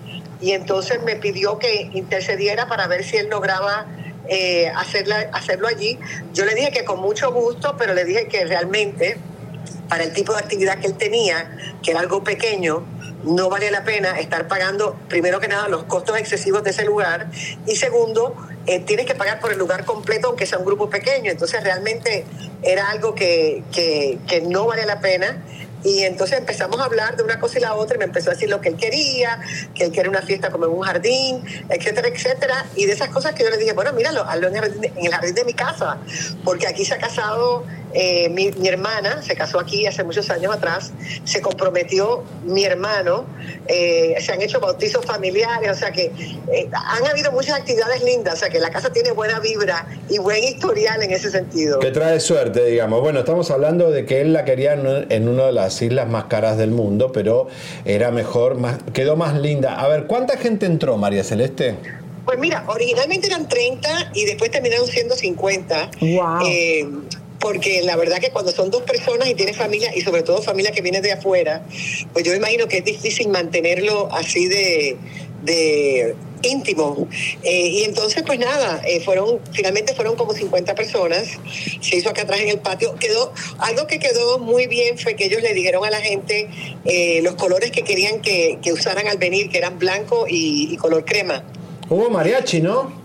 y 0.41 0.51
entonces 0.51 1.03
me 1.03 1.16
pidió 1.18 1.60
que 1.60 1.89
intercediera 1.93 2.68
para 2.68 2.88
ver 2.88 3.03
si 3.03 3.18
él 3.18 3.28
lograba 3.30 3.86
eh, 4.30 4.72
hacerlo 4.74 5.68
allí. 5.68 6.00
Yo 6.34 6.46
le 6.46 6.56
dije 6.56 6.72
que 6.72 6.86
con 6.86 7.00
mucho 7.00 7.32
gusto, 7.32 7.76
pero 7.78 7.94
le 7.94 8.06
dije 8.06 8.28
que 8.28 8.46
realmente 8.46 9.18
para 9.90 10.04
el 10.04 10.14
tipo 10.14 10.34
de 10.34 10.40
actividad 10.40 10.80
que 10.80 10.88
él 10.88 10.96
tenía, 10.96 11.58
que 11.84 11.92
era 11.92 12.00
algo 12.00 12.24
pequeño, 12.24 12.84
no 13.24 13.50
valía 13.50 13.72
la 13.72 13.84
pena 13.84 14.20
estar 14.20 14.48
pagando, 14.48 14.98
primero 15.10 15.40
que 15.40 15.48
nada, 15.48 15.68
los 15.68 15.84
costos 15.84 16.18
excesivos 16.18 16.64
de 16.64 16.70
ese 16.72 16.86
lugar 16.86 17.30
y 17.66 17.76
segundo, 17.76 18.36
eh, 18.68 18.80
tienes 18.80 19.06
que 19.06 19.16
pagar 19.16 19.40
por 19.40 19.52
el 19.52 19.58
lugar 19.58 19.86
completo 19.86 20.28
aunque 20.28 20.46
sea 20.46 20.60
un 20.60 20.66
grupo 20.66 20.90
pequeño. 20.90 21.32
Entonces 21.32 21.64
realmente 21.64 22.26
era 22.62 22.90
algo 22.90 23.16
que, 23.16 23.64
que, 23.72 24.20
que 24.28 24.42
no 24.42 24.66
valía 24.66 24.86
la 24.86 25.00
pena. 25.00 25.44
Y 25.86 26.02
entonces 26.02 26.40
empezamos 26.40 26.82
a 26.82 26.86
hablar 26.86 27.16
de 27.16 27.22
una 27.22 27.40
cosa 27.40 27.60
y 27.60 27.62
la 27.62 27.76
otra 27.76 27.96
y 27.96 28.00
me 28.00 28.06
empezó 28.06 28.32
a 28.32 28.34
decir 28.34 28.50
lo 28.50 28.60
que 28.60 28.70
él 28.70 28.76
quería, 28.76 29.40
que 29.76 29.86
él 29.86 29.92
quería 29.92 30.10
una 30.10 30.24
fiesta 30.24 30.50
como 30.50 30.66
en 30.66 30.72
un 30.72 30.82
jardín, 30.82 31.44
etcétera, 31.70 32.08
etcétera. 32.08 32.66
Y 32.76 32.88
de 32.88 32.94
esas 32.94 33.10
cosas 33.10 33.36
que 33.36 33.44
yo 33.44 33.52
le 33.52 33.58
dije, 33.58 33.74
bueno, 33.74 33.94
míralo, 33.94 34.24
hazlo 34.24 34.48
en 34.48 34.56
el 34.56 34.62
jardín, 34.62 34.92
en 34.96 35.06
el 35.06 35.12
jardín 35.12 35.36
de 35.36 35.46
mi 35.46 35.54
casa, 35.54 36.00
porque 36.44 36.66
aquí 36.66 36.84
se 36.84 36.96
ha 36.96 36.98
casado 36.98 37.64
eh, 37.96 38.28
mi, 38.30 38.52
mi 38.52 38.68
hermana, 38.68 39.22
se 39.22 39.36
casó 39.36 39.58
aquí 39.58 39.88
hace 39.88 40.04
muchos 40.04 40.30
años 40.30 40.54
atrás, 40.54 40.91
se 41.24 41.41
comprometió 41.41 42.24
mi 42.43 42.66
hermano, 42.66 43.26
eh, 43.68 44.16
se 44.20 44.34
han 44.34 44.41
hecho 44.41 44.60
bautizos 44.60 45.06
familiares, 45.06 45.72
o 45.72 45.76
sea 45.76 45.91
que 45.91 46.12
eh, 46.52 46.70
han 46.74 47.08
habido 47.08 47.32
muchas 47.32 47.58
actividades 47.58 48.04
lindas, 48.04 48.34
o 48.34 48.38
sea 48.38 48.50
que 48.50 48.60
la 48.60 48.70
casa 48.70 48.91
tiene 48.91 49.12
buena 49.12 49.39
vibra 49.39 49.88
y 50.10 50.18
buen 50.18 50.43
historial 50.43 51.02
en 51.04 51.12
ese 51.12 51.32
sentido. 51.32 51.80
Que 51.80 51.91
trae 51.91 52.20
suerte, 52.20 52.66
digamos. 52.66 53.00
Bueno, 53.00 53.20
estamos 53.20 53.50
hablando 53.50 53.89
de 53.89 54.06
que 54.06 54.20
él 54.20 54.34
la 54.34 54.43
quería 54.43 54.74
en, 54.74 55.30
una 55.30 55.46
de 55.46 55.54
las 55.54 55.82
islas 55.82 56.10
más 56.10 56.26
caras 56.26 56.58
del 56.58 56.72
mundo, 56.72 57.14
pero 57.14 57.48
era 57.86 58.12
mejor, 58.12 58.56
más, 58.56 58.80
quedó 58.93 59.16
más 59.16 59.39
linda. 59.39 59.80
A 59.80 59.88
ver, 59.88 60.06
¿cuánta 60.06 60.36
gente 60.36 60.66
entró, 60.66 60.98
María 60.98 61.24
Celeste? 61.24 61.76
Pues 62.26 62.39
mira, 62.39 62.66
originalmente 62.68 63.28
eran 63.28 63.48
30 63.48 64.12
y 64.16 64.26
después 64.26 64.52
terminaron 64.52 64.88
siendo 64.88 65.16
50. 65.16 65.91
Eh, 66.02 66.88
porque 67.46 67.84
la 67.84 67.96
verdad 67.96 68.18
que 68.18 68.32
cuando 68.32 68.52
son 68.52 68.72
dos 68.72 68.82
personas 68.82 69.30
y 69.30 69.36
tienes 69.36 69.56
familia, 69.56 69.96
y 69.96 70.02
sobre 70.02 70.24
todo 70.24 70.41
familia 70.41 70.72
que 70.72 70.82
viene 70.82 71.00
de 71.00 71.12
afuera, 71.12 71.64
pues 72.12 72.26
yo 72.26 72.34
imagino 72.34 72.68
que 72.68 72.80
es 72.80 72.86
difícil 72.86 73.30
mantenerlo 73.30 74.10
así 74.12 74.48
de, 74.48 76.16
íntimo. 76.41 77.08
Eh, 77.43 77.68
y 77.68 77.84
entonces, 77.84 78.24
pues 78.26 78.39
nada, 78.39 78.82
eh, 78.88 79.00
fueron, 79.00 79.39
finalmente 79.52 79.93
fueron 79.93 80.16
como 80.16 80.34
50 80.34 80.74
personas, 80.74 81.28
se 81.82 81.96
hizo 81.96 82.10
acá 82.10 82.24
atrás 82.24 82.39
en 82.39 82.50
el 82.50 82.58
patio. 82.58 82.96
Quedó, 82.96 83.32
algo 83.60 83.86
que 83.86 84.00
quedó 84.00 84.39
muy 84.39 84.66
bien 84.66 84.98
fue 84.98 85.16
que 85.16 85.26
ellos 85.26 85.43
le 85.43 85.54
dijeron 85.54 85.86
a 85.86 85.91
la 85.91 86.02
gente 86.02 86.50
eh, 86.84 87.22
los 87.22 87.36
colores 87.36 87.70
que 87.70 87.84
querían 87.84 88.22
que, 88.22 88.58
usaran 88.74 89.08
al 89.08 89.20
venir, 89.20 89.52
que 89.52 89.60
eran 89.60 89.78
blanco 89.78 90.26
y 90.28 90.76
color 90.78 91.06
crema. 91.06 91.43
Hubo 91.89 92.10
mariachi, 92.10 92.62
¿no? 92.62 93.05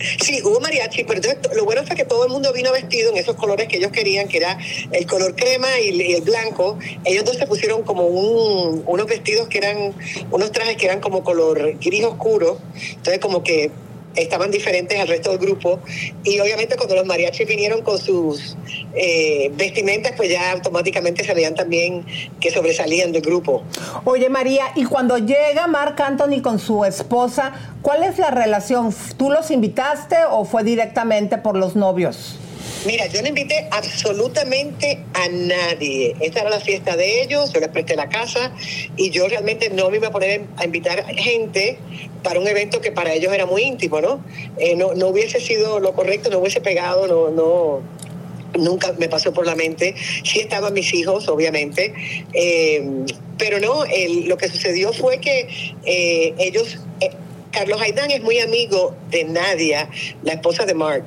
Sí, 0.00 0.40
hubo 0.42 0.60
mariachi, 0.60 1.04
pero 1.04 1.20
entonces 1.20 1.56
lo 1.56 1.64
bueno 1.64 1.84
fue 1.84 1.94
que 1.94 2.04
todo 2.04 2.24
el 2.24 2.30
mundo 2.30 2.52
vino 2.52 2.72
vestido 2.72 3.10
en 3.10 3.18
esos 3.18 3.36
colores 3.36 3.68
que 3.68 3.76
ellos 3.76 3.92
querían, 3.92 4.28
que 4.28 4.38
era 4.38 4.58
el 4.92 5.06
color 5.06 5.34
crema 5.36 5.68
y, 5.80 6.14
el 6.14 6.22
blanco. 6.22 6.78
Ellos 7.04 7.24
dos 7.24 7.36
se 7.36 7.46
pusieron 7.46 7.82
como 7.82 8.06
un- 8.06 8.82
unos 8.86 9.06
vestidos 9.06 9.48
que 9.48 9.58
eran, 9.58 9.94
unos 10.30 10.52
trajes 10.52 10.76
que 10.76 10.86
eran 10.86 11.00
como 11.00 11.22
color 11.22 11.78
gris 11.78 12.04
oscuro. 12.04 12.58
Entonces 12.74 13.18
como 13.18 13.42
que 13.42 13.70
estaban 14.14 14.50
diferentes 14.50 14.98
al 14.98 15.08
resto 15.08 15.30
del 15.30 15.38
grupo. 15.38 15.80
Y 16.24 16.38
obviamente 16.40 16.76
cuando 16.76 16.96
los 16.96 17.06
mariachis 17.06 17.46
vinieron 17.46 17.82
con 17.82 17.98
sus 17.98 18.56
eh, 18.94 19.50
vestimentas, 19.54 20.12
pues 20.16 20.30
ya 20.30 20.52
automáticamente 20.52 21.24
se 21.24 21.34
veían 21.34 21.54
también 21.54 22.04
que 22.40 22.50
sobresalían 22.50 23.12
del 23.12 23.22
grupo. 23.22 23.62
Oye, 24.04 24.28
María, 24.28 24.64
y 24.74 24.84
cuando 24.84 25.18
llega 25.18 25.66
Marc 25.66 26.00
Anthony 26.00 26.42
con 26.42 26.58
su 26.58 26.84
esposa, 26.84 27.52
¿cuál 27.82 28.02
es 28.02 28.18
la 28.18 28.30
relación? 28.30 28.94
¿Tú 29.16 29.30
los 29.30 29.50
invitaste 29.50 30.16
o 30.30 30.44
fue 30.44 30.64
directamente 30.64 31.38
por 31.38 31.56
los 31.56 31.76
novios? 31.76 32.38
Mira, 32.86 33.06
yo 33.08 33.20
no 33.20 33.28
invité 33.28 33.66
absolutamente 33.70 35.00
a 35.12 35.28
nadie. 35.28 36.16
Esta 36.20 36.40
era 36.40 36.50
la 36.50 36.60
fiesta 36.60 36.96
de 36.96 37.22
ellos, 37.22 37.52
yo 37.52 37.60
les 37.60 37.68
presté 37.68 37.94
la 37.94 38.08
casa 38.08 38.52
y 38.96 39.10
yo 39.10 39.28
realmente 39.28 39.68
no 39.68 39.90
me 39.90 39.98
iba 39.98 40.08
a 40.08 40.10
poner 40.10 40.44
a 40.56 40.64
invitar 40.64 41.04
gente 41.14 41.76
para 42.22 42.40
un 42.40 42.48
evento 42.48 42.80
que 42.80 42.90
para 42.90 43.12
ellos 43.12 43.32
era 43.34 43.44
muy 43.44 43.62
íntimo, 43.62 44.00
¿no? 44.00 44.24
Eh, 44.58 44.76
no, 44.76 44.94
no 44.94 45.08
hubiese 45.08 45.40
sido 45.40 45.78
lo 45.78 45.92
correcto, 45.92 46.30
no 46.30 46.38
hubiese 46.38 46.62
pegado, 46.62 47.06
no, 47.06 47.30
no, 47.30 47.82
nunca 48.58 48.92
me 48.98 49.08
pasó 49.10 49.32
por 49.34 49.46
la 49.46 49.54
mente. 49.56 49.94
Sí 50.24 50.40
estaban 50.40 50.72
mis 50.72 50.94
hijos, 50.94 51.28
obviamente, 51.28 51.92
eh, 52.32 52.82
pero 53.36 53.60
no, 53.60 53.84
el- 53.84 54.26
lo 54.26 54.38
que 54.38 54.48
sucedió 54.48 54.92
fue 54.94 55.18
que 55.18 55.48
eh, 55.84 56.34
ellos... 56.38 56.78
eh, 57.00 57.10
Carlos 57.52 57.80
Haidán 57.82 58.12
es 58.12 58.22
muy 58.22 58.38
amigo 58.38 58.94
de 59.10 59.24
Nadia, 59.24 59.90
la 60.22 60.34
esposa 60.34 60.64
de 60.66 60.72
Mark. 60.74 61.06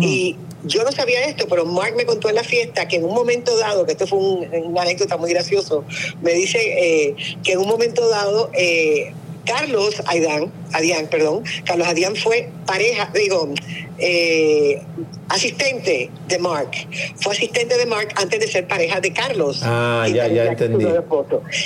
Y 0.00 0.34
yo 0.64 0.82
no 0.84 0.92
sabía 0.92 1.24
esto, 1.26 1.46
pero 1.48 1.64
Mark 1.66 1.94
me 1.96 2.04
contó 2.06 2.28
en 2.28 2.34
la 2.36 2.44
fiesta 2.44 2.88
que 2.88 2.96
en 2.96 3.04
un 3.04 3.14
momento 3.14 3.56
dado, 3.56 3.84
que 3.86 3.92
esto 3.92 4.06
fue 4.06 4.18
un- 4.18 4.48
una 4.66 4.82
anécdota 4.82 5.16
muy 5.16 5.30
gracioso, 5.30 5.84
me 6.22 6.32
dice 6.32 6.58
eh, 6.60 7.14
que 7.42 7.52
en 7.52 7.58
un 7.58 7.68
momento 7.68 8.08
dado 8.08 8.50
eh, 8.54 9.12
Carlos 9.44 10.02
Aidán, 10.06 10.50
Adián, 10.72 11.06
perdón, 11.06 11.44
Carlos 11.66 11.86
Adián 11.86 12.16
fue 12.16 12.48
pareja, 12.66 13.10
digo, 13.14 13.50
eh, 13.98 14.80
asistente 15.28 16.10
de 16.28 16.38
Mark. 16.38 16.70
Fue 17.16 17.32
asistente 17.34 17.76
de 17.76 17.84
Mark 17.86 18.08
antes 18.16 18.40
de 18.40 18.48
ser 18.48 18.66
pareja 18.66 19.00
de 19.00 19.12
Carlos. 19.12 19.60
Ah, 19.62 20.06
ya, 20.08 20.28
ya 20.28 20.44
entendí. 20.46 20.84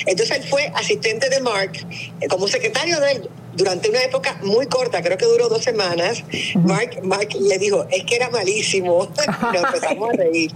Entonces 0.07 0.36
él 0.38 0.42
fue 0.44 0.72
asistente 0.74 1.28
de 1.28 1.40
Mark 1.40 1.72
eh, 2.20 2.26
como 2.28 2.49
secretario 2.49 2.99
de 3.01 3.12
él 3.12 3.28
durante 3.59 3.90
una 3.90 4.02
época 4.02 4.38
muy 4.42 4.66
corta, 4.66 5.02
creo 5.02 5.18
que 5.18 5.26
duró 5.26 5.48
dos 5.48 5.62
semanas. 5.64 6.24
Mark, 6.54 7.00
Mark 7.02 7.28
le 7.38 7.59
dijo, 7.59 7.86
es 7.90 8.04
que 8.04 8.16
era 8.16 8.30
malísimo. 8.30 9.06
Nos 9.52 9.64
empezamos 9.64 10.09
a 10.11 10.12
reír. 10.12 10.50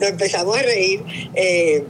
Nos 0.00 0.08
empezamos 0.10 0.58
a 0.58 0.62
reír. 0.62 1.04
eh, 1.34 1.84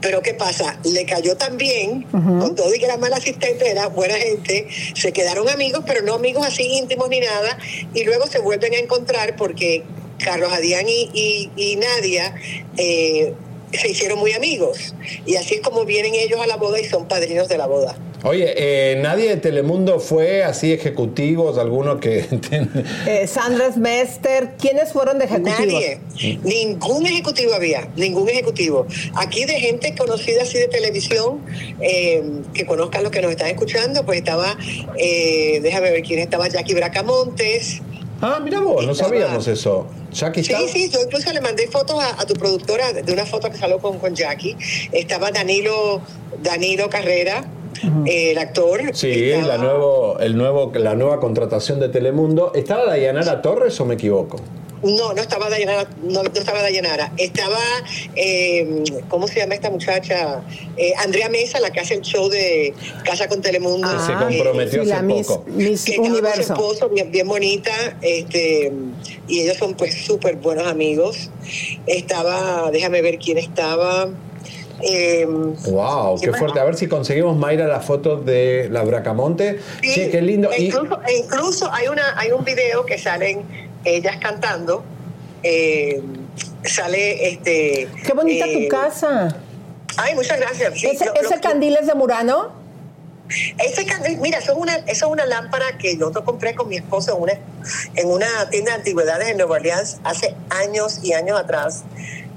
pero 0.00 0.22
¿qué 0.22 0.32
pasa? 0.32 0.80
Le 0.82 1.04
cayó 1.04 1.36
también, 1.36 2.04
con 2.40 2.54
todo 2.54 2.74
y 2.74 2.78
que 2.78 2.86
era 2.86 2.96
mal 2.96 3.12
asistente, 3.12 3.68
era 3.70 3.88
buena 3.88 4.14
gente, 4.14 4.66
se 4.94 5.12
quedaron 5.12 5.46
amigos, 5.50 5.84
pero 5.86 6.00
no 6.00 6.14
amigos 6.14 6.46
así 6.46 6.62
íntimos 6.78 7.10
ni 7.10 7.20
nada, 7.20 7.58
y 7.92 8.04
luego 8.04 8.26
se 8.26 8.38
vuelven 8.38 8.72
a 8.72 8.78
encontrar 8.78 9.36
porque 9.36 9.82
Carlos 10.18 10.50
Adrián 10.54 10.86
y, 10.88 11.10
y- 11.12 11.50
y 11.54 11.76
Nadia 11.76 12.34
eh, 12.78 13.34
se 13.78 13.88
hicieron 13.90 14.18
muy 14.18 14.32
amigos. 14.32 14.94
Y 15.26 15.36
así 15.36 15.56
es 15.56 15.60
como 15.60 15.84
vienen 15.84 16.14
ellos 16.14 16.40
a 16.40 16.46
la 16.46 16.56
boda 16.56 16.80
y 16.80 16.86
son 16.86 17.06
padrinos 17.06 17.48
de 17.50 17.58
la 17.58 17.66
boda. 17.66 17.94
Oye, 18.22 18.52
eh, 18.56 18.96
nadie 19.00 19.30
de 19.30 19.36
Telemundo 19.38 19.98
fue 19.98 20.44
así 20.44 20.72
ejecutivos, 20.74 21.56
alguno 21.56 21.98
que... 22.00 22.26
Eh, 23.06 23.26
Sandra 23.26 23.70
Mester, 23.76 24.56
¿quiénes 24.58 24.92
fueron 24.92 25.18
de 25.18 25.24
ejecutivos? 25.24 25.58
Nadie. 25.58 26.00
Ningún 26.44 27.06
ejecutivo 27.06 27.54
había, 27.54 27.88
ningún 27.96 28.28
ejecutivo. 28.28 28.86
Aquí 29.14 29.46
de 29.46 29.54
gente 29.60 29.94
conocida 29.96 30.42
así 30.42 30.58
de 30.58 30.68
televisión, 30.68 31.40
eh, 31.80 32.22
que 32.52 32.66
conozcan 32.66 33.02
los 33.04 33.10
que 33.10 33.22
nos 33.22 33.30
están 33.30 33.48
escuchando, 33.48 34.04
pues 34.04 34.18
estaba, 34.18 34.54
eh, 34.98 35.60
déjame 35.62 35.90
ver 35.90 36.02
quién 36.02 36.18
estaba, 36.18 36.46
Jackie 36.48 36.74
Bracamontes. 36.74 37.80
Ah, 38.20 38.38
mira 38.44 38.60
vos, 38.60 38.84
no 38.84 38.92
Estaba- 38.92 39.08
sabíamos 39.08 39.48
eso. 39.48 39.86
Jackie 40.12 40.44
Sí, 40.44 40.52
estaba- 40.52 40.68
sí, 40.68 40.90
yo 40.90 41.00
incluso 41.02 41.32
le 41.32 41.40
mandé 41.40 41.68
fotos 41.68 41.98
a, 42.02 42.20
a 42.20 42.26
tu 42.26 42.34
productora 42.34 42.92
de 42.92 43.10
una 43.12 43.24
foto 43.24 43.50
que 43.50 43.56
salió 43.56 43.78
con, 43.78 43.98
con 43.98 44.14
Jackie. 44.14 44.56
Estaba 44.92 45.30
Danilo, 45.30 46.02
Danilo 46.42 46.90
Carrera, 46.90 47.44
eh, 48.06 48.32
el 48.32 48.38
actor. 48.38 48.80
Sí, 48.94 49.30
la, 49.46 49.58
nuevo, 49.58 50.18
el 50.20 50.36
nuevo, 50.36 50.70
la 50.74 50.94
nueva 50.94 51.20
contratación 51.20 51.80
de 51.80 51.88
Telemundo. 51.88 52.52
¿Estaba 52.54 52.84
Dayanara 52.86 53.42
Torres 53.42 53.80
o 53.80 53.84
me 53.84 53.94
equivoco? 53.94 54.38
No, 54.82 55.12
no 55.12 55.20
estaba 55.20 55.50
Dayanara, 55.50 55.86
no, 56.02 56.22
no 56.22 56.30
estaba 56.32 56.62
Dayanara. 56.62 57.12
Estaba, 57.18 57.58
eh, 58.16 58.82
¿cómo 59.10 59.28
se 59.28 59.40
llama 59.40 59.54
esta 59.54 59.70
muchacha? 59.70 60.42
Eh, 60.78 60.94
Andrea 60.96 61.28
Mesa, 61.28 61.60
la 61.60 61.70
que 61.70 61.80
hace 61.80 61.94
el 61.96 62.00
show 62.00 62.30
de 62.30 62.72
Casa 63.04 63.28
con 63.28 63.42
Telemundo. 63.42 63.86
Que 63.86 63.98
se 63.98 64.12
comprometió 64.14 64.82
Eh, 64.82 64.92
hace 64.92 65.02
la 65.02 65.14
poco. 65.22 65.44
Miss 65.48 65.84
que 65.84 65.90
estaba 65.92 66.08
con 66.08 66.12
Universo. 66.18 66.42
su 66.42 66.52
esposo, 66.54 66.88
bien, 66.88 67.10
bien 67.12 67.28
bonita, 67.28 67.72
este, 68.00 68.72
y 69.28 69.40
ellos 69.40 69.58
son 69.58 69.74
pues 69.74 69.94
súper 70.02 70.36
buenos 70.36 70.66
amigos. 70.66 71.28
Estaba, 71.86 72.70
déjame 72.70 73.02
ver 73.02 73.18
quién 73.18 73.36
estaba. 73.36 74.08
Eh, 74.82 75.26
Wow, 75.26 76.20
qué 76.20 76.32
fuerte. 76.32 76.58
A 76.60 76.64
ver 76.64 76.76
si 76.76 76.86
conseguimos, 76.88 77.36
Mayra, 77.36 77.66
las 77.66 77.84
fotos 77.84 78.24
de 78.24 78.68
la 78.70 78.82
Bracamonte. 78.82 79.60
Sí, 79.82 80.08
qué 80.10 80.22
lindo. 80.22 80.50
e 80.52 80.62
Y, 80.62 80.70
e 80.70 81.16
incluso 81.18 81.70
hay, 81.72 81.88
una, 81.88 82.18
hay 82.18 82.32
un 82.32 82.44
video 82.44 82.84
que 82.86 82.98
salen 82.98 83.42
ellas 83.84 84.16
cantando. 84.20 84.84
eh, 85.42 86.02
sale 86.64 87.28
este. 87.28 87.88
Qué 88.04 88.12
bonita 88.12 88.46
eh, 88.46 88.62
tu 88.64 88.68
casa. 88.68 89.36
Ay, 89.96 90.14
muchas 90.14 90.38
gracias. 90.38 90.78
Sí, 90.78 90.86
¿Ese, 90.88 91.06
lo- 91.06 91.14
ese 91.14 91.36
lo- 91.36 91.40
candil 91.40 91.76
es 91.80 91.86
de 91.86 91.94
Murano? 91.94 92.58
ese 93.58 93.86
candil, 93.86 94.18
mira, 94.18 94.38
eso 94.38 94.52
es, 94.52 94.58
una, 94.58 94.74
eso 94.74 95.06
es 95.06 95.12
una 95.12 95.24
lámpara 95.24 95.78
que 95.78 95.96
yo 95.96 96.10
te 96.10 96.20
compré 96.24 96.54
con 96.56 96.68
mi 96.68 96.76
esposo 96.78 97.14
en 97.16 97.22
una, 97.22 97.32
en 97.94 98.08
una 98.10 98.26
tienda 98.50 98.72
de 98.72 98.78
antigüedades 98.78 99.28
en 99.28 99.36
Nueva 99.36 99.54
Orleans 99.54 99.98
hace 100.02 100.34
años 100.50 100.98
y 101.04 101.12
años 101.12 101.38
atrás. 101.38 101.84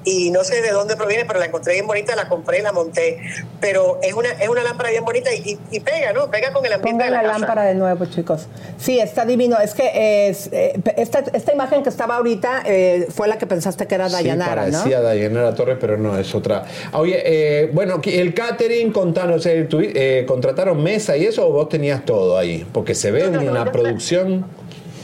Y 0.05 0.31
no 0.31 0.43
sé 0.43 0.61
de 0.61 0.71
dónde 0.71 0.95
proviene, 0.97 1.25
pero 1.25 1.39
la 1.39 1.45
encontré 1.45 1.73
bien 1.73 1.87
bonita, 1.87 2.15
la 2.15 2.27
compré, 2.27 2.61
la 2.61 2.71
monté. 2.73 3.19
Pero 3.61 3.99
es 4.01 4.13
una, 4.13 4.29
es 4.31 4.49
una 4.49 4.61
lámpara 4.63 4.89
bien 4.89 5.05
bonita 5.05 5.33
y, 5.33 5.51
y- 5.51 5.59
y 5.77 5.79
pega, 5.79 6.11
¿no? 6.13 6.29
Pega 6.29 6.51
con 6.51 6.65
el 6.65 6.73
ambiente 6.73 6.91
Pongan 7.03 7.07
de 7.07 7.15
la, 7.15 7.21
la 7.23 7.27
casa. 7.29 7.39
lámpara 7.39 7.63
de 7.63 7.75
nuevo, 7.75 8.05
chicos. 8.05 8.47
Sí, 8.77 8.99
está 8.99 9.25
divino. 9.25 9.57
Es 9.59 9.73
que 9.73 10.27
es, 10.29 10.49
eh, 10.51 10.79
esta, 10.97 11.19
esta 11.33 11.53
imagen 11.53 11.83
que 11.83 11.89
estaba 11.89 12.17
ahorita 12.17 12.63
eh, 12.65 13.07
fue 13.15 13.27
la 13.27 13.37
que 13.37 13.47
pensaste 13.47 13.87
que 13.87 13.95
era 13.95 14.09
Dayanara, 14.09 14.65
sí, 14.65 14.71
¿no? 14.71 14.77
parecía 14.79 15.01
Dayanara 15.01 15.55
Torres, 15.55 15.77
pero 15.79 15.97
no, 15.97 16.17
es 16.17 16.35
otra. 16.35 16.65
Ah, 16.91 16.99
Oye, 16.99 17.21
eh, 17.25 17.69
bueno, 17.73 18.01
el 18.03 18.33
catering, 18.33 18.91
contanos, 18.91 19.45
eh, 19.45 19.67
eh, 19.71 20.25
¿contrataron 20.27 20.81
mesa 20.83 21.15
y 21.15 21.25
eso 21.25 21.47
o 21.47 21.51
vos 21.51 21.69
tenías 21.69 22.03
todo 22.03 22.37
ahí? 22.37 22.67
Porque 22.73 22.93
se 22.95 23.11
ve 23.11 23.23
No, 23.23 23.31
no, 23.31 23.41
no, 23.43 23.51
una 23.51 23.71
producción... 23.71 24.45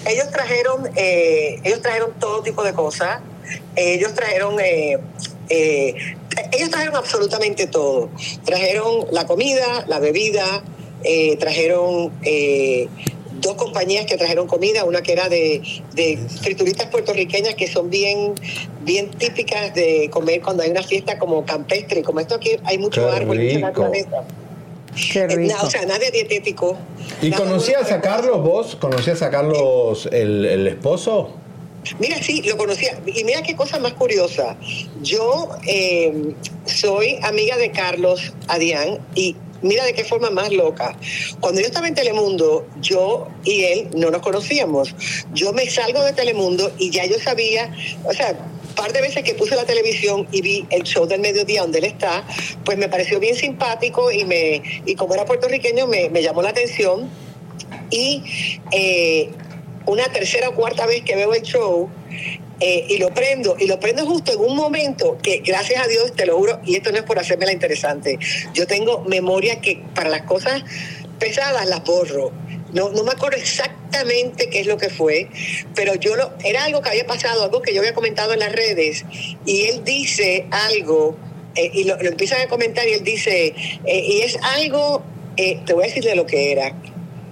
Ellos 0.05 0.29
trajeron, 0.31 0.89
eh, 0.95 1.59
ellos 1.63 1.81
trajeron 1.81 2.11
todo 2.19 2.41
tipo 2.41 2.63
de 2.63 2.73
cosas. 2.73 3.19
Ellos 3.75 4.13
trajeron, 4.13 4.59
eh, 4.59 4.97
eh, 5.49 5.95
ellos 6.51 6.69
trajeron 6.69 6.95
absolutamente 6.95 7.67
todo. 7.67 8.09
Trajeron 8.45 9.05
la 9.11 9.25
comida, 9.25 9.85
la 9.87 9.99
bebida, 9.99 10.63
eh, 11.03 11.37
trajeron 11.37 12.11
eh, 12.23 12.87
dos 13.41 13.55
compañías 13.55 14.05
que 14.05 14.17
trajeron 14.17 14.47
comida, 14.47 14.83
una 14.83 15.01
que 15.01 15.13
era 15.13 15.29
de, 15.29 15.61
de 15.93 16.17
frituritas 16.41 16.87
puertorriqueñas 16.87 17.55
que 17.55 17.67
son 17.67 17.89
bien, 17.89 18.33
bien 18.81 19.09
típicas 19.11 19.73
de 19.73 20.09
comer 20.11 20.41
cuando 20.41 20.63
hay 20.63 20.71
una 20.71 20.83
fiesta 20.83 21.17
como 21.17 21.45
campestre. 21.45 22.01
Como 22.03 22.19
esto 22.19 22.35
aquí 22.35 22.51
hay 22.65 22.77
mucho 22.77 23.07
Qué 23.07 23.15
árbol, 23.15 23.37
mucha 23.39 23.59
naturaleza. 23.59 24.23
Qué 25.13 25.19
Eh, 25.19 25.27
rico. 25.27 25.53
na- 25.55 25.61
o 25.63 25.69
sea, 25.69 25.85
nada 25.85 25.99
dietético. 26.11 26.75
¿Y 27.21 27.29
Nada 27.29 27.43
conocías 27.43 27.91
a 27.91 28.01
Carlos 28.01 28.41
vos? 28.43 28.75
¿Conocías 28.75 29.21
a 29.21 29.29
Carlos 29.29 30.09
el, 30.11 30.43
el 30.45 30.67
esposo? 30.67 31.29
Mira, 31.99 32.21
sí, 32.21 32.41
lo 32.43 32.57
conocía. 32.57 32.99
Y 33.05 33.23
mira 33.23 33.41
qué 33.41 33.55
cosa 33.55 33.79
más 33.79 33.93
curiosa. 33.93 34.57
Yo 35.01 35.49
eh, 35.65 36.33
soy 36.65 37.17
amiga 37.23 37.57
de 37.57 37.71
Carlos 37.71 38.33
Adián 38.47 38.99
y 39.15 39.35
mira 39.61 39.83
de 39.85 39.93
qué 39.93 40.03
forma 40.03 40.29
más 40.29 40.51
loca. 40.51 40.97
Cuando 41.39 41.61
yo 41.61 41.67
estaba 41.67 41.87
en 41.87 41.95
Telemundo, 41.95 42.67
yo 42.81 43.27
y 43.43 43.63
él 43.63 43.89
no 43.95 44.11
nos 44.11 44.21
conocíamos. 44.21 44.95
Yo 45.33 45.53
me 45.53 45.69
salgo 45.69 46.03
de 46.03 46.13
Telemundo 46.13 46.71
y 46.77 46.89
ya 46.89 47.05
yo 47.05 47.19
sabía, 47.19 47.73
o 48.03 48.13
sea, 48.13 48.37
par 48.75 48.93
de 48.93 49.01
veces 49.01 49.23
que 49.23 49.33
puse 49.33 49.55
la 49.55 49.65
televisión 49.65 50.27
y 50.31 50.41
vi 50.41 50.65
el 50.69 50.83
show 50.83 51.05
del 51.05 51.19
mediodía 51.19 51.61
donde 51.61 51.79
él 51.79 51.85
está, 51.85 52.23
pues 52.63 52.77
me 52.77 52.87
pareció 52.87 53.19
bien 53.19 53.35
simpático 53.35 54.11
y, 54.11 54.23
me, 54.25 54.61
y 54.85 54.95
como 54.95 55.13
era 55.13 55.25
puertorriqueño 55.25 55.87
me, 55.87 56.09
me 56.09 56.21
llamó 56.21 56.41
la 56.41 56.49
atención. 56.49 57.09
Y 57.91 58.23
eh, 58.71 59.31
una 59.85 60.03
tercera 60.11 60.49
o 60.49 60.55
cuarta 60.55 60.85
vez 60.85 61.03
que 61.03 61.15
veo 61.15 61.33
el 61.33 61.41
show 61.41 61.89
eh, 62.61 62.85
y 62.89 62.97
lo 62.97 63.13
prendo, 63.13 63.55
y 63.57 63.67
lo 63.67 63.79
prendo 63.79 64.05
justo 64.05 64.33
en 64.33 64.39
un 64.39 64.55
momento 64.55 65.17
que, 65.21 65.37
gracias 65.37 65.81
a 65.81 65.87
Dios, 65.87 66.13
te 66.13 66.25
lo 66.25 66.37
juro, 66.37 66.59
y 66.65 66.75
esto 66.75 66.91
no 66.91 66.97
es 66.97 67.03
por 67.03 67.17
hacerme 67.17 67.45
la 67.45 67.53
interesante, 67.53 68.19
yo 68.53 68.67
tengo 68.67 69.01
memoria 69.05 69.61
que 69.61 69.81
para 69.95 70.09
las 70.09 70.23
cosas 70.23 70.63
pesadas 71.19 71.65
las 71.67 71.83
borro. 71.83 72.31
No, 72.73 72.89
no 72.89 73.03
me 73.03 73.11
acuerdo 73.11 73.37
exactamente 73.37 74.49
qué 74.49 74.59
es 74.59 74.67
lo 74.67 74.77
que 74.77 74.89
fue, 74.89 75.29
pero 75.73 75.95
yo 75.95 76.15
lo, 76.15 76.33
era 76.43 76.65
algo 76.65 76.81
que 76.81 76.89
había 76.89 77.07
pasado, 77.07 77.45
algo 77.45 77.61
que 77.61 77.73
yo 77.73 77.79
había 77.79 77.93
comentado 77.93 78.33
en 78.33 78.39
las 78.39 78.51
redes, 78.51 79.05
y 79.45 79.63
él 79.63 79.83
dice 79.85 80.45
algo, 80.51 81.17
eh, 81.55 81.71
y 81.73 81.85
lo, 81.85 81.97
empiezan 81.99 82.41
a 82.41 82.47
comentar, 82.47 82.87
y 82.87 82.91
él 82.91 83.03
dice, 83.05 83.55
eh, 83.85 84.05
y 84.05 84.21
es 84.21 84.37
algo, 84.57 85.01
te 85.37 85.73
voy 85.73 85.85
a 85.85 85.87
decir 85.87 86.03
de 86.03 86.15
lo 86.15 86.25
que 86.25 86.51
era. 86.51 86.75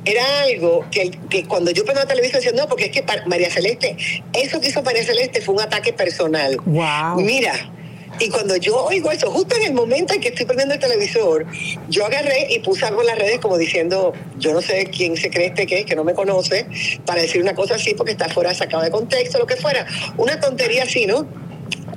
Era 0.07 0.41
algo 0.43 0.85
que, 0.89 1.11
que 1.29 1.43
cuando 1.43 1.71
yo 1.71 1.83
prendo 1.83 2.01
la 2.01 2.07
televisión 2.07 2.41
decía, 2.41 2.57
no, 2.57 2.67
porque 2.67 2.85
es 2.85 2.91
que 2.91 3.03
para 3.03 3.25
María 3.25 3.49
Celeste, 3.49 3.97
eso 4.33 4.61
que 4.61 4.69
hizo 4.69 4.81
María 4.81 5.03
Celeste 5.03 5.41
fue 5.41 5.55
un 5.55 5.61
ataque 5.61 5.91
personal. 5.91 6.57
Wow. 6.65 7.19
Mira, 7.19 7.71
y 8.19 8.29
cuando 8.29 8.55
yo 8.55 8.85
oigo 8.85 9.11
eso, 9.11 9.29
justo 9.29 9.55
en 9.55 9.63
el 9.63 9.73
momento 9.73 10.13
en 10.13 10.21
que 10.21 10.29
estoy 10.29 10.45
prendiendo 10.45 10.73
el 10.73 10.79
televisor, 10.79 11.45
yo 11.89 12.05
agarré 12.05 12.47
y 12.49 12.59
puse 12.59 12.85
algo 12.85 13.01
en 13.01 13.07
las 13.07 13.19
redes 13.19 13.39
como 13.39 13.57
diciendo, 13.57 14.13
yo 14.39 14.53
no 14.53 14.61
sé 14.61 14.85
quién 14.85 15.17
se 15.17 15.29
cree 15.29 15.47
este 15.47 15.67
que 15.67 15.79
es, 15.79 15.85
que 15.85 15.95
no 15.95 16.03
me 16.03 16.13
conoce, 16.13 16.67
para 17.05 17.21
decir 17.21 17.41
una 17.41 17.53
cosa 17.53 17.75
así 17.75 17.93
porque 17.93 18.13
está 18.13 18.29
fuera, 18.29 18.53
sacado 18.53 18.83
de 18.83 18.91
contexto, 18.91 19.37
lo 19.37 19.45
que 19.45 19.55
fuera. 19.55 19.85
Una 20.17 20.39
tontería 20.39 20.83
así, 20.83 21.05
¿no? 21.05 21.27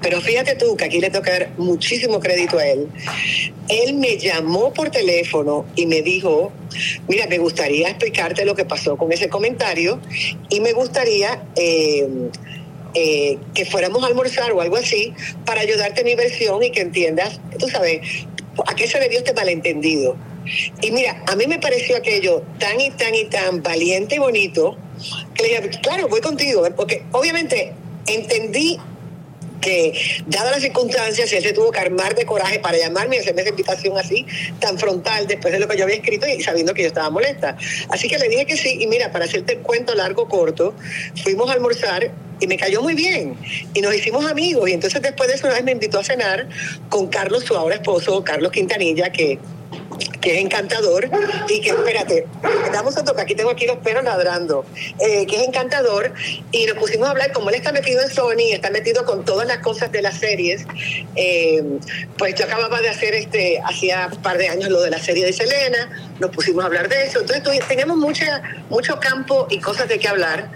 Pero 0.03 0.21
fíjate 0.21 0.55
tú 0.57 0.77
que 0.77 0.85
aquí 0.85 1.01
le 1.01 1.11
que 1.11 1.19
dar 1.19 1.51
muchísimo 1.59 2.21
crédito 2.21 2.59
a 2.59 2.67
él. 2.67 2.89
Él 3.69 3.95
me 3.95 4.17
llamó 4.17 4.73
por 4.73 4.91
teléfono 4.91 5.67
y 5.77 5.87
me 5.87 6.03
dijo, 6.03 6.53
mira, 7.09 7.27
me 7.27 7.39
gustaría 7.39 7.89
explicarte 7.89 8.45
lo 8.45 8.55
que 8.55 8.65
pasó 8.65 8.97
con 8.97 9.13
ese 9.13 9.29
comentario 9.29 10.01
y 10.49 10.61
me 10.61 10.73
gustaría... 10.73 11.43
eh, 11.57 12.09
eh, 12.95 13.39
que 13.55 13.65
fuéramos 13.65 14.03
a 14.03 14.09
almorzar 14.09 14.51
o 14.51 14.61
algo 14.61 14.75
así 14.75 15.15
para 15.45 15.61
ayudarte 15.61 16.01
en 16.01 16.07
mi 16.09 16.17
versión 16.17 16.61
y 16.61 16.73
que 16.73 16.81
entiendas, 16.81 17.41
tú 17.57 17.69
sabes, 17.69 18.01
a 18.67 18.75
qué 18.75 18.89
se 18.89 18.99
debió 18.99 19.19
este 19.19 19.33
malentendido. 19.33 20.17
Y 20.83 20.91
mira, 20.91 21.23
a 21.29 21.37
mí 21.37 21.47
me 21.47 21.59
pareció 21.59 21.97
aquello 21.97 22.43
tan 22.59 22.81
y 22.81 22.91
tan 22.91 23.15
y 23.15 23.25
tan 23.27 23.63
valiente 23.63 24.17
y 24.17 24.19
bonito 24.19 24.77
que 25.35 25.43
le 25.45 25.49
dije, 25.49 25.81
claro, 25.83 26.09
voy 26.09 26.21
contigo, 26.21 26.67
porque 26.77 27.05
obviamente 27.13 27.73
entendí 28.07 28.79
que, 29.61 29.93
dadas 30.27 30.53
las 30.53 30.63
circunstancias, 30.63 31.33
él 31.33 31.43
se 31.43 31.53
tuvo 31.53 31.71
que 31.71 31.79
armar 31.79 32.15
de 32.15 32.25
coraje 32.25 32.59
para 32.59 32.79
llamarme 32.79 33.17
y 33.17 33.19
hacerme 33.21 33.43
esa 33.43 33.51
invitación 33.51 33.99
así, 33.99 34.27
tan 34.59 34.79
frontal, 34.79 35.27
después 35.27 35.53
de 35.53 35.61
lo 35.61 35.69
que 35.69 35.77
yo 35.77 35.85
había 35.85 35.97
escrito 35.97 36.27
y 36.27 36.43
sabiendo 36.43 36.75
que 36.75 36.83
yo 36.83 36.89
estaba 36.89 37.11
molesta. 37.11 37.57
Así 37.89 38.09
que 38.09 38.19
le 38.19 38.29
dije 38.29 38.47
que 38.47 38.57
sí, 38.57 38.79
y 38.81 38.87
mira, 38.87 39.13
para 39.13 39.25
hacerte 39.25 39.55
el 39.55 39.59
cuento 39.61 39.95
largo, 39.95 40.29
corto, 40.29 40.75
fuimos 41.23 41.51
a 41.51 41.55
almorzar 41.55 42.11
y 42.41 42.47
me 42.47 42.57
cayó 42.57 42.83
muy 42.83 42.95
bien. 42.95 43.37
Y 43.75 43.81
nos 43.81 43.95
hicimos 43.95 44.25
amigos. 44.25 44.69
Y 44.69 44.73
entonces 44.73 45.01
después 45.03 45.29
de 45.29 45.37
eso, 45.37 45.47
una 45.47 45.57
vez 45.57 45.65
me 45.65 45.73
invitó 45.73 45.99
a 45.99 46.05
cenar 46.05 46.49
con 46.89 47.09
Carlos, 47.09 47.45
su 47.45 47.55
ahora 47.57 47.77
esposo, 47.77 48.25
Carlos 48.25 48.51
Quintanilla, 48.51 49.11
que 49.11 49.39
que 50.21 50.35
es 50.35 50.45
encantador 50.45 51.09
y 51.49 51.61
que, 51.61 51.71
espérate, 51.71 52.27
damos 52.73 52.97
a 52.97 53.05
tocar, 53.05 53.25
aquí 53.25 53.35
tengo 53.35 53.51
aquí 53.51 53.67
los 53.67 53.79
perros 53.79 54.05
ladrando, 54.05 54.65
eh, 54.99 55.27
que 55.27 55.37
es 55.37 55.47
encantador 55.47 56.13
y 56.53 56.67
nos 56.67 56.77
pusimos 56.77 57.09
a 57.09 57.11
hablar, 57.11 57.33
como 57.33 57.51
él 57.51 57.57
está 57.57 57.73
metido 57.73 58.03
en 58.03 58.11
Sony, 58.11 58.53
está 58.53 58.71
metido 58.71 59.05
con 59.05 59.25
todas 59.25 59.47
las 59.47 59.59
cosas 59.59 59.91
de 59.93 60.03
las 60.03 60.19
series, 60.19 60.67
eh, 61.17 61.63
pues 62.19 62.35
yo 62.35 62.45
acababa 62.45 62.81
de 62.81 62.89
hacer, 62.89 63.15
este 63.15 63.61
hacía 63.65 64.09
un 64.13 64.23
par 64.23 64.39
de 64.39 64.49
años 64.49 64.69
lo 64.71 64.81
de 64.83 64.91
la 64.91 64.99
serie 64.99 65.25
de 65.25 65.33
Selena, 65.33 65.91
nos 66.19 66.31
pusimos 66.31 66.63
a 66.65 66.67
hablar 66.67 66.89
de 66.89 67.07
eso, 67.07 67.21
entonces 67.21 67.67
teníamos 67.67 67.97
mucha, 67.97 68.43
mucho 68.69 68.99
campo 69.01 69.47
y 69.51 69.59
cosas 69.59 69.89
de 69.89 69.99
qué 69.99 70.09
hablar 70.09 70.51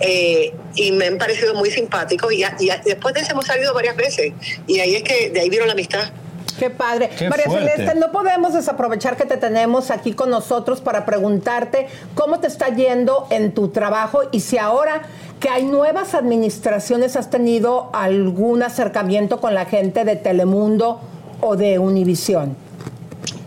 eh, 0.00 0.52
y 0.74 0.92
me 0.92 1.06
han 1.06 1.18
parecido 1.18 1.54
muy 1.54 1.70
simpáticos 1.70 2.32
y, 2.32 2.44
y 2.58 2.70
después 2.84 3.14
de 3.14 3.20
eso 3.20 3.32
hemos 3.32 3.46
salido 3.46 3.74
varias 3.74 3.96
veces 3.96 4.32
y 4.66 4.80
ahí 4.80 4.96
es 4.96 5.02
que 5.02 5.30
de 5.30 5.40
ahí 5.40 5.50
vieron 5.50 5.68
la 5.68 5.74
amistad. 5.74 6.10
Qué 6.58 6.70
padre. 6.70 7.10
Qué 7.16 7.28
María 7.28 7.46
fuerte. 7.46 7.70
Celeste, 7.72 7.98
no 7.98 8.12
podemos 8.12 8.54
desaprovechar 8.54 9.16
que 9.16 9.24
te 9.24 9.36
tenemos 9.36 9.90
aquí 9.90 10.12
con 10.12 10.30
nosotros 10.30 10.80
para 10.80 11.04
preguntarte 11.04 11.86
cómo 12.14 12.40
te 12.40 12.46
está 12.46 12.68
yendo 12.68 13.26
en 13.30 13.52
tu 13.52 13.68
trabajo 13.68 14.22
y 14.32 14.40
si 14.40 14.58
ahora 14.58 15.02
que 15.40 15.48
hay 15.48 15.64
nuevas 15.64 16.14
administraciones 16.14 17.16
has 17.16 17.30
tenido 17.30 17.90
algún 17.92 18.62
acercamiento 18.62 19.40
con 19.40 19.54
la 19.54 19.64
gente 19.64 20.04
de 20.04 20.16
Telemundo 20.16 21.00
o 21.40 21.56
de 21.56 21.78
Univisión. 21.78 22.56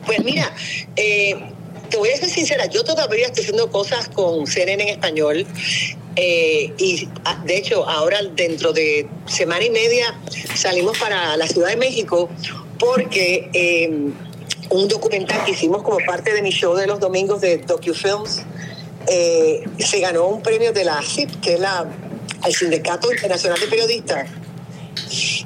Pues 0.05 0.23
mira, 0.23 0.51
eh, 0.95 1.35
te 1.89 1.97
voy 1.97 2.09
a 2.09 2.17
ser 2.17 2.29
sincera, 2.29 2.65
yo 2.65 2.83
todavía 2.83 3.27
estoy 3.27 3.43
haciendo 3.43 3.71
cosas 3.71 4.09
con 4.09 4.45
CNN 4.45 4.83
en 4.83 4.89
español. 4.89 5.47
eh, 6.17 6.73
y 6.77 7.07
ah, 7.25 7.41
de 7.45 7.57
hecho, 7.57 7.87
ahora 7.87 8.19
dentro 8.35 8.71
de 8.71 9.07
semana 9.25 9.65
y 9.65 9.69
media 9.69 10.17
salimos 10.53 10.97
para 10.97 11.35
la 11.37 11.47
Ciudad 11.47 11.69
de 11.69 11.75
México 11.77 12.29
porque 12.79 13.49
eh, 13.53 13.89
un 14.69 14.87
documental 14.87 15.43
que 15.45 15.51
hicimos 15.51 15.83
como 15.83 15.97
parte 16.05 16.33
de 16.33 16.41
mi 16.41 16.51
show 16.51 16.75
de 16.75 16.87
los 16.87 16.99
domingos 16.99 17.41
de 17.41 17.57
DocuFilms 17.57 18.43
eh, 19.07 19.63
se 19.77 19.99
ganó 19.99 20.27
un 20.27 20.41
premio 20.41 20.73
de 20.73 20.83
la 20.83 21.01
CIP, 21.01 21.39
que 21.41 21.53
es 21.53 21.59
la, 21.59 21.85
el 22.45 22.53
Sindicato 22.53 23.11
Internacional 23.11 23.59
de 23.59 23.67
Periodistas 23.67 24.29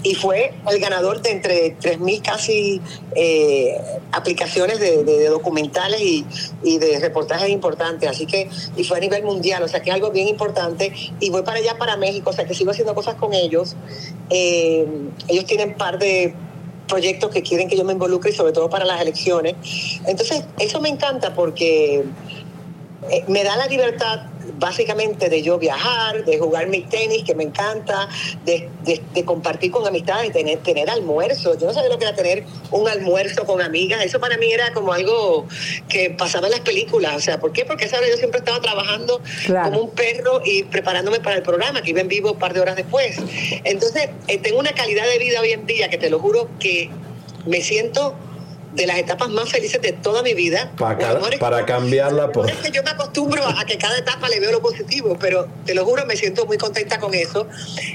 y 0.04 0.16
fue 0.16 0.54
el 0.70 0.80
ganador 0.80 1.22
de 1.22 1.32
entre 1.32 1.78
3.000 1.78 2.22
casi 2.22 2.82
eh, 3.16 3.78
aplicaciones 4.12 4.80
de, 4.80 5.26
documentales 5.30 6.02
y, 6.02 6.26
y 6.64 6.78
de 6.78 7.00
reportajes 7.00 7.50
importantes. 7.50 8.10
Así 8.10 8.26
que, 8.26 8.50
y 8.76 8.84
fue 8.84 8.98
a 8.98 9.00
nivel 9.00 9.24
mundial, 9.24 9.64
o 9.64 9.68
sea 9.68 9.82
que 9.82 9.90
es 9.90 9.96
algo 9.96 10.12
bien 10.12 10.28
importante. 10.28 10.94
Y 11.20 11.30
voy 11.30 11.44
para 11.44 11.60
allá, 11.60 11.78
para 11.78 11.98
México, 11.98 12.30
o 12.30 12.34
sea 12.34 12.46
que 12.46 12.54
sigo 12.54 12.72
haciendo 12.72 12.96
cosas 12.96 13.16
con 13.16 13.34
ellos. 13.34 13.76
Eh, 14.30 14.88
ellos 15.28 15.46
tienen 15.46 15.76
par 15.76 16.00
de 16.00 16.34
proyectos 16.90 17.32
que 17.32 17.42
quieren 17.42 17.70
que 17.70 17.78
yo 17.78 17.86
me 17.86 17.94
involucre 17.94 18.32
sobre 18.34 18.52
todo 18.52 18.70
para 18.70 18.84
las 18.84 19.00
elecciones. 19.02 19.56
Entonces, 20.06 20.44
eso 20.60 20.82
me 20.82 20.90
encanta 20.90 21.34
porque 21.34 22.04
eh, 23.10 23.24
me 23.28 23.44
da 23.44 23.56
la 23.56 23.68
libertad 23.68 24.24
básicamente 24.58 25.30
de 25.30 25.42
yo 25.42 25.58
viajar, 25.60 26.26
de 26.26 26.38
jugar 26.40 26.68
mi 26.68 26.82
tenis, 26.82 27.24
que 27.24 27.36
me 27.36 27.44
encanta, 27.44 28.08
de, 28.46 28.70
de- 28.84 29.02
de 29.14 29.26
compartir 29.26 29.72
con 29.72 29.86
amistades, 29.88 30.28
de 30.28 30.34
tener, 30.34 30.60
tener 30.60 30.90
almuerzo. 30.90 31.58
Yo 31.58 31.68
no 31.68 31.74
sabía 31.74 31.90
lo 31.90 31.98
que 32.00 32.06
era 32.06 32.16
tener 32.16 32.44
un 32.72 32.88
almuerzo 32.88 33.46
con 33.46 33.62
amigas. 33.62 34.04
Eso 34.04 34.20
para 34.20 34.38
mí 34.38 34.52
era 34.52 34.74
como 34.74 34.94
algo 34.94 35.46
que 35.88 36.10
pasaba 36.12 36.48
en 36.48 36.52
las 36.52 36.62
películas. 36.62 37.16
O 37.16 37.20
sea, 37.20 37.40
¿por 37.40 37.52
qué? 37.52 37.66
Porque 37.66 37.86
hora 37.88 38.08
yo 38.10 38.18
siempre 38.18 38.40
estaba 38.40 38.60
trabajando 38.62 39.22
Claro. 39.46 39.70
como 39.72 39.82
un 39.86 39.92
perro 39.92 40.42
y 40.46 40.64
preparándome 40.64 41.20
para 41.20 41.36
el 41.38 41.44
programa, 41.44 41.82
que 41.82 41.90
iba 41.92 42.02
en 42.02 42.08
vivo 42.08 42.32
un 42.34 42.40
par 42.40 42.54
de 42.54 42.60
horas 42.62 42.76
después. 42.76 43.18
Entonces, 43.64 44.10
eh, 44.28 44.38
tengo 44.38 44.60
una 44.60 44.72
calidad 44.74 45.08
de 45.08 45.18
vida 45.20 45.42
hoy 45.42 45.52
en 45.52 45.66
día 45.66 45.90
que 45.90 45.98
te 45.98 46.10
lo 46.10 46.20
juro 46.20 46.50
que 46.60 46.90
me 47.46 47.62
siento 47.62 48.16
de 48.74 48.86
las 48.86 48.98
etapas 48.98 49.30
más 49.30 49.50
felices 49.50 49.82
de 49.82 49.94
toda 49.94 50.22
mi 50.22 50.34
vida. 50.34 50.72
Para, 50.78 51.20
para 51.40 51.66
cambiarla 51.66 52.32
por... 52.32 52.50
es 52.50 52.58
que 52.58 52.72
yo 52.72 52.84
me 52.84 52.92
acostumbro 52.92 53.46
a 53.46 53.66
que 53.66 53.78
cada 53.78 53.98
etapa 53.98 54.30
le 54.30 54.40
veo 54.40 54.52
lo 54.52 54.62
positivo, 54.62 55.18
pero 55.20 55.48
te 55.66 55.74
lo 55.74 55.86
juro, 55.86 56.06
me 56.06 56.16
siento 56.16 56.46
muy 56.46 56.58
contenta 56.58 57.00
con 57.00 57.14
eso. 57.14 57.48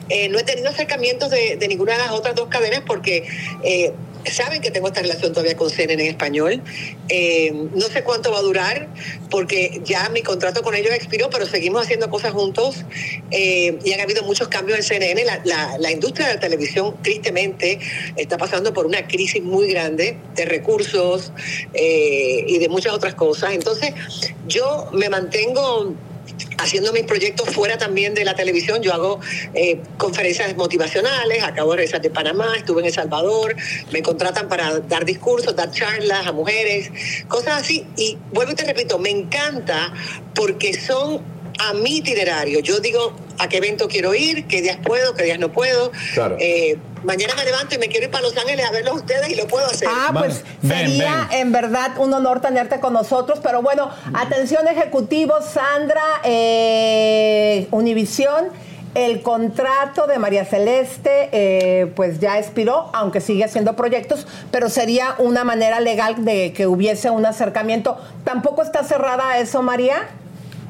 Eh, 0.08 0.28
no 0.28 0.38
he 0.38 0.42
tenido 0.42 0.68
acercamientos 0.70 1.30
de, 1.30 1.56
de 1.56 1.68
ninguna 1.68 1.92
de 1.92 1.98
las 1.98 2.10
otras 2.10 2.34
dos 2.34 2.48
cadenas 2.48 2.82
porque 2.86 3.26
eh, 3.62 3.92
saben 4.30 4.60
que 4.60 4.70
tengo 4.70 4.88
esta 4.88 5.02
relación 5.02 5.32
todavía 5.32 5.56
con 5.56 5.70
CNN 5.70 6.02
en 6.02 6.10
español. 6.10 6.62
Eh, 7.08 7.52
no 7.74 7.86
sé 7.88 8.02
cuánto 8.02 8.30
va 8.32 8.38
a 8.38 8.42
durar 8.42 8.88
porque 9.30 9.80
ya 9.84 10.08
mi 10.10 10.22
contrato 10.22 10.62
con 10.62 10.74
ellos 10.74 10.92
expiró, 10.94 11.30
pero 11.30 11.46
seguimos 11.46 11.82
haciendo 11.82 12.10
cosas 12.10 12.32
juntos 12.32 12.84
eh, 13.30 13.78
y 13.84 13.92
han 13.92 14.00
habido 14.00 14.22
muchos 14.24 14.48
cambios 14.48 14.78
en 14.78 14.84
CNN. 14.84 15.24
La, 15.24 15.76
la- 15.78 15.90
industria 15.90 16.26
de 16.28 16.34
la 16.34 16.40
televisión, 16.40 16.96
tristemente, 17.02 17.78
está 18.16 18.36
pasando 18.36 18.72
por 18.72 18.86
una 18.86 19.06
crisis 19.06 19.42
muy 19.42 19.68
grande 19.68 20.16
de 20.34 20.44
recursos 20.44 21.32
eh, 21.72 22.44
y 22.46 22.58
de 22.58 22.68
muchas 22.68 22.92
otras 22.92 23.14
cosas. 23.14 23.52
Entonces, 23.54 23.92
yo 24.48 24.88
me 24.92 25.08
mantengo 25.08 25.94
haciendo 26.58 26.92
mis 26.92 27.04
proyectos 27.04 27.48
fuera 27.50 27.78
también 27.78 28.14
de 28.14 28.24
la 28.24 28.34
televisión. 28.34 28.82
Yo 28.82 28.92
hago 28.92 29.20
eh, 29.54 29.80
conferencias 29.98 30.56
motivacionales, 30.56 31.42
acabo 31.42 31.72
de 31.72 31.78
regresar 31.78 32.00
de 32.00 32.10
Panamá, 32.10 32.56
estuve 32.56 32.80
en 32.80 32.86
El 32.86 32.92
Salvador, 32.92 33.54
me 33.92 34.02
contratan 34.02 34.48
para 34.48 34.80
dar 34.80 35.04
discursos, 35.04 35.54
dar 35.54 35.70
charlas 35.70 36.26
a 36.26 36.32
mujeres, 36.32 36.90
cosas 37.28 37.62
así. 37.62 37.86
Y 37.96 38.18
vuelvo 38.32 38.52
y 38.52 38.54
te 38.54 38.64
repito, 38.64 38.98
me 38.98 39.10
encanta 39.10 39.92
porque 40.34 40.74
son 40.74 41.33
a 41.58 41.74
mi 41.74 41.98
itinerario. 41.98 42.60
Yo 42.60 42.80
digo 42.80 43.12
a 43.38 43.48
qué 43.48 43.58
evento 43.58 43.88
quiero 43.88 44.14
ir, 44.14 44.46
qué 44.46 44.62
días 44.62 44.78
puedo, 44.82 45.14
qué 45.14 45.24
días 45.24 45.38
no 45.38 45.52
puedo. 45.52 45.90
Claro. 46.14 46.36
Eh, 46.40 46.78
mañana 47.04 47.34
me 47.34 47.44
levanto 47.44 47.74
y 47.74 47.78
me 47.78 47.88
quiero 47.88 48.06
ir 48.06 48.10
para 48.10 48.22
Los 48.22 48.36
Ángeles 48.36 48.66
a 48.66 48.70
verlos 48.70 48.94
a 48.94 48.96
ustedes 48.96 49.28
y 49.30 49.34
lo 49.34 49.46
puedo 49.46 49.66
hacer. 49.66 49.88
Ah, 49.90 50.10
pues 50.12 50.44
sería 50.66 51.28
en 51.32 51.52
verdad 51.52 51.98
un 51.98 52.12
honor 52.12 52.40
tenerte 52.40 52.80
con 52.80 52.92
nosotros. 52.92 53.40
Pero 53.42 53.62
bueno, 53.62 53.90
atención 54.12 54.66
ejecutivo, 54.68 55.34
Sandra, 55.42 56.02
eh, 56.24 57.68
Univisión. 57.70 58.48
El 58.94 59.22
contrato 59.22 60.06
de 60.06 60.20
María 60.20 60.44
Celeste 60.44 61.28
eh, 61.32 61.90
pues 61.96 62.20
ya 62.20 62.38
expiró, 62.38 62.90
aunque 62.92 63.20
sigue 63.20 63.42
haciendo 63.42 63.74
proyectos, 63.74 64.24
pero 64.52 64.70
sería 64.70 65.16
una 65.18 65.42
manera 65.42 65.80
legal 65.80 66.24
de 66.24 66.52
que 66.52 66.68
hubiese 66.68 67.10
un 67.10 67.26
acercamiento. 67.26 67.98
¿Tampoco 68.22 68.62
está 68.62 68.84
cerrada 68.84 69.38
eso, 69.38 69.62
María? 69.62 70.10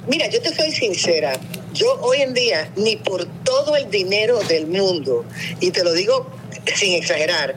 Mira, 0.07 0.29
yo 0.29 0.41
te 0.41 0.55
soy 0.55 0.71
sincera. 0.71 1.33
Yo 1.73 1.99
hoy 2.03 2.21
en 2.21 2.35
día, 2.35 2.71
ni 2.77 2.97
por 2.97 3.25
todo 3.43 3.75
el 3.77 3.91
dinero 3.91 4.39
del 4.49 4.67
mundo, 4.67 5.25
y 5.61 5.71
te 5.71 5.83
lo 5.83 5.93
digo 5.93 6.27
sin 6.75 6.95
exagerar, 6.95 7.55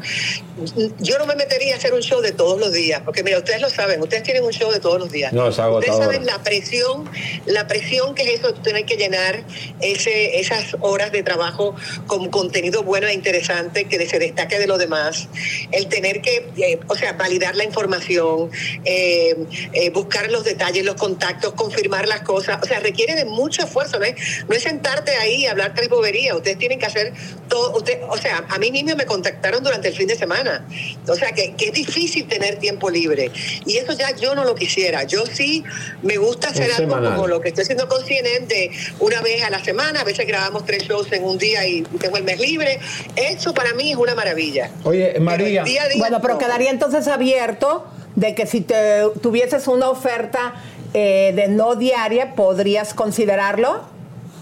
yo 1.00 1.20
no 1.20 1.26
me 1.26 1.36
metería 1.36 1.76
a 1.76 1.78
hacer 1.78 1.94
un 1.94 2.02
show 2.02 2.22
de 2.22 2.32
todos 2.32 2.60
los 2.60 2.74
días, 2.74 3.02
porque 3.06 3.24
mira, 3.24 3.38
ustedes 3.38 3.62
lo 3.62 3.70
saben, 3.70 4.02
ustedes 4.02 4.24
tienen 4.24 4.44
un 4.44 4.52
show 4.52 4.72
de 4.72 4.80
todos 4.80 5.00
los 5.00 5.12
días. 5.12 5.32
No, 5.34 5.48
es 5.50 5.60
agotador. 5.60 5.90
Ustedes 5.90 5.98
saben 5.98 6.26
la 6.26 6.44
presión, 6.44 7.10
la 7.46 7.68
presión 7.68 8.16
que 8.16 8.24
es 8.24 8.40
eso, 8.40 8.54
tener 8.56 8.86
que 8.86 8.96
llenar 8.96 9.44
ese, 9.82 10.40
esas 10.40 10.76
horas 10.82 11.12
de 11.12 11.22
trabajo 11.22 11.76
con 12.08 12.30
contenido 12.30 12.84
bueno 12.84 13.08
e 13.08 13.14
interesante 13.14 13.86
que 13.86 14.08
se 14.08 14.20
destaque 14.20 14.58
de 14.58 14.68
lo 14.68 14.78
demás, 14.78 15.28
el 15.72 15.88
tener 15.88 16.22
que, 16.22 16.50
eh, 16.58 16.80
o 16.88 16.96
sea, 16.96 17.14
validar 17.14 17.56
la 17.56 17.64
información, 17.64 18.50
eh, 18.84 19.36
eh, 19.74 19.90
buscar 19.92 20.32
los 20.32 20.44
detalles, 20.44 20.84
los 20.86 20.96
contactos, 20.96 21.54
confirmar 21.54 22.08
las 22.08 22.22
cosas, 22.22 22.60
o 22.64 22.66
sea, 22.66 22.80
requiere 22.80 23.16
de 23.16 23.26
mucho 23.26 23.64
esfuerzo, 23.64 24.00
¿no 24.00 24.06
es, 24.06 24.16
no 24.48 24.56
es 24.56 24.64
sentarte 24.64 25.12
ahí 25.18 25.44
y 25.44 25.46
hablar 25.46 25.74
tres 25.76 25.90
boberías, 25.90 26.36
ustedes 26.36 26.58
tienen 26.58 26.80
que 26.80 26.86
hacer 26.88 27.14
todo, 27.48 27.78
usted, 27.78 28.00
o 28.10 28.18
sea, 28.18 28.46
a 28.50 28.58
mí 28.58 28.72
mismo 28.72 28.87
me 28.96 29.06
contactaron 29.06 29.64
durante 29.64 29.90
el 29.90 29.96
fin 29.96 30.08
de 30.08 30.16
semana, 30.16 30.66
o 31.08 31.16
sea, 31.16 31.32
que, 31.32 31.54
que 31.56 31.66
es 31.66 31.74
difícil 31.74 32.28
tener 32.28 32.58
tiempo 32.58 32.90
libre, 32.90 33.32
y 33.66 33.78
eso 33.78 33.94
ya 33.94 34.16
yo 34.16 34.36
no 34.36 34.44
lo 34.44 34.56
quisiera, 34.56 35.04
yo 35.04 35.26
sí 35.26 35.64
me 36.02 36.18
gusta 36.18 36.50
hacer 36.50 36.72
algo 36.72 36.78
semanal. 36.78 37.16
como 37.16 37.28
lo 37.28 37.42
que 37.42 37.50
estoy 37.50 37.64
haciendo 37.64 37.88
con 37.88 38.04
CNN 38.06 38.46
de 38.48 38.72
una 39.00 39.22
vez 39.22 39.44
a 39.44 39.50
la 39.50 39.64
semana, 39.64 40.02
a 40.02 40.04
veces 40.04 40.26
grabamos 40.28 40.66
tres 40.66 40.84
shows 40.84 41.12
en 41.12 41.24
un 41.24 41.38
día 41.38 41.66
y 41.68 41.82
tengo 42.00 42.18
el 42.18 42.24
mes 42.24 42.40
libre, 42.40 42.80
eso 43.16 43.54
para 43.54 43.74
mí 43.74 43.92
es 43.92 43.98
una 43.98 44.16
maravilla. 44.16 44.72
Oye, 44.84 45.20
María. 45.20 45.64
día 45.64 45.84
a 45.84 45.88
día 45.88 45.98
Bueno, 45.98 46.22
pero 46.22 46.36
no. 46.36 46.40
quedaría 46.40 46.70
entonces 46.70 47.08
abierto 47.08 47.86
de 48.16 48.34
que 48.34 48.48
si 48.48 48.62
te 48.62 49.04
tuvieses 49.22 49.68
una 49.68 49.90
oferta 49.90 50.56
eh, 50.94 51.34
de 51.36 51.48
no 51.48 51.76
diaria, 51.76 52.34
¿podrías 52.34 52.94
considerarlo? 52.94 53.97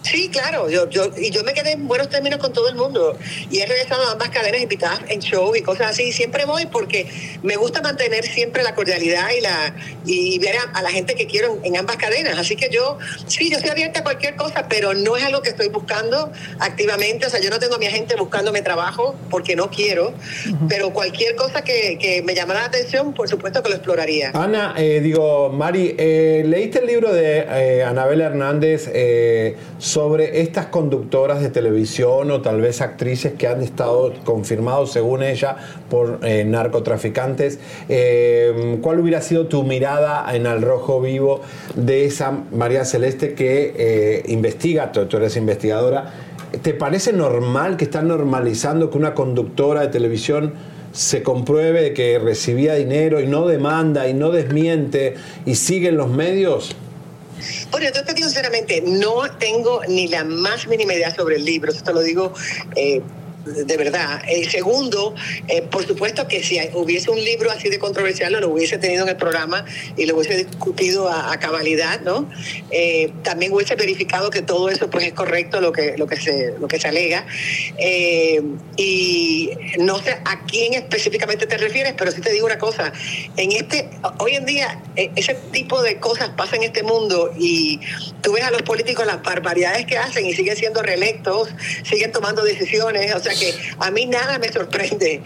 Sí, 0.05 0.29
claro, 0.29 0.69
yo, 0.69 0.87
yo, 0.87 1.09
y 1.17 1.31
yo 1.31 1.43
me 1.43 1.53
quedé 1.53 1.71
en 1.71 1.87
buenos 1.87 2.09
términos 2.09 2.39
con 2.39 2.53
todo 2.53 2.69
el 2.69 2.75
mundo. 2.75 3.17
Y 3.49 3.59
he 3.59 3.65
regresado 3.65 4.07
a 4.07 4.11
ambas 4.11 4.29
cadenas 4.29 4.61
invitadas 4.61 4.99
en 5.07 5.19
show 5.19 5.55
y 5.55 5.61
cosas 5.61 5.87
así. 5.91 6.11
Siempre 6.11 6.45
voy 6.45 6.67
porque 6.67 7.07
me 7.41 7.55
gusta 7.55 7.81
mantener 7.81 8.23
siempre 8.23 8.61
la 8.61 8.75
cordialidad 8.75 9.29
y 9.35 9.41
la 9.41 9.73
y 10.05 10.37
ver 10.37 10.57
a, 10.57 10.77
a 10.77 10.83
la 10.83 10.91
gente 10.91 11.15
que 11.15 11.25
quiero 11.25 11.57
en, 11.63 11.73
en 11.73 11.77
ambas 11.77 11.97
cadenas. 11.97 12.37
Así 12.37 12.55
que 12.55 12.69
yo, 12.69 12.99
sí, 13.25 13.49
yo 13.49 13.57
estoy 13.57 13.71
abierta 13.71 14.01
a 14.01 14.03
cualquier 14.03 14.35
cosa, 14.35 14.67
pero 14.69 14.93
no 14.93 15.17
es 15.17 15.23
algo 15.23 15.41
que 15.41 15.49
estoy 15.49 15.69
buscando 15.69 16.31
activamente. 16.59 17.25
O 17.25 17.29
sea, 17.31 17.41
yo 17.41 17.49
no 17.49 17.57
tengo 17.57 17.75
a 17.75 17.77
mi 17.79 17.87
agente 17.87 18.15
buscándome 18.15 18.61
trabajo 18.61 19.15
porque 19.31 19.55
no 19.55 19.71
quiero, 19.71 20.13
pero 20.69 20.93
cualquier 20.93 21.35
cosa 21.35 21.63
que, 21.63 21.97
que 21.99 22.21
me 22.21 22.35
llamara 22.35 22.59
la 22.59 22.65
atención, 22.67 23.13
por 23.13 23.27
supuesto 23.27 23.63
que 23.63 23.69
lo 23.69 23.75
exploraría. 23.75 24.31
Ana, 24.35 24.75
eh, 24.77 24.99
digo, 25.01 25.49
Mari, 25.49 25.95
eh, 25.97 26.43
¿leíste 26.45 26.79
el 26.79 26.85
libro 26.85 27.11
de 27.11 27.39
eh, 27.39 27.83
Anabel 27.83 28.21
Hernández 28.21 28.89
eh, 28.93 29.55
sobre 29.95 30.41
estas 30.41 30.65
conductoras 30.65 31.39
de 31.39 31.49
televisión 31.49 32.29
o 32.29 32.41
tal 32.41 32.59
vez 32.59 32.81
actrices 32.81 33.31
que 33.31 33.47
han 33.47 33.61
estado 33.61 34.11
confirmados, 34.25 34.91
según 34.91 35.23
ella, 35.23 35.55
por 35.89 36.19
eh, 36.21 36.43
narcotraficantes? 36.43 37.59
Eh, 37.87 38.77
¿Cuál 38.81 38.99
hubiera 38.99 39.21
sido 39.21 39.47
tu 39.47 39.63
mirada 39.63 40.25
en 40.35 40.47
Al 40.47 40.63
Rojo 40.63 40.99
Vivo 40.99 41.39
de 41.75 42.03
esa 42.03 42.37
María 42.51 42.83
Celeste 42.83 43.35
que 43.35 43.73
eh, 43.77 44.23
investiga, 44.27 44.91
tú, 44.91 45.07
eres 45.15 45.37
investigadora? 45.37 46.11
¿Te 46.61 46.73
parece 46.73 47.13
normal 47.13 47.77
que 47.77 47.85
están 47.85 48.09
normalizando 48.09 48.89
que 48.89 48.97
una 48.97 49.13
conductora 49.13 49.79
de 49.79 49.87
televisión 49.87 50.55
se 50.91 51.23
compruebe 51.23 51.93
que 51.93 52.19
recibía 52.19 52.73
dinero 52.73 53.21
y 53.21 53.27
no 53.27 53.47
demanda 53.47 54.09
y 54.09 54.13
no 54.13 54.31
desmiente 54.31 55.13
y 55.45 55.55
sigue 55.55 55.87
en 55.87 55.95
los 55.95 56.09
medios? 56.09 56.75
Bueno, 57.71 57.87
yo 57.93 58.03
te 58.03 58.13
digo 58.13 58.27
sinceramente, 58.27 58.81
no 58.85 59.29
tengo 59.37 59.81
ni 59.87 60.07
la 60.07 60.23
más 60.23 60.67
mínima 60.67 60.93
idea 60.93 61.13
sobre 61.13 61.35
el 61.35 61.45
libro, 61.45 61.71
eso 61.71 61.83
te 61.83 61.93
lo 61.93 62.01
digo 62.01 62.33
eh, 62.75 63.01
de 63.45 63.77
verdad. 63.77 64.21
Segundo, 64.49 65.15
eh, 65.47 65.61
por 65.61 65.85
supuesto 65.85 66.27
que 66.27 66.43
si 66.43 66.59
hubiese 66.73 67.11
un 67.11 67.23
libro 67.23 67.51
así 67.51 67.69
de 67.69 67.79
controversial, 67.79 68.33
lo 68.33 68.49
hubiese 68.49 68.77
tenido 68.77 69.03
en 69.03 69.09
el 69.09 69.17
programa 69.17 69.65
y 69.95 70.05
lo 70.05 70.15
hubiese 70.15 70.43
discutido 70.43 71.09
a, 71.09 71.35
cabalidad, 71.39 72.01
¿no? 72.01 72.29
Eh, 72.71 73.11
también 73.23 73.53
hubiese 73.53 73.75
verificado 73.75 74.29
que 74.29 74.41
todo 74.41 74.69
eso 74.69 74.89
pues 74.89 75.05
es 75.05 75.13
correcto 75.13 75.59
lo 75.59 75.71
que, 75.71 75.95
lo 75.97 76.07
que, 76.07 76.15
se, 76.15 76.55
lo 76.59 76.67
que 76.67 76.79
se 76.79 76.87
alega. 76.87 77.25
Eh, 77.77 78.41
y 78.77 79.51
no 79.79 79.99
sé 79.99 80.11
a 80.23 80.45
quién 80.45 80.73
específicamente 80.73 81.45
te 81.45 81.57
refieres, 81.57 81.93
pero 81.97 82.11
sí 82.11 82.21
te 82.21 82.31
digo 82.31 82.45
una 82.45 82.57
cosa. 82.57 82.93
En 83.37 83.51
este, 83.51 83.89
hoy 84.19 84.35
en 84.35 84.45
día, 84.45 84.81
eh, 84.95 85.11
ese 85.15 85.35
tipo 85.51 85.81
de 85.81 85.99
cosas 85.99 86.29
pasa 86.29 86.55
en 86.55 86.63
este 86.63 86.83
mundo 86.83 87.31
y 87.37 87.79
tú 88.21 88.31
ves 88.31 88.43
a 88.43 88.51
los 88.51 88.61
políticos 88.63 89.05
las 89.05 89.21
barbaridades 89.21 89.85
que 89.85 89.97
hacen 89.97 90.25
y 90.25 90.33
siguen 90.33 90.55
siendo 90.55 90.81
reelectos, 90.81 91.49
siguen 91.83 92.11
tomando 92.11 92.43
decisiones. 92.43 93.13
O 93.13 93.19
sea 93.19 93.34
que 93.39 93.53
a 93.79 93.91
mí 93.91 94.05
nada 94.05 94.39
me 94.39 94.51
sorprende. 94.51 95.21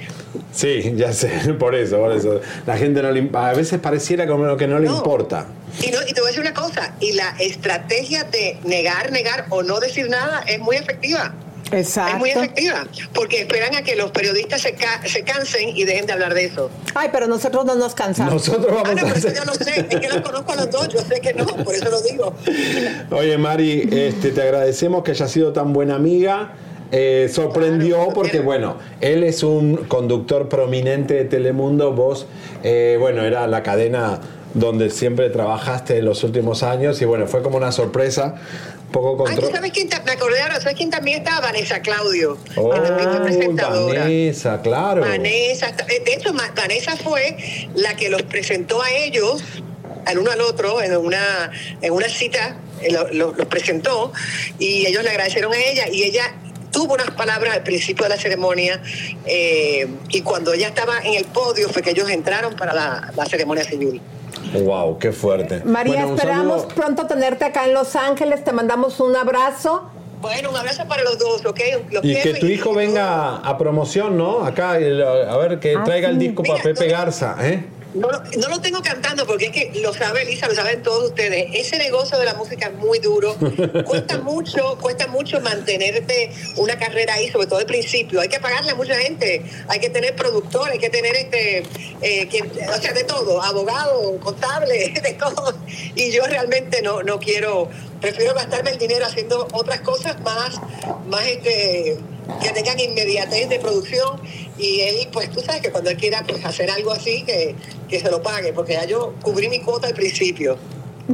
Sí, 0.54 0.94
ya 0.96 1.14
sé, 1.14 1.30
por 1.60 1.76
eso, 1.76 1.98
por 1.98 2.12
eso. 2.12 2.42
La 2.66 2.78
gente 2.78 3.02
no 3.02 3.12
le, 3.12 3.30
a 3.34 3.54
veces 3.54 3.80
pareciera 3.80 4.28
como 4.28 4.56
que 4.58 4.68
no 4.68 4.80
le 4.80 4.88
importa. 4.88 5.46
Y, 5.82 5.92
no, 5.92 6.00
y 6.08 6.14
te 6.14 6.22
voy 6.22 6.30
a 6.30 6.32
decir 6.32 6.42
una 6.42 6.54
cosa, 6.54 6.96
y 7.00 7.14
la 7.14 7.36
estrategia 7.40 8.24
de 8.24 8.58
negar, 8.64 9.12
negar 9.12 9.46
o 9.50 9.62
no 9.64 9.80
decir 9.80 10.10
nada 10.10 10.44
es 10.48 10.60
muy 10.60 10.76
efectiva. 10.76 11.34
Exacto. 11.72 12.14
Es 12.14 12.18
muy 12.20 12.32
efectiva, 12.32 12.88
porque 13.14 13.42
esperan 13.42 13.76
a 13.76 13.84
que 13.84 13.96
los 13.96 14.10
periodistas 14.10 14.60
se, 14.62 14.74
ca- 14.74 15.02
se 15.06 15.22
cansen 15.24 15.70
y 15.78 15.84
dejen 15.84 16.08
de 16.08 16.14
hablar 16.14 16.34
de 16.34 16.46
eso. 16.46 16.72
Ay, 16.96 17.10
pero 17.12 17.28
nosotros 17.28 17.64
no 17.64 17.76
nos 17.76 17.94
cansamos. 17.94 18.34
Nosotros 18.34 18.74
vamos 18.74 18.90
Ah, 18.90 18.96
no, 19.00 19.08
a 19.08 19.12
hacer. 19.12 19.36
yo 19.36 19.46
lo 19.46 19.54
sé, 19.54 19.86
es 19.88 20.00
que 20.00 20.08
los 20.10 20.22
conozco 20.22 20.52
a 20.54 20.56
los 20.56 20.72
dos, 20.72 20.88
yo 20.90 21.00
sé 21.02 21.22
que 21.22 21.32
no, 21.36 21.46
por 21.46 21.76
eso 21.76 21.88
lo 21.92 22.02
digo. 22.02 22.34
Oye, 23.12 23.38
Mari, 23.38 23.88
este, 23.92 24.32
te 24.32 24.42
agradecemos 24.42 25.04
que 25.04 25.12
hayas 25.12 25.30
sido 25.30 25.54
tan 25.54 25.72
buena 25.72 25.94
amiga. 25.96 26.54
Eh, 26.92 27.30
sorprendió 27.32 28.08
porque, 28.16 28.40
bueno, 28.40 28.78
él 29.02 29.24
es 29.24 29.44
un 29.44 29.76
conductor 29.88 30.50
prominente 30.50 31.14
de 31.14 31.26
Telemundo. 31.26 31.94
Vos, 31.94 32.26
eh, 32.64 32.98
bueno, 33.00 33.24
era 33.24 33.46
la 33.48 33.62
cadena 33.64 34.20
donde 34.56 34.90
siempre 34.90 35.30
trabajaste 35.30 35.98
en 36.00 36.06
los 36.06 36.24
últimos 36.24 36.64
años 36.64 37.00
y, 37.02 37.06
bueno, 37.06 37.28
fue 37.28 37.44
como 37.44 37.58
una 37.58 37.72
sorpresa. 37.72 38.36
Un 38.88 38.92
poco 38.92 39.28
Ay, 39.28 39.36
¿tú 39.36 39.42
control. 39.42 39.52
sabes 39.52 39.72
quién? 39.72 39.88
ta- 39.88 40.02
Me 40.04 40.14
acordé 40.14 40.42
ahora, 40.42 40.60
¿sabes 40.60 40.76
quién 40.76 40.90
también 40.90 41.20
estaba? 41.20 41.42
Vanessa 41.42 41.80
Claudio. 41.82 42.40
Oh, 42.56 42.72
que 42.72 42.80
también 42.80 43.10
fue 43.12 43.22
presentadora. 43.22 44.00
Vanessa, 44.02 44.62
claro. 44.64 45.02
Vanessa, 45.02 45.68
eh, 45.88 46.02
de 46.04 46.14
hecho, 46.14 46.34
Vanessa 46.56 46.98
fue 46.98 47.38
la 47.76 47.96
que 47.96 48.10
los 48.10 48.24
presentó 48.24 48.82
a 48.82 48.90
ellos, 48.90 49.44
al 50.08 50.18
uno 50.18 50.32
al 50.32 50.42
otro, 50.42 50.82
en 50.82 50.98
una, 50.98 51.52
en 51.84 51.94
una 51.94 52.10
cita, 52.10 52.58
lo- 52.90 53.10
lo- 53.14 53.34
los 53.34 53.46
presentó 53.46 54.12
y 54.58 54.88
ellos 54.88 55.04
le 55.04 55.12
agradecieron 55.12 55.54
a 55.54 55.58
ella 55.58 55.84
y 55.92 56.02
ella 56.02 56.24
tuvo 56.72 56.94
unas 56.94 57.12
palabras 57.12 57.56
al 57.56 57.64
principio 57.64 58.04
de 58.04 58.10
la 58.10 58.18
ceremonia 58.18 58.82
eh, 59.26 59.88
y 60.10 60.22
cuando 60.22 60.54
ella 60.54 60.68
estaba 60.68 61.00
en 61.00 61.16
el 61.16 61.26
podio 61.26 61.70
fue 61.70 61.82
que 61.82 61.92
ellos 61.92 62.10
entraron 62.10 62.56
para 62.56 62.74
la, 62.74 63.12
la 63.16 63.26
ceremonia 63.26 63.64
civil. 63.64 64.02
Wow, 64.54 64.98
qué 65.00 65.12
fuerte. 65.12 65.62
María, 65.66 65.94
Bueno, 66.06 66.16
esperamos 66.16 66.62
saludo. 66.62 66.76
pronto 66.76 67.06
tenerte 67.08 67.46
acá 67.46 67.66
en 67.66 67.74
Los 67.74 67.96
Ángeles. 67.96 68.44
Te 68.44 68.52
mandamos 68.52 69.00
un 69.00 69.16
abrazo. 69.16 69.90
Bueno, 70.22 70.50
un 70.50 70.58
abrazo 70.58 70.86
para 70.88 71.04
los 71.04 71.18
dos, 71.18 71.46
¿ok? 71.46 71.60
Los 71.92 72.04
Y 72.04 72.14
que 72.16 72.34
tu 72.36 72.46
hijo 72.48 72.74
venga 72.74 73.38
a 73.38 73.58
promoción, 73.58 74.18
¿no? 74.18 74.44
Acá, 74.46 74.72
a 74.74 74.78
ver, 75.38 75.60
que 75.60 75.76
Ah, 75.78 75.84
traiga 75.86 76.10
el 76.10 76.20
disco 76.20 76.44
para 76.44 76.62
Pepe 76.62 76.88
Garza, 76.88 77.36
¿eh? 77.42 77.64
No, 77.94 78.08
lo- 78.12 78.22
no 78.38 78.48
lo 78.50 78.62
tengo 78.62 78.82
cantando 78.84 79.26
porque 79.26 79.48
es 79.48 79.52
que 79.52 79.80
lo 79.82 79.92
sabe 79.94 80.22
Elisa, 80.22 80.48
lo 80.48 80.54
saben 80.54 80.84
todos 80.84 81.06
ustedes. 81.10 81.48
Ese 81.54 81.78
negocio 81.80 82.20
de 82.20 82.26
la 82.26 82.36
música 82.36 82.68
es 82.68 82.74
muy 82.76 83.00
duro. 83.00 83.36
Cuesta 83.86 84.20
mucho, 84.20 84.78
cuesta 84.80 85.08
mucho 85.08 85.42
mantenerte 85.42 86.32
una 86.58 86.78
carrera 86.78 87.16
ahí, 87.16 87.30
sobre 87.32 87.48
todo 87.48 87.58
al 87.60 87.66
principio. 87.66 88.22
Hay 88.22 88.28
que 88.30 88.40
pagarle 88.40 88.72
a 88.72 88.76
mucha 88.76 88.94
gente, 88.96 89.44
hay 89.68 89.80
que 89.80 89.90
tener 89.90 90.16
productor, 90.16 90.70
hay 90.70 90.78
que 90.78 90.90
tener 90.92 91.16
este, 91.16 91.64
eh, 92.02 92.28
que- 92.28 92.44
o 92.44 92.80
sea, 92.82 92.94
de 92.94 93.04
todo, 93.06 93.42
abogado, 93.42 94.20
contable, 94.20 94.94
de 95.04 95.14
todo. 95.14 95.56
Y 95.96 96.12
yo 96.12 96.28
realmente 96.28 96.84
no, 96.84 97.02
no 97.02 97.20
quiero, 97.20 97.70
prefiero 98.02 98.36
gastarme 98.36 98.70
el 98.70 98.78
dinero 98.78 99.06
haciendo 99.08 99.48
otras 99.54 99.82
cosas 99.82 100.20
más, 100.22 100.60
más 101.08 101.26
este 101.26 101.98
que 102.42 102.50
tengan 102.52 102.80
inmediatez 102.80 103.50
de 103.50 103.60
producción 103.60 104.20
y 104.58 104.82
él, 104.82 105.08
pues 105.12 105.30
tú 105.32 105.40
sabes 105.42 105.62
que 105.62 105.72
cuando 105.72 105.90
él 105.90 105.98
quiera 105.98 106.24
pues, 106.28 106.46
hacer 106.46 106.70
algo 106.70 106.92
así, 106.92 107.24
que, 107.24 107.56
que 107.88 108.00
se 108.00 108.10
lo 108.10 108.22
pague, 108.22 108.54
porque 108.54 108.74
ya 108.74 108.86
yo 108.86 109.14
cubrí 109.22 109.50
mi 109.50 109.60
cuota 109.60 109.88
al 109.88 109.94
principio. 109.94 110.58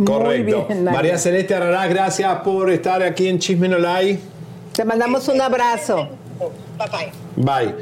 Correcto. 0.04 0.66
bien, 0.68 0.84
María. 0.84 1.18
Celeste 1.18 1.56
Arará, 1.56 1.88
gracias 1.88 2.40
por 2.42 2.70
estar 2.70 3.02
aquí 3.02 3.28
en 3.28 3.40
Chisme 3.40 3.70
No 3.70 3.78
Lai. 3.78 4.20
Te 4.74 4.84
mandamos 4.84 5.28
un 5.30 5.40
abrazo. 5.40 6.10
Papá. 6.78 7.06
Bye. 7.38 7.74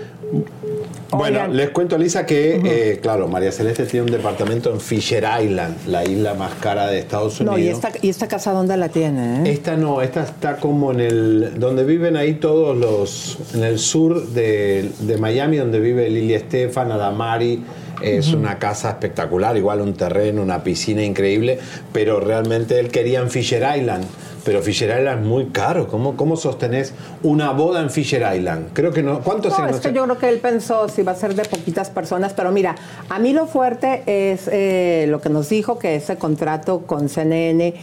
Bueno, 1.11 1.39
Oigan. 1.41 1.55
les 1.57 1.69
cuento, 1.69 1.97
Lisa, 1.97 2.25
que, 2.25 2.59
eh, 2.63 2.99
claro, 3.01 3.27
María 3.27 3.51
Celeste 3.51 3.85
tiene 3.85 4.05
un 4.07 4.11
departamento 4.11 4.71
en 4.71 4.79
Fisher 4.79 5.23
Island, 5.43 5.77
la 5.87 6.03
isla 6.03 6.33
más 6.33 6.53
cara 6.55 6.87
de 6.87 6.99
Estados 6.99 7.39
Unidos. 7.39 7.57
No, 7.59 7.63
¿y 7.63 7.67
esta, 7.67 7.91
¿y 8.01 8.09
esta 8.09 8.27
casa 8.27 8.51
dónde 8.51 8.75
la 8.77 8.89
tiene? 8.89 9.47
eh? 9.47 9.51
Esta 9.53 9.75
no, 9.77 10.01
esta 10.01 10.23
está 10.23 10.57
como 10.57 10.91
en 10.91 10.99
el. 10.99 11.59
donde 11.59 11.83
viven 11.83 12.15
ahí 12.17 12.35
todos 12.35 12.75
los. 12.75 13.37
en 13.53 13.63
el 13.63 13.77
sur 13.79 14.27
de, 14.29 14.89
de 14.99 15.17
Miami, 15.17 15.57
donde 15.57 15.79
vive 15.79 16.09
Lili 16.09 16.33
Estefan, 16.33 16.91
Adamari. 16.91 17.63
Es 18.01 18.33
una 18.33 18.59
casa 18.59 18.89
espectacular, 18.89 19.55
igual 19.55 19.81
un 19.81 19.93
terreno, 19.93 20.41
una 20.41 20.63
piscina 20.63 21.03
increíble, 21.03 21.59
pero 21.91 22.19
realmente 22.19 22.79
él 22.79 22.89
quería 22.89 23.19
en 23.19 23.29
Fisher 23.29 23.63
Island, 23.77 24.05
Pero 24.43 24.61
Fisher 24.61 24.89
Island 24.99 25.21
es 25.21 25.25
muy 25.25 25.45
caro. 25.47 25.87
¿Cómo, 25.87 26.17
¿Cómo 26.17 26.35
sostenés 26.35 26.93
una 27.21 27.51
boda 27.51 27.81
en 27.81 27.89
Fisher 27.89 28.23
Island? 28.35 28.71
Creo 28.73 28.91
que 28.91 29.01
no. 29.01 29.21
¿Cuánto 29.21 29.47
No, 29.47 29.55
se 29.55 29.71
es 29.71 29.79
que 29.79 29.93
yo 29.93 30.03
creo 30.03 30.17
que 30.17 30.27
él 30.27 30.39
pensó 30.39 30.89
si 30.89 31.01
va 31.01 31.13
a 31.13 31.15
ser 31.15 31.33
de 31.33 31.45
poquitas 31.45 31.89
personas, 31.89 32.33
pero 32.33 32.51
mira, 32.51 32.75
a 33.07 33.19
mí 33.19 33.31
lo 33.31 33.47
fuerte 33.47 34.03
es 34.05 34.49
eh, 34.51 35.05
lo 35.07 35.21
que 35.21 35.29
nos 35.29 35.47
dijo 35.47 35.79
que 35.79 35.95
ese 35.95 36.17
contrato 36.17 36.81
con 36.85 37.07
CNN 37.07 37.73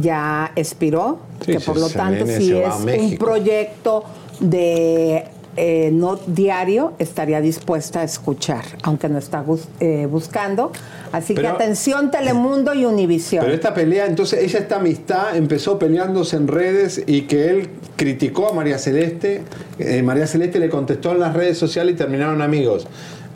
ya 0.00 0.52
expiró, 0.56 1.18
Sí, 1.44 1.52
que 1.52 1.60
sí, 1.60 1.66
por 1.66 1.76
lo 1.76 1.88
CNN 1.88 2.18
tanto 2.18 2.32
si 2.32 2.56
es 2.56 3.10
un 3.10 3.18
proyecto 3.18 4.04
de 4.40 5.24
eh, 5.56 5.90
no 5.92 6.16
diario, 6.26 6.92
estaría 6.98 7.40
dispuesta 7.40 8.00
a 8.00 8.04
escuchar, 8.04 8.64
aunque 8.82 9.08
no 9.08 9.18
está 9.18 9.40
bus- 9.42 9.68
eh, 9.80 10.06
buscando. 10.10 10.72
Así 11.12 11.34
que 11.34 11.46
atención 11.46 12.10
Telemundo 12.10 12.74
y 12.74 12.84
Univisión. 12.84 13.42
Pero 13.42 13.54
esta 13.54 13.72
pelea, 13.72 14.06
entonces 14.06 14.42
ella 14.42 14.58
esta 14.58 14.76
amistad 14.76 15.36
empezó 15.36 15.78
peleándose 15.78 16.36
en 16.36 16.48
redes 16.48 17.02
y 17.06 17.22
que 17.22 17.48
él 17.50 17.70
criticó 17.96 18.48
a 18.48 18.52
María 18.52 18.78
Celeste, 18.78 19.42
eh, 19.78 20.02
María 20.02 20.26
Celeste 20.26 20.58
le 20.58 20.68
contestó 20.68 21.12
en 21.12 21.20
las 21.20 21.32
redes 21.34 21.56
sociales 21.56 21.94
y 21.94 21.96
terminaron 21.98 22.42
amigos. 22.42 22.86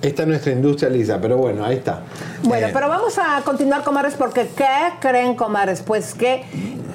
Esta 0.02 0.22
es 0.22 0.28
nuestra 0.28 0.52
industria 0.52 0.88
lisa, 0.90 1.18
pero 1.20 1.36
bueno, 1.36 1.64
ahí 1.64 1.76
está. 1.76 2.02
Bueno, 2.42 2.66
Eh, 2.68 2.70
pero 2.72 2.88
vamos 2.88 3.18
a 3.18 3.42
continuar, 3.44 3.84
comadres, 3.84 4.14
porque 4.14 4.48
¿qué 4.56 4.64
creen, 5.00 5.34
comadres? 5.34 5.82
Pues 5.82 6.14
que 6.14 6.42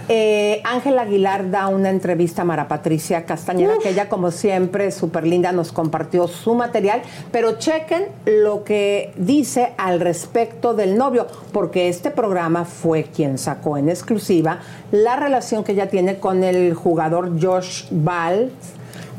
eh, 0.07 0.61
Ángela 0.63 1.03
Aguilar 1.03 1.49
da 1.49 1.67
una 1.67 1.89
entrevista 1.89 2.43
a 2.43 2.45
Mara 2.45 2.67
Patricia 2.67 3.25
Castañeda, 3.25 3.77
que 3.81 3.89
ella, 3.89 4.09
como 4.09 4.31
siempre, 4.31 4.91
súper 4.91 5.25
linda, 5.25 5.51
nos 5.51 5.71
compartió 5.71 6.27
su 6.27 6.53
material, 6.55 7.01
pero 7.31 7.57
chequen 7.57 8.07
lo 8.25 8.63
que 8.63 9.13
dice 9.17 9.73
al 9.77 9.99
respecto 9.99 10.73
del 10.73 10.97
novio, 10.97 11.27
porque 11.51 11.89
este 11.89 12.11
programa 12.11 12.65
fue 12.65 13.03
quien 13.03 13.37
sacó 13.37 13.77
en 13.77 13.89
exclusiva 13.89 14.59
la 14.91 15.15
relación 15.15 15.63
que 15.63 15.71
ella 15.71 15.89
tiene 15.89 16.19
con 16.19 16.43
el 16.43 16.73
jugador 16.73 17.41
Josh 17.41 17.85
Ball 17.91 18.51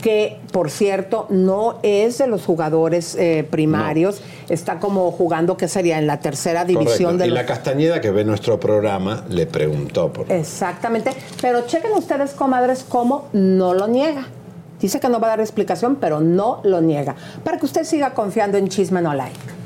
que 0.06 0.38
por 0.52 0.70
cierto 0.70 1.26
no 1.30 1.80
es 1.82 2.18
de 2.18 2.28
los 2.28 2.44
jugadores 2.44 3.16
eh, 3.16 3.44
primarios, 3.50 4.22
está 4.48 4.78
como 4.78 5.10
jugando 5.10 5.56
que 5.56 5.66
sería 5.66 5.98
en 5.98 6.06
la 6.06 6.20
tercera 6.20 6.64
división 6.64 7.14
correcto. 7.14 7.18
de 7.18 7.26
Y 7.26 7.30
los 7.30 7.38
la 7.40 7.44
Castañeda 7.44 8.00
que 8.00 8.12
ve 8.12 8.24
nuestro 8.24 8.60
programa 8.60 9.24
le 9.28 9.46
preguntó 9.46 10.12
por 10.12 10.30
Exactamente, 10.30 11.10
pero 11.42 11.66
chequen 11.66 11.90
ustedes, 11.90 12.34
comadres, 12.34 12.86
cómo 12.88 13.26
no 13.32 13.74
lo 13.74 13.88
niega. 13.88 14.28
Dice 14.80 15.00
que 15.00 15.08
no 15.08 15.18
va 15.18 15.26
a 15.26 15.30
dar 15.30 15.40
explicación, 15.40 15.96
pero 15.96 16.20
no 16.20 16.60
lo 16.62 16.80
niega. 16.80 17.16
Para 17.42 17.58
que 17.58 17.66
usted 17.66 17.82
siga 17.82 18.14
confiando 18.14 18.58
en 18.58 18.68
Chisme 18.68 19.02
No 19.02 19.12
Like. 19.12 19.65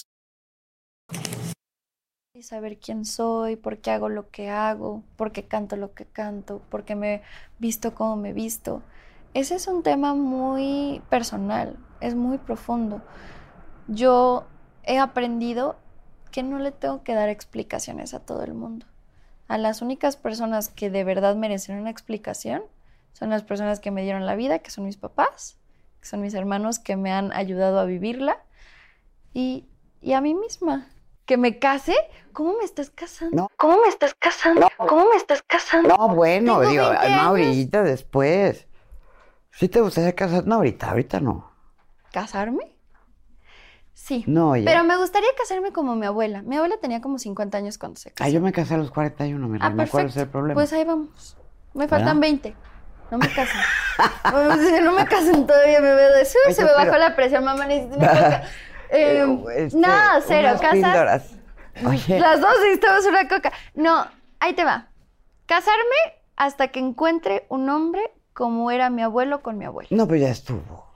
Y 2.33 2.43
saber 2.43 2.79
quién 2.79 3.05
soy, 3.05 3.55
por 3.55 3.79
qué 3.79 3.91
hago 3.91 4.09
lo 4.09 4.29
que 4.29 4.49
hago, 4.49 5.03
por 5.17 5.31
qué 5.31 5.43
canto 5.43 5.75
lo 5.75 5.93
que 5.93 6.05
canto, 6.05 6.61
por 6.69 6.85
qué 6.85 6.95
me 6.95 7.21
visto 7.59 7.93
como 7.93 8.15
me 8.15 8.33
visto. 8.33 8.81
Ese 9.33 9.55
es 9.55 9.67
un 9.67 9.83
tema 9.83 10.13
muy 10.13 11.01
personal, 11.09 11.77
es 11.99 12.15
muy 12.15 12.37
profundo. 12.37 13.01
Yo 13.87 14.47
he 14.83 14.97
aprendido 14.97 15.75
que 16.31 16.43
no 16.43 16.59
le 16.59 16.71
tengo 16.71 17.03
que 17.03 17.13
dar 17.13 17.29
explicaciones 17.29 18.13
a 18.13 18.19
todo 18.19 18.43
el 18.43 18.53
mundo. 18.53 18.85
A 19.47 19.57
las 19.57 19.81
únicas 19.81 20.15
personas 20.15 20.69
que 20.69 20.89
de 20.89 21.03
verdad 21.03 21.35
merecen 21.35 21.79
una 21.79 21.89
explicación 21.89 22.63
son 23.11 23.29
las 23.29 23.43
personas 23.43 23.79
que 23.79 23.91
me 23.91 24.03
dieron 24.03 24.25
la 24.25 24.35
vida, 24.35 24.59
que 24.59 24.71
son 24.71 24.85
mis 24.85 24.97
papás, 24.97 25.57
que 25.99 26.07
son 26.07 26.21
mis 26.21 26.33
hermanos 26.33 26.79
que 26.79 26.95
me 26.95 27.11
han 27.11 27.33
ayudado 27.33 27.79
a 27.79 27.85
vivirla 27.85 28.37
y, 29.33 29.65
y 30.01 30.13
a 30.13 30.21
mí 30.21 30.33
misma. 30.33 30.87
Que 31.25 31.37
me 31.37 31.59
case, 31.59 31.95
¿cómo 32.33 32.57
me 32.57 32.65
estás 32.65 32.89
casando? 32.89 33.49
¿Cómo 33.57 33.81
me 33.81 33.87
estás 33.87 34.13
casando? 34.15 34.67
¿Cómo 34.77 35.09
me 35.09 35.15
estás 35.15 35.43
casando? 35.43 35.95
No, 35.95 36.09
bueno, 36.15 36.59
Tengo 36.59 36.69
digo, 36.71 36.89
20 36.89 37.07
no 37.07 37.13
años. 37.13 37.25
ahorita, 37.27 37.83
después. 37.83 38.67
¿Sí 39.51 39.69
te 39.69 39.81
gustaría 39.81 40.13
casar? 40.15 40.45
No, 40.47 40.55
ahorita, 40.55 40.89
ahorita 40.91 41.19
no. 41.19 41.51
¿Casarme? 42.11 42.75
Sí. 43.93 44.23
No, 44.27 44.55
ya. 44.55 44.65
Pero 44.65 44.83
me 44.83 44.97
gustaría 44.97 45.29
casarme 45.37 45.71
como 45.71 45.95
mi 45.95 46.05
abuela. 46.07 46.41
Mi 46.41 46.55
abuela 46.57 46.77
tenía 46.81 47.01
como 47.01 47.19
50 47.19 47.57
años 47.57 47.77
cuando 47.77 47.99
se 47.99 48.11
casó. 48.11 48.27
Ah, 48.27 48.29
yo 48.29 48.41
me 48.41 48.51
casé 48.51 48.73
a 48.73 48.77
los 48.77 48.89
41, 48.91 49.47
mi 49.47 49.57
Ah. 49.61 49.69
¿Cuál 49.71 49.79
es 49.81 49.91
perfecto. 49.91 50.19
el 50.21 50.29
problema? 50.29 50.53
Pues 50.55 50.73
ahí 50.73 50.83
vamos. 50.83 51.37
Me 51.73 51.87
faltan 51.87 52.19
¿Verdad? 52.19 52.21
20. 52.21 52.55
No 53.11 53.17
me 53.17 53.27
casen. 53.27 53.61
Si 54.77 54.81
no 54.81 54.93
me 54.93 55.05
casen 55.05 55.45
todavía, 55.45 55.79
me 55.81 55.93
veo 55.93 56.13
de 56.15 56.25
se 56.25 56.37
me 56.63 56.71
bajó 56.71 56.85
pero- 56.85 56.97
la 56.97 57.15
presión, 57.15 57.43
mamá. 57.43 57.65
Necesito 57.67 57.97
una 57.97 58.07
coca. 58.09 58.43
Eh, 58.91 59.25
Este, 59.57 59.77
nada, 59.79 60.21
cero. 60.27 60.49
unas 60.49 60.61
Casas. 60.61 60.73
píldoras. 60.73 61.31
Oye, 61.85 62.19
Las 62.19 62.41
dos 62.41 62.53
necesitamos 62.63 63.05
una 63.05 63.27
coca. 63.27 63.51
No, 63.75 64.05
ahí 64.39 64.53
te 64.53 64.63
va. 64.63 64.89
Casarme 65.45 65.95
hasta 66.35 66.67
que 66.69 66.79
encuentre 66.79 67.45
un 67.49 67.69
hombre 67.69 68.01
como 68.33 68.71
era 68.71 68.89
mi 68.89 69.01
abuelo 69.01 69.41
con 69.41 69.57
mi 69.57 69.65
abuelo. 69.65 69.87
no, 69.91 70.07
pues 70.07 70.21
ya 70.21 70.29
estuvo. 70.29 70.89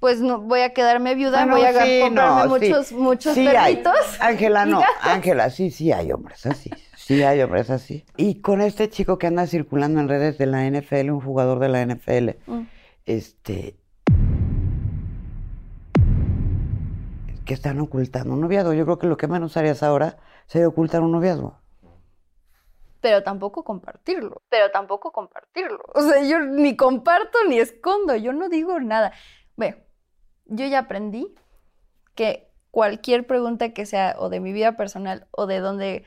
Pues 0.00 0.20
no, 0.22 0.40
voy 0.40 0.60
a 0.62 0.72
quedarme 0.72 1.14
viuda, 1.14 1.44
Bueno, 1.44 1.56
voy 1.58 1.66
a 1.66 1.84
sí, 1.84 2.00
comprarme 2.00 2.32
no, 2.34 2.42
sí. 2.42 2.48
muchos, 2.70 2.92
muchos 2.92 3.34
Sí 3.34 3.44
perritos. 3.44 3.94
Ángela, 4.20 4.64
no. 4.64 4.82
Ángela, 5.02 5.50
sí, 5.50 5.70
sí 5.70 5.92
hay 5.92 6.10
hombres 6.10 6.46
así. 6.46 6.70
Sí 6.96 7.22
hay 7.22 7.42
hombres 7.42 7.68
así. 7.68 8.06
Y 8.16 8.40
con 8.40 8.62
este 8.62 8.88
chico 8.88 9.18
que 9.18 9.26
anda 9.26 9.46
circulando 9.46 10.00
en 10.00 10.08
redes 10.08 10.38
de 10.38 10.46
la 10.46 10.64
NFL, 10.64 11.10
un 11.10 11.20
jugador 11.20 11.58
de 11.58 11.68
la 11.68 11.82
NFL, 11.84 12.30
Mm. 12.46 12.62
este... 13.04 13.76
que 17.50 17.54
están 17.54 17.80
ocultando 17.80 18.32
un 18.32 18.42
noviazgo. 18.42 18.74
Yo 18.74 18.84
creo 18.84 19.00
que 19.00 19.08
lo 19.08 19.16
que 19.16 19.26
menos 19.26 19.56
harías 19.56 19.82
ahora 19.82 20.18
sería 20.46 20.68
ocultar 20.68 21.02
un 21.02 21.10
noviazgo. 21.10 21.58
Pero 23.00 23.24
tampoco 23.24 23.64
compartirlo. 23.64 24.40
Pero 24.48 24.70
tampoco 24.70 25.10
compartirlo. 25.10 25.80
O 25.92 26.00
sea, 26.00 26.22
yo 26.22 26.38
ni 26.38 26.76
comparto 26.76 27.38
ni 27.48 27.58
escondo. 27.58 28.14
Yo 28.14 28.32
no 28.32 28.48
digo 28.48 28.78
nada. 28.78 29.12
Ve, 29.56 29.84
yo 30.44 30.64
ya 30.66 30.78
aprendí 30.78 31.34
que 32.14 32.52
cualquier 32.70 33.26
pregunta 33.26 33.70
que 33.70 33.84
sea 33.84 34.14
o 34.16 34.28
de 34.28 34.38
mi 34.38 34.52
vida 34.52 34.76
personal 34.76 35.26
o 35.32 35.46
de 35.48 35.58
dónde 35.58 36.04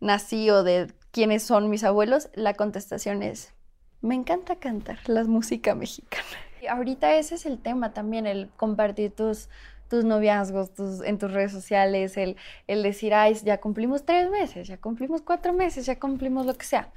nací 0.00 0.50
o 0.50 0.64
de 0.64 0.92
quiénes 1.12 1.44
son 1.44 1.70
mis 1.70 1.82
abuelos, 1.82 2.28
la 2.34 2.52
contestación 2.52 3.22
es, 3.22 3.54
me 4.02 4.16
encanta 4.16 4.56
cantar 4.56 4.98
la 5.06 5.24
música 5.24 5.74
mexicana. 5.74 6.26
Y 6.60 6.66
ahorita 6.66 7.14
ese 7.14 7.36
es 7.36 7.46
el 7.46 7.58
tema 7.58 7.94
también, 7.94 8.26
el 8.26 8.50
compartir 8.56 9.14
tus, 9.14 9.48
tus 9.94 10.04
noviazgos 10.04 10.74
tus, 10.74 11.02
en 11.02 11.18
tus 11.18 11.32
redes 11.32 11.52
sociales, 11.52 12.16
el, 12.16 12.36
el 12.66 12.82
decir, 12.82 13.14
ay, 13.14 13.34
ya 13.34 13.60
cumplimos 13.60 14.04
tres 14.04 14.28
meses, 14.28 14.66
ya 14.66 14.76
cumplimos 14.78 15.22
cuatro 15.22 15.52
meses, 15.52 15.86
ya 15.86 16.00
cumplimos 16.00 16.46
lo 16.46 16.54
que 16.54 16.66
sea. 16.66 16.92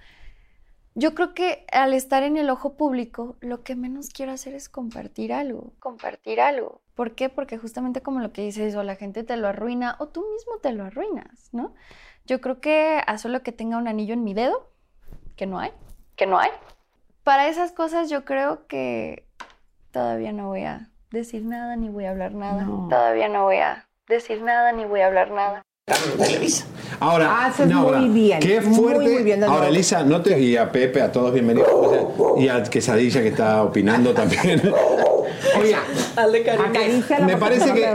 Yo 0.96 1.14
creo 1.14 1.36
que 1.36 1.68
al 1.72 1.94
estar 1.94 2.24
en 2.24 2.38
el 2.38 2.50
ojo 2.50 2.74
público, 2.74 3.36
lo 3.40 3.62
que 3.62 3.76
menos 3.76 4.10
quiero 4.10 4.32
hacer 4.32 4.56
es 4.56 4.68
compartir 4.68 5.32
algo, 5.32 5.74
compartir 5.80 6.42
algo. 6.42 6.82
¿Por 6.96 7.14
qué? 7.14 7.30
Porque 7.30 7.60
justamente 7.60 8.02
como 8.02 8.20
lo 8.20 8.34
que 8.34 8.42
dices, 8.42 8.76
o 8.76 8.82
la 8.82 8.96
gente 8.96 9.24
te 9.24 9.38
lo 9.38 9.48
arruina, 9.48 9.96
o 10.00 10.08
tú 10.08 10.26
mismo 10.34 10.58
te 10.60 10.72
lo 10.72 10.84
arruinas, 10.84 11.50
¿no? 11.52 11.76
Yo 12.26 12.42
creo 12.42 12.60
que 12.60 13.00
a 13.06 13.18
solo 13.20 13.44
que 13.44 13.52
tenga 13.52 13.78
un 13.78 13.88
anillo 13.88 14.16
en 14.16 14.24
mi 14.24 14.34
dedo, 14.34 14.72
que 15.36 15.46
no 15.46 15.60
hay, 15.60 15.72
que 16.16 16.26
no 16.26 16.40
hay. 16.40 16.50
Para 17.24 17.48
esas 17.48 17.72
cosas 17.72 18.10
yo 18.10 18.26
creo 18.26 18.66
que 18.66 19.28
todavía 19.92 20.32
no 20.32 20.48
voy 20.48 20.64
a 20.64 20.90
decir 21.12 21.44
nada, 21.44 21.76
ni 21.76 21.90
voy 21.90 22.06
a 22.06 22.12
hablar 22.12 22.34
nada. 22.34 22.66
Todavía 22.90 23.28
no 23.30 23.44
voy 23.44 23.58
a 23.58 23.88
decir 24.08 24.42
nada, 24.42 24.72
ni 24.72 24.86
voy 24.86 25.02
a 25.02 25.08
hablar 25.08 25.32
nada. 25.32 25.64
Ahora, 27.00 27.46
Haces 27.46 27.68
no, 27.68 27.80
ahora, 27.80 28.00
muy 28.00 28.10
bien, 28.10 28.40
Qué 28.40 28.60
muy, 28.60 28.76
fuerte. 28.76 29.10
muy 29.14 29.24
bien, 29.24 29.44
ahora. 29.44 29.68
Elisa, 29.70 30.04
no 30.04 30.22
te, 30.22 30.38
y 30.40 30.58
a 30.58 30.70
Pepe, 30.72 31.02
a 31.02 31.12
todos 31.12 31.34
bienvenidos. 31.34 31.70
O 31.72 32.36
sea, 32.38 32.44
y 32.44 32.50
a 32.50 32.64
Quesadilla 32.64 33.22
que 33.22 33.30
está 33.30 33.64
opinando 33.64 34.14
también. 34.14 34.62
Oye, 35.60 35.76
Acaricia 36.18 37.20
la 37.20 37.26
me 37.26 37.38
parece 37.38 37.74
que. 37.74 37.86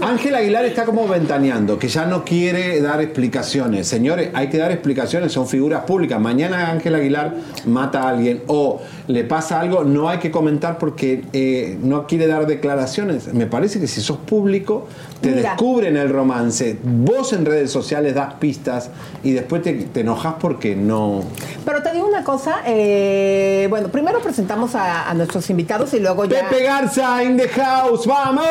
Ángel 0.00 0.34
Aguilar 0.34 0.64
está 0.64 0.84
como 0.84 1.06
ventaneando, 1.06 1.78
que 1.78 1.88
ya 1.88 2.06
no 2.06 2.24
quiere 2.24 2.80
dar 2.80 3.00
explicaciones. 3.00 3.86
Señores, 3.86 4.30
hay 4.34 4.48
que 4.48 4.58
dar 4.58 4.72
explicaciones, 4.72 5.32
son 5.32 5.46
figuras 5.46 5.84
públicas. 5.84 6.20
Mañana 6.20 6.70
Ángel 6.70 6.94
Aguilar 6.94 7.34
mata 7.66 8.02
a 8.02 8.08
alguien 8.08 8.42
o 8.46 8.80
le 9.08 9.24
pasa 9.24 9.60
algo, 9.60 9.84
no 9.84 10.08
hay 10.08 10.18
que 10.18 10.30
comentar 10.30 10.78
porque 10.78 11.24
eh, 11.32 11.76
no 11.82 12.06
quiere 12.06 12.26
dar 12.26 12.46
declaraciones. 12.46 13.32
Me 13.34 13.46
parece 13.46 13.80
que 13.80 13.86
si 13.86 14.00
sos 14.00 14.18
público, 14.18 14.86
te 15.20 15.30
Mira. 15.30 15.50
descubren 15.50 15.96
el 15.96 16.08
romance. 16.08 16.78
Vos 16.82 17.32
en 17.32 17.44
redes 17.44 17.70
sociales 17.70 18.14
das 18.14 18.34
pistas 18.34 18.90
y 19.22 19.32
después 19.32 19.62
te, 19.62 19.72
te 19.74 20.00
enojas 20.00 20.34
porque 20.40 20.74
no. 20.74 21.22
Pero 21.64 21.82
te 21.82 21.92
digo 21.92 22.06
una 22.06 22.24
cosa, 22.24 22.62
eh, 22.66 23.66
bueno, 23.68 23.88
primero 23.88 24.20
presentamos 24.20 24.74
a, 24.74 25.10
a 25.10 25.14
nuestros 25.14 25.50
invitados 25.50 25.92
y 25.94 26.00
luego 26.00 26.24
ya... 26.24 26.48
Pepe 26.48 26.62
Garza 26.64 27.22
in 27.22 27.36
the 27.36 27.49
house, 27.54 28.06
vamos. 28.06 28.44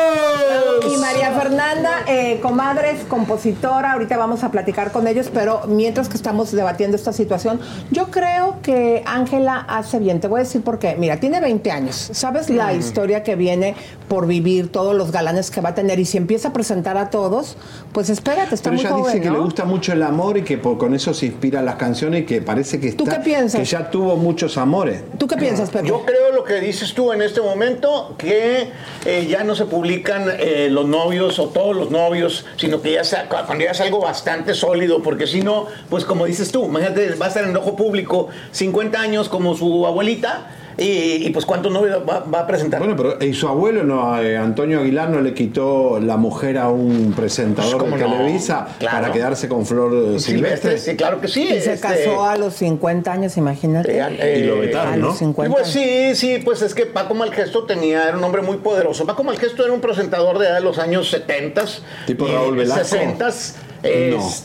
Y 0.92 0.96
María 0.98 1.32
Fernanda, 1.32 1.90
eh, 2.06 2.38
comadres, 2.40 3.04
compositora, 3.08 3.92
ahorita 3.92 4.16
vamos 4.16 4.42
a 4.44 4.50
platicar 4.50 4.92
con 4.92 5.06
ellos, 5.06 5.30
pero 5.32 5.62
mientras 5.66 6.08
que 6.08 6.16
estamos 6.16 6.52
debatiendo 6.52 6.96
esta 6.96 7.12
situación, 7.12 7.60
yo 7.90 8.06
creo 8.10 8.56
que 8.62 9.02
Ángela 9.06 9.64
hace 9.68 9.98
bien. 9.98 10.20
Te 10.20 10.28
voy 10.28 10.40
a 10.40 10.42
decir 10.44 10.62
por 10.62 10.78
qué. 10.78 10.96
Mira, 10.98 11.18
tiene 11.18 11.40
20 11.40 11.70
años. 11.70 12.10
¿Sabes 12.12 12.50
la 12.50 12.72
historia 12.74 13.22
que 13.22 13.36
viene 13.36 13.74
por 14.08 14.26
vivir, 14.26 14.70
todos 14.72 14.94
los 14.94 15.12
galanes 15.12 15.50
que 15.50 15.60
va 15.60 15.70
a 15.70 15.74
tener? 15.74 15.98
Y 15.98 16.04
si 16.04 16.16
empieza 16.18 16.48
a 16.48 16.52
presentar 16.52 16.96
a 16.96 17.10
todos, 17.10 17.56
pues 17.92 18.10
espérate, 18.10 18.54
está 18.54 18.70
Pero 18.70 18.76
muy 18.76 18.80
ella 18.86 18.90
joven, 18.96 19.04
dice 19.12 19.20
que 19.22 19.28
¿no? 19.28 19.34
le 19.34 19.40
gusta 19.40 19.64
mucho 19.64 19.92
el 19.92 20.02
amor 20.02 20.36
y 20.38 20.42
que 20.42 20.58
por- 20.58 20.78
con 20.78 20.94
eso 20.94 21.14
se 21.14 21.26
inspiran 21.26 21.64
las 21.64 21.76
canciones 21.76 22.22
y 22.22 22.26
que 22.26 22.42
parece 22.42 22.80
que 22.80 22.92
¿Tú 22.92 23.04
está- 23.04 23.18
qué 23.18 23.24
piensas? 23.24 23.60
que 23.60 23.64
ya 23.66 23.90
tuvo 23.90 24.16
muchos 24.16 24.56
amores. 24.58 25.02
¿Tú 25.18 25.26
qué 25.26 25.36
piensas, 25.36 25.70
Pepe? 25.70 25.88
Yo 25.88 26.04
creo 26.04 26.32
lo 26.32 26.44
que 26.44 26.54
dices 26.60 26.94
tú 26.94 27.12
en 27.12 27.22
este 27.22 27.40
momento, 27.40 28.14
que 28.18 28.70
eh, 29.04 29.26
ya 29.28 29.44
no 29.44 29.54
se 29.54 29.64
publican 29.64 30.26
eh, 30.38 30.68
los 30.70 30.86
novios 30.86 31.38
o 31.38 31.48
todos 31.48 31.74
los 31.76 31.90
novios, 31.90 32.44
sino 32.56 32.80
que 32.82 32.92
ya 32.92 33.04
sea, 33.04 33.28
cu- 33.28 33.36
cuando 33.46 33.64
ya 33.64 33.70
es 33.70 33.80
algo 33.80 34.00
bastante 34.00 34.54
sólido, 34.54 35.02
porque 35.02 35.26
si 35.26 35.40
no, 35.42 35.66
pues 35.88 36.04
como 36.04 36.26
dices 36.26 36.52
tú, 36.52 36.64
imagínate, 36.66 37.14
va 37.14 37.26
a 37.26 37.28
estar 37.28 37.44
en 37.44 37.56
ojo 37.56 37.76
público 37.76 38.28
50 38.52 39.00
años 39.00 39.28
como 39.28 39.56
su 39.56 39.86
abuelita, 39.86 40.50
y, 40.80 41.26
y, 41.26 41.30
pues 41.30 41.46
cuántos 41.46 41.70
novios 41.70 42.00
va, 42.08 42.20
va 42.20 42.40
a 42.40 42.46
presentar. 42.46 42.80
Bueno, 42.80 42.96
pero 42.96 43.22
¿y 43.24 43.34
su 43.34 43.46
abuelo 43.46 43.84
no? 43.84 44.20
eh, 44.20 44.36
Antonio 44.36 44.80
Aguilar 44.80 45.10
no 45.10 45.20
le 45.20 45.34
quitó 45.34 46.00
la 46.00 46.16
mujer 46.16 46.58
a 46.58 46.68
un 46.70 47.12
presentador 47.14 47.78
¿Cómo 47.78 47.96
de 47.96 48.02
no? 48.04 48.12
Televisa 48.16 48.68
Claro. 48.78 49.00
para 49.00 49.12
quedarse 49.12 49.48
con 49.48 49.66
Flor 49.66 50.14
eh, 50.16 50.18
Silvestre. 50.20 50.78
Sí, 50.78 50.96
claro 50.96 51.20
que 51.20 51.28
sí. 51.28 51.42
Y 51.44 51.60
se 51.60 51.74
este, 51.74 51.86
casó 51.86 52.24
a 52.24 52.36
los 52.36 52.54
50 52.54 53.12
años, 53.12 53.36
imagínate. 53.36 53.98
eh, 53.98 54.74
a 54.74 54.96
los 54.96 55.18
50 55.18 55.50
Y 55.50 55.54
pues 55.54 55.70
sí, 55.72 56.14
sí, 56.14 56.38
pues 56.44 56.62
es 56.62 56.74
que 56.74 56.86
Paco 56.86 57.14
Malgesto 57.14 57.64
tenía, 57.64 58.08
era 58.08 58.16
un 58.16 58.24
hombre 58.24 58.42
muy 58.42 58.56
poderoso. 58.56 59.04
Paco 59.06 59.22
Malgesto 59.22 59.64
era 59.64 59.72
un 59.72 59.80
presentador 59.80 60.38
de, 60.38 60.50
de 60.50 60.60
los 60.60 60.78
años 60.78 61.10
70 61.10 61.64
Tipo 62.06 62.26
Raúl 62.26 62.56
Velasco. 62.56 62.84
60 62.84 63.28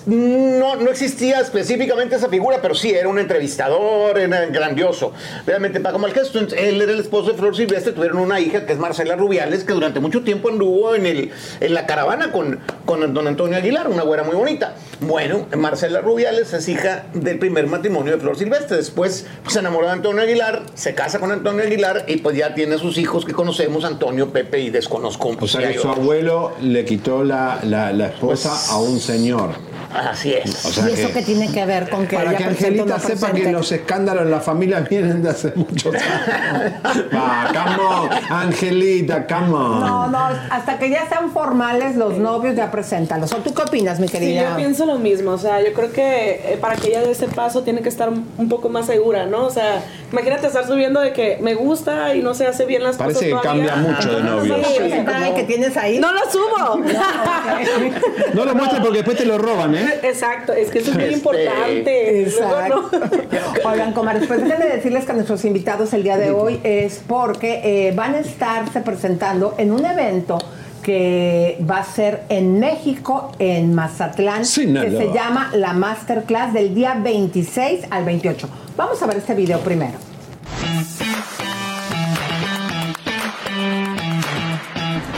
no. 0.06 0.76
no 0.76 0.90
existía 0.92 1.40
específicamente 1.40 2.16
esa 2.16 2.30
figura, 2.30 2.60
pero 2.62 2.76
sí, 2.76 2.92
era 2.92 3.08
un 3.10 3.20
entrevistador, 3.20 4.18
era 4.18 4.46
grandioso. 4.48 5.14
Realmente 5.46 5.80
Paco 5.80 6.00
Malgesto, 6.00 6.40
él 6.40 6.82
era 6.82 6.92
el 6.92 7.00
esposo 7.00 7.32
de 7.32 7.38
Flor 7.38 7.56
Silvestre, 7.56 7.94
tuvieron 7.94 8.20
una 8.20 8.40
hija 8.40 8.66
que 8.66 8.74
es 8.74 8.80
Marcela 8.80 9.16
Rubiales, 9.16 9.64
que 9.64 9.74
durante 9.74 10.00
mucho 10.00 10.24
tiempo 10.24 10.50
anduvo 10.50 10.96
en, 10.96 11.06
el, 11.06 11.32
en 11.60 11.74
la 11.74 11.86
caravana 11.86 12.32
con, 12.32 12.60
con 12.86 13.14
don 13.14 13.28
Antonio 13.28 13.58
Aguilar, 13.58 13.88
una 13.90 14.04
güera 14.04 14.24
muy 14.24 14.36
bonita. 14.36 14.76
Bueno, 15.02 15.48
Marcela 15.58 16.02
Rubiales 16.02 16.54
es 16.54 16.68
hija 16.70 17.06
del 17.14 17.40
primer 17.40 17.68
matrimonio 17.68 18.14
de 18.14 18.20
Flor 18.20 18.38
Silvestre. 18.38 18.78
Después 18.78 19.26
pues, 19.44 19.54
se 19.54 19.60
enamoró 19.60 19.88
de 19.88 19.94
Antonio 19.94 20.22
Aguilar, 20.22 20.64
se 20.74 20.96
casa 20.96 21.20
con 21.20 21.32
Antonio 21.32 21.64
Aguilar 21.64 22.06
y 22.08 22.18
pues 22.18 22.38
ya 22.38 22.54
tiene 22.54 22.78
sus 22.78 22.98
hijos 22.98 23.26
que 23.26 23.34
conocemos, 23.34 23.84
Antonio, 23.86 24.32
Pepe 24.32 24.60
y 24.60 24.70
desconozco. 24.70 25.36
O 25.40 25.48
sea 25.48 25.68
que 25.72 25.78
su 25.80 25.88
abuelo 25.90 26.54
le 26.62 26.86
quitó 26.86 27.24
la, 27.24 27.60
la- 27.64 27.92
la 27.92 28.08
esposa 28.08 28.52
a 28.72 28.78
un 28.80 29.00
señor. 29.00 29.25
Señor. 29.26 29.75
Así 29.96 30.34
es. 30.34 30.66
O 30.66 30.70
sea 30.72 30.90
¿Y 30.90 30.94
eso 30.94 31.08
que- 31.08 31.14
qué 31.16 31.22
tiene 31.22 31.52
que 31.52 31.66
ver 31.66 31.90
con 31.90 32.06
que 32.08 32.16
Para 32.18 32.36
que 32.36 32.44
Angelita 32.44 32.86
no 32.86 33.00
sepa 33.00 33.32
que 33.32 33.52
los 33.52 33.72
escándalos 33.72 34.24
en 34.24 34.32
la 34.32 34.40
familia 34.42 34.82
vienen 34.82 35.22
de 35.24 35.30
hace 35.30 35.54
mucho 35.56 35.90
tiempo. 35.92 36.08
Va, 37.16 37.48
come 37.54 37.84
on, 37.84 38.10
Angelita, 38.30 39.26
come 39.28 39.54
on. 39.54 39.80
No, 39.80 40.08
no, 40.08 40.20
hasta 40.50 40.78
que 40.78 40.90
ya 40.90 41.08
sean 41.08 41.32
formales 41.32 41.96
los 41.96 42.18
novios, 42.18 42.56
ya 42.56 42.72
preséntalos. 42.72 43.32
¿O 43.34 43.38
tú 43.38 43.54
qué 43.54 43.62
opinas, 43.64 44.00
mi 44.00 44.08
Sí, 44.08 44.14
querida? 44.14 44.50
yo 44.52 44.56
pienso 44.58 44.86
lo 44.86 44.98
mismo. 45.00 45.32
O 45.32 45.38
sea, 45.38 45.62
yo 45.64 45.74
creo 45.74 45.92
que 45.92 46.32
eh, 46.54 46.58
para 46.60 46.76
que 46.76 46.88
ella 46.90 47.02
dé 47.02 47.12
ese 47.12 47.28
paso 47.28 47.64
tiene 47.64 47.82
que 47.82 47.90
estar 47.90 48.10
un 48.10 48.50
poco 48.50 48.70
más 48.70 48.86
segura, 48.88 49.26
¿no? 49.26 49.46
O 49.46 49.50
sea, 49.50 49.82
imagínate 50.12 50.48
estar 50.48 50.66
subiendo 50.68 51.00
de 51.00 51.14
que 51.14 51.38
me 51.42 51.54
gusta 51.56 52.16
y 52.16 52.22
no 52.22 52.34
se 52.34 52.48
hace 52.48 52.66
bien 52.66 52.84
las 52.84 52.98
Parece 52.98 53.30
cosas 53.32 53.42
que 53.42 53.48
todavía. 53.50 53.74
cambia 53.74 53.92
mucho 53.94 54.16
de 54.16 54.24
novio. 54.24 54.56
Sí, 54.66 54.84
Ese 54.84 55.04
traje 55.04 55.34
que 55.34 55.44
tienes 55.44 55.78
ahí. 55.78 56.00
No 56.00 56.12
lo 56.12 56.20
subo. 56.30 56.80
No 58.34 58.46
lo 58.46 58.56
muestres 58.56 58.82
porque 58.82 58.98
después 58.98 59.18
te 59.18 59.26
lo 59.26 59.38
roban, 59.38 59.76
¿eh? 59.76 59.85
Exacto, 60.04 60.54
es 60.54 60.70
que 60.72 60.80
eso 60.80 60.92
es 60.92 60.96
muy 60.96 61.04
Este, 61.06 61.16
importante. 61.18 62.22
Exacto. 62.24 62.90
Oigan, 63.66 63.94
comadres, 63.94 64.28
pues 64.28 64.42
déjenme 64.44 64.66
decirles 64.66 65.06
que 65.06 65.14
nuestros 65.14 65.44
invitados 65.46 65.94
el 65.94 66.04
día 66.04 66.18
de 66.18 66.32
hoy 66.32 66.60
es 66.64 67.02
porque 67.08 67.62
eh, 67.64 67.92
van 67.96 68.16
a 68.16 68.20
estarse 68.20 68.82
presentando 68.82 69.56
en 69.58 69.72
un 69.72 69.86
evento 69.86 70.38
que 70.84 71.58
va 71.68 71.78
a 71.80 71.84
ser 71.84 72.22
en 72.30 72.60
México, 72.60 73.32
en 73.40 73.74
Mazatlán, 73.74 74.40
que 74.42 74.46
Sinaloa. 74.46 75.02
se 75.02 75.12
llama 75.14 75.52
la 75.56 75.74
Masterclass 75.74 76.54
del 76.54 76.76
día 76.76 76.96
26 77.02 77.86
al 77.90 78.06
28. 78.06 78.48
Vamos 78.78 79.02
a 79.02 79.08
ver 79.08 79.18
este 79.18 79.34
video 79.34 79.60
primero. 79.62 79.98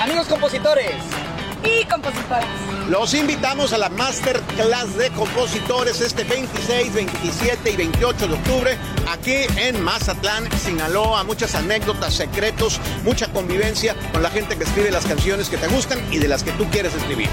Amigos 0.02 0.28
compositores. 0.28 0.92
Y 1.64 1.86
compositores. 1.86 2.46
Los 2.90 3.14
invitamos 3.14 3.74
a 3.74 3.78
la 3.78 3.90
Masterclass 3.90 4.96
de 4.98 5.10
Compositores 5.12 6.00
este 6.00 6.24
26, 6.24 6.94
27 6.94 7.72
y 7.72 7.76
28 7.76 8.28
de 8.30 8.34
octubre 8.34 8.78
aquí 9.12 9.36
en 9.58 9.84
Mazatlán, 9.84 10.50
Sinaloa. 10.58 11.26
Muchas 11.26 11.54
anécdotas, 11.56 12.14
secretos, 12.14 12.80
mucha 13.04 13.28
convivencia 13.34 13.94
con 14.14 14.24
la 14.24 14.30
gente 14.30 14.56
que 14.56 14.64
escribe 14.64 14.90
las 14.92 15.06
canciones 15.06 15.50
que 15.50 15.58
te 15.58 15.68
gustan 15.68 16.00
y 16.14 16.20
de 16.20 16.30
las 16.30 16.44
que 16.44 16.52
tú 16.54 16.66
quieres 16.70 16.96
escribir. 16.96 17.28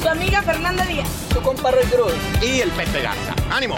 Su 0.00 0.08
amiga 0.08 0.40
Fernanda 0.42 0.84
Díaz. 0.84 1.08
Tu 1.30 1.40
compa 1.42 1.72
Roy 1.72 1.84
Cruz 1.86 2.12
y 2.40 2.60
el 2.60 2.70
Pepe 2.70 3.02
Garza. 3.02 3.34
¡Ánimo! 3.50 3.74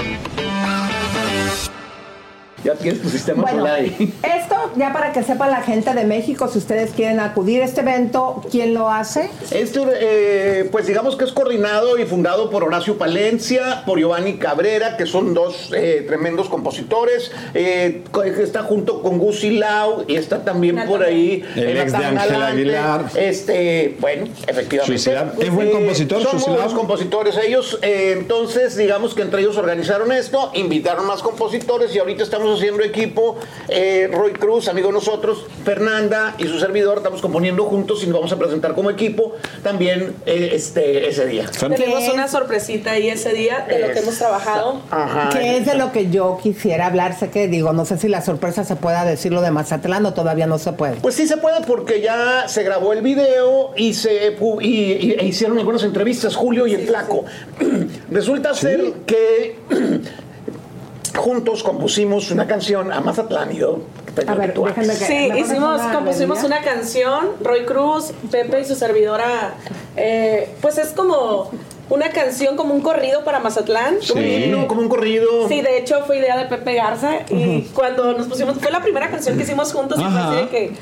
Ya 2.65 2.75
tienes 2.75 3.01
tu 3.01 3.09
sistema 3.09 3.43
Bueno, 3.43 3.59
solar 3.61 3.77
ahí. 3.77 4.15
esto 4.23 4.57
ya 4.77 4.93
para 4.93 5.13
que 5.13 5.23
sepa 5.23 5.49
la 5.49 5.63
gente 5.63 5.93
de 5.95 6.05
México, 6.05 6.49
si 6.49 6.59
ustedes 6.59 6.93
quieren 6.93 7.21
acudir 7.21 7.63
a 7.63 7.65
este 7.65 7.81
evento, 7.81 8.43
¿quién 8.51 8.75
lo 8.75 8.91
hace? 8.91 9.31
Esto, 9.51 9.87
eh, 9.93 10.69
pues 10.73 10.87
digamos 10.87 11.17
que 11.17 11.25
es 11.25 11.33
coordinado 11.33 11.99
y 11.99 12.05
fundado 12.07 12.51
por 12.51 12.65
Horacio 12.65 12.99
Palencia, 12.99 13.83
por 13.87 13.99
Giovanni 13.99 14.35
Cabrera, 14.39 14.97
que 14.97 15.07
son 15.07 15.35
dos 15.35 15.71
eh, 15.75 16.05
tremendos 16.07 16.49
compositores. 16.49 17.31
eh, 17.55 18.03
está 18.43 18.63
junto 18.63 19.03
con 19.03 19.19
Gusi 19.19 19.51
Lau 19.59 20.05
y 20.07 20.17
está 20.17 20.45
también 20.45 20.85
por 20.87 21.03
ahí 21.03 21.45
El 21.55 21.77
ex 21.79 21.93
de 21.93 21.99
Galante. 21.99 22.35
Aguilar. 22.35 23.05
Este, 23.15 23.97
bueno, 24.01 24.27
efectivamente. 24.47 24.87
Suicidar. 24.87 25.33
¿Es 25.39 25.51
buen 25.51 25.71
compositor, 25.71 26.23
Son 26.23 26.41
muy 26.41 26.51
buenos 26.57 26.75
compositores 26.75 27.37
ellos. 27.37 27.79
eh, 27.83 28.15
entonces, 28.19 28.77
digamos 28.77 29.15
que 29.15 29.23
entre 29.23 29.41
ellos 29.41 29.57
organizaron 29.57 30.13
esto, 30.13 30.51
invitaron 30.55 31.07
más 31.07 31.23
compositores 31.23 31.95
y 31.95 31.99
ahorita 31.99 32.23
estamos 32.23 32.59
haciendo 32.59 32.83
equipo. 32.83 33.37
eh, 33.69 34.09
Roy 34.13 34.33
Cruz, 34.33 34.58
amigo 34.67 34.89
de 34.89 34.95
nosotros, 34.95 35.45
Fernanda 35.65 36.35
y 36.39 36.47
su 36.49 36.59
servidor, 36.59 36.97
estamos 36.99 37.21
componiendo 37.21 37.65
juntos 37.67 38.03
y 38.03 38.07
nos 38.07 38.17
vamos 38.17 38.33
a 38.33 38.37
presentar 38.39 38.75
como 38.75 38.91
equipo 38.91 39.37
también 39.63 40.15
eh, 40.27 40.51
este, 40.55 41.09
ese 41.09 41.27
día. 41.27 41.47
Tenemos 41.77 42.09
una 42.13 42.27
sorpresita 42.27 42.93
ahí 42.93 43.09
ese 43.09 43.33
día 43.35 43.67
de 43.69 43.79
lo 43.79 43.93
que 43.93 44.01
hemos 44.01 44.19
trabajado. 44.19 44.81
Ajá. 44.91 45.29
que 45.29 45.59
es 45.59 45.67
de 45.67 45.75
lo 45.77 45.93
que 45.93 46.11
yo 46.11 46.39
quisiera 46.43 46.87
hablar. 46.87 47.17
Sé 47.19 47.31
que 47.31 47.47
digo, 47.47 47.73
no 47.73 47.85
sé 47.85 47.99
si 47.99 48.09
la 48.09 48.23
sorpresa 48.23 48.65
se 48.65 48.75
pueda 48.75 49.05
decir 49.05 49.33
lo 49.33 49.43
de 49.43 49.51
Mazatlán 49.51 50.05
o 50.07 50.15
todavía 50.15 50.47
no 50.47 50.59
se 50.59 50.73
puede. 50.73 50.97
Pues 50.97 51.15
sí 51.15 51.29
se 51.29 51.37
puede 51.37 51.61
porque 51.67 52.01
ya 52.01 52.49
se 52.49 52.63
grabó 52.65 52.93
el 52.95 53.03
video 53.03 53.73
y 53.77 53.93
se 53.95 54.37
pu- 54.39 54.63
y, 54.63 54.93
y- 54.93 55.13
e 55.19 55.25
hicieron 55.27 55.59
algunas 55.59 55.83
entrevistas, 55.85 56.35
Julio 56.35 56.67
y 56.67 56.75
el 56.75 56.87
Flaco. 56.87 57.25
Resulta 58.11 58.55
ser 58.55 58.93
que 59.07 59.59
juntos 61.17 61.63
compusimos 61.63 62.31
una 62.31 62.47
canción 62.47 62.93
a 62.93 63.01
Mazatlán 63.01 63.53
y 63.53 63.59
yo. 63.59 63.81
A 64.27 64.35
ver, 64.35 64.55
déjenme 64.55 64.89
que- 64.99 65.05
Sí, 65.05 65.15
¿me 65.15 65.29
pones 65.29 65.47
hicimos, 65.47 65.81
una 65.81 65.93
compusimos 65.95 66.43
una 66.45 66.61
canción, 66.63 67.31
Roy 67.41 67.65
Cruz, 67.65 68.13
Pepe 68.31 68.61
y 68.61 68.65
su 68.65 68.75
servidora, 68.75 69.55
eh, 69.97 70.55
pues 70.61 70.79
es 70.79 70.89
como 70.89 71.51
una 71.91 72.11
canción, 72.11 72.57
como 72.57 72.75
un 72.75 72.81
corrido 72.83 73.25
para 73.25 73.41
Mazatlán. 73.41 73.97
Sí, 74.03 74.53
como 74.69 74.83
un 74.83 74.89
corrido. 74.89 75.49
Sí, 75.49 75.63
de 75.63 75.79
hecho 75.79 76.03
fue 76.07 76.19
idea 76.19 76.37
de 76.37 76.45
Pepe 76.47 76.75
Garza 76.75 77.21
y 77.31 77.63
cuando 77.75 78.13
nos 78.13 78.27
pusimos, 78.27 78.59
fue 78.59 78.71
la 78.71 78.83
primera 78.83 79.11
canción 79.11 79.37
que 79.37 79.45
hicimos 79.45 79.73
juntos 79.73 79.99
y 79.99 80.03
fue 80.03 80.11
Ajá. 80.11 80.29
así 80.33 80.37
de 80.37 80.49
que, 80.49 80.73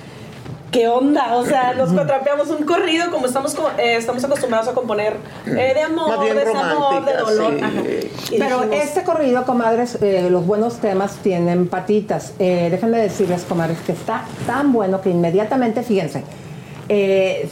¿qué 0.76 0.88
onda? 0.88 1.36
O 1.36 1.46
sea, 1.46 1.72
nos 1.76 1.92
contrapeamos 1.92 2.48
un 2.50 2.64
corrido 2.64 3.10
como 3.10 3.26
estamos, 3.26 3.56
eh, 3.78 3.96
estamos 3.96 4.22
acostumbrados 4.22 4.68
a 4.68 4.74
componer 4.74 5.16
eh, 5.46 5.72
de 5.74 5.80
amor, 5.80 6.22
de 6.22 6.34
desamor, 6.34 7.04
de 7.04 7.16
dolor. 7.16 7.54
sí. 8.24 8.36
Pero 8.38 8.60
dijimos, 8.60 8.76
este 8.84 9.02
corrido, 9.02 9.44
comadres, 9.44 9.98
eh, 10.02 10.28
los 10.30 10.46
buenos 10.46 10.78
temas 10.78 11.16
tienen 11.16 11.68
patitas. 11.68 12.34
Eh, 12.38 12.68
déjenme 12.70 12.98
decirles, 12.98 13.44
comadres, 13.44 13.78
que 13.86 13.92
está 13.92 14.24
tan 14.46 14.72
bueno 14.72 15.00
que 15.00 15.10
inmediatamente, 15.10 15.82
fíjense, 15.82 16.22
eh, 16.88 17.48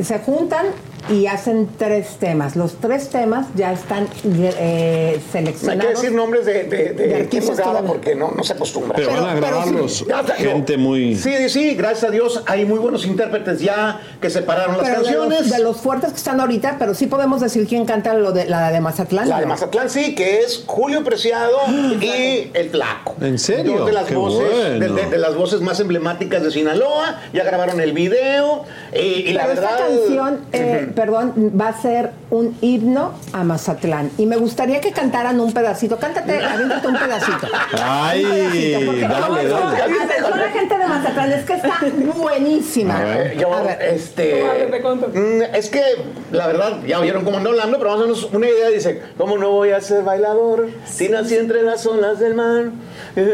se 0.00 0.18
juntan 0.20 0.66
y 1.10 1.26
hacen 1.26 1.68
tres 1.78 2.16
temas. 2.18 2.56
Los 2.56 2.74
tres 2.76 3.08
temas 3.10 3.46
ya 3.54 3.72
están 3.72 4.08
eh, 4.24 5.12
No 5.12 5.14
hay 5.16 5.20
seleccionados. 5.32 5.84
que 5.84 5.88
decir 5.94 6.12
nombres 6.12 6.46
de, 6.46 6.64
de, 6.64 6.92
de, 6.92 7.06
De 7.08 7.14
artistas 7.16 7.60
porque 7.86 8.14
no, 8.14 8.30
no 8.32 8.42
se 8.44 8.52
acostumbra. 8.52 8.96
Pero 8.96 9.10
van 9.12 9.24
a 9.24 9.34
grabarlos 9.34 10.04
gente 10.36 10.76
muy... 10.76 11.16
Sí, 11.16 11.48
sí, 11.48 11.74
gracias 11.74 12.04
a 12.04 12.10
Dios 12.10 12.42
hay 12.46 12.64
muy 12.64 12.78
buenos 12.78 13.06
intérpretes 13.06 13.60
ya 13.60 14.00
que 14.20 14.30
separaron 14.30 14.76
las 14.78 14.88
Pero 14.88 15.02
de 15.02 15.10
los, 15.12 15.20
canciones. 15.20 15.50
de 15.50 15.58
los 15.62 15.76
fuertes 15.78 16.10
que 16.10 16.16
están 16.16 16.40
ahorita, 16.40 16.76
pero 16.78 16.94
sí 16.94 17.06
podemos 17.06 17.40
decir 17.40 17.66
quién 17.66 17.84
canta 17.84 18.14
lo 18.14 18.32
de, 18.32 18.46
la 18.46 18.70
de 18.70 18.80
Mazatlán. 18.80 19.28
La 19.28 19.40
de. 19.40 19.46
Mazatlán 19.46 19.90
sí, 19.90 20.14
que 20.14 20.40
es 20.40 20.64
Julio 20.66 21.04
Preciado 21.04 21.58
y 22.00 22.50
El 22.54 22.70
Flaco. 22.70 23.14
¿En 23.20 23.38
serio? 23.38 23.78
Dos 23.78 23.86
de 23.86 23.92
las, 23.92 24.06
Qué 24.06 24.14
voces, 24.14 24.40
bueno. 24.50 24.94
de, 24.94 25.02
de- 25.02 25.08
de 25.10 25.18
las 25.18 25.34
voces 25.34 25.60
más 25.60 25.80
emblemáticas 25.80 26.42
de 26.42 26.50
Sinaloa. 26.50 27.20
Ya 27.32 27.44
grabaron 27.44 27.80
el 27.80 27.92
video. 27.92 28.64
Y, 28.94 28.98
y 28.98 29.32
la 29.32 29.46
Pero 29.46 29.54
verdad. 29.60 29.70
esta 29.72 29.86
canción, 29.86 30.40
eh, 30.52 30.82
Ujú. 30.84 30.94
Perdón, 30.98 31.52
va 31.58 31.68
a 31.68 31.80
ser 31.80 32.10
un 32.30 32.56
himno 32.60 33.12
a 33.32 33.44
Mazatlán. 33.44 34.10
Y 34.18 34.26
me 34.26 34.36
gustaría 34.36 34.80
que 34.80 34.90
cantaran 34.90 35.38
un 35.38 35.52
pedacito. 35.52 35.96
Cántate, 35.96 36.44
aviéntate 36.44 36.88
un 36.88 36.98
pedacito. 36.98 37.46
Ay, 37.80 38.24
Un 38.24 38.30
pedacito, 38.32 38.80
porque- 38.86 39.00
dale, 39.02 39.48
dale. 39.48 39.82
Atención 39.82 40.38
la 40.40 40.48
gente 40.50 40.78
de 40.78 40.86
Mazatlán, 40.86 41.32
es 41.32 41.44
que 41.44 41.52
está 41.52 41.80
buenísima. 42.16 42.98
A 42.98 43.04
ver, 43.04 43.38
yo, 43.38 43.48
este. 43.80 44.44
mm, 45.14 45.54
es 45.54 45.68
que, 45.70 45.82
la 46.32 46.48
verdad, 46.48 46.78
ya 46.84 46.98
oyeron 46.98 47.24
cómo 47.24 47.36
ando 47.36 47.50
hablando, 47.50 47.78
pero 47.78 47.90
más 47.90 48.00
o 48.00 48.02
menos 48.02 48.28
una 48.32 48.48
idea 48.48 48.68
dice: 48.68 49.00
¿Cómo 49.16 49.38
no 49.38 49.50
voy 49.50 49.70
a 49.70 49.80
ser 49.80 50.02
bailador 50.02 50.68
si 50.84 51.08
nací 51.08 51.36
entre 51.36 51.62
las 51.62 51.86
olas 51.86 52.18
del 52.18 52.34
mar? 52.34 52.70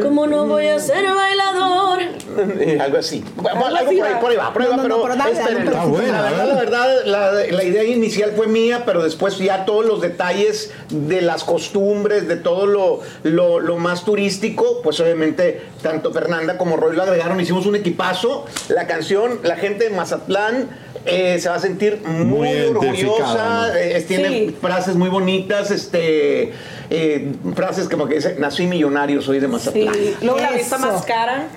¿Cómo 0.02 0.26
no 0.26 0.46
voy 0.46 0.66
a 0.66 0.78
ser 0.78 1.02
bailador? 1.14 2.00
Algo 2.80 2.98
así. 2.98 3.24
Algo 3.38 3.66
así 3.76 3.96
por 3.96 4.06
ahí, 4.06 4.12
va. 4.12 4.20
por 4.20 4.30
ahí 4.30 4.36
va, 4.36 4.52
por 4.52 4.62
ahí 4.62 4.68
No, 4.70 4.76
va, 4.76 4.82
no, 4.82 4.88
no, 4.88 5.02
pero, 5.02 5.02
pero 5.02 5.16
dale, 5.16 5.32
este, 5.32 5.54
dale, 5.54 5.64
Está 5.64 5.84
buena, 5.84 6.22
la 6.22 6.30
verdad, 6.30 6.46
la 6.48 6.54
verdad, 6.54 6.94
la, 7.04 7.43
la 7.52 7.64
idea 7.64 7.84
inicial 7.84 8.32
fue 8.36 8.46
mía, 8.46 8.82
pero 8.86 9.02
después 9.02 9.38
ya 9.38 9.64
todos 9.64 9.84
los 9.84 10.00
detalles 10.00 10.72
de 10.90 11.22
las 11.22 11.44
costumbres, 11.44 12.28
de 12.28 12.36
todo 12.36 12.66
lo, 12.66 13.00
lo, 13.22 13.60
lo 13.60 13.76
más 13.78 14.04
turístico, 14.04 14.80
pues 14.82 15.00
obviamente 15.00 15.62
tanto 15.82 16.12
Fernanda 16.12 16.56
como 16.58 16.76
Roy 16.76 16.96
lo 16.96 17.02
agregaron, 17.02 17.40
hicimos 17.40 17.66
un 17.66 17.76
equipazo. 17.76 18.46
La 18.68 18.86
canción, 18.86 19.40
la 19.42 19.56
gente 19.56 19.84
de 19.84 19.90
Mazatlán 19.90 20.68
eh, 21.06 21.38
se 21.38 21.48
va 21.48 21.56
a 21.56 21.60
sentir 21.60 22.00
muy, 22.06 22.48
orgullosa, 22.62 23.68
¿no? 23.68 23.74
eh, 23.74 24.04
tiene 24.08 24.28
Sí. 24.28 24.56
frases 24.60 24.94
muy 24.96 25.10
bonitas, 25.10 25.70
este, 25.70 26.52
eh, 26.88 27.32
frases 27.54 27.88
como 27.90 28.06
que 28.06 28.14
dice, 28.16 28.36
nací 28.38 28.66
millonario, 28.66 29.20
soy 29.20 29.38
de 29.38 29.46
Sí, 29.46 29.52
Mazatlán. 29.52 29.94
luego 30.22 30.38
la 30.40 30.50
vista 30.52 30.78
más 30.78 31.02
cara, 31.04 31.48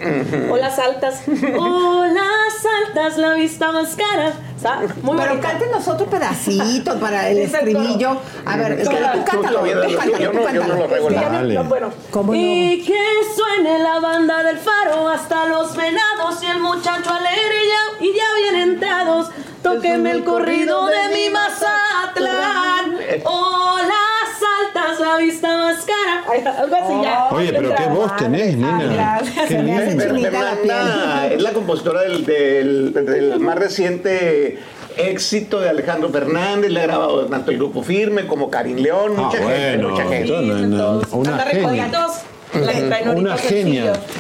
o 0.49 0.57
las 0.57 0.77
altas, 0.79 1.21
o 1.57 2.05
las 2.05 2.87
altas, 2.87 3.17
la 3.17 3.33
vista 3.35 3.71
más 3.71 3.95
cara. 3.95 4.33
Está 4.57 4.79
muy 5.03 5.15
Pero 5.17 5.29
bonita. 5.29 5.51
Cántenos 5.77 5.87
otro 5.87 6.05
pedacito 6.07 6.99
para 6.99 7.29
el 7.29 7.37
estribillo. 7.43 8.17
A 8.45 8.57
ver, 8.57 8.73
es 8.73 8.89
que 8.89 8.95
Tú- 8.95 9.01
cántalo, 9.25 9.59
tú- 9.61 9.65
cántalo. 11.15 12.35
Y 12.35 12.83
que 12.83 12.99
suene 13.35 13.79
la 13.79 13.99
banda 13.99 14.43
del 14.43 14.57
faro 14.57 15.07
hasta 15.09 15.45
los 15.47 15.75
venados 15.75 16.41
y 16.43 16.45
el 16.47 16.59
muchacho 16.59 17.11
alegre 17.13 17.55
ya, 17.69 18.05
y 18.05 18.13
ya 18.13 18.51
bien 18.51 18.69
entrados. 18.71 19.29
Tóqueme 19.63 20.11
el 20.11 20.23
corrido 20.23 20.85
de 20.85 21.09
mi 21.13 21.29
Mazatlán. 21.29 22.97
O 23.25 23.77
las 23.79 24.75
altas, 24.85 24.99
la 24.99 25.17
vista 25.17 25.47
más 25.57 25.83
cara. 25.85 26.23
Ay, 26.31 26.43
algo 26.45 26.75
así 26.75 26.93
ya. 27.03 27.27
Oye, 27.31 27.51
pero 27.53 27.75
qué 27.75 27.85
voz 27.87 28.15
tenés, 28.17 28.55
nena. 28.55 28.83
gracias. 29.19 29.47
Qué 29.47 29.55
Se 29.57 29.63
me 29.63 29.75
hace 29.77 29.87
lindo. 29.87 30.05
chinita 30.05 30.41
la 30.41 30.55
Fernanda 30.55 31.27
es 31.27 31.41
la 31.41 31.51
compositora 31.53 32.01
del, 32.01 32.25
del- 32.25 32.93
del 32.93 33.39
más 33.39 33.55
reciente 33.57 34.59
éxito 34.97 35.59
de 35.59 35.69
Alejandro 35.69 36.09
Fernández, 36.09 36.71
le 36.71 36.79
ha 36.81 36.83
grabado 36.83 37.25
tanto 37.25 37.51
el 37.51 37.57
grupo 37.57 37.83
Firme 37.83 38.25
como 38.27 38.49
Karim 38.49 38.77
León, 38.77 39.13
Ah, 39.17 39.21
mucha 39.23 39.37
gente, 39.37 39.77
mucha 39.85 40.03
gente. 40.07 40.27
No, 40.31 40.41
no, 40.41 40.99
no, 40.99 41.01
Una 41.11 41.37
genia. 41.39 41.85
Una. 43.13 43.37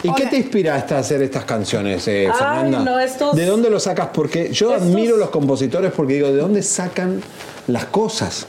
¿Y 0.03 0.13
qué 0.13 0.25
te 0.27 0.37
inspiraste 0.37 0.93
a 0.93 0.99
hacer 0.99 1.21
estas 1.21 1.45
canciones, 1.45 2.07
eh, 2.07 2.27
Ay, 2.27 2.33
Fernanda? 2.37 2.79
no, 2.79 2.99
estos- 2.99 3.35
¿De 3.35 3.45
dónde 3.45 3.69
lo 3.69 3.79
sacas? 3.79 4.09
Porque 4.13 4.51
yo 4.51 4.73
estos- 4.73 4.83
admiro 4.89 5.17
los 5.17 5.29
compositores 5.29 5.91
porque 5.95 6.15
digo, 6.15 6.27
¿de 6.31 6.37
dónde 6.41 6.61
sacan 6.61 7.21
las 7.67 7.85
cosas? 7.85 8.47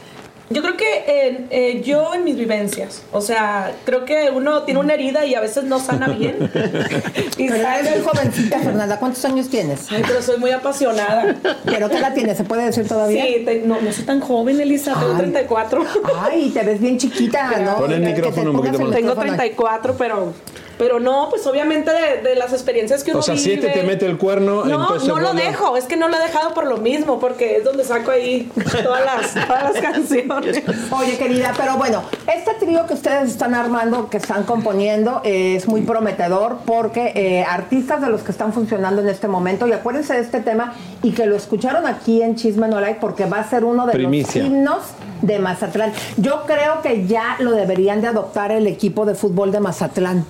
Yo 0.51 0.63
creo 0.63 0.79
que 0.79 1.05
eh, 1.07 1.47
eh, 1.51 1.83
yo 1.85 2.15
en 2.15 2.25
mis 2.25 2.37
vivencias, 2.37 3.03
o 3.13 3.21
sea, 3.21 3.73
creo 3.85 4.07
que 4.07 4.31
uno 4.35 4.63
tiene 4.63 4.81
una 4.81 4.95
herida 4.95 5.27
y 5.27 5.35
a 5.35 5.41
veces 5.41 5.65
no 5.65 5.79
sana 5.79 6.09
bien. 6.09 6.51
y 7.37 7.49
sale- 7.49 8.01
jovencita, 8.03 8.59
Fernanda. 8.63 8.99
¿Cuántos 8.99 9.23
años 9.27 9.49
tienes? 9.51 9.93
Ay, 9.93 10.03
pero 10.07 10.23
soy 10.23 10.39
muy 10.39 10.51
apasionada. 10.51 11.37
¿Pero 11.67 11.91
qué 11.91 12.01
la 12.01 12.15
tienes? 12.15 12.39
¿Se 12.39 12.45
puede 12.45 12.65
decir 12.65 12.89
todavía? 12.89 13.25
Sí, 13.27 13.43
te- 13.45 13.61
no, 13.67 13.79
no 13.81 13.93
soy 13.93 14.05
tan 14.05 14.21
joven, 14.21 14.59
Elisa, 14.59 14.95
tengo 14.95 15.13
Ay. 15.13 15.19
34. 15.19 15.85
Ay, 16.19 16.51
te 16.51 16.63
ves 16.63 16.81
bien 16.81 16.97
chiquita, 16.99 17.59
¿no? 17.59 17.77
Pon 17.77 17.93
el 17.93 18.01
micrófono 18.01 18.51
un 18.51 18.57
poquito 18.57 18.77
el 18.79 18.85
más. 18.85 18.93
Tengo 18.97 19.09
micrófono. 19.11 19.37
34, 19.37 19.95
pero, 19.99 20.33
pero 20.79 21.01
no, 21.01 21.29
pues 21.31 21.47
obviamente 21.47 21.91
de, 21.91 22.23
de 22.23 22.35
las 22.37 22.53
experiencias 22.53 23.03
que 23.05 23.11
uno 23.11 23.21
O 23.21 23.23
sea, 23.23 23.37
si 23.37 23.53
este 23.53 23.67
vive- 23.69 23.81
te 23.81 23.87
mete 23.87 24.07
el 24.07 24.17
cuerno, 24.17 24.65
No, 24.65 24.81
entonces 24.83 25.09
no 25.09 25.19
lo 25.19 25.35
dejo, 25.35 25.77
es 25.77 25.85
que 25.85 25.97
no 25.97 26.09
lo 26.09 26.17
he 26.17 26.21
dejado 26.21 26.55
por 26.55 26.67
lo 26.67 26.77
mismo, 26.79 27.19
porque 27.21 27.57
es 27.57 27.65
donde 27.65 27.85
saco 27.85 28.11
ahí 28.13 28.51
todas 28.83 29.05
las, 29.05 29.47
todas 29.47 29.73
las 29.75 29.83
canciones. 29.83 30.63
Oye, 30.93 31.17
querida, 31.19 31.53
pero 31.57 31.77
bueno, 31.77 32.03
este 32.33 32.55
trío 32.65 32.87
que 32.87 32.95
ustedes 32.95 33.31
están 33.31 33.55
armando, 33.55 34.09
que 34.09 34.17
están 34.19 34.45
componiendo, 34.45 35.21
eh, 35.25 35.57
es 35.57 35.67
muy 35.69 35.83
prometedor 35.83 36.59
porque 36.65 37.13
eh, 37.15 37.45
artistas 37.45 38.01
de 38.01 38.09
los 38.09 38.23
que 38.23 38.31
están 38.33 38.53
funcionando 38.53 39.03
en 39.03 39.09
este 39.09 39.29
momento, 39.29 39.67
y 39.67 39.73
acuérdense 39.73 40.15
de 40.15 40.21
este 40.21 40.41
tema, 40.41 40.75
y 41.03 41.11
que 41.13 41.27
lo 41.27 41.37
escucharon 41.37 41.87
aquí 41.87 42.23
en 42.23 42.37
Chisme 42.37 42.69
No 42.69 42.81
Like, 42.81 43.01
porque 43.01 43.25
va 43.27 43.39
a 43.41 43.49
ser 43.49 43.65
uno 43.65 43.87
de 43.87 43.93
Primicia. 43.93 44.43
los 44.43 44.51
himnos 44.51 44.79
de 45.23 45.39
Mazatlán. 45.41 45.93
Yo 46.17 46.45
creo 46.47 46.81
que 46.83 47.07
ya 47.07 47.37
lo 47.41 47.51
deberían 47.53 48.01
de 48.01 48.07
adoptar 48.07 48.53
el 48.53 48.67
equipo 48.69 49.05
de 49.05 49.15
fútbol 49.15 49.51
de 49.51 49.59
Mazatlán. 49.61 50.25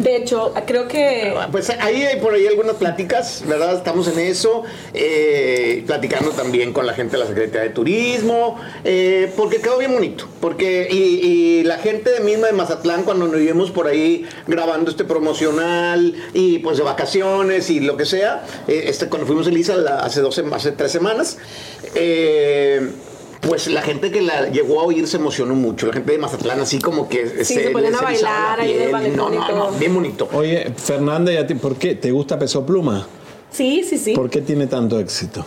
De 0.00 0.16
hecho, 0.16 0.54
creo 0.66 0.88
que 0.88 1.34
Pues 1.52 1.68
ahí 1.68 2.02
hay 2.04 2.18
por 2.20 2.32
ahí 2.32 2.46
algunas 2.46 2.76
pláticas, 2.76 3.44
¿verdad? 3.46 3.74
Estamos 3.76 4.08
en 4.08 4.18
eso, 4.18 4.62
eh, 4.94 5.84
platicando 5.86 6.30
también 6.30 6.72
con 6.72 6.86
la 6.86 6.94
gente 6.94 7.12
de 7.12 7.18
la 7.18 7.26
Secretaría 7.26 7.68
de 7.68 7.74
Turismo, 7.74 8.58
eh, 8.82 9.30
porque 9.36 9.58
quedó 9.60 9.76
bien 9.76 9.92
bonito, 9.92 10.26
porque 10.40 10.88
y, 10.90 10.96
y 11.60 11.62
la 11.64 11.76
gente 11.78 12.10
de 12.10 12.20
misma 12.20 12.46
de 12.46 12.54
Mazatlán 12.54 13.02
cuando 13.04 13.26
nos 13.26 13.36
vimos 13.38 13.70
por 13.70 13.88
ahí 13.88 14.24
grabando 14.46 14.90
este 14.90 15.04
promocional 15.04 16.14
y 16.32 16.60
pues 16.60 16.78
de 16.78 16.82
vacaciones 16.84 17.68
y 17.68 17.80
lo 17.80 17.98
que 17.98 18.06
sea, 18.06 18.42
eh, 18.68 18.84
este 18.86 19.06
cuando 19.08 19.26
fuimos 19.26 19.46
a 19.48 19.50
Elisa 19.50 19.74
hace 20.00 20.22
dos, 20.22 20.38
sem- 20.38 20.50
hace 20.54 20.72
tres 20.72 20.92
semanas, 20.92 21.36
eh, 21.94 22.90
pues 23.40 23.68
la 23.68 23.82
gente 23.82 24.10
que 24.10 24.20
la 24.20 24.48
llegó 24.48 24.80
a 24.80 24.84
oír 24.84 25.06
se 25.06 25.16
emocionó 25.16 25.54
mucho. 25.54 25.86
La 25.86 25.94
gente 25.94 26.12
de 26.12 26.18
Mazatlán, 26.18 26.60
así 26.60 26.78
como 26.78 27.08
que 27.08 27.44
Sí, 27.44 27.54
se 27.54 27.70
ponían 27.70 27.94
a 27.94 28.02
bailar 28.02 28.60
ahí 28.60 28.72
en 28.72 28.82
el 28.82 29.16
No, 29.16 29.32
y 29.32 29.36
no, 29.36 29.52
no, 29.52 29.70
bien 29.72 29.94
bonito. 29.94 30.28
Oye, 30.32 30.72
Fernanda, 30.76 31.32
¿y 31.32 31.36
a 31.36 31.46
ti 31.46 31.54
por 31.54 31.76
qué? 31.76 31.94
¿Te 31.94 32.10
gusta 32.10 32.38
Peso 32.38 32.64
Pluma? 32.64 33.06
sí, 33.50 33.82
sí, 33.82 33.98
sí. 33.98 34.14
¿Por 34.14 34.30
qué 34.30 34.42
tiene 34.42 34.66
tanto 34.66 35.00
éxito? 35.00 35.44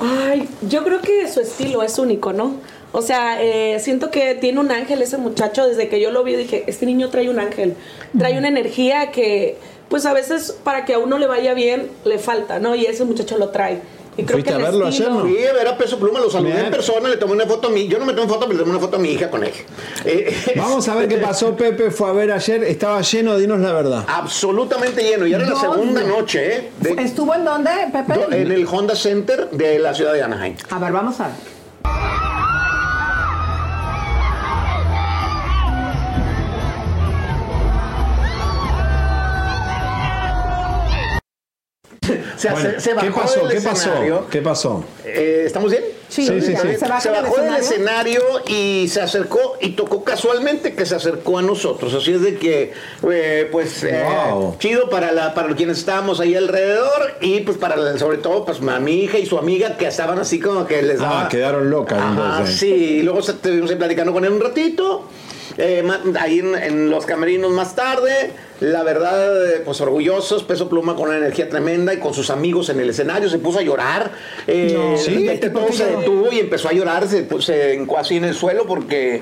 Ay, 0.00 0.48
yo 0.62 0.82
creo 0.82 1.00
que 1.00 1.30
su 1.30 1.40
estilo 1.40 1.82
es 1.82 1.98
único, 1.98 2.32
¿no? 2.32 2.56
O 2.92 3.02
sea, 3.02 3.42
eh, 3.42 3.80
siento 3.80 4.10
que 4.10 4.36
tiene 4.36 4.60
un 4.60 4.70
ángel 4.70 5.02
ese 5.02 5.18
muchacho. 5.18 5.66
Desde 5.66 5.88
que 5.88 6.00
yo 6.00 6.12
lo 6.12 6.22
vi, 6.22 6.36
dije, 6.36 6.64
este 6.68 6.86
niño 6.86 7.10
trae 7.10 7.28
un 7.28 7.40
ángel. 7.40 7.74
Trae 8.16 8.38
una 8.38 8.48
energía 8.48 9.10
que, 9.10 9.58
pues 9.88 10.06
a 10.06 10.12
veces 10.12 10.56
para 10.62 10.84
que 10.84 10.94
a 10.94 10.98
uno 10.98 11.18
le 11.18 11.26
vaya 11.26 11.54
bien, 11.54 11.90
le 12.04 12.18
falta, 12.18 12.60
¿no? 12.60 12.74
Y 12.74 12.86
ese 12.86 13.04
muchacho 13.04 13.36
lo 13.36 13.48
trae. 13.48 13.80
Y 14.16 14.22
creo 14.22 14.36
¿Fuiste 14.36 14.50
que 14.50 14.54
a 14.54 14.58
verlo 14.58 14.88
estilo- 14.88 15.08
ayer, 15.20 15.24
no? 15.24 15.26
Sí, 15.40 15.46
a 15.46 15.52
ver 15.52 15.68
a 15.68 15.76
Peso 15.76 15.98
Pluma, 15.98 16.20
lo 16.20 16.30
saludé 16.30 16.52
Bien. 16.52 16.64
en 16.66 16.70
persona, 16.70 17.08
le 17.08 17.16
tomé 17.16 17.32
una 17.32 17.46
foto 17.46 17.68
a 17.68 17.70
mí. 17.70 17.88
Yo 17.88 17.98
no 17.98 18.04
me 18.06 18.12
tomé 18.12 18.28
foto, 18.28 18.40
pero 18.46 18.52
le 18.52 18.58
tomé 18.60 18.70
una 18.70 18.80
foto 18.80 18.96
a 18.96 19.00
mi 19.00 19.10
hija 19.10 19.28
con 19.30 19.42
él. 19.42 19.52
Eh, 20.04 20.54
Vamos 20.56 20.88
a 20.88 20.94
ver 20.94 21.08
qué 21.08 21.16
pasó. 21.18 21.56
Pepe 21.56 21.90
fue 21.90 22.08
a 22.08 22.12
ver 22.12 22.30
ayer, 22.30 22.62
estaba 22.64 23.00
lleno, 23.00 23.36
dinos 23.36 23.58
la 23.60 23.72
verdad. 23.72 24.04
Absolutamente 24.06 25.02
lleno. 25.02 25.26
Y 25.26 25.34
era 25.34 25.44
la 25.44 25.50
¿Dónde? 25.50 25.68
segunda 25.68 26.02
noche, 26.04 26.56
¿eh? 26.56 26.70
De- 26.80 27.02
¿Estuvo 27.02 27.34
en 27.34 27.44
dónde, 27.44 27.70
Pepe? 27.92 28.40
en 28.40 28.52
el 28.52 28.66
Honda 28.66 28.94
Center 28.94 29.50
de 29.50 29.78
la 29.80 29.92
ciudad 29.94 30.12
de 30.12 30.22
Anaheim. 30.22 30.56
A 30.70 30.78
ver, 30.78 30.92
vamos 30.92 31.18
a 31.20 31.24
ver. 31.28 32.23
Se, 42.44 42.50
Bueno, 42.50 42.70
se- 42.72 42.80
se 42.80 42.90
¿Qué 42.90 42.94
bajó 43.08 43.20
pasó? 43.22 43.46
del 43.46 43.56
¿Qué 43.56 43.60
pasó? 43.68 43.88
escenario. 43.88 44.26
¿Qué 44.30 44.42
pasó? 44.42 44.84
Eh, 45.06 45.44
¿Estamos 45.46 45.70
bien? 45.70 45.82
Sí, 46.10 46.26
Sí, 46.26 46.40
sí. 46.42 46.54
Se, 46.54 46.86
baja 46.86 47.00
Se 47.00 47.08
del 47.10 47.22
bajó 47.22 47.40
del 47.40 47.54
escenario. 47.56 48.20
y 48.46 48.86
se 48.88 49.00
acercó 49.00 49.56
y 49.62 49.70
tocó 49.70 50.04
casualmente 50.04 50.74
que 50.74 50.84
se 50.84 50.94
acercó 50.94 51.38
a 51.38 51.42
nosotros. 51.42 51.94
Así 51.94 52.12
es 52.12 52.20
de 52.20 52.36
que, 52.36 52.72
eh, 53.10 53.48
pues, 53.50 53.82
eh, 53.84 54.04
chido 54.58 54.90
para, 54.90 55.10
la, 55.12 55.32
para 55.32 55.54
quienes 55.56 55.78
estábamos 55.78 56.20
ahí 56.20 56.34
alrededor 56.36 57.14
y 57.22 57.40
pues 57.40 57.56
para, 57.56 57.76
la- 57.76 57.98
sobre 57.98 58.18
todo, 58.18 58.44
pues 58.44 58.60
a 58.60 58.78
mi 58.78 58.92
hija 59.04 59.18
y 59.18 59.24
su 59.24 59.38
amiga 59.38 59.76
que 59.78 59.86
estaban 59.86 60.18
así 60.18 60.38
como 60.38 60.66
que 60.66 60.82
les 60.82 60.98
daba... 61.00 61.24
Ah, 61.24 61.28
quedaron 61.30 61.70
locas 61.70 61.98
Ajá, 61.98 62.10
entonces. 62.10 62.56
sí, 62.60 62.66
y 62.74 63.02
luego 63.02 63.22
se- 63.22 63.32
estuvimos 63.32 63.70
ahí 63.70 63.76
platicando 63.76 64.12
con 64.12 64.24
él 64.24 64.32
un 64.32 64.40
ratito. 64.40 65.08
Eh, 65.58 65.82
ma- 65.84 66.00
ahí 66.20 66.40
en, 66.40 66.54
en 66.54 66.90
los 66.90 67.06
camerinos 67.06 67.50
más 67.52 67.74
tarde. 67.76 68.30
La 68.60 68.82
verdad, 68.82 69.52
eh, 69.56 69.62
pues 69.64 69.80
orgullosos, 69.80 70.44
peso 70.44 70.68
pluma 70.68 70.94
con 70.94 71.08
una 71.08 71.18
energía 71.18 71.48
tremenda 71.48 71.92
y 71.92 71.98
con 71.98 72.14
sus 72.14 72.30
amigos 72.30 72.68
en 72.70 72.80
el 72.80 72.90
escenario 72.90 73.28
se 73.28 73.38
puso 73.38 73.58
a 73.58 73.62
llorar. 73.62 74.12
Eh, 74.46 74.72
No. 74.74 74.92
de 74.92 74.98
Sí, 74.98 75.14
repente 75.14 75.50
todo 75.50 75.72
se 75.72 75.86
detuvo 75.86 76.32
y 76.32 76.38
empezó 76.40 76.68
a 76.68 76.72
llorar, 76.72 77.06
se, 77.08 77.28
pu- 77.28 77.40
se 77.40 77.84
así 77.98 78.16
en 78.16 78.24
el 78.24 78.34
suelo 78.34 78.64
porque 78.66 79.20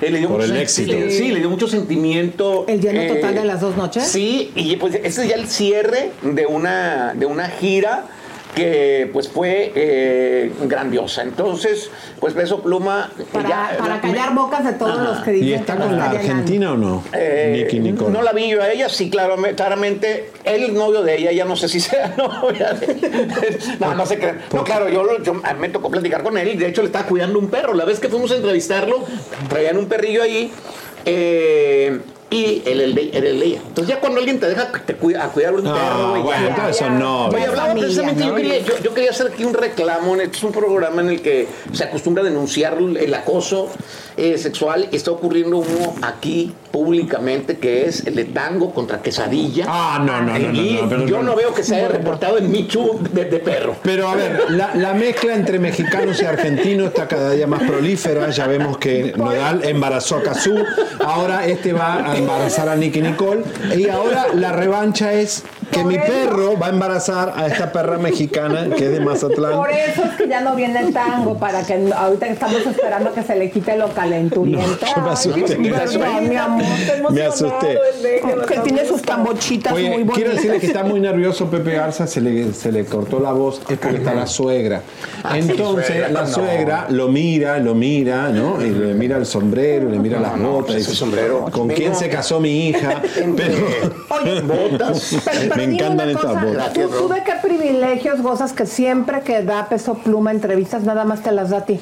eh, 0.00 0.10
le 0.10 0.18
dio 0.18 0.28
Por 0.28 0.40
mucho 0.40 0.52
el 0.54 0.60
éxito. 0.60 0.92
Sí, 0.92 1.10
sí, 1.10 1.28
le 1.32 1.40
dio 1.40 1.50
mucho 1.50 1.66
sentimiento. 1.68 2.64
¿El 2.68 2.80
lleno 2.80 3.00
eh, 3.02 3.08
total 3.08 3.34
de 3.34 3.44
las 3.44 3.60
dos 3.60 3.76
noches? 3.76 4.04
Sí, 4.06 4.50
y 4.54 4.76
pues 4.76 4.94
ese 4.94 5.22
es 5.24 5.28
ya 5.28 5.34
el 5.34 5.46
cierre 5.48 6.10
de 6.22 6.46
una, 6.46 7.12
de 7.14 7.26
una 7.26 7.48
gira 7.48 8.06
que 8.54 9.08
pues 9.12 9.28
fue 9.28 9.72
eh, 9.74 10.52
grandiosa. 10.64 11.22
Entonces, 11.22 11.90
pues 12.18 12.34
Peso 12.34 12.62
Pluma... 12.62 13.10
Para, 13.32 13.48
ya- 13.48 13.76
para 13.78 14.00
callar 14.00 14.34
bocas 14.34 14.64
de 14.64 14.72
todos 14.72 14.98
los 14.98 15.18
que 15.20 15.30
dicen 15.32 15.48
¿Y 15.48 15.52
está 15.54 15.76
que 15.76 15.82
con 15.82 15.96
la. 15.98 16.10
Argentina 16.10 16.72
o 16.72 16.76
no? 16.76 17.04
Eh, 17.12 17.52
Nicky 17.64 17.78
Nicole. 17.80 18.10
No 18.10 18.22
la 18.22 18.32
vi 18.32 18.48
yo 18.50 18.60
a 18.62 18.70
ella, 18.70 18.88
sí, 18.88 19.08
claro, 19.10 19.36
claramente. 19.56 20.30
Es 20.44 20.72
novio 20.72 21.02
de 21.02 21.16
ella, 21.18 21.32
ya 21.32 21.44
no 21.44 21.54
sé 21.56 21.68
si 21.68 21.80
sea 21.80 22.14
novia 22.16 22.72
de 22.72 23.58
No, 23.78 23.94
no 23.94 24.04
se 24.06 24.18
crean. 24.18 24.40
No, 24.52 24.64
claro, 24.64 24.88
yo, 24.88 25.04
lo- 25.04 25.22
yo- 25.22 25.34
me 25.58 25.68
tocó 25.68 25.90
platicar 25.90 26.22
con 26.22 26.36
él 26.36 26.48
y 26.48 26.56
de 26.56 26.66
hecho 26.68 26.82
le 26.82 26.86
estaba 26.88 27.06
cuidando 27.06 27.38
un 27.38 27.48
perro. 27.50 27.74
La 27.74 27.84
vez 27.84 28.00
que 28.00 28.08
fuimos 28.08 28.30
a 28.32 28.36
entrevistarlo, 28.36 29.04
traían 29.48 29.76
un 29.78 29.86
perrillo 29.86 30.22
ahí. 30.22 30.52
eh, 31.04 32.00
y 32.30 32.62
el 32.66 32.80
el 32.80 32.94
de 32.94 33.44
ella. 33.44 33.60
Entonces 33.66 33.94
ya 33.94 34.00
cuando 34.00 34.18
alguien 34.20 34.38
te 34.38 34.48
deja 34.48 34.70
te 34.86 34.94
cuida- 34.94 35.24
a 35.24 35.28
cuidar 35.28 35.54
un 35.54 35.62
perro, 35.62 36.22
bueno, 36.22 36.48
entonces 36.48 36.80
yo, 36.80 36.90
¿no? 38.28 38.34
quería, 38.36 38.58
yo, 38.60 38.74
yo 38.82 38.94
quería 38.94 39.10
hacer 39.10 39.28
aquí 39.32 39.44
un 39.44 39.54
reclamo. 39.54 40.14
Este 40.16 40.36
es 40.36 40.42
un 40.44 40.52
programa 40.52 41.02
en 41.02 41.08
el 41.10 41.20
que 41.22 41.48
se 41.72 41.84
acostumbra 41.84 42.22
a 42.22 42.26
denunciar 42.26 42.78
el 42.78 43.14
acoso 43.14 43.68
eh, 44.16 44.38
sexual 44.38 44.88
y 44.92 44.96
está 44.96 45.10
ocurriendo 45.10 45.58
uno 45.58 45.94
aquí 46.02 46.52
públicamente 46.70 47.58
que 47.58 47.86
es 47.86 48.06
el 48.06 48.14
de 48.14 48.26
tango 48.26 48.72
contra 48.72 49.02
quesadilla. 49.02 49.64
Ah, 49.68 50.00
no, 50.04 50.20
no, 50.22 50.38
no, 50.38 50.52
no, 50.52 50.60
Y 50.62 50.78
no, 50.82 50.88
pero- 50.88 51.06
yo 51.06 51.22
no 51.22 51.34
veo 51.34 51.52
que 51.52 51.62
se 51.64 51.76
haya 51.76 51.88
reportado 51.88 52.38
en 52.38 52.50
Michu 52.50 53.00
de, 53.12 53.24
de 53.24 53.38
perro. 53.38 53.74
Pero 53.82 54.08
a 54.08 54.14
ver, 54.14 54.50
la, 54.50 54.74
la 54.74 54.94
mezcla 54.94 55.34
entre 55.34 55.58
mexicanos 55.58 56.22
y 56.22 56.26
argentinos 56.26 56.88
está 56.88 57.08
cada 57.08 57.32
día 57.32 57.46
más 57.46 57.62
prolífera. 57.64 58.30
Ya 58.30 58.46
vemos 58.46 58.78
que 58.78 59.12
Nodal 59.16 59.64
embarazó 59.64 60.16
a 60.16 60.22
Cazú. 60.22 60.54
Ahora 61.04 61.46
este 61.46 61.72
va 61.72 62.12
a 62.12 62.16
embarazar 62.20 62.68
a 62.68 62.76
Nicky 62.76 63.02
Nicole. 63.02 63.42
Y 63.76 63.88
ahora 63.88 64.28
la 64.34 64.52
revancha 64.52 65.12
es 65.12 65.42
que 65.70 65.84
mi 65.84 65.98
perro 65.98 66.58
va 66.58 66.66
a 66.66 66.70
embarazar 66.70 67.32
a 67.36 67.46
esta 67.46 67.72
perra 67.72 67.98
mexicana 67.98 68.68
que 68.76 68.86
es 68.86 68.92
de 68.92 69.00
Mazatlán. 69.00 69.52
Por 69.56 69.70
eso 69.70 70.04
es 70.04 70.10
que 70.16 70.28
ya 70.28 70.40
no 70.40 70.54
viene 70.56 70.80
el 70.80 70.92
tango, 70.92 71.36
para 71.38 71.62
que 71.62 71.90
ahorita 71.94 72.26
estamos 72.26 72.66
esperando 72.66 73.12
que 73.12 73.22
se 73.22 73.36
le 73.36 73.50
quite 73.50 73.76
lo 73.76 73.88
calenturiento. 73.92 74.86
No, 74.96 75.02
me 75.04 75.10
asusté. 75.10 75.56
Ay, 75.58 75.70
perdón, 75.70 76.28
mi 76.28 76.36
amor, 76.36 76.64
Me 77.10 77.22
asusté. 77.22 77.78
Que 78.48 78.58
tiene 78.60 78.84
sus 78.86 79.02
tambochitas 79.02 79.72
muy 79.72 79.88
bonitas. 79.88 80.14
quiero 80.14 80.30
decirle 80.32 80.58
que 80.58 80.66
está 80.66 80.82
muy 80.82 81.00
nervioso 81.00 81.50
Pepe 81.50 81.72
Garza, 81.72 82.06
se 82.06 82.20
le, 82.20 82.52
se 82.52 82.72
le 82.72 82.84
cortó 82.84 83.20
la 83.20 83.32
voz, 83.32 83.60
es 83.68 83.78
porque 83.78 83.98
está 83.98 84.14
la 84.14 84.26
suegra. 84.26 84.82
Ah, 85.22 85.38
Entonces 85.38 86.10
la 86.10 86.26
suegra 86.26 86.86
lo 86.88 87.08
mira, 87.08 87.58
lo 87.58 87.74
mira, 87.74 88.28
¿no? 88.30 88.64
Y 88.64 88.70
le 88.70 88.94
mira 88.94 89.16
el 89.16 89.26
sombrero, 89.26 89.88
le 89.88 89.98
mira 89.98 90.18
las 90.20 90.38
botas. 90.38 90.76
pues 90.84 90.98
sombrero. 90.98 91.46
¿Con 91.50 91.68
quién 91.68 91.94
se 91.94 92.08
casó 92.08 92.40
mi 92.40 92.68
hija? 92.68 93.02
Pero 93.36 93.56
Botas. 94.46 95.16
Pero 95.24 95.59
me 95.66 95.74
encantan 95.74 96.10
estas. 96.10 96.72
¿tú, 96.74 96.88
tú 96.88 97.08
de 97.08 97.22
qué 97.22 97.32
privilegios 97.42 98.20
gozas 98.22 98.52
que 98.52 98.66
siempre 98.66 99.20
que 99.22 99.42
da 99.42 99.68
peso 99.68 99.94
pluma 99.94 100.30
entrevistas 100.30 100.84
nada 100.84 101.04
más 101.04 101.22
te 101.22 101.32
las 101.32 101.50
da 101.50 101.58
a 101.58 101.64
ti? 101.64 101.80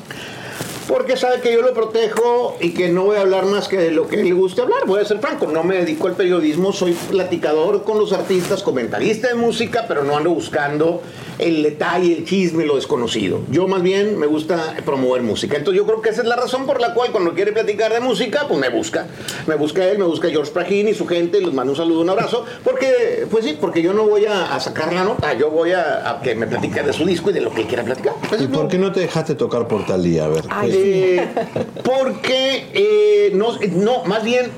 Porque 0.89 1.19
sabe 1.19 1.41
que 1.41 1.53
yo 1.53 1.61
lo 1.61 1.75
protejo 1.75 2.57
y 2.61 2.71
que 2.71 2.89
no 2.89 3.05
voy 3.05 3.17
a 3.19 3.21
hablar 3.21 3.45
más 3.45 3.69
que 3.69 3.77
de 3.77 3.91
lo 3.91 4.09
que 4.09 4.17
le 4.17 4.33
guste 4.33 4.63
hablar. 4.63 4.87
Voy 4.87 5.01
a 5.01 5.05
ser 5.05 5.19
franco, 5.19 5.47
no 5.47 5.63
me 5.63 5.77
dedico 5.77 6.07
al 6.07 6.15
periodismo, 6.15 6.73
soy 6.73 6.93
platicador 6.93 7.85
con 7.85 7.99
los 7.99 8.15
artistas, 8.15 8.63
comentarista 8.63 9.29
de 9.29 9.35
música, 9.35 9.85
pero 9.87 10.03
no 10.03 10.17
ando 10.17 10.31
buscando 10.31 11.03
el 11.39 11.63
detalle, 11.63 12.17
el 12.17 12.25
chisme, 12.25 12.65
lo 12.65 12.77
desconocido. 12.77 13.41
Yo 13.51 13.69
más 13.69 13.83
bien 13.83 14.19
me 14.19 14.27
gusta 14.27 14.75
promover 14.85 15.23
música. 15.23 15.57
Entonces 15.57 15.79
yo 15.79 15.87
creo 15.87 16.01
que 16.01 16.09
esa 16.09 16.23
es 16.23 16.27
la 16.27 16.37
razón 16.37 16.67
por 16.67 16.81
la 16.81 16.95
cual 16.95 17.13
cuando 17.13 17.35
quiere 17.35 17.53
platicar 17.53 17.93
de 17.93 18.01
música, 18.01 18.47
pues 18.49 18.59
me 18.59 18.71
busca. 18.71 19.07
Me 19.47 19.57
busca 19.57 19.85
él, 19.85 19.99
me 19.99 20.05
busca 20.05 20.31
George 20.31 20.51
Prajin 20.53 20.89
y 20.89 20.95
su 20.95 21.07
gente, 21.07 21.41
les 21.41 21.53
mando 21.53 21.73
un 21.73 21.77
saludo, 21.77 22.01
un 22.01 22.11
abrazo. 22.11 22.45
Porque, 22.65 23.27
pues 23.31 23.45
sí, 23.45 23.59
porque 23.61 23.83
yo 23.83 23.93
no 23.93 24.07
voy 24.07 24.25
a, 24.25 24.55
a 24.55 24.59
sacar 24.59 24.93
la 24.93 25.05
nota, 25.05 25.35
yo 25.35 25.51
voy 25.51 25.73
a, 25.73 26.11
a 26.11 26.23
que 26.23 26.35
me 26.35 26.47
platique 26.47 26.83
de 26.83 26.93
su 26.95 27.05
disco 27.05 27.31
y 27.31 27.35
de 27.35 27.43
lo 27.43 27.53
que 27.53 27.61
él 27.61 27.67
quiera 27.67 27.85
platicar. 27.85 28.15
¿Y 28.41 28.47
por 28.47 28.69
qué 28.69 28.79
no 28.79 28.91
te 28.91 29.01
dejaste 29.01 29.35
tocar 29.35 29.69
por 29.69 29.85
Talía? 29.87 30.25
A 30.25 30.29
ver. 30.29 30.45
Eh, 30.85 31.29
porque 31.85 32.67
eh, 32.75 33.31
no, 33.35 33.59
no, 33.73 34.05
más 34.05 34.23
bien 34.25 34.51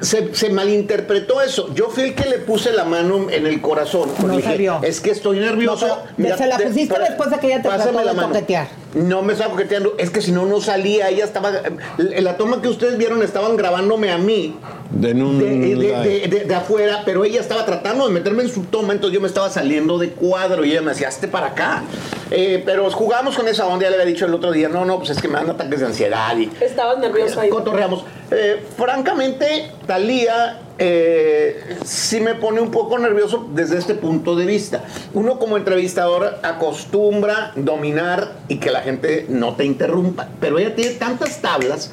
se, 0.00 0.34
se 0.34 0.50
malinterpretó 0.50 1.40
eso. 1.40 1.72
Yo 1.74 1.88
fui 1.88 2.04
el 2.04 2.14
que 2.14 2.28
le 2.28 2.38
puse 2.38 2.72
la 2.72 2.84
mano 2.84 3.30
en 3.30 3.46
el 3.46 3.60
corazón. 3.60 4.10
No 4.26 4.40
se 4.40 4.56
vio. 4.56 4.80
Es 4.82 5.00
que 5.00 5.10
estoy 5.10 5.38
nervioso. 5.38 5.86
No, 5.86 5.98
pero 6.16 6.36
se 6.36 6.46
la 6.46 6.58
pusiste 6.58 6.92
para- 6.94 7.06
después 7.08 7.30
de 7.30 7.38
que 7.38 7.46
ella 7.46 7.62
te 7.62 7.68
trató 7.68 7.92
la 7.92 8.04
de 8.04 8.12
mano. 8.14 8.28
coquetear. 8.28 8.81
No 8.94 9.22
me 9.22 9.32
estaba 9.32 9.50
coqueteando. 9.50 9.94
Es 9.98 10.10
que 10.10 10.20
si 10.20 10.32
no, 10.32 10.44
no 10.44 10.60
salía. 10.60 11.08
Ella 11.08 11.24
estaba. 11.24 11.50
En 11.98 12.24
la 12.24 12.36
toma 12.36 12.60
que 12.60 12.68
ustedes 12.68 12.98
vieron, 12.98 13.22
estaban 13.22 13.56
grabándome 13.56 14.10
a 14.10 14.18
mí 14.18 14.54
En 15.02 15.22
un 15.22 15.38
de, 15.38 15.46
de- 15.46 15.76
de- 15.76 16.28
de- 16.28 16.44
de 16.44 16.54
afuera, 16.54 17.02
pero 17.06 17.24
ella 17.24 17.40
estaba 17.40 17.64
tratando 17.64 18.06
de 18.06 18.12
meterme 18.12 18.42
en 18.42 18.50
su 18.50 18.64
toma, 18.64 18.92
entonces 18.92 19.14
yo 19.14 19.20
me 19.22 19.28
estaba 19.28 19.48
saliendo 19.48 19.98
de 19.98 20.10
cuadro 20.10 20.64
y 20.64 20.72
ella 20.72 20.82
me 20.82 20.90
decía, 20.92 21.08
hazte 21.08 21.26
para 21.28 21.48
acá. 21.48 21.82
Eh, 22.30 22.62
pero 22.66 22.90
jugamos 22.90 23.36
con 23.36 23.48
esa 23.48 23.66
onda, 23.66 23.84
ya 23.84 23.90
le 23.90 23.96
había 23.96 24.06
dicho 24.12 24.26
el 24.26 24.34
otro 24.34 24.52
día, 24.52 24.68
no, 24.68 24.84
no, 24.84 24.98
pues 24.98 25.10
es 25.10 25.20
que 25.22 25.28
me 25.28 25.34
dan 25.34 25.48
ataques 25.50 25.80
de 25.80 25.86
ansiedad 25.86 26.36
y 26.36 26.50
Estabas 26.60 26.98
nervioso 26.98 27.40
ahí. 27.40 27.48
cotorreamos. 27.48 28.04
Eh, 28.30 28.62
francamente, 28.76 29.70
Talía 29.86 30.60
eh, 30.78 31.78
sí 31.84 32.20
me 32.20 32.34
pone 32.34 32.60
un 32.60 32.70
poco 32.70 32.98
nervioso 32.98 33.48
desde 33.54 33.78
este 33.78 33.94
punto 33.94 34.36
de 34.36 34.46
vista. 34.46 34.84
Uno 35.14 35.38
como 35.38 35.56
entrevistador 35.56 36.38
acostumbra 36.42 37.52
dominar 37.56 38.32
y 38.48 38.56
que 38.58 38.70
la 38.70 38.80
gente 38.80 39.26
no 39.28 39.54
te 39.54 39.64
interrumpa, 39.64 40.28
pero 40.40 40.58
ella 40.58 40.74
tiene 40.74 40.94
tantas 40.94 41.40
tablas 41.40 41.90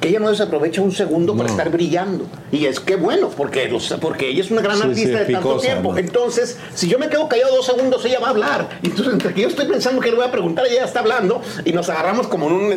que 0.00 0.08
ella 0.08 0.18
no 0.20 0.30
desaprovecha 0.30 0.80
un 0.82 0.92
segundo 0.92 1.36
para 1.36 1.50
estar 1.50 1.70
brillando. 1.70 2.24
Y 2.50 2.66
es 2.66 2.80
que 2.80 2.96
bueno, 2.96 3.28
porque, 3.36 3.68
los- 3.68 3.92
porque 4.00 4.28
ella 4.30 4.40
es 4.40 4.50
una 4.50 4.62
gran 4.62 4.76
Sí, 4.76 4.82
sí, 4.82 4.88
artista 4.88 5.18
de 5.20 5.24
tanto 5.32 5.48
picosa, 5.48 5.66
tiempo. 5.66 5.92
¿no? 5.92 5.98
Entonces, 5.98 6.58
si 6.74 6.88
yo 6.88 6.98
me 6.98 7.08
quedo 7.08 7.28
callado 7.28 7.54
dos 7.56 7.66
segundos, 7.66 8.04
ella 8.04 8.18
va 8.20 8.28
a 8.28 8.30
hablar. 8.30 8.68
Y 8.82 8.86
entonces, 8.86 9.12
entre 9.12 9.34
que 9.34 9.42
yo 9.42 9.48
estoy 9.48 9.66
pensando 9.66 10.00
que 10.00 10.10
le 10.10 10.16
voy 10.16 10.24
a 10.26 10.30
preguntar, 10.32 10.64
ella 10.66 10.84
está 10.84 11.00
hablando 11.00 11.42
y 11.64 11.72
nos 11.72 11.88
agarramos 11.90 12.26
como 12.28 12.46
en 12.48 12.52
un. 12.54 12.74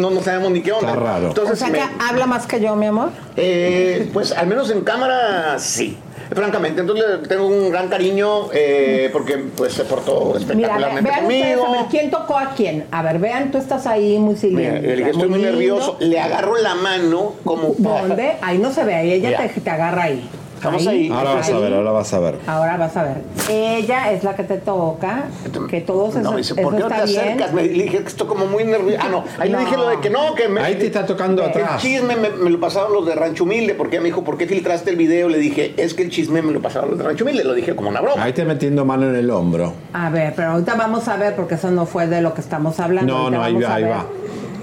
No, 0.00 0.10
no 0.10 0.20
sabemos 0.22 0.50
ni 0.50 0.62
qué 0.62 0.72
onda. 0.72 0.88
Está 0.88 1.00
raro. 1.00 1.28
Entonces, 1.28 1.52
o 1.54 1.56
sea 1.56 1.68
me- 1.68 1.78
que 1.78 1.84
habla 2.00 2.26
más 2.26 2.46
que 2.46 2.60
yo, 2.60 2.74
mi 2.76 2.86
amor. 2.86 3.10
eh, 3.36 4.10
pues 4.12 4.32
al 4.32 4.46
menos 4.46 4.70
en 4.70 4.80
cámara 4.82 5.58
sí. 5.58 5.96
Francamente, 6.34 6.80
entonces 6.80 7.04
le 7.22 7.28
tengo 7.28 7.46
un 7.46 7.70
gran 7.70 7.88
cariño 7.88 8.48
eh, 8.52 9.08
porque 9.12 9.38
pues 9.56 9.72
se 9.72 9.84
portó 9.84 10.34
Mira, 10.34 10.38
espectacularmente 10.40 11.10
ustedes, 11.10 11.22
conmigo. 11.56 11.66
a 11.66 11.70
ver, 11.72 11.86
¿quién 11.90 12.10
tocó 12.10 12.36
a 12.38 12.50
quién? 12.54 12.86
A 12.90 13.02
ver, 13.02 13.18
vean, 13.18 13.50
tú 13.50 13.58
estás 13.58 13.86
ahí 13.86 14.18
muy 14.18 14.34
Mira, 14.34 14.80
silente. 14.80 15.10
estoy 15.10 15.28
muy 15.28 15.40
nervioso. 15.40 15.96
Le 16.00 16.18
agarro 16.18 16.56
la 16.56 16.74
mano 16.74 17.34
como 17.44 17.74
¿Dónde? 17.78 18.32
Ahí 18.42 18.58
no 18.58 18.72
se 18.72 18.84
ve, 18.84 18.94
ahí 18.94 19.12
ella 19.12 19.28
Mira. 19.38 19.48
te, 19.48 19.60
te 19.60 19.70
agarra 19.70 20.02
ahí. 20.04 20.28
Estamos 20.64 20.86
ahí. 20.86 21.10
Ahora 21.12 21.34
vas 21.34 21.50
a 21.50 21.58
ver, 21.58 21.74
ahora 21.74 21.90
vas 21.92 22.14
a 22.14 22.18
ver. 22.20 22.38
Ahora 22.46 22.76
vas 22.78 22.96
a 22.96 23.02
ver. 23.02 23.16
Ella 23.50 24.12
es 24.12 24.24
la 24.24 24.34
que 24.34 24.44
te 24.44 24.56
toca, 24.56 25.24
que 25.68 25.80
todos 25.82 26.14
No, 26.16 26.32
me 26.32 26.38
dice, 26.38 26.54
¿por 26.54 26.74
qué 26.74 26.80
no 26.82 26.88
te 26.88 27.04
bien. 27.04 27.18
acercas? 27.20 27.52
Me, 27.52 27.62
le 27.64 27.82
dije 27.84 27.98
que 27.98 28.08
estoy 28.08 28.26
como 28.26 28.46
muy 28.46 28.64
nervioso. 28.64 29.02
Ah, 29.04 29.08
no. 29.10 29.24
Ahí 29.38 29.50
le 29.50 29.58
dije 29.58 29.76
lo 29.76 29.88
de 29.88 30.00
que 30.00 30.08
no, 30.10 30.34
que 30.34 30.48
me. 30.48 30.60
Ahí 30.62 30.76
te 30.76 30.86
está 30.86 31.04
tocando 31.04 31.42
el 31.42 31.50
atrás. 31.50 31.82
chisme 31.82 32.16
me, 32.16 32.30
me 32.30 32.48
lo 32.50 32.58
pasaron 32.58 32.92
los 32.94 33.04
de 33.06 33.14
Rancho 33.14 33.44
Humilde, 33.44 33.74
porque 33.74 33.96
ella 33.96 34.02
me 34.02 34.08
dijo, 34.08 34.24
¿por 34.24 34.38
qué 34.38 34.46
filtraste 34.46 34.90
el 34.90 34.96
video? 34.96 35.28
Le 35.28 35.38
dije, 35.38 35.74
es 35.76 35.92
que 35.92 36.02
el 36.04 36.10
chisme 36.10 36.40
me 36.40 36.52
lo 36.52 36.62
pasaron 36.62 36.90
los 36.90 36.98
de 36.98 37.04
Rancho 37.04 37.24
Humilde. 37.24 37.44
Lo 37.44 37.52
dije 37.54 37.76
como 37.76 37.90
una 37.90 38.00
broma. 38.00 38.22
Ahí 38.24 38.32
te 38.32 38.44
metiendo 38.44 38.84
mano 38.86 39.08
en 39.08 39.16
el 39.16 39.30
hombro. 39.30 39.74
A 39.92 40.08
ver, 40.08 40.32
pero 40.34 40.52
ahorita 40.52 40.74
vamos 40.76 41.06
a 41.08 41.16
ver, 41.16 41.36
porque 41.36 41.56
eso 41.56 41.70
no 41.70 41.84
fue 41.84 42.06
de 42.06 42.22
lo 42.22 42.32
que 42.32 42.40
estamos 42.40 42.80
hablando. 42.80 43.12
No, 43.12 43.18
Ahorita 43.24 43.38
no, 43.38 43.44
ahí 43.44 43.54
va, 43.62 43.74
ahí 43.74 43.84
va. 43.84 44.06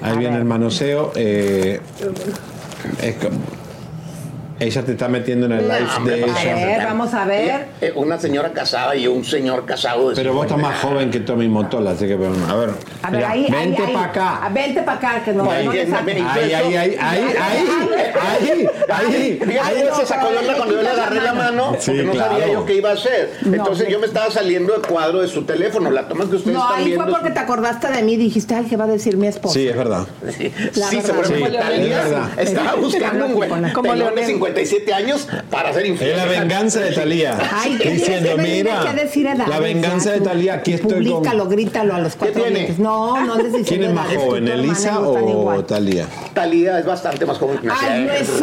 Ahí 0.02 0.11
A 0.15 0.18
viene 0.18 0.32
ver. 0.34 0.40
el 0.41 0.45
manoseo. 0.45 1.11
eh, 1.15 1.80
es 3.03 3.15
como- 3.15 3.38
ella 4.61 4.83
te 4.83 4.91
está 4.91 5.07
metiendo 5.07 5.47
en 5.47 5.51
el 5.53 5.67
No, 5.67 5.73
live 5.73 5.88
hombre, 5.97 6.15
de 6.17 6.21
vamos 6.21 6.39
ella. 6.41 6.51
A 6.51 6.55
ver, 6.55 6.85
vamos 6.85 7.13
a 7.13 7.25
ver. 7.25 7.49
Eh, 7.49 7.65
eh, 7.81 7.93
una 7.95 8.19
señora 8.19 8.51
casada 8.51 8.95
y 8.95 9.07
un 9.07 9.25
señor 9.25 9.65
casado. 9.65 10.09
de 10.09 10.15
Pero 10.15 10.33
vos 10.33 10.45
estás 10.45 10.57
50 10.57 10.75
más 10.81 10.81
joven 10.83 11.09
que 11.11 11.19
Tommy 11.21 11.47
Motola, 11.47 11.91
así 11.91 12.05
que 12.07 12.15
bueno, 12.15 12.35
a 12.47 12.55
ver. 12.55 12.69
A 13.01 13.09
ver, 13.09 13.17
mira, 13.17 13.31
ahí, 13.31 13.45
ahí, 13.45 13.51
vente 13.51 13.81
ahí. 13.83 13.93
para 13.93 14.05
acá. 14.05 14.39
Ah, 14.43 14.49
Vente 14.53 14.81
para 14.83 14.97
acá, 14.97 15.23
que 15.23 15.33
no, 15.33 15.49
Ahí, 15.49 15.65
no 15.65 15.73
le 15.73 15.81
ahí, 15.81 15.91
ahí, 15.91 16.21
Ahí, 16.21 16.53
ahí, 16.53 16.75
ahí, 16.75 16.97
ahí, 16.99 17.35
ahí, 17.39 18.67
ahí, 18.89 19.57
ahí. 19.57 19.83
No, 19.89 19.95
se 19.95 20.05
sacó 20.05 20.29
de 20.29 20.38
onda 20.38 20.55
cuando 20.55 20.75
yo 20.75 20.81
le 20.83 20.89
agarré 20.89 21.21
la 21.21 21.33
mano. 21.33 21.75
Sí, 21.79 21.91
porque 21.91 22.03
no 22.03 22.11
claro. 22.11 22.31
sabía 22.31 22.53
yo 22.53 22.65
qué 22.65 22.73
iba 22.75 22.89
a 22.89 22.93
hacer. 22.93 23.31
No, 23.43 23.55
Entonces 23.55 23.88
yo 23.89 23.99
me 23.99 24.05
estaba 24.05 24.29
saliendo 24.31 24.73
de 24.77 24.88
cuadro 24.88 25.21
de 25.21 25.27
su 25.27 25.43
teléfono. 25.43 25.89
La 25.91 26.07
toma 26.07 26.29
que 26.29 26.35
ustedes 26.35 26.55
No, 26.55 26.63
están 26.63 26.79
ahí 26.79 26.85
viendo. 26.85 27.03
fue 27.05 27.13
porque 27.13 27.31
te 27.31 27.39
acordaste 27.39 27.88
de 27.91 28.03
mí 28.03 28.13
y 28.13 28.17
dijiste, 28.17 28.53
ay, 28.55 28.65
¿qué 28.69 28.77
va 28.77 28.83
a 28.83 28.88
decir 28.88 29.17
mi 29.17 29.27
esposa? 29.27 29.53
Sí, 29.55 29.67
es 29.67 29.75
verdad. 29.75 30.05
Sí, 30.38 30.51
seguramente 31.01 31.57
estaba 32.38 32.75
buscando 32.79 33.25
un 33.25 33.33
güey. 33.33 33.49
Como 33.73 33.93
de 33.95 34.51
Leonel. 34.52 34.61
97 34.65 34.94
años 34.94 35.28
para 35.49 35.73
ser 35.73 35.86
infiel. 35.86 36.11
Es 36.11 36.18
la 36.18 36.26
venganza 36.26 36.80
de 36.80 36.91
Talía. 36.91 37.38
Ay, 37.52 37.78
¿qué 37.82 37.91
diciendo, 37.91 38.38
mira, 38.38 38.84
que 38.86 39.02
decir 39.02 39.28
edades, 39.28 39.48
la 39.48 39.60
venganza 39.60 40.10
ya, 40.10 40.11
de 40.14 40.22
Talía, 40.22 40.53
aquí 40.56 40.73
estoy 40.73 40.91
con... 40.91 41.03
Públicalo, 41.03 41.48
grítalo 41.48 41.95
a 41.95 41.99
los 41.99 42.15
cuatro 42.15 42.44
tiene? 42.44 42.60
vientos. 42.60 42.80
No, 42.80 43.26
no 43.26 43.34
andes 43.34 43.68
¿Quién 43.68 43.84
es 43.84 43.94
más 43.94 44.15
joven, 44.15 44.48
Elisa 44.48 44.99
o. 44.99 45.64
Talía? 45.64 46.07
Talía 46.34 46.80
es 46.80 46.86
bastante 46.86 47.26
más 47.26 47.38
joven 47.38 47.57
que 47.60 47.69
Ay, 47.69 48.06
no 48.06 48.14
es 48.14 48.30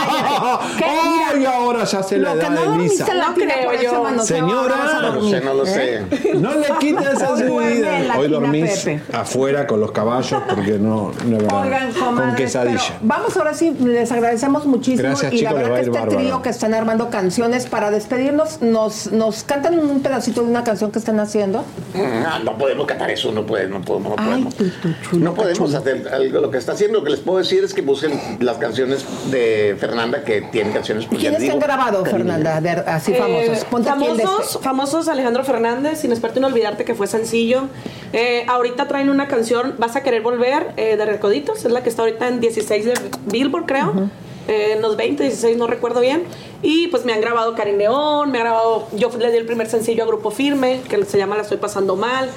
Mira, 0.76 1.30
Ay, 1.32 1.44
ahora 1.44 1.84
ya 1.84 2.02
sé 2.02 2.18
la 2.18 2.34
lo 2.34 2.40
que 2.40 2.46
edad 2.46 2.54
no 2.54 2.60
de 2.78 2.88
la 3.14 3.28
No 3.28 3.34
creo 3.34 3.82
yo. 3.82 4.22
Señora. 4.24 4.76
No 5.02 5.12
lo 5.14 5.28
sé, 5.30 5.40
no 5.40 5.54
lo 5.54 5.66
¿eh? 5.66 6.04
sé. 6.10 6.34
No 6.34 6.54
le 6.54 6.66
quites 6.80 7.06
esa 7.06 7.36
subida. 7.36 8.16
Hoy 8.18 8.28
dormís 8.28 8.80
Pepe. 8.80 9.02
afuera 9.12 9.66
con 9.66 9.80
los 9.80 9.92
caballos 9.92 10.42
porque 10.48 10.78
no, 10.78 11.12
no 11.26 11.36
es 11.36 11.42
verdad. 11.42 11.62
Oigan, 11.62 11.92
con 11.92 12.02
comadres, 12.04 12.34
quesadilla. 12.36 12.98
vamos 13.02 13.36
ahora 13.36 13.54
sí, 13.54 13.74
les 13.80 14.10
agradecemos 14.12 14.66
muchísimo. 14.66 15.08
Gracias, 15.08 15.32
y 15.32 15.38
chicos, 15.38 15.52
la 15.52 15.58
verdad 15.58 15.74
que 15.76 15.80
este 15.82 15.90
bárbaro. 15.98 16.18
trío 16.18 16.42
que 16.42 16.48
están 16.48 16.74
armando 16.74 17.10
canciones 17.10 17.66
para 17.66 17.90
despedirnos, 17.90 18.62
nos, 18.62 19.12
nos 19.12 19.44
cantan 19.44 19.78
un 19.78 20.00
pedacito 20.00 20.42
de 20.42 20.50
una 20.50 20.64
canción 20.64 20.90
que 20.90 20.98
están 20.98 21.20
haciendo. 21.20 21.64
Ah, 21.96 22.40
no 22.44 22.56
podemos 22.58 22.86
cantar 22.86 23.10
eso, 23.10 23.32
no 23.32 23.44
podemos, 23.46 23.80
no 23.80 23.84
podemos, 23.84 24.16
no 24.16 24.22
Ay, 24.22 24.28
podemos. 24.30 24.54
tu, 24.54 24.64
tu 24.70 24.88
chulo, 25.02 25.24
No 25.24 25.34
podemos 25.34 25.58
chulo. 25.70 25.78
hacer 25.78 26.08
algo, 26.12 26.40
lo 26.40 26.50
que 26.50 26.58
está 26.58 26.72
haciendo. 26.72 26.98
Lo 26.98 27.04
que 27.04 27.10
les 27.10 27.20
puedo 27.20 27.38
decir 27.38 27.62
es 27.64 27.74
que 27.74 27.82
busquen 27.82 28.18
las 28.40 28.56
canciones 28.58 29.04
de 29.30 29.76
Fernanda 29.90 30.24
que 30.24 30.42
tienen 30.42 30.72
canciones. 30.72 31.06
pues, 31.06 31.20
¿Quiénes 31.20 31.40
te 31.40 31.50
han 31.50 31.58
grabado, 31.58 32.02
cariño. 32.02 32.18
Fernanda? 32.32 32.60
De- 32.60 32.70
así 32.90 33.12
Eh, 33.12 33.16
famosos. 33.16 33.64
Ponte 33.64 33.88
el 33.90 33.98
de 33.98 34.22
famosos, 34.24 34.46
este. 34.52 34.64
famosos 34.64 35.08
Alejandro 35.08 35.44
Fernández, 35.44 36.00
sin 36.00 36.10
experto 36.12 36.38
en 36.38 36.44
olvidarte 36.46 36.84
que 36.84 36.94
fue 36.94 37.06
sencillo. 37.06 37.64
Eh, 38.12 38.44
ahorita 38.48 38.88
traen 38.88 39.10
una 39.10 39.28
canción, 39.28 39.74
Vas 39.78 39.96
a 39.96 40.02
querer 40.02 40.22
volver, 40.22 40.72
eh, 40.76 40.96
de 40.96 41.04
Recoditos, 41.04 41.64
es 41.64 41.72
la 41.72 41.82
que 41.82 41.88
está 41.88 42.02
ahorita 42.02 42.28
en 42.28 42.40
16 42.40 42.84
de 42.84 42.94
Billboard, 43.26 43.66
creo. 43.66 44.08
Eh, 44.50 44.72
en 44.72 44.82
los 44.82 44.96
20, 44.96 45.22
16, 45.22 45.56
no 45.56 45.68
recuerdo 45.68 46.00
bien. 46.00 46.24
Y 46.60 46.88
pues 46.88 47.04
me 47.04 47.12
han 47.12 47.20
grabado 47.20 47.54
Karin 47.54 47.78
León, 47.78 48.32
me 48.32 48.38
ha 48.38 48.40
grabado, 48.42 48.88
yo 48.92 49.08
le 49.16 49.30
di 49.30 49.38
el 49.38 49.46
primer 49.46 49.68
sencillo 49.68 50.02
a 50.02 50.06
Grupo 50.06 50.32
Firme, 50.32 50.80
que 50.88 51.04
se 51.04 51.18
llama 51.18 51.36
La 51.36 51.42
estoy 51.42 51.58
pasando 51.58 51.94
mal. 51.94 52.28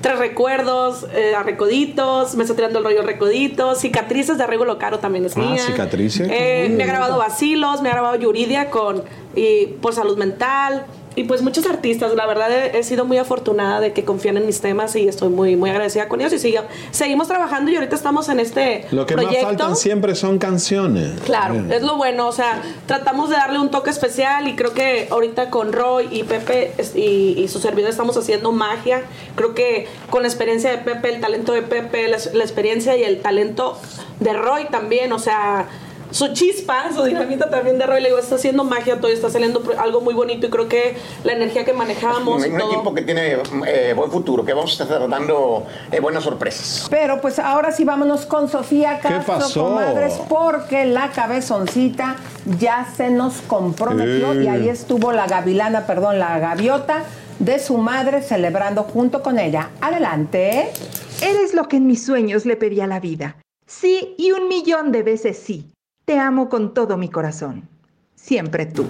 Tres 0.00 0.18
recuerdos, 0.18 1.06
eh, 1.14 1.34
a 1.36 1.42
Recoditos, 1.44 2.34
me 2.34 2.42
está 2.42 2.56
tirando 2.56 2.78
el 2.80 2.84
rollo 2.84 3.02
Recoditos, 3.02 3.78
Cicatrices 3.78 4.36
de 4.36 4.44
Arrego 4.44 4.64
Locaro 4.64 4.98
también 4.98 5.26
es 5.26 5.36
Ah, 5.36 5.40
mía. 5.40 5.62
Cicatrices. 5.64 6.26
Eh, 6.30 6.72
me 6.74 6.82
ha 6.82 6.86
grabado 6.86 7.18
Vacilos, 7.18 7.82
me 7.82 7.88
ha 7.90 7.92
grabado 7.92 8.16
Yuridia 8.16 8.68
con 8.70 9.04
y 9.36 9.66
por 9.80 9.94
salud 9.94 10.18
mental. 10.18 10.86
Y 11.16 11.24
pues 11.24 11.42
muchos 11.42 11.66
artistas, 11.66 12.14
la 12.14 12.24
verdad 12.24 12.52
he, 12.52 12.78
he 12.78 12.82
sido 12.84 13.04
muy 13.04 13.18
afortunada 13.18 13.80
de 13.80 13.92
que 13.92 14.04
confían 14.04 14.36
en 14.36 14.46
mis 14.46 14.60
temas 14.60 14.94
y 14.94 15.08
estoy 15.08 15.28
muy, 15.28 15.56
muy 15.56 15.68
agradecida 15.70 16.06
con 16.08 16.20
ellos. 16.20 16.32
Y 16.32 16.38
sigue- 16.38 16.60
seguimos 16.92 17.26
trabajando 17.26 17.70
y 17.70 17.74
ahorita 17.74 17.96
estamos 17.96 18.28
en 18.28 18.38
este 18.38 18.86
Lo 18.92 19.06
que 19.06 19.14
proyecto. 19.14 19.36
más 19.38 19.44
faltan 19.56 19.76
siempre 19.76 20.14
son 20.14 20.38
canciones. 20.38 21.20
Claro, 21.24 21.54
Bien. 21.54 21.72
es 21.72 21.82
lo 21.82 21.96
bueno, 21.96 22.28
o 22.28 22.32
sea, 22.32 22.62
tratamos 22.86 23.28
de 23.28 23.34
darle 23.36 23.58
un 23.58 23.70
toque 23.72 23.90
especial 23.90 24.46
y 24.46 24.54
creo 24.54 24.72
que 24.72 25.08
ahorita 25.10 25.50
con 25.50 25.72
Roy 25.72 26.08
y 26.12 26.22
Pepe 26.22 26.72
y, 26.94 27.34
y 27.38 27.48
su 27.48 27.58
servidor 27.58 27.90
estamos 27.90 28.16
haciendo 28.16 28.52
magia. 28.52 29.02
Creo 29.34 29.52
que 29.54 29.88
con 30.10 30.22
la 30.22 30.28
experiencia 30.28 30.70
de 30.70 30.78
Pepe, 30.78 31.12
el 31.14 31.20
talento 31.20 31.52
de 31.52 31.62
Pepe, 31.62 32.06
la, 32.06 32.18
la 32.34 32.44
experiencia 32.44 32.96
y 32.96 33.02
el 33.02 33.20
talento 33.20 33.76
de 34.20 34.32
Roy 34.32 34.66
también, 34.70 35.12
o 35.12 35.18
sea, 35.18 35.66
su 36.10 36.28
chispa, 36.32 36.92
su 36.94 37.02
dinamita 37.04 37.48
también 37.50 37.78
de 37.78 37.86
Roy, 37.86 38.00
le 38.00 38.08
digo, 38.08 38.18
está 38.18 38.34
haciendo 38.36 38.64
magia 38.64 39.00
todo, 39.00 39.10
está 39.10 39.30
saliendo 39.30 39.62
algo 39.78 40.00
muy 40.00 40.14
bonito 40.14 40.46
y 40.46 40.50
creo 40.50 40.68
que 40.68 40.96
la 41.24 41.32
energía 41.32 41.64
que 41.64 41.72
manejamos 41.72 42.42
Un, 42.42 42.50
y 42.50 42.52
un 42.52 42.58
todo. 42.58 42.72
equipo 42.72 42.94
que 42.94 43.02
tiene 43.02 43.36
eh, 43.66 43.92
buen 43.96 44.10
futuro, 44.10 44.44
que 44.44 44.52
vamos 44.52 44.78
a 44.80 44.82
estar 44.84 45.08
dando 45.08 45.66
eh, 45.92 46.00
buenas 46.00 46.24
sorpresas. 46.24 46.86
Pero 46.90 47.20
pues 47.20 47.38
ahora 47.38 47.72
sí 47.72 47.84
vámonos 47.84 48.26
con 48.26 48.48
Sofía 48.48 48.98
Castro, 49.00 49.34
pasó? 49.38 49.64
comadres, 49.64 50.14
porque 50.28 50.84
la 50.84 51.10
cabezoncita 51.10 52.16
ya 52.58 52.86
se 52.96 53.10
nos 53.10 53.34
comprometió 53.42 54.32
Eh. 54.32 54.44
y 54.44 54.48
ahí 54.48 54.68
estuvo 54.68 55.12
la 55.12 55.26
gavilana, 55.26 55.86
perdón, 55.86 56.18
la 56.18 56.38
gaviota 56.38 57.04
de 57.38 57.58
su 57.58 57.78
madre 57.78 58.22
celebrando 58.22 58.82
junto 58.82 59.22
con 59.22 59.38
ella. 59.38 59.70
Adelante. 59.80 60.70
Eres 61.22 61.54
lo 61.54 61.68
que 61.68 61.76
en 61.76 61.86
mis 61.86 62.04
sueños 62.04 62.44
le 62.46 62.56
pedí 62.56 62.80
a 62.80 62.86
la 62.86 63.00
vida. 63.00 63.36
Sí 63.66 64.14
y 64.18 64.32
un 64.32 64.48
millón 64.48 64.90
de 64.92 65.02
veces 65.02 65.38
sí. 65.38 65.70
Te 66.10 66.18
amo 66.18 66.48
con 66.48 66.74
todo 66.74 66.96
mi 66.96 67.08
corazón. 67.08 67.68
Siempre 68.16 68.66
tú. 68.66 68.84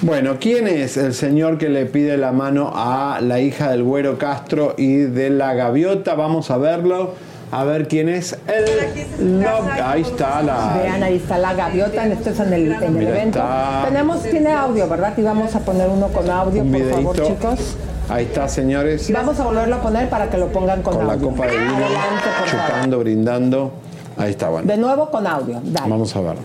Bueno, 0.00 0.36
¿quién 0.40 0.66
es 0.66 0.96
el 0.96 1.12
señor 1.12 1.58
que 1.58 1.68
le 1.68 1.84
pide 1.84 2.16
la 2.16 2.32
mano 2.32 2.72
a 2.74 3.20
la 3.20 3.40
hija 3.40 3.70
del 3.70 3.82
güero 3.82 4.16
Castro 4.16 4.72
y 4.78 4.96
de 5.00 5.28
la 5.28 5.52
gaviota? 5.52 6.14
Vamos 6.14 6.50
a 6.50 6.56
verlo. 6.56 7.12
A 7.50 7.64
ver 7.64 7.88
quién 7.88 8.08
es 8.08 8.38
el. 8.46 9.38
No, 9.42 9.50
ahí 9.84 10.00
está 10.00 10.40
la. 10.42 10.78
Vean, 10.82 11.02
ahí 11.02 11.16
está 11.16 11.36
la 11.36 11.52
gaviota, 11.52 12.06
esto 12.06 12.30
es 12.30 12.40
en 12.40 12.50
el, 12.54 12.72
en 12.72 12.96
el 12.96 13.06
evento. 13.06 13.38
está- 13.38 13.84
Tenemos, 13.88 14.22
tiene 14.22 14.50
audio, 14.54 14.88
¿verdad? 14.88 15.12
Y 15.14 15.20
vamos 15.20 15.54
a 15.54 15.60
poner 15.60 15.90
uno 15.90 16.08
con 16.08 16.30
audio, 16.30 16.62
Un 16.62 16.72
por 16.72 16.80
favor, 16.88 17.14
videíto. 17.16 17.34
chicos. 17.34 17.76
Ahí 18.08 18.24
está, 18.24 18.48
señores. 18.48 19.12
Vamos 19.12 19.38
a 19.38 19.44
volverlo 19.44 19.74
a 19.74 19.82
poner 19.82 20.08
para 20.08 20.30
que 20.30 20.38
lo 20.38 20.46
pongan 20.48 20.80
con, 20.80 20.94
Con 20.96 21.06
la 21.06 21.18
copa 21.18 21.48
de 21.48 21.52
vino, 21.58 21.74
Adelante, 21.76 22.24
favor. 22.34 22.48
chupando, 22.50 22.98
brindando. 23.00 23.72
Ahí 24.16 24.30
está, 24.30 24.48
bueno. 24.48 24.66
De 24.66 24.76
nuevo 24.76 25.10
con 25.10 25.26
audio. 25.26 25.60
Dale. 25.62 25.90
Vamos 25.90 26.14
a 26.16 26.20
ver. 26.20 26.36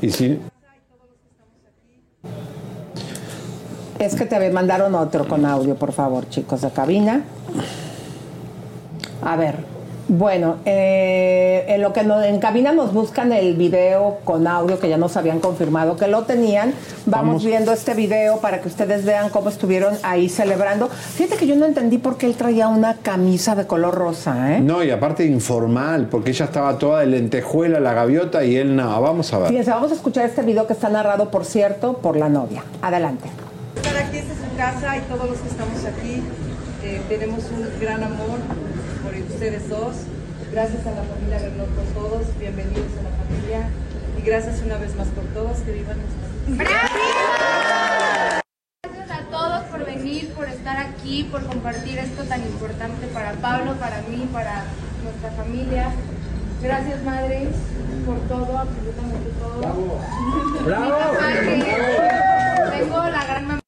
Y 0.00 0.10
si. 0.10 0.40
Es 3.98 4.14
que 4.14 4.26
te 4.26 4.50
mandaron 4.50 4.94
otro 4.94 5.26
con 5.26 5.46
audio, 5.46 5.76
por 5.76 5.92
favor, 5.92 6.28
chicos 6.28 6.60
de 6.60 6.70
cabina. 6.70 7.22
A 9.22 9.36
ver, 9.36 9.73
bueno, 10.06 10.56
eh, 10.66 11.64
en 11.68 11.80
lo 11.80 11.92
que 11.94 12.02
no- 12.02 12.22
en 12.22 12.38
cabina 12.38 12.72
nos 12.72 12.92
buscan 12.92 13.32
el 13.32 13.54
video 13.56 14.18
con 14.24 14.46
audio 14.46 14.78
que 14.78 14.88
ya 14.88 14.98
nos 14.98 15.16
habían 15.16 15.40
confirmado 15.40 15.96
que 15.96 16.06
lo 16.08 16.22
tenían. 16.24 16.74
Vamos, 17.06 17.26
Vamos. 17.26 17.44
viendo 17.44 17.72
este 17.72 17.94
video 17.94 18.38
para 18.38 18.60
que 18.60 18.68
ustedes 18.68 19.04
vean 19.04 19.30
cómo 19.30 19.48
estuvieron 19.48 19.94
ahí 20.02 20.28
celebrando. 20.28 20.88
Fíjate 20.88 21.36
que 21.36 21.46
yo 21.46 21.56
no 21.56 21.64
entendí 21.64 21.98
por 21.98 22.18
qué 22.18 22.26
él 22.26 22.34
traía 22.36 22.68
una 22.68 22.96
camisa 22.96 23.54
de 23.54 23.66
color 23.66 23.94
rosa, 23.94 24.56
¿eh? 24.56 24.60
No, 24.60 24.84
y 24.84 24.90
aparte 24.90 25.24
informal, 25.24 26.06
porque 26.10 26.30
ella 26.30 26.44
estaba 26.44 26.76
toda 26.78 27.00
de 27.00 27.06
lentejuela, 27.06 27.80
la 27.80 27.94
gaviota, 27.94 28.44
y 28.44 28.56
él 28.56 28.76
no. 28.76 29.00
Vamos 29.00 29.32
a 29.32 29.38
ver. 29.38 29.48
Fíjense, 29.48 29.70
vamos 29.70 29.90
a 29.90 29.94
escuchar 29.94 30.26
este 30.26 30.42
video 30.42 30.66
que 30.66 30.74
está 30.74 30.88
narrado, 30.90 31.30
por 31.30 31.44
cierto, 31.46 31.94
por 31.94 32.16
la 32.16 32.28
novia. 32.28 32.62
Adelante. 32.82 33.28
estar 33.76 33.96
aquí, 33.96 34.18
esta 34.18 34.32
es 34.34 34.38
su 34.38 34.56
casa 34.56 34.96
y 34.96 35.00
todos 35.02 35.28
los 35.30 35.38
que 35.38 35.48
estamos 35.48 35.84
aquí 35.84 36.22
eh, 36.84 37.00
tenemos 37.08 37.40
un 37.50 37.80
gran 37.80 38.02
amor 38.02 38.38
ustedes 39.34 39.68
dos. 39.68 39.96
Gracias 40.52 40.86
a 40.86 40.92
la 40.92 41.02
familia 41.02 41.38
Bernot 41.40 41.68
por 41.70 41.84
todos, 41.86 42.38
bienvenidos 42.38 42.86
a 43.00 43.02
la 43.02 43.10
familia 43.10 43.68
y 44.16 44.22
gracias 44.22 44.62
una 44.64 44.76
vez 44.78 44.94
más 44.94 45.08
por 45.08 45.24
todos, 45.34 45.58
que 45.58 45.72
vivan 45.72 45.96
nuestras 45.98 46.30
Gracias 48.84 49.10
a 49.10 49.24
todos 49.30 49.62
por 49.64 49.84
venir, 49.84 50.32
por 50.34 50.48
estar 50.48 50.76
aquí, 50.78 51.24
por 51.24 51.44
compartir 51.46 51.98
esto 51.98 52.22
tan 52.24 52.42
importante 52.42 53.08
para 53.08 53.32
Pablo, 53.32 53.74
para 53.74 54.02
mí, 54.02 54.28
para 54.32 54.62
nuestra 55.02 55.30
familia. 55.32 55.90
Gracias, 56.62 57.02
madres, 57.02 57.48
por 58.06 58.20
todo, 58.28 58.56
absolutamente 58.56 59.30
todo. 59.40 59.58
Bravo. 60.64 60.84
Mi 60.84 60.90
papá, 60.90 61.32
que 61.32 62.78
tengo 62.78 62.98
la 62.98 63.24
gran 63.24 63.46
mamá. 63.48 63.60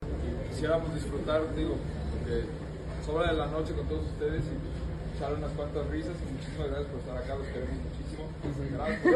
Quisiéramos 0.50 0.94
disfrutar, 0.94 1.40
digo, 1.56 1.74
porque 2.12 2.44
sobra 3.04 3.32
de 3.32 3.38
la 3.38 3.46
noche 3.46 3.72
con 3.72 3.88
todos 3.88 4.04
ustedes 4.06 4.44
y 4.44 4.75
echar 5.16 5.32
unas 5.32 5.50
cuantas 5.52 5.86
risas 5.88 6.12
y 6.20 6.32
muchísimas 6.32 6.68
gracias 6.68 6.88
por 6.88 7.00
estar 7.00 7.16
acá, 7.16 7.34
los 7.36 7.46
queremos 7.48 7.76
muchísimo. 7.88 8.28
Gracias. 8.72 9.06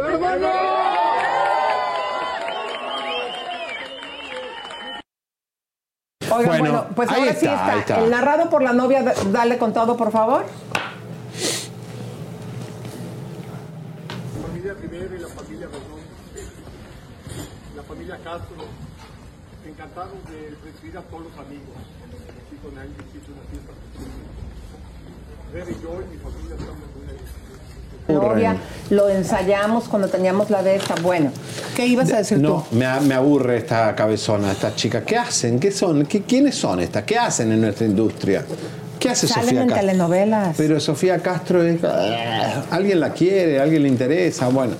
Oigan, 6.32 6.48
bueno, 6.60 6.62
Bueno, 6.62 6.86
pues 6.94 7.10
ahí 7.10 7.20
ahora 7.20 7.32
sí 7.34 7.46
está, 7.46 7.54
está. 7.54 7.78
está. 7.78 8.00
El 8.00 8.10
narrado 8.10 8.48
por 8.48 8.62
la 8.62 8.72
novia, 8.72 9.02
dale 9.30 9.58
con 9.58 9.72
todo, 9.72 9.96
por 9.96 10.10
favor. 10.10 10.44
La 14.36 14.46
familia 14.46 14.74
Rivera 14.74 15.16
y 15.16 15.18
la 15.18 15.28
familia 15.28 15.66
Rodón, 15.66 16.00
la 17.76 17.82
familia 17.82 18.16
Castro, 18.24 18.64
encantados 19.66 20.24
de 20.30 20.56
recibir 20.64 20.96
a 20.96 21.02
todos 21.02 21.24
los 21.24 21.38
amigos. 21.38 21.76
Aquí 22.46 22.56
con 22.62 22.72
hizo 22.72 23.32
una 23.32 23.42
fiesta. 23.50 24.29
Novia, 28.08 28.56
lo 28.90 29.08
ensayamos 29.08 29.84
cuando 29.88 30.08
teníamos 30.08 30.50
la 30.50 30.62
de 30.64 30.76
esta. 30.76 30.96
Bueno, 30.96 31.30
¿qué 31.76 31.86
ibas 31.86 32.12
a 32.12 32.18
decir 32.18 32.38
No, 32.38 32.66
tú? 32.68 32.76
me, 32.76 32.84
a- 32.86 33.00
me 33.00 33.14
aburre 33.14 33.58
esta 33.58 33.94
cabezona, 33.94 34.50
esta 34.50 34.74
chica. 34.74 35.04
¿Qué 35.04 35.16
hacen? 35.16 35.60
¿Qué 35.60 35.70
son? 35.70 36.04
¿Qué, 36.06 36.22
¿Quiénes 36.22 36.56
son 36.56 36.80
estas? 36.80 37.04
¿Qué 37.04 37.16
hacen 37.16 37.52
en 37.52 37.60
nuestra 37.60 37.86
industria? 37.86 38.44
¿Qué 39.00 39.08
hace 39.08 39.26
Salen 39.26 39.44
Sofía 39.46 39.62
en 39.62 39.68
Castro? 39.68 39.86
telenovelas. 39.86 40.56
Pero 40.56 40.78
Sofía 40.78 41.18
Castro 41.20 41.62
es... 41.64 41.82
ah, 41.82 42.62
Alguien 42.70 43.00
la 43.00 43.12
quiere, 43.12 43.58
alguien 43.58 43.82
le 43.82 43.88
interesa. 43.88 44.48
Bueno, 44.48 44.74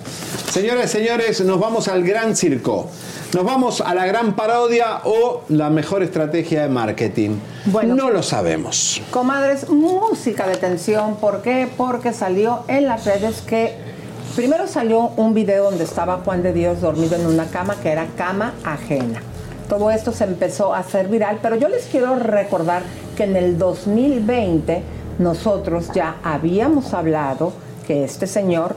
señoras 0.53 0.85
y 0.85 0.99
señores, 0.99 1.41
nos 1.41 1.59
vamos 1.59 1.89
al 1.89 2.05
gran 2.05 2.37
circo. 2.37 2.89
Nos 3.35 3.45
vamos 3.45 3.81
a 3.81 3.95
la 3.95 4.07
gran 4.07 4.35
parodia 4.37 5.01
o 5.05 5.43
la 5.49 5.71
mejor 5.71 6.03
estrategia 6.03 6.63
de 6.63 6.69
marketing. 6.69 7.39
Bueno. 7.67 7.95
no 7.95 8.11
lo 8.11 8.23
sabemos. 8.23 9.01
Comadres, 9.11 9.69
música 9.69 10.47
de 10.47 10.57
tensión. 10.57 11.17
¿Por 11.17 11.41
qué? 11.43 11.69
Porque 11.77 12.13
salió 12.13 12.65
en 12.69 12.87
las 12.87 13.05
redes 13.05 13.41
que 13.41 13.91
Primero 14.37 14.69
salió 14.69 15.11
un 15.17 15.35
video 15.35 15.65
donde 15.65 15.83
estaba 15.83 16.19
Juan 16.25 16.43
de 16.43 16.53
Dios 16.53 16.81
dormido 16.81 17.17
en 17.17 17.27
una 17.27 17.47
cama 17.47 17.75
que 17.83 17.91
era 17.91 18.07
cama 18.17 18.55
ajena. 18.65 19.21
Todo 19.69 19.91
esto 19.91 20.13
se 20.13 20.23
empezó 20.25 20.73
a 20.73 20.79
hacer 20.79 21.09
viral, 21.09 21.41
pero 21.43 21.57
yo 21.57 21.69
les 21.69 21.85
quiero 21.87 22.15
recordar 22.17 22.83
que 23.21 23.25
en 23.25 23.37
el 23.37 23.59
2020 23.59 24.83
nosotros 25.19 25.93
ya 25.93 26.21
habíamos 26.25 26.95
hablado 26.95 27.53
que 27.87 28.03
este 28.03 28.27
señor 28.27 28.77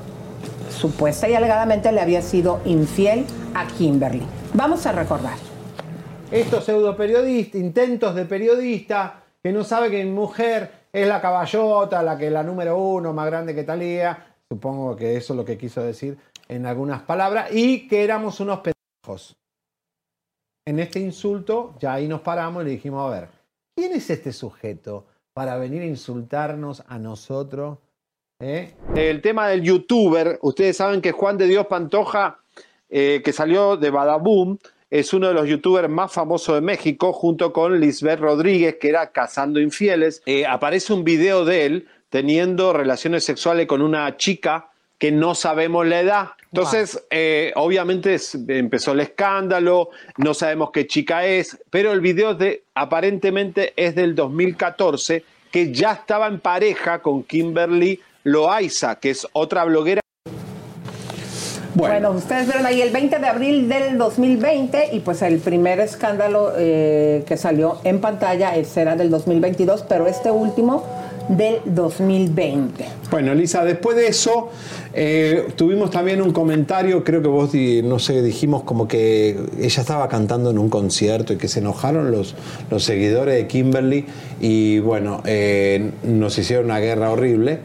supuesta 0.70 1.30
y 1.30 1.34
alegadamente 1.34 1.90
le 1.94 2.02
había 2.02 2.22
sido 2.22 2.60
infiel 2.66 3.26
a 3.54 3.66
Kimberly. 3.68 4.22
Vamos 4.54 4.86
a 4.86 4.92
recordar. 4.92 5.38
Estos 6.30 6.66
pseudo 6.66 6.98
periodistas, 6.98 7.62
intentos 7.62 8.16
de 8.16 8.26
periodista 8.26 9.24
que 9.42 9.54
no 9.54 9.64
sabe 9.64 9.90
que 9.90 10.04
mi 10.04 10.12
mujer 10.12 10.88
es 10.92 11.08
la 11.08 11.22
caballota, 11.22 12.04
la 12.04 12.18
que 12.18 12.30
la 12.30 12.44
número 12.44 12.78
uno, 12.78 13.14
más 13.14 13.28
grande 13.28 13.56
que 13.56 13.64
Talía. 13.64 14.28
Supongo 14.52 14.94
que 14.98 15.16
eso 15.16 15.32
es 15.32 15.38
lo 15.38 15.46
que 15.46 15.58
quiso 15.58 15.82
decir 15.82 16.18
en 16.50 16.66
algunas 16.66 17.02
palabras. 17.04 17.48
Y 17.54 17.88
que 17.88 18.04
éramos 18.04 18.42
unos 18.42 18.60
pendejos. 18.60 19.38
En 20.68 20.80
este 20.80 21.00
insulto, 21.00 21.76
ya 21.80 21.94
ahí 21.94 22.10
nos 22.10 22.20
paramos 22.20 22.64
y 22.64 22.66
le 22.66 22.72
dijimos, 22.72 23.08
a 23.08 23.22
ver, 23.22 23.30
¿quién 23.76 23.94
es 23.94 24.10
este 24.10 24.32
sujeto 24.32 25.08
para 25.34 25.58
venir 25.58 25.82
a 25.82 25.86
insultarnos 25.86 26.84
a 26.88 27.00
nosotros? 27.00 27.80
eh? 28.40 28.74
El 28.96 29.22
tema 29.22 29.48
del 29.48 29.62
youtuber, 29.64 30.40
ustedes 30.42 30.78
saben 30.78 31.02
que 31.02 31.12
Juan 31.12 31.38
de 31.38 31.48
Dios 31.48 31.68
Pantoja, 31.68 32.40
eh, 32.90 33.22
que 33.24 33.34
salió 33.34 33.78
de 33.78 33.90
Badaboom, 33.90 34.58
es 34.90 35.12
uno 35.14 35.28
de 35.28 35.34
los 35.34 35.48
youtubers 35.48 35.90
más 35.90 36.12
famosos 36.12 36.54
de 36.54 36.62
México, 36.62 37.14
junto 37.14 37.52
con 37.52 37.80
Lisbeth 37.80 38.20
Rodríguez, 38.20 38.78
que 38.80 38.90
era 38.90 39.12
Cazando 39.12 39.60
Infieles. 39.60 40.22
Eh, 40.28 40.46
aparece 40.46 40.94
un 40.94 41.04
video 41.04 41.46
de 41.46 41.66
él 41.66 41.88
teniendo 42.10 42.74
relaciones 42.74 43.24
sexuales 43.24 43.66
con 43.66 43.82
una 43.82 44.16
chica 44.18 44.70
que 45.00 45.12
no 45.12 45.34
sabemos 45.34 45.88
la 45.88 46.00
edad. 46.00 46.28
Entonces, 46.54 47.04
eh, 47.10 47.52
obviamente 47.56 48.14
es- 48.14 48.38
empezó 48.48 48.92
el 48.92 49.00
escándalo, 49.00 49.90
no 50.18 50.36
sabemos 50.36 50.70
qué 50.72 50.86
chica 50.86 51.26
es, 51.26 51.58
pero 51.72 51.92
el 51.92 52.00
video 52.00 52.36
de, 52.36 52.62
aparentemente 52.76 53.74
es 53.76 53.96
del 53.96 54.14
2014, 54.14 55.24
que 55.52 55.74
ya 55.74 55.94
estaba 55.94 56.28
en 56.28 56.40
pareja 56.40 57.02
con 57.02 57.24
Kimberly 57.24 58.00
Loaiza, 58.24 59.00
que 59.00 59.10
es 59.10 59.28
otra 59.34 59.64
bloguera. 59.64 60.02
Bueno. 61.76 62.12
ustedes 62.12 62.46
vieron 62.46 62.68
ahí 62.68 62.84
el 62.84 62.92
20 62.92 63.18
de 63.18 63.28
abril 63.28 63.68
del 63.68 63.98
2020 63.98 64.90
y 64.92 65.00
pues 65.00 65.24
el 65.24 65.40
primer 65.40 65.80
escándalo 65.80 66.54
eh, 66.56 67.24
que 67.28 67.36
salió 67.36 67.80
en 67.84 68.00
pantalla 68.00 68.56
ese 68.56 68.82
era 68.82 68.96
del 68.96 69.10
2022, 69.10 69.84
pero 69.90 70.06
este 70.06 70.30
último 70.30 70.86
del 71.30 71.62
2020. 71.66 72.86
Bueno, 73.10 73.32
Elisa, 73.32 73.64
después 73.64 73.96
de 73.96 74.08
eso 74.08 74.50
eh, 74.94 75.48
tuvimos 75.56 75.92
también 75.92 76.22
un 76.22 76.32
comentario, 76.32 77.04
creo 77.04 77.22
que 77.22 77.28
vos, 77.28 77.52
no 77.84 78.00
sé, 78.00 78.22
dijimos 78.22 78.64
como 78.64 78.88
que 78.88 79.40
ella 79.60 79.82
estaba 79.82 80.08
cantando 80.10 80.52
en 80.52 80.58
un 80.58 80.70
concierto 80.70 81.34
y 81.34 81.38
que 81.38 81.48
se 81.48 81.60
enojaron 81.60 82.12
los, 82.12 82.36
los 82.70 82.84
seguidores 82.84 83.36
de 83.36 83.48
Kimberly 83.48 84.06
y 84.40 84.80
bueno, 84.80 85.22
eh, 85.26 85.92
nos 86.04 86.38
hicieron 86.38 86.66
una 86.66 86.80
guerra 86.80 87.12
horrible. 87.12 87.60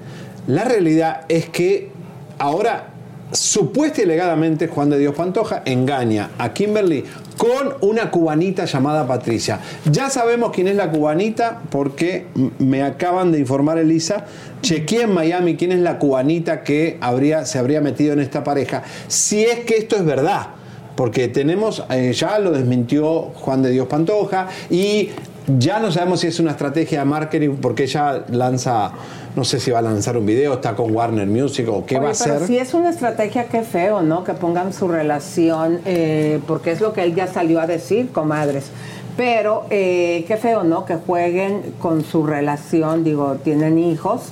La 0.47 0.65
realidad 0.65 1.23
es 1.29 1.49
que 1.49 1.91
ahora 2.39 2.95
supuesta 3.33 4.01
y 4.01 4.05
alegadamente 4.05 4.69
Juan 4.69 4.91
de 4.91 4.99
Dios 4.99 5.15
Pantoja 5.15 5.63
engaña 5.67 6.31
a 6.39 6.53
Kimberly 6.55 7.05
con 7.39 7.75
una 7.81 8.11
cubanita 8.11 8.67
llamada 8.67 9.07
Patricia. 9.07 9.61
Ya 9.91 10.11
sabemos 10.11 10.51
quién 10.53 10.69
es 10.69 10.77
la 10.77 10.91
cubanita 10.91 11.63
porque 11.71 12.27
me 12.59 12.83
acaban 12.83 13.33
de 13.33 13.39
informar 13.39 13.79
Elisa. 13.79 14.27
Chequeé 14.61 15.03
en 15.03 15.15
Miami 15.15 15.57
quién 15.57 15.73
es 15.73 15.79
la 15.79 15.99
cubanita 15.99 16.65
que 16.65 16.99
habría, 17.01 17.47
se 17.47 17.59
habría 17.59 17.81
metido 17.81 18.13
en 18.13 18.21
esta 18.21 18.45
pareja. 18.45 18.83
Si 19.07 19.43
es 19.45 19.61
que 19.61 19.79
esto 19.79 19.97
es 19.97 20.05
verdad. 20.05 20.49
Porque 20.97 21.29
tenemos, 21.29 21.85
eh, 21.91 22.13
ya 22.13 22.41
lo 22.41 22.51
desmintió 22.51 23.31
Juan 23.35 23.63
de 23.63 23.71
Dios 23.71 23.87
Pantoja 23.87 24.49
y 24.69 25.11
ya 25.57 25.79
no 25.79 25.93
sabemos 25.93 26.21
si 26.21 26.27
es 26.27 26.41
una 26.41 26.51
estrategia 26.51 26.99
de 26.99 27.05
marketing 27.05 27.57
porque 27.63 27.85
ella 27.85 28.25
lanza, 28.31 28.91
no 29.37 29.45
sé 29.45 29.61
si 29.61 29.71
va 29.71 29.79
a 29.79 29.83
lanzar 29.83 30.17
un 30.17 30.27
video, 30.27 30.55
está 30.55 30.75
con 30.75 30.95
Warner 30.95 31.27
Music 31.27 31.69
o 31.69 31.85
qué 31.87 31.97
Oye, 31.97 32.07
va 32.07 32.13
a 32.13 32.15
pero 32.19 32.35
hacer. 32.35 32.47
si 32.47 32.59
es 32.59 32.75
una 32.75 32.91
estrategia, 32.91 33.45
qué 33.45 33.63
feo, 33.63 34.03
¿no? 34.03 34.25
Que 34.25 34.35
pongan 34.35 34.73
su 34.73 34.89
relación, 34.89 35.81
eh, 35.85 36.41
porque 36.47 36.73
es 36.73 36.81
lo 36.81 36.93
que 36.93 37.03
él 37.03 37.15
ya 37.15 37.27
salió 37.27 37.61
a 37.61 37.67
decir, 37.67 38.11
comadres. 38.11 38.71
Pero 39.17 39.65
eh, 39.71 40.25
qué 40.29 40.37
feo, 40.37 40.63
¿no? 40.65 40.85
Que 40.85 40.95
jueguen 40.97 41.75
con 41.81 42.05
su 42.05 42.25
relación, 42.25 43.05
digo, 43.05 43.37
tienen 43.43 43.79
hijos 43.79 44.23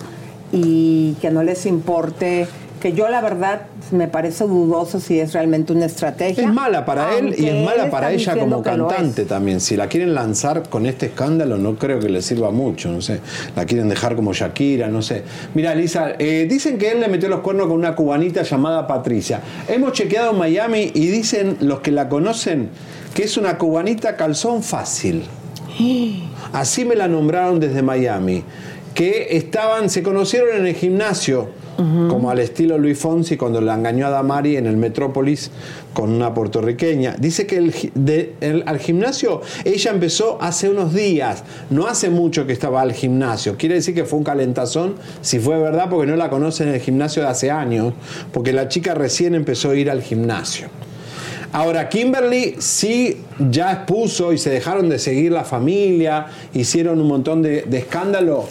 y 0.52 1.14
que 1.20 1.30
no 1.30 1.42
les 1.42 1.66
importe, 1.66 2.46
que 2.80 2.92
yo 2.92 3.08
la 3.08 3.20
verdad 3.20 3.62
me 3.90 4.08
parece 4.08 4.44
dudoso 4.44 5.00
si 5.00 5.18
es 5.18 5.32
realmente 5.32 5.72
una 5.72 5.86
estrategia. 5.86 6.44
Es 6.44 6.52
mala 6.52 6.84
para 6.84 7.16
él 7.16 7.34
y 7.36 7.46
es 7.46 7.64
mala 7.64 7.90
para 7.90 8.12
ella 8.12 8.36
como 8.38 8.62
cantante 8.62 9.24
también. 9.24 9.60
Si 9.60 9.76
la 9.76 9.88
quieren 9.88 10.14
lanzar 10.14 10.68
con 10.68 10.86
este 10.86 11.06
escándalo, 11.06 11.56
no 11.58 11.76
creo 11.76 12.00
que 12.00 12.08
le 12.08 12.22
sirva 12.22 12.50
mucho. 12.50 12.90
No 12.90 13.00
sé, 13.00 13.20
la 13.54 13.64
quieren 13.64 13.88
dejar 13.88 14.16
como 14.16 14.32
Shakira, 14.32 14.88
no 14.88 15.02
sé. 15.02 15.22
Mira, 15.54 15.74
Lisa, 15.74 16.12
eh, 16.18 16.46
dicen 16.48 16.78
que 16.78 16.92
él 16.92 17.00
le 17.00 17.08
metió 17.08 17.28
los 17.28 17.40
cuernos 17.40 17.66
con 17.66 17.76
una 17.76 17.94
cubanita 17.94 18.42
llamada 18.42 18.86
Patricia. 18.86 19.40
Hemos 19.68 19.92
chequeado 19.92 20.32
en 20.32 20.38
Miami 20.38 20.90
y 20.94 21.06
dicen 21.06 21.56
los 21.60 21.80
que 21.80 21.90
la 21.90 22.08
conocen 22.08 22.70
que 23.16 23.24
es 23.24 23.38
una 23.38 23.56
cubanita 23.56 24.14
calzón 24.14 24.62
fácil. 24.62 25.24
Así 26.52 26.84
me 26.84 26.94
la 26.94 27.08
nombraron 27.08 27.58
desde 27.58 27.80
Miami. 27.80 28.44
Que 28.92 29.28
estaban, 29.38 29.88
se 29.88 30.02
conocieron 30.02 30.54
en 30.54 30.66
el 30.66 30.74
gimnasio, 30.74 31.48
como 31.76 32.30
al 32.30 32.38
estilo 32.38 32.78
Luis 32.78 32.98
Fonsi 32.98 33.36
cuando 33.36 33.60
la 33.60 33.74
engañó 33.74 34.06
a 34.06 34.10
Damari 34.10 34.56
en 34.56 34.66
el 34.66 34.76
Metrópolis 34.76 35.50
con 35.92 36.10
una 36.10 36.32
puertorriqueña. 36.32 37.16
Dice 37.18 37.46
que 37.46 37.56
el 37.58 38.64
al 38.66 38.78
gimnasio 38.78 39.42
ella 39.64 39.90
empezó 39.90 40.38
hace 40.40 40.68
unos 40.68 40.94
días, 40.94 41.44
no 41.70 41.86
hace 41.86 42.10
mucho 42.10 42.46
que 42.46 42.52
estaba 42.52 42.80
al 42.80 42.92
gimnasio. 42.92 43.56
Quiere 43.56 43.76
decir 43.76 43.94
que 43.94 44.04
fue 44.04 44.18
un 44.18 44.24
calentazón, 44.24 44.94
si 45.20 45.38
fue 45.38 45.58
verdad, 45.58 45.88
porque 45.90 46.10
no 46.10 46.16
la 46.16 46.30
conocen 46.30 46.68
en 46.68 46.74
el 46.74 46.80
gimnasio 46.80 47.22
de 47.22 47.28
hace 47.28 47.50
años, 47.50 47.94
porque 48.32 48.52
la 48.52 48.68
chica 48.68 48.94
recién 48.94 49.34
empezó 49.34 49.70
a 49.70 49.76
ir 49.76 49.90
al 49.90 50.02
gimnasio. 50.02 50.68
Ahora, 51.52 51.88
Kimberly 51.88 52.56
sí 52.58 53.18
ya 53.38 53.72
expuso 53.72 54.32
y 54.32 54.38
se 54.38 54.50
dejaron 54.50 54.88
de 54.88 54.98
seguir 54.98 55.32
la 55.32 55.44
familia, 55.44 56.26
hicieron 56.52 57.00
un 57.00 57.08
montón 57.08 57.40
de, 57.40 57.62
de 57.62 57.78
escándalo, 57.78 58.46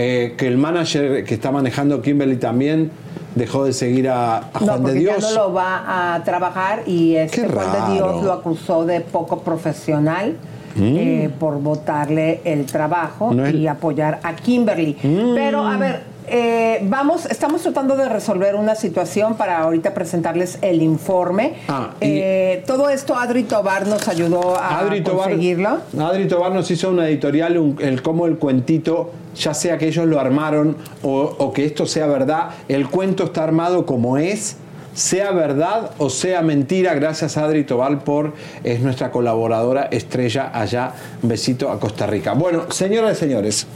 eh, 0.00 0.34
que 0.36 0.46
el 0.46 0.56
manager 0.58 1.24
que 1.24 1.34
está 1.34 1.50
manejando 1.50 2.00
Kimberly 2.02 2.36
también 2.36 2.90
dejó 3.34 3.64
de 3.64 3.72
seguir 3.72 4.08
a, 4.08 4.36
a 4.38 4.42
No, 4.60 4.66
Juan 4.66 4.84
de 4.84 4.94
Dios. 4.94 5.16
ya 5.18 5.28
no 5.28 5.34
lo 5.34 5.52
va 5.52 6.14
a 6.14 6.22
trabajar 6.24 6.82
y 6.86 7.16
este 7.16 7.48
Juan 7.48 7.66
de. 7.88 7.94
Dios 7.94 8.22
lo 8.22 8.32
acusó 8.32 8.84
de 8.84 9.00
poco 9.00 9.40
profesional 9.40 10.36
Mm. 10.76 10.96
eh, 10.96 11.30
por 11.40 11.60
votarle 11.60 12.40
el 12.44 12.64
trabajo 12.66 13.32
No 13.34 13.44
es- 13.46 13.54
y 13.54 13.66
apoyar 13.66 14.20
a 14.22 14.36
Kimberly. 14.36 14.96
Mm. 15.02 15.34
Pero 15.34 15.66
a 15.66 15.76
ver, 15.76 16.02
eh, 16.28 16.80
vamos, 16.84 17.26
estamos 17.26 17.62
tratando 17.62 17.96
de 17.96 18.08
resolver 18.08 18.54
una 18.54 18.76
situación 18.76 19.34
para 19.36 19.58
ahorita 19.60 19.92
presentarles 19.94 20.58
el 20.62 20.80
informe. 20.82 21.54
Ah, 21.68 21.94
Eh, 22.00 22.62
todo 22.66 22.90
esto 22.90 23.16
Adri 23.16 23.42
Tobar 23.44 23.88
nos 23.88 24.06
ayudó 24.06 24.56
a 24.56 24.78
Adri 24.78 25.00
Tobar, 25.00 25.30
conseguirlo. 25.30 25.78
Adri 25.98 26.28
Tobar 26.28 26.52
nos 26.52 26.70
hizo 26.70 26.90
una 26.90 27.08
editorial, 27.08 27.58
un- 27.58 27.76
el 27.80 28.00
cómo 28.02 28.26
el 28.26 28.36
cuentito, 28.36 29.10
ya 29.38 29.54
sea 29.54 29.78
que 29.78 29.88
ellos 29.88 30.06
lo 30.06 30.20
armaron 30.20 30.76
o, 31.02 31.52
que 31.52 31.64
esto 31.64 31.86
sea 31.86 32.06
verdad, 32.06 32.50
el 32.68 32.88
cuento 32.88 33.24
está 33.24 33.44
armado 33.44 33.86
como 33.86 34.18
es, 34.18 34.56
sea 34.94 35.30
verdad 35.30 35.92
o 35.98 36.10
sea 36.10 36.42
mentira. 36.42 36.94
Gracias 36.94 37.36
Adri 37.36 37.64
Tobar 37.64 38.04
por, 38.04 38.34
es 38.64 38.80
nuestra 38.80 39.10
colaboradora 39.10 39.84
estrella 39.90 40.50
allá. 40.52 40.92
Besito 41.22 41.70
a 41.70 41.78
Costa 41.78 42.06
Rica. 42.06 42.32
Bueno, 42.34 42.70
señoras 42.70 43.16
y 43.16 43.20
señores, 43.20 43.66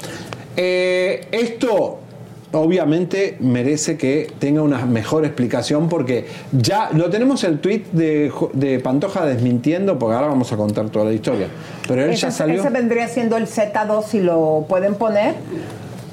eh, 0.57 1.29
esto 1.31 2.02
obviamente 2.53 3.37
merece 3.41 3.97
que 3.97 4.31
tenga 4.39 4.63
una 4.63 4.85
mejor 4.87 5.25
explicación 5.25 5.89
porque 5.89 6.27
ya 6.53 6.91
lo 6.93 7.11
tenemos 7.11 7.45
el 7.45 7.61
tweet 7.61 7.85
de, 7.93 8.81
Pantoja 8.83 9.25
desmintiendo, 9.27 9.99
porque 9.99 10.15
ahora 10.17 10.29
vamos 10.29 10.53
a 10.53 10.57
contar 10.57 10.89
toda 10.91 11.07
la 11.07 11.13
historia. 11.13 11.49
Pero 11.89 12.05
él 12.05 12.11
Ese, 12.11 12.23
ya 12.23 12.31
salió. 12.31 12.61
ese 12.61 12.71
vendría 12.71 13.09
siendo 13.09 13.37
el 13.37 13.47
Z2 13.47 14.05
si 14.05 14.21
lo 14.21 14.67
pueden 14.69 14.95
poner 14.95 15.35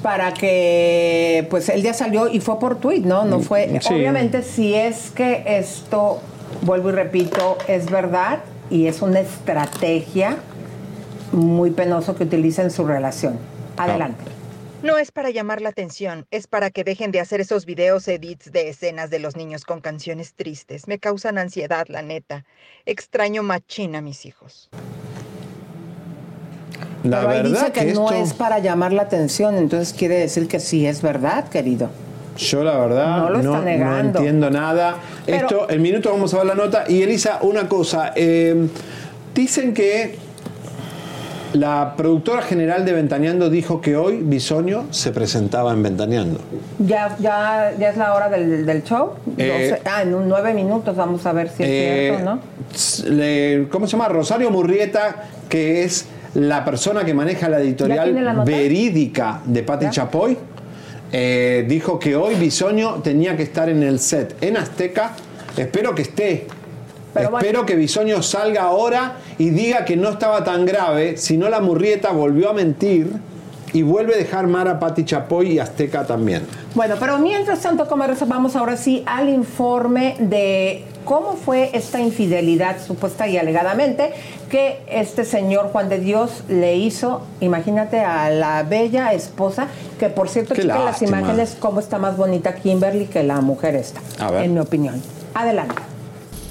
para 0.02 0.32
que 0.32 1.46
pues 1.50 1.68
él 1.68 1.82
ya 1.82 1.92
salió 1.92 2.28
y 2.28 2.40
fue 2.40 2.58
por 2.58 2.76
tweet, 2.80 3.00
¿no? 3.00 3.24
No 3.24 3.40
fue 3.40 3.66
Mm, 3.66 3.80
Sí. 3.82 3.94
obviamente 3.94 4.42
si 4.42 4.74
es 4.74 5.10
que 5.10 5.44
esto 5.46 6.20
vuelvo 6.62 6.88
y 6.88 6.92
repito, 6.92 7.58
es 7.68 7.90
verdad 7.90 8.38
y 8.70 8.86
es 8.86 9.02
una 9.02 9.20
estrategia 9.20 10.36
muy 11.32 11.70
penoso 11.70 12.16
que 12.16 12.24
utilicen 12.24 12.70
su 12.70 12.86
relación. 12.86 13.34
Adelante. 13.76 14.24
No 14.82 14.96
es 14.96 15.12
para 15.12 15.28
llamar 15.30 15.60
la 15.60 15.68
atención, 15.68 16.26
es 16.30 16.46
para 16.46 16.70
que 16.70 16.84
dejen 16.84 17.12
de 17.12 17.20
hacer 17.20 17.40
esos 17.42 17.66
videos 17.66 18.08
edits 18.08 18.50
de 18.50 18.70
escenas 18.70 19.10
de 19.10 19.18
los 19.18 19.36
niños 19.36 19.64
con 19.64 19.80
canciones 19.80 20.32
tristes. 20.34 20.88
Me 20.88 20.98
causan 20.98 21.36
ansiedad, 21.36 21.86
la 21.88 22.00
neta. 22.00 22.44
Extraño 22.86 23.42
machín 23.42 23.94
a 23.94 24.00
mis 24.00 24.24
hijos. 24.24 24.70
La 27.02 27.18
Pero 27.20 27.30
ahí 27.30 27.42
verdad 27.42 27.50
dice 27.60 27.72
que, 27.72 27.86
que 27.86 27.92
no 27.92 28.10
esto- 28.10 28.22
es 28.24 28.32
para 28.32 28.58
llamar 28.58 28.92
la 28.94 29.02
atención, 29.02 29.56
entonces 29.56 29.92
quiere 29.92 30.16
decir 30.16 30.48
que 30.48 30.60
sí 30.60 30.86
es 30.86 31.02
verdad, 31.02 31.48
querido. 31.48 31.90
Yo 32.38 32.64
la 32.64 32.78
verdad 32.78 33.18
No 33.18 33.30
lo 33.30 33.36
está 33.38 33.50
no, 33.50 33.62
negando. 33.62 34.18
entiendo 34.20 34.50
nada. 34.50 34.96
Pero- 35.26 35.46
Esto, 35.46 35.70
en 35.70 35.82
minutos 35.82 36.10
vamos 36.10 36.32
a 36.32 36.38
ver 36.38 36.46
la 36.46 36.54
nota. 36.54 36.84
Y 36.88 37.02
Elisa, 37.02 37.38
una 37.42 37.68
cosa. 37.68 38.12
eh, 38.16 38.66
dicen 39.34 39.74
que 39.74 40.16
la 41.52 41.94
productora 41.96 42.42
general 42.42 42.84
de 42.84 42.92
Ventaneando 42.92 43.50
dijo 43.50 43.80
que 43.80 43.96
hoy 43.96 44.18
Bisoño 44.22 44.84
se 44.90 45.10
presentaba 45.10 45.72
en 45.72 45.82
Ventaneando. 45.82 46.40
Ya, 46.78 47.16
ya, 47.18 47.72
ya 47.78 47.90
es 47.90 47.96
la 47.96 48.14
hora 48.14 48.28
del, 48.28 48.64
del 48.66 48.82
show. 48.84 49.12
Eh, 49.36 49.80
ah, 49.84 50.02
en 50.02 50.14
un 50.14 50.28
nueve 50.28 50.54
minutos 50.54 50.96
vamos 50.96 51.24
a 51.26 51.32
ver 51.32 51.48
si 51.48 51.62
es 51.62 51.68
Eh, 51.68 52.12
cierto, 52.16 52.24
¿no? 52.24 53.14
le- 53.16 53.66
¿Cómo 53.70 53.86
se 53.86 53.92
llama? 53.92 54.08
Rosario 54.08 54.50
Murrieta, 54.50 55.24
que 55.48 55.82
es 55.84 56.06
la 56.34 56.64
persona 56.64 57.04
que 57.04 57.12
maneja 57.14 57.48
la 57.48 57.58
¿Ya 57.58 57.64
tiene 57.64 58.22
la 58.22 58.30
editorial 58.32 58.44
verídica 58.44 59.40
de 59.44 59.62
Pati 59.64 59.86
¿Ya? 59.86 59.90
Chapoy, 59.90 60.38
eh, 61.12 61.64
dijo 61.68 61.98
que 61.98 62.14
hoy 62.14 62.36
Bisoño 62.36 62.96
tenía 63.02 63.36
que 63.36 63.42
estar 63.42 63.68
en 63.68 63.82
el 63.82 63.98
set 63.98 64.36
en 64.40 64.56
Azteca. 64.56 65.12
Espero 65.56 65.94
que 65.94 66.02
esté. 66.02 66.46
Espero 67.14 67.66
que 67.66 67.76
Bisoño 67.76 68.22
salga 68.22 68.62
ahora 68.62 69.14
y 69.38 69.50
diga 69.50 69.84
que 69.84 69.96
no 69.96 70.10
estaba 70.10 70.44
tan 70.44 70.64
grave, 70.64 71.16
si 71.16 71.36
no 71.36 71.48
la 71.48 71.60
Murrieta 71.60 72.12
volvió 72.12 72.50
a 72.50 72.52
mentir 72.52 73.12
y 73.72 73.82
vuelve 73.82 74.14
a 74.14 74.18
dejar 74.18 74.46
mar 74.46 74.68
a 74.68 74.78
Pati 74.78 75.04
Chapoy 75.04 75.52
y 75.52 75.58
Azteca 75.58 76.04
también. 76.04 76.42
Bueno, 76.74 76.96
pero 76.98 77.18
mientras 77.18 77.60
tanto, 77.60 77.86
comadres, 77.86 78.26
vamos 78.26 78.56
ahora 78.56 78.76
sí 78.76 79.02
al 79.06 79.28
informe 79.28 80.16
de 80.18 80.84
cómo 81.04 81.34
fue 81.34 81.70
esta 81.72 82.00
infidelidad 82.00 82.76
supuesta 82.84 83.26
y 83.28 83.38
alegadamente 83.38 84.12
que 84.48 84.80
este 84.88 85.24
señor 85.24 85.70
Juan 85.72 85.88
de 85.88 85.98
Dios 85.98 86.44
le 86.48 86.76
hizo, 86.76 87.22
imagínate, 87.40 88.00
a 88.00 88.30
la 88.30 88.62
bella 88.64 89.12
esposa, 89.12 89.68
que 89.98 90.08
por 90.08 90.28
cierto, 90.28 90.54
Qué 90.54 90.62
chequen 90.62 90.84
las 90.84 91.02
imágenes, 91.02 91.56
cómo 91.58 91.80
está 91.80 91.98
más 91.98 92.16
bonita 92.16 92.54
Kimberly 92.54 93.06
que 93.06 93.22
la 93.22 93.40
mujer 93.40 93.76
esta, 93.76 94.00
A 94.18 94.30
ver. 94.30 94.44
en 94.44 94.54
mi 94.54 94.60
opinión. 94.60 95.00
Adelante. 95.34 95.74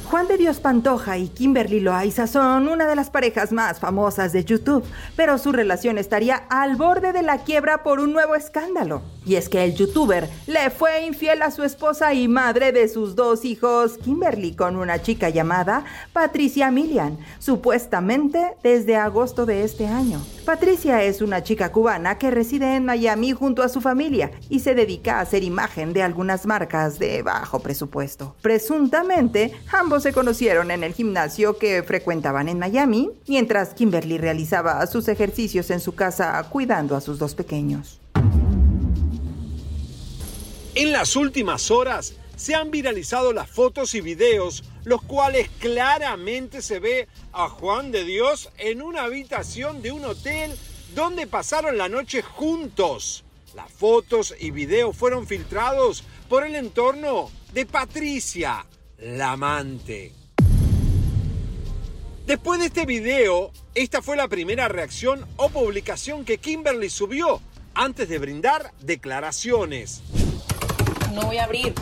Juan 0.09 0.27
de 0.27 0.37
Dios 0.37 0.59
Pantoja 0.59 1.19
y 1.19 1.27
Kimberly 1.27 1.81
Loaiza 1.81 2.25
son 2.25 2.67
una 2.67 2.87
de 2.87 2.95
las 2.95 3.11
parejas 3.11 3.51
más 3.51 3.79
famosas 3.79 4.33
de 4.33 4.43
YouTube, 4.43 4.83
pero 5.15 5.37
su 5.37 5.51
relación 5.51 5.99
estaría 5.99 6.47
al 6.49 6.77
borde 6.77 7.13
de 7.13 7.21
la 7.21 7.43
quiebra 7.43 7.83
por 7.83 7.99
un 7.99 8.11
nuevo 8.11 8.33
escándalo. 8.33 9.03
Y 9.23 9.35
es 9.35 9.49
que 9.49 9.63
el 9.63 9.75
youtuber 9.75 10.27
le 10.47 10.71
fue 10.71 11.05
infiel 11.05 11.43
a 11.43 11.51
su 11.51 11.63
esposa 11.63 12.15
y 12.15 12.27
madre 12.27 12.71
de 12.71 12.87
sus 12.87 13.15
dos 13.15 13.45
hijos, 13.45 13.99
Kimberly, 13.99 14.55
con 14.55 14.77
una 14.77 14.99
chica 14.99 15.29
llamada 15.29 15.85
Patricia 16.11 16.71
Milian, 16.71 17.19
supuestamente 17.37 18.55
desde 18.63 18.95
agosto 18.95 19.45
de 19.45 19.63
este 19.63 19.85
año. 19.85 20.19
Patricia 20.43 21.03
es 21.03 21.21
una 21.21 21.43
chica 21.43 21.71
cubana 21.71 22.17
que 22.17 22.31
reside 22.31 22.75
en 22.75 22.85
Miami 22.85 23.33
junto 23.33 23.61
a 23.61 23.69
su 23.69 23.81
familia 23.81 24.31
y 24.49 24.61
se 24.61 24.73
dedica 24.73 25.17
a 25.17 25.21
hacer 25.21 25.43
imagen 25.43 25.93
de 25.93 26.01
algunas 26.01 26.47
marcas 26.47 26.97
de 26.97 27.21
bajo 27.21 27.59
presupuesto. 27.59 28.35
Presuntamente, 28.41 29.53
ambos 29.71 29.98
se 29.99 30.13
conocieron 30.13 30.71
en 30.71 30.83
el 30.83 30.93
gimnasio 30.93 31.57
que 31.57 31.83
frecuentaban 31.83 32.49
en 32.49 32.59
Miami, 32.59 33.11
mientras 33.27 33.73
Kimberly 33.73 34.17
realizaba 34.17 34.85
sus 34.87 35.07
ejercicios 35.07 35.69
en 35.69 35.79
su 35.79 35.95
casa 35.95 36.41
cuidando 36.49 36.95
a 36.95 37.01
sus 37.01 37.19
dos 37.19 37.35
pequeños. 37.35 37.99
En 40.75 40.91
las 40.91 41.15
últimas 41.15 41.71
horas 41.71 42.13
se 42.35 42.55
han 42.55 42.71
viralizado 42.71 43.33
las 43.33 43.49
fotos 43.49 43.95
y 43.95 44.01
videos, 44.01 44.63
los 44.85 45.01
cuales 45.01 45.49
claramente 45.59 46.61
se 46.61 46.79
ve 46.79 47.07
a 47.33 47.49
Juan 47.49 47.91
de 47.91 48.05
Dios 48.05 48.49
en 48.57 48.81
una 48.81 49.03
habitación 49.03 49.81
de 49.81 49.91
un 49.91 50.05
hotel 50.05 50.55
donde 50.95 51.27
pasaron 51.27 51.77
la 51.77 51.89
noche 51.89 52.21
juntos. 52.21 53.25
Las 53.55 53.71
fotos 53.71 54.33
y 54.39 54.51
videos 54.51 54.95
fueron 54.95 55.27
filtrados 55.27 56.03
por 56.29 56.45
el 56.45 56.55
entorno 56.55 57.29
de 57.53 57.65
Patricia, 57.65 58.65
la 59.01 59.31
amante. 59.31 60.11
Después 62.25 62.59
de 62.59 62.67
este 62.67 62.85
video, 62.85 63.51
esta 63.73 64.01
fue 64.01 64.15
la 64.15 64.27
primera 64.27 64.67
reacción 64.67 65.25
o 65.37 65.49
publicación 65.49 66.25
que 66.25 66.37
Kimberly 66.37 66.89
subió 66.89 67.41
antes 67.73 68.07
de 68.09 68.19
brindar 68.19 68.71
declaraciones. 68.81 70.01
No 71.13 71.23
voy 71.23 71.37
a 71.37 71.45
abrir. 71.45 71.73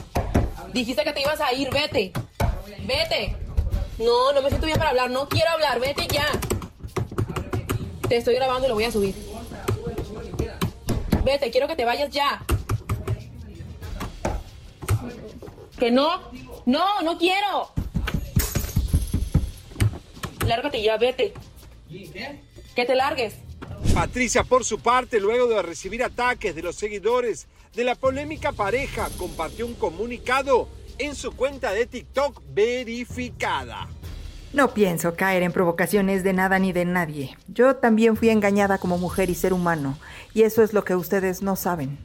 Dijiste 0.73 1.03
que 1.03 1.11
te 1.11 1.21
ibas 1.21 1.41
a 1.41 1.51
ir, 1.53 1.69
vete. 1.71 2.13
Vete. 2.85 3.35
No, 3.97 4.31
no 4.31 4.41
me 4.41 4.49
siento 4.49 4.67
bien 4.67 4.77
para 4.77 4.91
hablar. 4.91 5.09
No 5.09 5.27
quiero 5.27 5.49
hablar, 5.51 5.79
vete 5.79 6.07
ya. 6.07 6.27
Te 8.07 8.17
estoy 8.17 8.35
grabando 8.35 8.67
y 8.67 8.69
lo 8.69 8.75
voy 8.75 8.85
a 8.85 8.91
subir. 8.91 9.15
Vete, 11.25 11.51
quiero 11.51 11.67
que 11.67 11.75
te 11.75 11.83
vayas 11.83 12.09
ya. 12.09 12.41
Que 15.77 15.91
no. 15.91 16.21
No, 16.67 17.01
no 17.01 17.17
quiero. 17.17 17.71
Lárgate 20.45 20.83
ya, 20.83 20.97
vete. 20.97 21.33
Que 22.75 22.85
te 22.85 22.93
largues. 22.93 23.35
Patricia, 23.93 24.43
por 24.43 24.65
su 24.65 24.79
parte, 24.79 25.21
luego 25.21 25.47
de 25.47 25.61
recibir 25.61 26.03
ataques 26.03 26.53
de 26.53 26.61
los 26.61 26.75
seguidores 26.75 27.47
de 27.73 27.85
la 27.85 27.95
polémica 27.95 28.51
pareja, 28.51 29.07
compartió 29.17 29.65
un 29.65 29.75
comunicado 29.75 30.67
en 30.97 31.15
su 31.15 31.31
cuenta 31.31 31.71
de 31.71 31.85
TikTok 31.85 32.41
verificada. 32.49 33.87
No 34.51 34.73
pienso 34.73 35.15
caer 35.15 35.43
en 35.43 35.53
provocaciones 35.53 36.25
de 36.25 36.33
nada 36.33 36.59
ni 36.59 36.73
de 36.73 36.83
nadie. 36.83 37.37
Yo 37.47 37.77
también 37.77 38.17
fui 38.17 38.29
engañada 38.29 38.77
como 38.77 38.97
mujer 38.97 39.29
y 39.29 39.35
ser 39.35 39.53
humano, 39.53 39.97
y 40.33 40.41
eso 40.41 40.63
es 40.63 40.73
lo 40.73 40.83
que 40.83 40.97
ustedes 40.97 41.41
no 41.41 41.55
saben. 41.55 41.97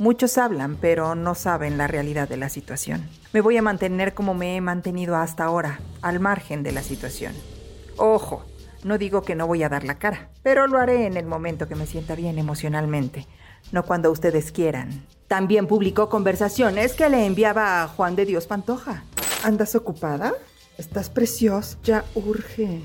Muchos 0.00 0.38
hablan, 0.38 0.76
pero 0.80 1.14
no 1.14 1.34
saben 1.34 1.76
la 1.76 1.86
realidad 1.86 2.26
de 2.26 2.38
la 2.38 2.48
situación. 2.48 3.06
Me 3.34 3.42
voy 3.42 3.58
a 3.58 3.62
mantener 3.62 4.14
como 4.14 4.32
me 4.32 4.56
he 4.56 4.60
mantenido 4.62 5.14
hasta 5.14 5.44
ahora, 5.44 5.78
al 6.00 6.20
margen 6.20 6.62
de 6.62 6.72
la 6.72 6.82
situación. 6.82 7.34
Ojo, 7.98 8.42
no 8.82 8.96
digo 8.96 9.20
que 9.20 9.34
no 9.34 9.46
voy 9.46 9.62
a 9.62 9.68
dar 9.68 9.84
la 9.84 9.98
cara, 9.98 10.30
pero 10.42 10.66
lo 10.66 10.78
haré 10.78 11.04
en 11.04 11.18
el 11.18 11.26
momento 11.26 11.68
que 11.68 11.74
me 11.74 11.84
sienta 11.84 12.14
bien 12.14 12.38
emocionalmente, 12.38 13.26
no 13.72 13.84
cuando 13.84 14.10
ustedes 14.10 14.52
quieran. 14.52 15.04
También 15.28 15.66
publicó 15.66 16.08
conversaciones 16.08 16.94
que 16.94 17.10
le 17.10 17.26
enviaba 17.26 17.82
a 17.82 17.88
Juan 17.88 18.16
de 18.16 18.24
Dios 18.24 18.46
Pantoja. 18.46 19.04
¿Andas 19.44 19.74
ocupada? 19.74 20.32
Estás 20.78 21.10
preciosa, 21.10 21.76
ya 21.84 22.06
urge. 22.14 22.80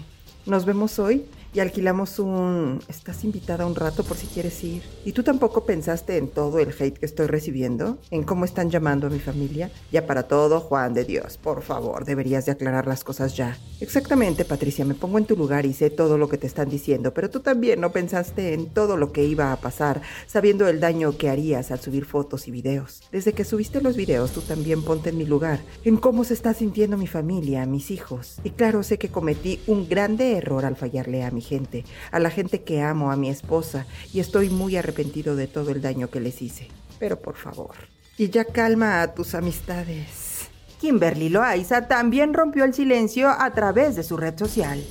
Nos 0.46 0.66
vemos 0.66 1.00
hoy 1.00 1.26
y 1.56 1.61
alquilamos 1.61 2.19
un... 2.19 2.82
Estás 2.90 3.23
invitada 3.23 3.65
un 3.65 3.76
rato 3.76 4.03
por 4.03 4.18
si 4.18 4.27
quieres 4.27 4.61
ir. 4.64 4.84
¿Y 5.06 5.14
tú 5.14 5.23
tampoco 5.23 5.65
pensaste 5.65 6.18
en 6.18 6.27
todo 6.27 6.60
el 6.60 6.76
hate 6.77 6.98
que 6.98 7.06
estoy 7.06 7.27
recibiendo? 7.27 7.98
¿En 8.11 8.23
cómo 8.23 8.44
están 8.44 8.69
llamando 8.69 9.07
a 9.07 9.10
mi 9.10 9.19
familia? 9.19 9.72
Ya 9.90 10.06
para 10.06 10.23
todo, 10.23 10.60
Juan 10.60 10.94
de 10.94 11.06
Dios, 11.06 11.38
por 11.38 11.61
favor, 11.61 12.03
deberías 12.03 12.45
de 12.45 12.52
aclarar 12.52 12.88
las 12.88 13.06
cosas 13.06 13.38
ya. 13.38 13.57
Exactamente, 13.80 14.44
Patricia, 14.44 14.84
me 14.84 14.95
pongo 14.95 15.18
en 15.18 15.26
tu 15.26 15.38
lugar 15.38 15.65
y 15.65 15.73
sé 15.73 15.90
todo 15.90 16.18
lo 16.18 16.27
que 16.27 16.38
te 16.38 16.48
están 16.48 16.69
diciendo, 16.69 17.14
pero 17.14 17.30
tú 17.30 17.40
también 17.40 17.80
no 17.80 17.94
pensaste 17.94 18.53
en 18.53 18.69
todo 18.69 18.98
lo 18.98 19.14
que 19.14 19.23
iba 19.23 19.53
a 19.53 19.57
pasar, 19.57 20.02
sabiendo 20.27 20.68
el 20.68 20.82
daño 20.82 21.18
que 21.18 21.30
harías 21.30 21.72
al 21.72 21.80
subir 21.80 22.03
fotos 22.03 22.49
y 22.49 22.52
videos. 22.52 23.02
Desde 23.14 23.32
que 23.32 23.45
subiste 23.45 23.80
los 23.80 23.95
videos, 23.95 24.32
tú 24.32 24.41
también 24.41 24.84
ponte 24.84 25.11
en 25.11 25.18
mi 25.18 25.26
lugar, 25.26 25.61
en 25.86 25.95
cómo 25.95 26.26
se 26.26 26.34
está 26.34 26.53
sintiendo 26.53 26.98
mi 26.98 27.07
familia, 27.07 27.65
mis 27.65 27.91
hijos. 27.91 28.40
Y 28.44 28.49
claro, 28.49 28.84
sé 28.84 28.98
que 28.98 29.10
cometí 29.10 29.61
un 29.68 29.88
grande 29.88 30.34
error 30.34 30.65
al 30.65 30.76
fallarle 30.76 31.23
a 31.23 31.32
mi 31.32 31.44
gente, 31.45 31.85
a 32.11 32.19
la 32.19 32.30
gente 32.30 32.63
que 32.63 32.81
amo, 32.81 33.11
a 33.11 33.15
mi 33.15 33.30
esposa, 33.30 33.85
y 34.11 34.19
estoy 34.19 34.49
muy 34.49 34.76
arrepentido 34.76 35.38
de 35.38 35.47
todo 35.47 35.72
el 35.72 35.81
daño 35.81 36.09
que 36.09 36.19
les 36.19 36.41
hice. 36.41 36.67
Pero 36.99 37.22
por 37.22 37.35
favor, 37.35 37.76
y 38.17 38.30
ya 38.30 38.45
calma 38.45 39.01
a 39.01 39.13
tus 39.13 39.35
amistades. 39.35 40.49
Kimberly 40.80 41.30
Loaiza 41.30 41.88
también 41.88 42.34
rompió 42.34 42.63
el 42.63 42.73
silencio 42.73 43.30
a 43.30 43.53
través 43.53 43.95
de 43.95 44.03
su 44.03 44.17
red 44.17 44.38
social. 44.38 44.84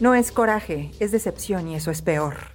No 0.00 0.14
es 0.14 0.32
coraje, 0.32 0.90
es 1.00 1.12
decepción 1.12 1.68
y 1.68 1.76
eso 1.76 1.90
es 1.90 2.02
peor. 2.02 2.54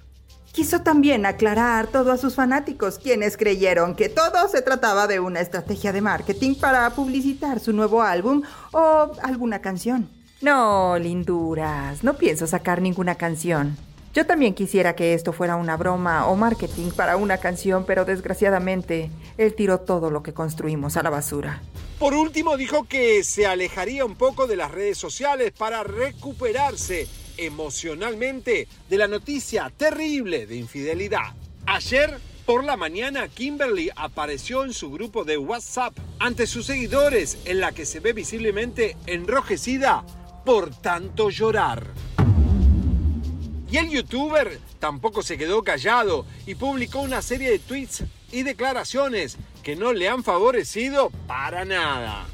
Quiso 0.52 0.80
también 0.80 1.26
aclarar 1.26 1.86
todo 1.86 2.10
a 2.10 2.16
sus 2.16 2.34
fanáticos, 2.34 2.98
quienes 2.98 3.36
creyeron 3.36 3.94
que 3.94 4.08
todo 4.08 4.48
se 4.48 4.62
trataba 4.62 5.06
de 5.06 5.20
una 5.20 5.40
estrategia 5.40 5.92
de 5.92 6.00
marketing 6.00 6.56
para 6.56 6.90
publicitar 6.90 7.60
su 7.60 7.72
nuevo 7.72 8.02
álbum 8.02 8.42
o 8.72 9.12
alguna 9.22 9.60
canción. 9.60 10.10
No, 10.40 10.98
linduras, 10.98 12.02
no 12.02 12.16
pienso 12.16 12.46
sacar 12.46 12.80
ninguna 12.80 13.16
canción. 13.16 13.76
Yo 14.14 14.24
también 14.24 14.54
quisiera 14.54 14.96
que 14.96 15.12
esto 15.12 15.34
fuera 15.34 15.56
una 15.56 15.76
broma 15.76 16.26
o 16.26 16.34
marketing 16.34 16.92
para 16.92 17.18
una 17.18 17.36
canción, 17.38 17.84
pero 17.86 18.06
desgraciadamente 18.06 19.10
él 19.36 19.54
tiró 19.54 19.80
todo 19.80 20.10
lo 20.10 20.22
que 20.22 20.32
construimos 20.32 20.96
a 20.96 21.02
la 21.02 21.10
basura. 21.10 21.60
Por 21.98 22.14
último, 22.14 22.56
dijo 22.56 22.88
que 22.88 23.22
se 23.22 23.46
alejaría 23.46 24.06
un 24.06 24.16
poco 24.16 24.46
de 24.46 24.56
las 24.56 24.70
redes 24.70 24.96
sociales 24.96 25.52
para 25.52 25.84
recuperarse 25.84 27.06
emocionalmente 27.36 28.66
de 28.88 28.96
la 28.96 29.08
noticia 29.08 29.70
terrible 29.76 30.46
de 30.46 30.56
infidelidad. 30.56 31.34
Ayer 31.66 32.18
por 32.46 32.64
la 32.64 32.76
mañana, 32.76 33.28
Kimberly 33.28 33.90
apareció 33.94 34.64
en 34.64 34.72
su 34.72 34.90
grupo 34.90 35.24
de 35.24 35.38
WhatsApp 35.38 35.96
ante 36.18 36.48
sus 36.48 36.66
seguidores, 36.66 37.38
en 37.44 37.60
la 37.60 37.70
que 37.70 37.86
se 37.86 38.00
ve 38.00 38.12
visiblemente 38.12 38.96
enrojecida 39.06 40.04
por 40.44 40.74
tanto 40.74 41.30
llorar. 41.30 41.86
Y 43.70 43.76
el 43.76 43.88
youtuber 43.88 44.58
tampoco 44.78 45.22
se 45.22 45.38
quedó 45.38 45.62
callado 45.62 46.26
y 46.46 46.56
publicó 46.56 47.00
una 47.00 47.22
serie 47.22 47.50
de 47.50 47.58
tweets 47.58 48.04
y 48.32 48.42
declaraciones 48.42 49.36
que 49.62 49.76
no 49.76 49.92
le 49.92 50.08
han 50.08 50.24
favorecido 50.24 51.10
para 51.26 51.64
nada. 51.64 52.26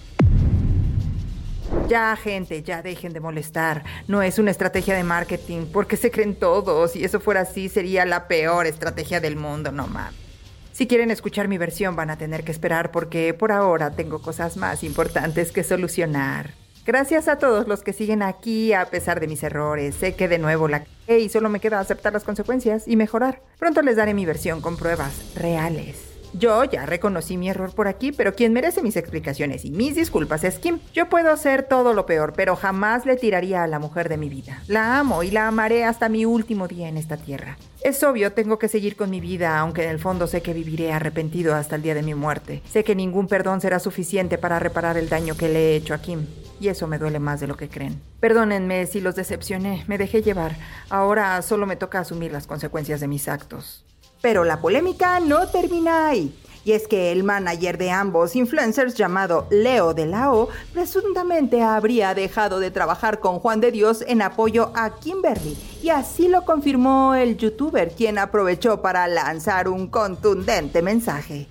Ya, 1.89 2.17
gente, 2.17 2.63
ya 2.63 2.83
dejen 2.83 3.13
de 3.13 3.21
molestar. 3.21 3.85
No 4.09 4.23
es 4.23 4.39
una 4.39 4.51
estrategia 4.51 4.95
de 4.95 5.05
marketing, 5.05 5.67
porque 5.73 5.97
se 5.97 6.11
creen 6.11 6.35
todos. 6.35 6.93
Si 6.93 7.05
eso 7.05 7.21
fuera 7.21 7.43
así, 7.43 7.69
sería 7.69 8.05
la 8.07 8.29
peor 8.29 8.67
estrategia 8.67 9.21
del 9.21 9.37
mundo, 9.37 9.73
no 9.73 9.87
mames. 9.87 10.27
Si 10.73 10.87
quieren 10.87 11.11
escuchar 11.11 11.49
mi 11.49 11.59
versión, 11.59 11.97
van 11.97 12.11
a 12.11 12.19
tener 12.19 12.45
que 12.45 12.53
esperar 12.53 12.91
porque 12.91 13.33
por 13.35 13.51
ahora 13.51 13.93
tengo 13.93 14.21
cosas 14.21 14.57
más 14.57 14.85
importantes 14.85 15.51
que 15.51 15.65
solucionar. 15.65 16.66
Gracias 16.87 17.27
a 17.27 17.37
todos 17.41 17.67
los 17.67 17.83
que 17.83 17.93
siguen 17.93 18.23
aquí 18.23 18.73
a 18.73 18.85
pesar 18.85 19.19
de 19.19 19.27
mis 19.27 19.43
errores. 19.43 19.97
Sé 19.97 20.15
que 20.15 20.29
de 20.29 20.39
nuevo 20.39 20.69
la 20.69 20.85
cagué 20.85 21.19
y 21.19 21.29
solo 21.29 21.49
me 21.49 21.59
queda 21.59 21.81
aceptar 21.81 22.13
las 22.13 22.23
consecuencias 22.23 22.87
y 22.87 22.95
mejorar. 22.95 23.43
Pronto 23.59 23.83
les 23.83 23.97
daré 23.97 24.15
mi 24.15 24.25
versión 24.25 24.61
con 24.61 24.77
pruebas 24.77 25.35
reales. 25.35 26.06
Yo 26.39 26.65
ya 26.65 26.85
reconocí 26.85 27.39
mi 27.39 27.49
error 27.49 27.75
por 27.75 27.89
aquí, 27.89 28.13
pero 28.13 28.35
quien 28.35 28.53
merece 28.53 28.83
mis 28.83 28.97
explicaciones 28.97 29.65
y 29.65 29.71
mis 29.71 29.95
disculpas 29.95 30.45
es 30.45 30.59
Kim. 30.59 30.81
Yo 30.93 31.09
puedo 31.09 31.31
hacer 31.31 31.63
todo 31.63 31.95
lo 31.95 32.05
peor, 32.05 32.35
pero 32.37 32.57
jamás 32.57 33.07
le 33.07 33.17
tiraría 33.17 33.63
a 33.63 33.67
la 33.67 33.79
mujer 33.79 34.11
de 34.11 34.19
mi 34.19 34.29
vida. 34.29 34.63
La 34.69 34.99
amo 34.99 35.23
y 35.23 35.31
la 35.31 35.49
amaré 35.49 35.85
hasta 35.85 36.11
mi 36.11 36.27
último 36.27 36.69
día 36.69 36.89
en 36.89 36.99
esta 36.99 37.17
tierra. 37.17 37.57
Es 37.81 38.03
obvio, 38.03 38.33
tengo 38.33 38.59
que 38.59 38.69
seguir 38.69 38.97
con 38.97 39.09
mi 39.09 39.21
vida, 39.21 39.59
aunque 39.59 39.85
en 39.85 39.91
el 39.91 39.99
fondo 39.99 40.27
sé 40.27 40.43
que 40.43 40.53
viviré 40.53 40.93
arrepentido 40.93 41.55
hasta 41.55 41.77
el 41.77 41.83
día 41.83 41.95
de 41.95 42.03
mi 42.03 42.15
muerte. 42.15 42.61
Sé 42.71 42.85
que 42.85 42.95
ningún 42.95 43.29
perdón 43.29 43.63
será 43.63 43.79
suficiente 43.79 44.37
para 44.37 44.59
reparar 44.59 44.99
el 44.99 45.09
daño 45.09 45.39
que 45.39 45.49
le 45.49 45.73
he 45.73 45.77
hecho 45.77 45.95
a 45.95 46.03
Kim. 46.03 46.27
Y 46.61 46.69
eso 46.69 46.87
me 46.87 46.99
duele 46.99 47.19
más 47.19 47.41
de 47.41 47.47
lo 47.47 47.57
que 47.57 47.69
creen. 47.69 48.01
Perdónenme 48.21 48.85
si 48.87 49.01
los 49.01 49.15
decepcioné, 49.15 49.85
me 49.87 49.97
dejé 49.97 50.21
llevar. 50.21 50.57
Ahora 50.91 51.41
solo 51.41 51.67
me 51.67 51.77
toca 51.77 52.01
asumir 52.01 52.33
las 52.33 52.47
consecuencias 52.47 53.01
de 53.01 53.09
mis 53.09 53.29
actos. 53.29 53.87
Pero 54.27 54.43
la 54.43 54.61
polémica 54.61 55.21
no 55.21 55.47
termina 55.47 56.09
ahí. 56.09 56.37
Y 56.65 56.73
es 56.73 56.89
que 56.89 57.13
el 57.13 57.23
manager 57.23 57.79
de 57.79 57.93
ambos 57.93 58.35
influencers 58.35 58.97
llamado 58.97 59.47
Leo 59.51 59.95
de 59.95 60.05
la 60.07 60.33
O 60.33 60.49
presuntamente 60.73 61.63
habría 61.63 62.13
dejado 62.13 62.59
de 62.59 62.73
trabajar 62.73 63.21
con 63.21 63.39
Juan 63.39 63.61
de 63.61 63.71
Dios 63.71 64.03
en 64.05 64.23
apoyo 64.23 64.73
a 64.75 64.99
Kimberly. 64.99 65.57
Y 65.81 65.91
así 65.91 66.27
lo 66.27 66.45
confirmó 66.45 67.15
el 67.15 67.37
youtuber, 67.37 67.93
quien 67.93 68.19
aprovechó 68.19 68.83
para 68.83 69.07
lanzar 69.07 69.69
un 69.69 69.87
contundente 69.87 70.83
mensaje. 70.83 71.47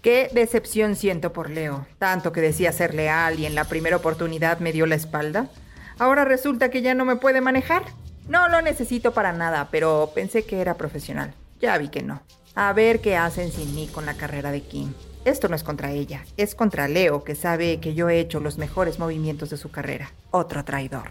Qué 0.00 0.30
decepción 0.32 0.96
siento 0.96 1.30
por 1.30 1.50
Leo, 1.50 1.86
tanto 1.98 2.32
que 2.32 2.40
decía 2.40 2.72
ser 2.72 2.94
leal 2.94 3.38
y 3.38 3.44
en 3.44 3.54
la 3.54 3.64
primera 3.64 3.96
oportunidad 3.98 4.60
me 4.60 4.72
dio 4.72 4.86
la 4.86 4.94
espalda. 4.94 5.50
Ahora 5.98 6.24
resulta 6.24 6.70
que 6.70 6.80
ya 6.80 6.94
no 6.94 7.04
me 7.04 7.16
puede 7.16 7.42
manejar. 7.42 7.82
No 8.28 8.48
lo 8.48 8.62
necesito 8.62 9.12
para 9.12 9.34
nada, 9.34 9.68
pero 9.70 10.10
pensé 10.14 10.46
que 10.46 10.62
era 10.62 10.72
profesional. 10.78 11.34
Ya 11.64 11.78
vi 11.78 11.88
que 11.88 12.02
no. 12.02 12.20
A 12.54 12.74
ver 12.74 13.00
qué 13.00 13.16
hacen 13.16 13.50
sin 13.50 13.74
mí 13.74 13.86
con 13.86 14.04
la 14.04 14.18
carrera 14.18 14.52
de 14.52 14.60
Kim. 14.60 14.92
Esto 15.24 15.48
no 15.48 15.56
es 15.56 15.64
contra 15.64 15.92
ella, 15.92 16.26
es 16.36 16.54
contra 16.54 16.88
Leo, 16.88 17.24
que 17.24 17.34
sabe 17.34 17.80
que 17.80 17.94
yo 17.94 18.10
he 18.10 18.20
hecho 18.20 18.38
los 18.38 18.58
mejores 18.58 18.98
movimientos 18.98 19.48
de 19.48 19.56
su 19.56 19.70
carrera. 19.70 20.12
Otro 20.30 20.62
traidor. 20.66 21.10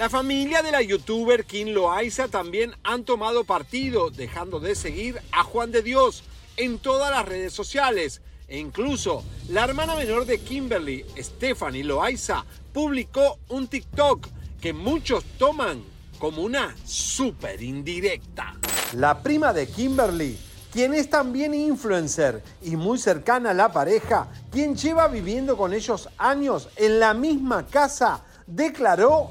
La 0.00 0.10
familia 0.10 0.62
de 0.62 0.72
la 0.72 0.82
youtuber 0.82 1.44
Kim 1.44 1.68
Loaiza 1.68 2.26
también 2.26 2.72
han 2.82 3.04
tomado 3.04 3.44
partido, 3.44 4.10
dejando 4.10 4.58
de 4.58 4.74
seguir 4.74 5.22
a 5.30 5.44
Juan 5.44 5.70
de 5.70 5.82
Dios 5.82 6.24
en 6.56 6.80
todas 6.80 7.12
las 7.12 7.24
redes 7.24 7.52
sociales. 7.52 8.20
E 8.48 8.58
incluso 8.58 9.22
la 9.48 9.62
hermana 9.62 9.94
menor 9.94 10.26
de 10.26 10.40
Kimberly, 10.40 11.04
Stephanie 11.16 11.84
Loaiza, 11.84 12.44
publicó 12.72 13.38
un 13.48 13.68
TikTok 13.68 14.26
que 14.60 14.72
muchos 14.72 15.22
toman 15.38 15.84
como 16.20 16.42
una 16.42 16.76
súper 16.84 17.60
indirecta. 17.62 18.54
La 18.92 19.22
prima 19.22 19.52
de 19.52 19.66
Kimberly, 19.66 20.38
quien 20.70 20.94
es 20.94 21.08
también 21.08 21.54
influencer 21.54 22.42
y 22.62 22.76
muy 22.76 22.98
cercana 22.98 23.50
a 23.50 23.54
la 23.54 23.72
pareja, 23.72 24.28
quien 24.52 24.76
lleva 24.76 25.08
viviendo 25.08 25.56
con 25.56 25.72
ellos 25.72 26.08
años 26.18 26.68
en 26.76 27.00
la 27.00 27.14
misma 27.14 27.66
casa, 27.66 28.22
declaró 28.46 29.30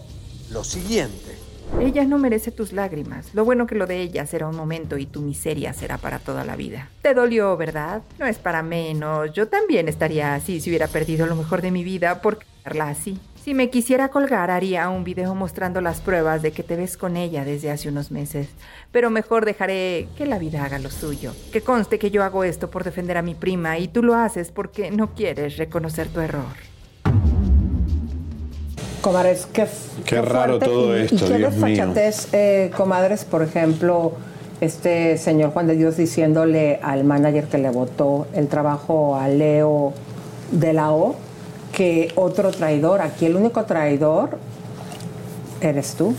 lo 0.52 0.64
siguiente. 0.64 1.38
Ella 1.80 2.04
no 2.06 2.18
merece 2.18 2.52
tus 2.52 2.74
lágrimas. 2.74 3.36
Lo 3.36 3.46
bueno 3.46 3.68
que 3.68 3.76
lo 3.76 3.86
de 3.86 4.02
ella 4.02 4.26
será 4.26 4.48
un 4.48 4.56
momento 4.56 4.98
y 4.98 5.06
tu 5.06 5.22
miseria 5.22 5.72
será 5.74 6.00
para 6.00 6.18
toda 6.18 6.44
la 6.44 6.56
vida. 6.56 6.90
Te 7.04 7.14
dolió, 7.14 7.56
¿verdad? 7.56 8.02
No 8.18 8.26
es 8.26 8.40
para 8.40 8.64
menos. 8.64 9.32
Yo 9.34 9.48
también 9.48 9.88
estaría 9.88 10.34
así 10.34 10.60
si 10.60 10.72
hubiera 10.72 10.88
perdido 10.88 11.28
lo 11.28 11.36
mejor 11.36 11.62
de 11.62 11.70
mi 11.70 11.84
vida 11.84 12.24
por 12.24 12.40
quedarla 12.40 12.90
así. 12.90 13.20
Si 13.44 13.54
me 13.54 13.70
quisiera 13.70 14.10
colgar, 14.10 14.52
haría 14.52 14.90
un 14.90 15.04
video 15.04 15.34
mostrando 15.34 15.82
las 15.82 16.02
pruebas 16.02 16.42
de 16.42 16.52
que 16.52 16.62
te 16.62 16.76
ves 16.76 16.98
con 16.98 17.18
ella 17.18 17.46
desde 17.46 17.72
hace 17.72 17.90
unos 17.90 18.12
meses. 18.12 18.50
Pero 18.92 19.10
mejor 19.10 19.46
dejaré 19.46 20.08
que 20.18 20.26
la 20.26 20.38
vida 20.40 20.64
haga 20.66 20.78
lo 20.78 20.92
suyo. 20.92 21.32
Que 21.52 21.62
conste 21.62 21.98
que 22.00 22.12
yo 22.12 22.24
hago 22.24 22.44
esto 22.44 22.70
por 22.70 22.84
defender 22.84 23.18
a 23.18 23.22
mi 23.22 23.36
prima 23.36 23.80
y 23.80 23.88
tú 23.88 24.04
lo 24.04 24.16
haces 24.16 24.52
porque 24.52 24.92
no 24.92 25.16
quieres 25.16 25.58
reconocer 25.58 26.10
tu 26.10 26.20
error. 26.20 26.44
Comadres, 29.02 29.48
qué, 29.54 29.66
Qué 30.06 30.22
raro 30.22 30.60
todo 30.60 30.98
y- 31.00 31.04
esto, 31.04 31.16
y 31.16 31.20
qué 31.30 31.38
Dios 31.38 31.56
mío. 31.56 31.66
desfachatez, 31.68 32.28
eh, 32.34 32.72
comadres, 32.76 33.24
por 33.24 33.42
ejemplo, 33.42 34.12
este 34.60 35.18
señor 35.18 35.52
Juan 35.54 35.68
de 35.68 35.76
Dios 35.78 35.96
diciéndole 35.96 36.80
al 36.84 37.06
manager 37.06 37.46
que 37.46 37.58
le 37.58 37.70
votó 37.70 38.28
el 38.34 38.50
trabajo 38.50 39.16
a 39.16 39.30
Leo 39.30 39.94
de 40.52 40.74
la 40.74 40.92
O 40.92 41.16
que 41.80 42.12
otro 42.18 42.52
traidor, 42.52 43.00
aquí 43.00 43.26
el 43.26 43.38
único 43.38 43.64
traidor 43.64 44.38
eres 45.62 45.94
tú. 45.94 46.14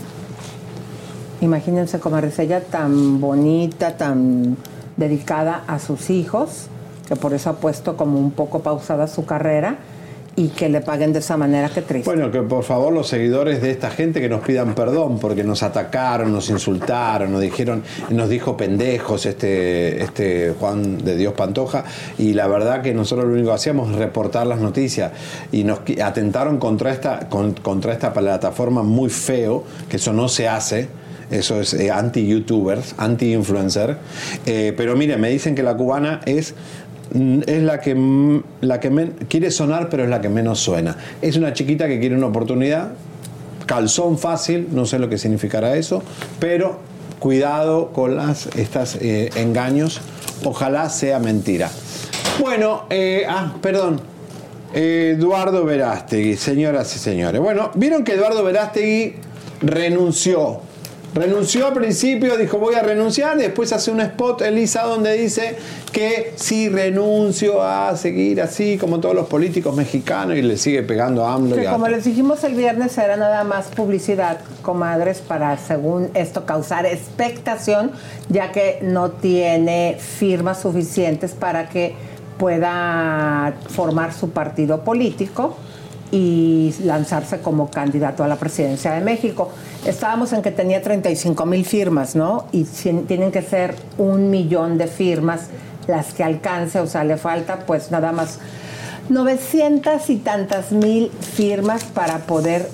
Imagínense, 1.39 1.99
comadres, 1.99 2.39
ella 2.39 2.61
tan 2.63 3.21
bonita, 3.21 3.95
tan 3.95 4.57
dedicada 4.97 5.63
a 5.67 5.77
sus 5.77 6.09
hijos, 6.09 6.65
que 7.07 7.15
por 7.15 7.35
eso 7.35 7.51
ha 7.51 7.57
puesto 7.57 7.95
como 7.95 8.17
un 8.17 8.31
poco 8.31 8.63
pausada 8.63 9.05
su 9.05 9.27
carrera 9.27 9.77
y 10.35 10.47
que 10.47 10.69
le 10.69 10.79
paguen 10.79 11.11
de 11.11 11.19
esa 11.19 11.35
manera, 11.35 11.69
qué 11.69 11.81
triste. 11.81 12.09
Bueno, 12.09 12.31
que 12.31 12.41
por 12.41 12.63
favor 12.63 12.93
los 12.93 13.07
seguidores 13.07 13.61
de 13.61 13.69
esta 13.71 13.89
gente 13.89 14.21
que 14.21 14.29
nos 14.29 14.41
pidan 14.41 14.73
perdón 14.75 15.19
porque 15.19 15.43
nos 15.43 15.61
atacaron, 15.61 16.31
nos 16.31 16.49
insultaron, 16.49 17.31
nos 17.33 17.41
dijeron, 17.41 17.83
nos 18.09 18.29
dijo 18.29 18.55
pendejos 18.55 19.25
este, 19.25 20.01
este 20.03 20.53
Juan 20.57 20.99
de 20.99 21.17
Dios 21.17 21.33
Pantoja 21.33 21.83
y 22.17 22.33
la 22.33 22.47
verdad 22.47 22.81
que 22.81 22.93
nosotros 22.93 23.27
lo 23.27 23.33
único 23.33 23.49
que 23.49 23.55
hacíamos 23.55 23.91
es 23.91 23.97
reportar 23.97 24.47
las 24.47 24.59
noticias 24.61 25.11
y 25.51 25.65
nos 25.65 25.79
atentaron 26.01 26.57
contra 26.59 26.91
esta, 26.93 27.27
con- 27.27 27.53
contra 27.53 27.91
esta 27.91 28.13
plataforma 28.13 28.83
muy 28.83 29.09
feo, 29.09 29.65
que 29.89 29.97
eso 29.97 30.13
no 30.13 30.29
se 30.29 30.47
hace. 30.47 30.87
Eso 31.29 31.61
es 31.61 31.73
eh, 31.73 31.89
anti-youtubers, 31.89 32.93
anti-influencer. 32.97 33.95
Eh, 34.45 34.73
pero 34.75 34.97
mire, 34.97 35.15
me 35.15 35.29
dicen 35.29 35.55
que 35.55 35.63
la 35.63 35.77
cubana 35.77 36.19
es 36.25 36.53
es 37.13 37.63
la 37.63 37.79
que, 37.79 37.95
mm, 37.95 38.43
la 38.61 38.79
que 38.79 39.11
quiere 39.27 39.51
sonar, 39.51 39.89
pero 39.89 40.03
es 40.03 40.09
la 40.09 40.21
que 40.21 40.29
menos 40.29 40.59
suena. 40.59 40.97
Es 41.21 41.37
una 41.37 41.53
chiquita 41.53 41.87
que 41.87 41.99
quiere 41.99 42.15
una 42.15 42.27
oportunidad, 42.27 42.91
calzón 43.65 44.17
fácil, 44.17 44.67
no 44.71 44.85
sé 44.85 44.99
lo 44.99 45.09
que 45.09 45.17
significará 45.17 45.75
eso, 45.75 46.03
pero 46.39 46.79
cuidado 47.19 47.91
con 47.93 48.15
las, 48.15 48.47
estas 48.55 48.95
eh, 48.95 49.29
engaños, 49.35 50.01
ojalá 50.43 50.89
sea 50.89 51.19
mentira. 51.19 51.69
Bueno, 52.39 52.85
eh, 52.89 53.25
ah, 53.27 53.53
perdón. 53.61 54.01
Eduardo 54.73 55.65
Verástegui, 55.65 56.37
señoras 56.37 56.95
y 56.95 56.99
señores. 56.99 57.41
Bueno, 57.41 57.71
vieron 57.75 58.05
que 58.05 58.13
Eduardo 58.13 58.41
Verástegui 58.43 59.15
renunció. 59.61 60.61
Renunció 61.13 61.67
al 61.67 61.73
principio, 61.73 62.37
dijo 62.37 62.57
voy 62.57 62.75
a 62.75 62.81
renunciar, 62.81 63.37
después 63.37 63.73
hace 63.73 63.91
un 63.91 63.99
spot 63.99 64.43
Elisa 64.43 64.83
donde 64.83 65.11
dice 65.13 65.57
que 65.91 66.31
si 66.37 66.69
renuncio 66.69 67.61
a 67.61 67.97
seguir 67.97 68.41
así 68.41 68.77
como 68.77 69.01
todos 69.01 69.13
los 69.13 69.27
políticos 69.27 69.75
mexicanos 69.75 70.37
y 70.37 70.41
le 70.41 70.55
sigue 70.55 70.83
pegando 70.83 71.25
a 71.25 71.33
AMLO 71.33 71.57
y 71.57 71.59
Que 71.59 71.67
a 71.67 71.73
como 71.73 71.89
les 71.89 72.05
dijimos 72.05 72.45
el 72.45 72.55
viernes 72.55 72.97
era 72.97 73.17
nada 73.17 73.43
más 73.43 73.67
publicidad, 73.67 74.39
comadres, 74.61 75.19
para 75.19 75.57
según 75.57 76.09
esto 76.13 76.45
causar 76.45 76.85
expectación, 76.85 77.91
ya 78.29 78.53
que 78.53 78.79
no 78.81 79.11
tiene 79.11 79.97
firmas 79.99 80.61
suficientes 80.61 81.31
para 81.31 81.67
que 81.67 81.93
pueda 82.37 83.53
formar 83.67 84.13
su 84.13 84.29
partido 84.29 84.85
político 84.85 85.57
y 86.09 86.73
lanzarse 86.83 87.39
como 87.39 87.69
candidato 87.69 88.23
a 88.23 88.27
la 88.27 88.37
presidencia 88.37 88.93
de 88.93 89.01
México. 89.01 89.51
Estábamos 89.85 90.31
en 90.33 90.43
que 90.43 90.51
tenía 90.51 90.81
35 90.81 91.45
mil 91.45 91.65
firmas, 91.65 92.15
¿no? 92.15 92.45
Y 92.51 92.65
tienen 92.65 93.31
que 93.31 93.41
ser 93.41 93.75
un 93.97 94.29
millón 94.29 94.77
de 94.77 94.87
firmas 94.87 95.47
las 95.87 96.13
que 96.13 96.23
alcance, 96.23 96.79
o 96.79 96.87
sea, 96.87 97.03
le 97.03 97.17
falta 97.17 97.65
pues 97.65 97.89
nada 97.89 98.11
más 98.11 98.37
900 99.09 100.09
y 100.09 100.17
tantas 100.17 100.71
mil 100.71 101.09
firmas 101.09 101.83
para 101.83 102.19
poder 102.19 102.69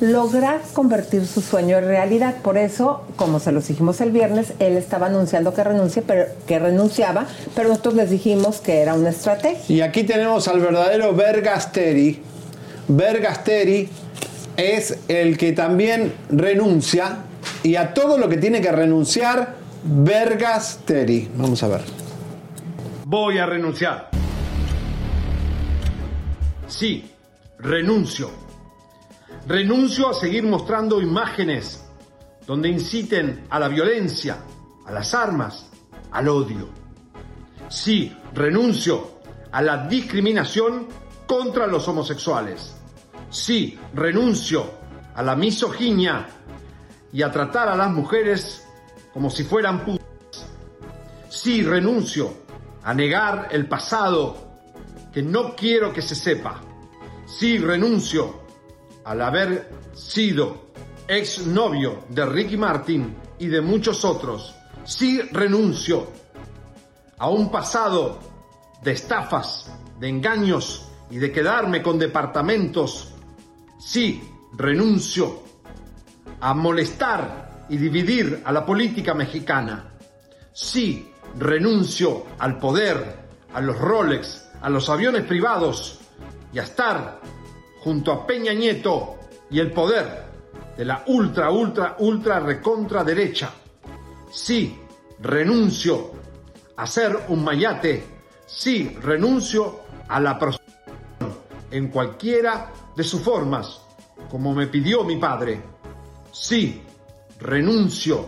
lograr 0.00 0.60
convertir 0.72 1.26
su 1.26 1.40
sueño 1.40 1.78
en 1.78 1.86
realidad. 1.86 2.34
Por 2.42 2.58
eso, 2.58 3.02
como 3.16 3.40
se 3.40 3.52
los 3.52 3.68
dijimos 3.68 4.00
el 4.00 4.10
viernes, 4.10 4.52
él 4.58 4.76
estaba 4.76 5.06
anunciando 5.06 5.54
que 5.54 5.64
renuncia, 5.64 6.02
pero 6.06 6.26
que 6.46 6.58
renunciaba, 6.58 7.26
pero 7.54 7.68
nosotros 7.68 7.94
les 7.94 8.10
dijimos 8.10 8.60
que 8.60 8.80
era 8.80 8.94
una 8.94 9.10
estrategia. 9.10 9.74
Y 9.74 9.80
aquí 9.80 10.02
tenemos 10.02 10.48
al 10.48 10.60
verdadero 10.60 11.14
Bergasteri. 11.14 12.20
Bergasteri 12.88 13.88
es 14.56 14.98
el 15.08 15.36
que 15.38 15.52
también 15.52 16.12
renuncia 16.30 17.18
y 17.62 17.76
a 17.76 17.94
todo 17.94 18.18
lo 18.18 18.28
que 18.28 18.36
tiene 18.36 18.60
que 18.60 18.72
renunciar 18.72 19.56
Bergasteri. 19.84 21.30
Vamos 21.36 21.62
a 21.62 21.68
ver. 21.68 21.82
voy 23.06 23.38
a 23.38 23.46
renunciar. 23.46 24.10
Sí, 26.66 27.10
renuncio. 27.58 28.30
Renuncio 29.46 30.08
a 30.08 30.14
seguir 30.14 30.44
mostrando 30.44 31.00
imágenes 31.00 31.84
donde 32.46 32.68
inciten 32.68 33.44
a 33.50 33.58
la 33.58 33.68
violencia, 33.68 34.38
a 34.86 34.92
las 34.92 35.14
armas, 35.14 35.68
al 36.12 36.28
odio. 36.28 36.68
Sí, 37.68 38.14
renuncio 38.34 39.20
a 39.50 39.62
la 39.62 39.86
discriminación 39.88 40.86
contra 41.26 41.66
los 41.66 41.86
homosexuales. 41.88 42.74
Sí, 43.32 43.78
renuncio 43.94 44.70
a 45.14 45.22
la 45.22 45.34
misoginia 45.34 46.28
y 47.10 47.22
a 47.22 47.32
tratar 47.32 47.68
a 47.70 47.74
las 47.74 47.90
mujeres 47.90 48.62
como 49.14 49.30
si 49.30 49.42
fueran 49.42 49.86
putas. 49.86 50.46
Sí, 51.30 51.62
renuncio 51.62 52.42
a 52.82 52.92
negar 52.92 53.48
el 53.50 53.66
pasado 53.66 54.36
que 55.10 55.22
no 55.22 55.56
quiero 55.56 55.94
que 55.94 56.02
se 56.02 56.14
sepa. 56.14 56.60
Sí, 57.26 57.56
renuncio 57.56 58.42
al 59.04 59.22
haber 59.22 59.70
sido 59.94 60.72
exnovio 61.08 62.04
de 62.10 62.26
Ricky 62.26 62.58
Martin 62.58 63.16
y 63.38 63.46
de 63.46 63.62
muchos 63.62 64.04
otros. 64.04 64.54
Sí, 64.84 65.22
renuncio 65.32 66.06
a 67.16 67.30
un 67.30 67.50
pasado 67.50 68.18
de 68.82 68.92
estafas, 68.92 69.72
de 69.98 70.10
engaños 70.10 70.86
y 71.10 71.16
de 71.16 71.32
quedarme 71.32 71.82
con 71.82 71.98
departamentos. 71.98 73.11
Sí, 73.84 74.22
renuncio 74.54 75.42
a 76.40 76.54
molestar 76.54 77.66
y 77.68 77.76
dividir 77.76 78.40
a 78.44 78.52
la 78.52 78.64
política 78.64 79.12
mexicana. 79.12 79.94
Sí, 80.52 81.10
renuncio 81.36 82.26
al 82.38 82.58
poder, 82.58 83.18
a 83.52 83.60
los 83.60 83.76
Rolex, 83.76 84.50
a 84.62 84.70
los 84.70 84.88
aviones 84.88 85.24
privados 85.24 85.98
y 86.52 86.60
a 86.60 86.62
estar 86.62 87.20
junto 87.80 88.12
a 88.12 88.24
Peña 88.24 88.54
Nieto 88.54 89.16
y 89.50 89.58
el 89.58 89.72
poder 89.72 90.26
de 90.76 90.84
la 90.84 91.02
ultra, 91.08 91.50
ultra, 91.50 91.96
ultra 91.98 92.38
recontra 92.38 93.02
derecha. 93.02 93.50
Sí, 94.30 94.78
renuncio 95.20 96.12
a 96.76 96.86
ser 96.86 97.18
un 97.28 97.42
mayate. 97.42 98.04
Sí, 98.46 98.96
renuncio 99.02 99.80
a 100.08 100.20
la 100.20 100.38
prostitución 100.38 100.62
en 101.72 101.88
cualquiera 101.88 102.70
de 102.96 103.04
sus 103.04 103.20
formas, 103.20 103.80
como 104.30 104.54
me 104.54 104.66
pidió 104.66 105.04
mi 105.04 105.16
padre. 105.16 105.62
Sí, 106.30 106.82
renuncio 107.40 108.26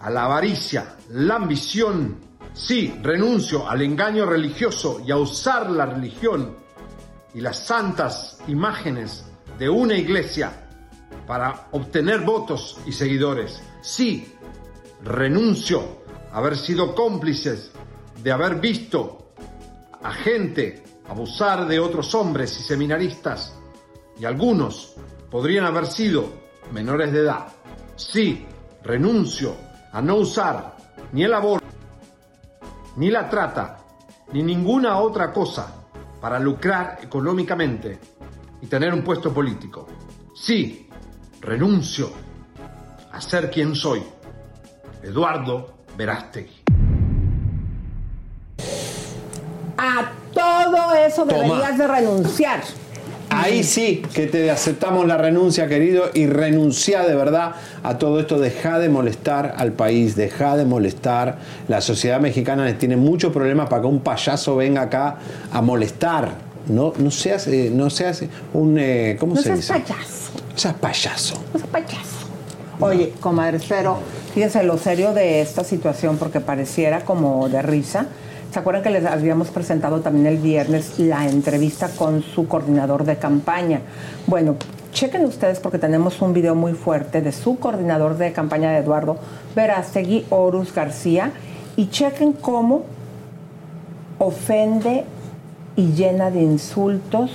a 0.00 0.10
la 0.10 0.24
avaricia, 0.24 0.96
la 1.10 1.36
ambición. 1.36 2.18
Sí, 2.52 2.94
renuncio 3.02 3.68
al 3.68 3.82
engaño 3.82 4.26
religioso 4.26 5.00
y 5.06 5.10
a 5.10 5.16
usar 5.16 5.70
la 5.70 5.86
religión 5.86 6.56
y 7.34 7.40
las 7.40 7.64
santas 7.64 8.38
imágenes 8.48 9.24
de 9.58 9.68
una 9.68 9.94
iglesia 9.94 10.68
para 11.26 11.68
obtener 11.72 12.22
votos 12.22 12.78
y 12.86 12.92
seguidores. 12.92 13.62
Sí, 13.82 14.34
renuncio 15.04 16.00
a 16.32 16.38
haber 16.38 16.56
sido 16.56 16.94
cómplices 16.94 17.70
de 18.22 18.32
haber 18.32 18.56
visto 18.56 19.32
a 20.02 20.12
gente 20.12 20.82
abusar 21.10 21.66
de 21.66 21.80
otros 21.80 22.14
hombres 22.14 22.56
y 22.60 22.62
seminaristas 22.62 23.52
y 24.18 24.24
algunos 24.24 24.94
podrían 25.28 25.64
haber 25.64 25.86
sido 25.86 26.24
menores 26.72 27.12
de 27.12 27.18
edad. 27.18 27.48
Sí, 27.96 28.46
renuncio 28.84 29.56
a 29.92 30.00
no 30.00 30.14
usar 30.14 30.76
ni 31.10 31.24
el 31.24 31.34
aborto, 31.34 31.66
ni 32.94 33.10
la 33.10 33.28
trata, 33.28 33.78
ni 34.32 34.44
ninguna 34.44 34.98
otra 34.98 35.32
cosa 35.32 35.74
para 36.20 36.38
lucrar 36.38 37.00
económicamente 37.02 37.98
y 38.62 38.68
tener 38.68 38.94
un 38.94 39.02
puesto 39.02 39.34
político. 39.34 39.88
Sí, 40.32 40.88
renuncio 41.40 42.08
a 43.10 43.20
ser 43.20 43.50
quien 43.50 43.74
soy. 43.74 44.00
Eduardo 45.02 45.80
Verástegui. 45.96 46.60
A 49.76 50.12
todo 50.32 50.92
eso 51.10 51.24
deberías 51.24 51.76
de 51.78 51.86
renunciar. 51.86 52.60
Ahí 53.32 53.62
sí 53.62 54.02
que 54.12 54.26
te 54.26 54.50
aceptamos 54.50 55.06
la 55.06 55.16
renuncia, 55.16 55.68
querido, 55.68 56.10
y 56.14 56.26
renuncia 56.26 57.02
de 57.04 57.14
verdad 57.14 57.52
a 57.84 57.96
todo 57.96 58.18
esto. 58.18 58.40
Deja 58.40 58.80
de 58.80 58.88
molestar 58.88 59.54
al 59.56 59.70
país, 59.72 60.16
deja 60.16 60.56
de 60.56 60.64
molestar. 60.64 61.38
La 61.68 61.80
sociedad 61.80 62.18
mexicana 62.20 62.76
tiene 62.76 62.96
muchos 62.96 63.32
problemas 63.32 63.68
para 63.68 63.82
que 63.82 63.86
un 63.88 64.00
payaso 64.00 64.56
venga 64.56 64.82
acá 64.82 65.18
a 65.52 65.62
molestar. 65.62 66.32
No, 66.66 66.92
no 66.98 67.10
seas, 67.12 67.46
eh, 67.46 67.70
no 67.72 67.88
seas 67.88 68.24
un. 68.52 68.76
eh, 68.78 69.16
¿Cómo 69.20 69.34
No 69.34 69.40
se 69.40 69.44
seas 69.56 69.58
dice? 69.60 69.72
payaso. 69.74 70.30
No 70.52 70.58
seas 70.58 70.74
payaso. 70.74 71.34
No 71.52 71.58
seas 71.60 71.70
payaso. 71.70 72.16
Oye, 72.80 73.12
comadre, 73.20 73.60
pero 73.68 73.98
fíjense 74.34 74.62
lo 74.64 74.76
serio 74.76 75.12
de 75.12 75.40
esta 75.40 75.62
situación, 75.62 76.16
porque 76.16 76.40
pareciera 76.40 77.04
como 77.04 77.48
de 77.48 77.62
risa. 77.62 78.06
¿Se 78.50 78.58
acuerdan 78.58 78.82
que 78.82 78.90
les 78.90 79.04
habíamos 79.04 79.48
presentado 79.50 80.00
también 80.00 80.26
el 80.26 80.38
viernes 80.38 80.98
la 80.98 81.28
entrevista 81.28 81.88
con 81.88 82.22
su 82.22 82.48
coordinador 82.48 83.04
de 83.04 83.16
campaña? 83.16 83.80
Bueno, 84.26 84.56
chequen 84.92 85.24
ustedes 85.24 85.60
porque 85.60 85.78
tenemos 85.78 86.20
un 86.20 86.32
video 86.32 86.56
muy 86.56 86.72
fuerte 86.72 87.22
de 87.22 87.30
su 87.30 87.60
coordinador 87.60 88.18
de 88.18 88.32
campaña 88.32 88.72
de 88.72 88.78
Eduardo 88.78 89.18
Verástegui, 89.54 90.26
Horus 90.30 90.74
García, 90.74 91.30
y 91.76 91.90
chequen 91.90 92.32
cómo 92.32 92.82
ofende 94.18 95.04
y 95.76 95.92
llena 95.92 96.32
de 96.32 96.42
insultos 96.42 97.30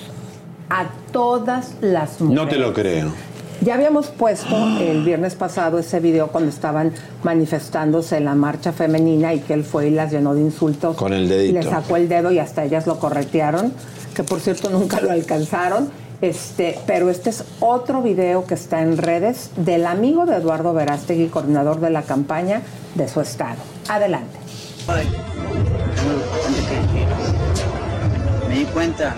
a 0.70 0.88
todas 1.14 1.76
las 1.80 2.20
mujeres. 2.20 2.44
No 2.44 2.50
te 2.50 2.58
lo 2.58 2.74
creo. 2.74 3.14
Ya 3.61 3.76
habíamos 3.76 4.07
puesto 4.07 4.56
el 4.80 5.03
viernes 5.03 5.36
pasado 5.36 5.80
ese 5.80 5.99
video 5.99 6.27
cuando 6.27 6.49
estaban 6.49 6.91
manifestándose 7.23 8.18
en 8.18 8.26
la 8.26 8.36
marcha 8.36 8.73
femenina 8.73 9.34
y 9.34 9.40
que 9.40 9.53
él 9.53 9.64
fue 9.64 9.88
y 9.88 9.91
las 9.91 10.11
llenó 10.11 10.36
de 10.36 10.41
insultos. 10.41 10.95
Con 10.98 11.14
el 11.14 11.26
Y 11.26 11.27
dedito. 11.27 11.53
le 11.60 11.64
sacó 11.64 11.95
el 11.95 12.07
dedo 12.07 12.32
y 12.32 12.40
hasta 12.40 12.64
ellas 12.64 12.86
lo 12.86 12.99
corretearon, 12.99 13.73
que 14.14 14.23
por 14.23 14.40
cierto 14.40 14.69
nunca 14.69 14.99
lo 15.02 15.11
alcanzaron. 15.11 15.90
Este, 16.22 16.80
pero 16.88 17.10
este 17.10 17.30
es 17.30 17.44
otro 17.60 18.02
video 18.02 18.45
que 18.45 18.53
está 18.53 18.82
en 18.82 18.98
redes 18.98 19.52
del 19.57 19.86
amigo 19.86 20.26
de 20.26 20.38
Eduardo 20.38 20.73
Verástegui, 20.73 21.27
coordinador 21.27 21.80
de 21.82 21.90
la 21.90 22.03
campaña 22.03 22.61
de 22.95 23.07
su 23.07 23.19
estado. 23.22 23.57
Adelante. 23.90 24.38
Me 28.48 28.56
di 28.56 28.65
cuenta 28.65 29.15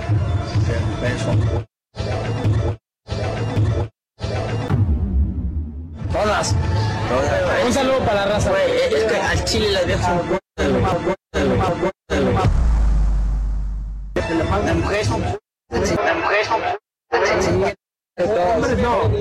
que 0.65 1.76
Todas. 6.11 6.55
Un 7.65 7.73
saludo 7.73 7.99
para 7.99 8.25
la 8.25 8.33
raza. 8.33 8.51
es 8.91 9.03
que 9.03 9.15
al 9.17 9.43
chile 9.45 9.71
las 9.71 9.85
viejas 9.85 10.05
son 10.05 10.39
Las 14.65 14.75
mujeres 14.75 15.07
son 15.07 15.21
Las 15.21 16.17
mujeres 16.21 16.47
son 16.47 16.61
Hombres 18.55 18.77
no. 18.79 19.11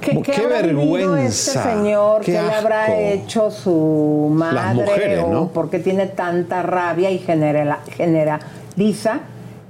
¿Qué, 0.00 0.22
Qué 0.22 0.32
vivido 0.32 0.46
este 0.46 0.62
vergüenza, 0.62 1.62
señor? 1.64 2.20
qué 2.22 2.32
¿Qué, 2.32 2.42
le 2.42 2.54
habrá 2.54 2.96
hecho 2.98 3.50
su 3.50 4.30
madre? 4.32 4.74
mujeres, 4.74 5.22
o 5.24 5.28
¿no? 5.28 5.48
por 5.48 5.68
qué 5.70 5.80
tiene 5.80 6.06
tanta 6.06 6.62
rabia 6.62 7.10
y 7.10 7.18
genera- 7.18 7.80
generaliza? 7.94 9.20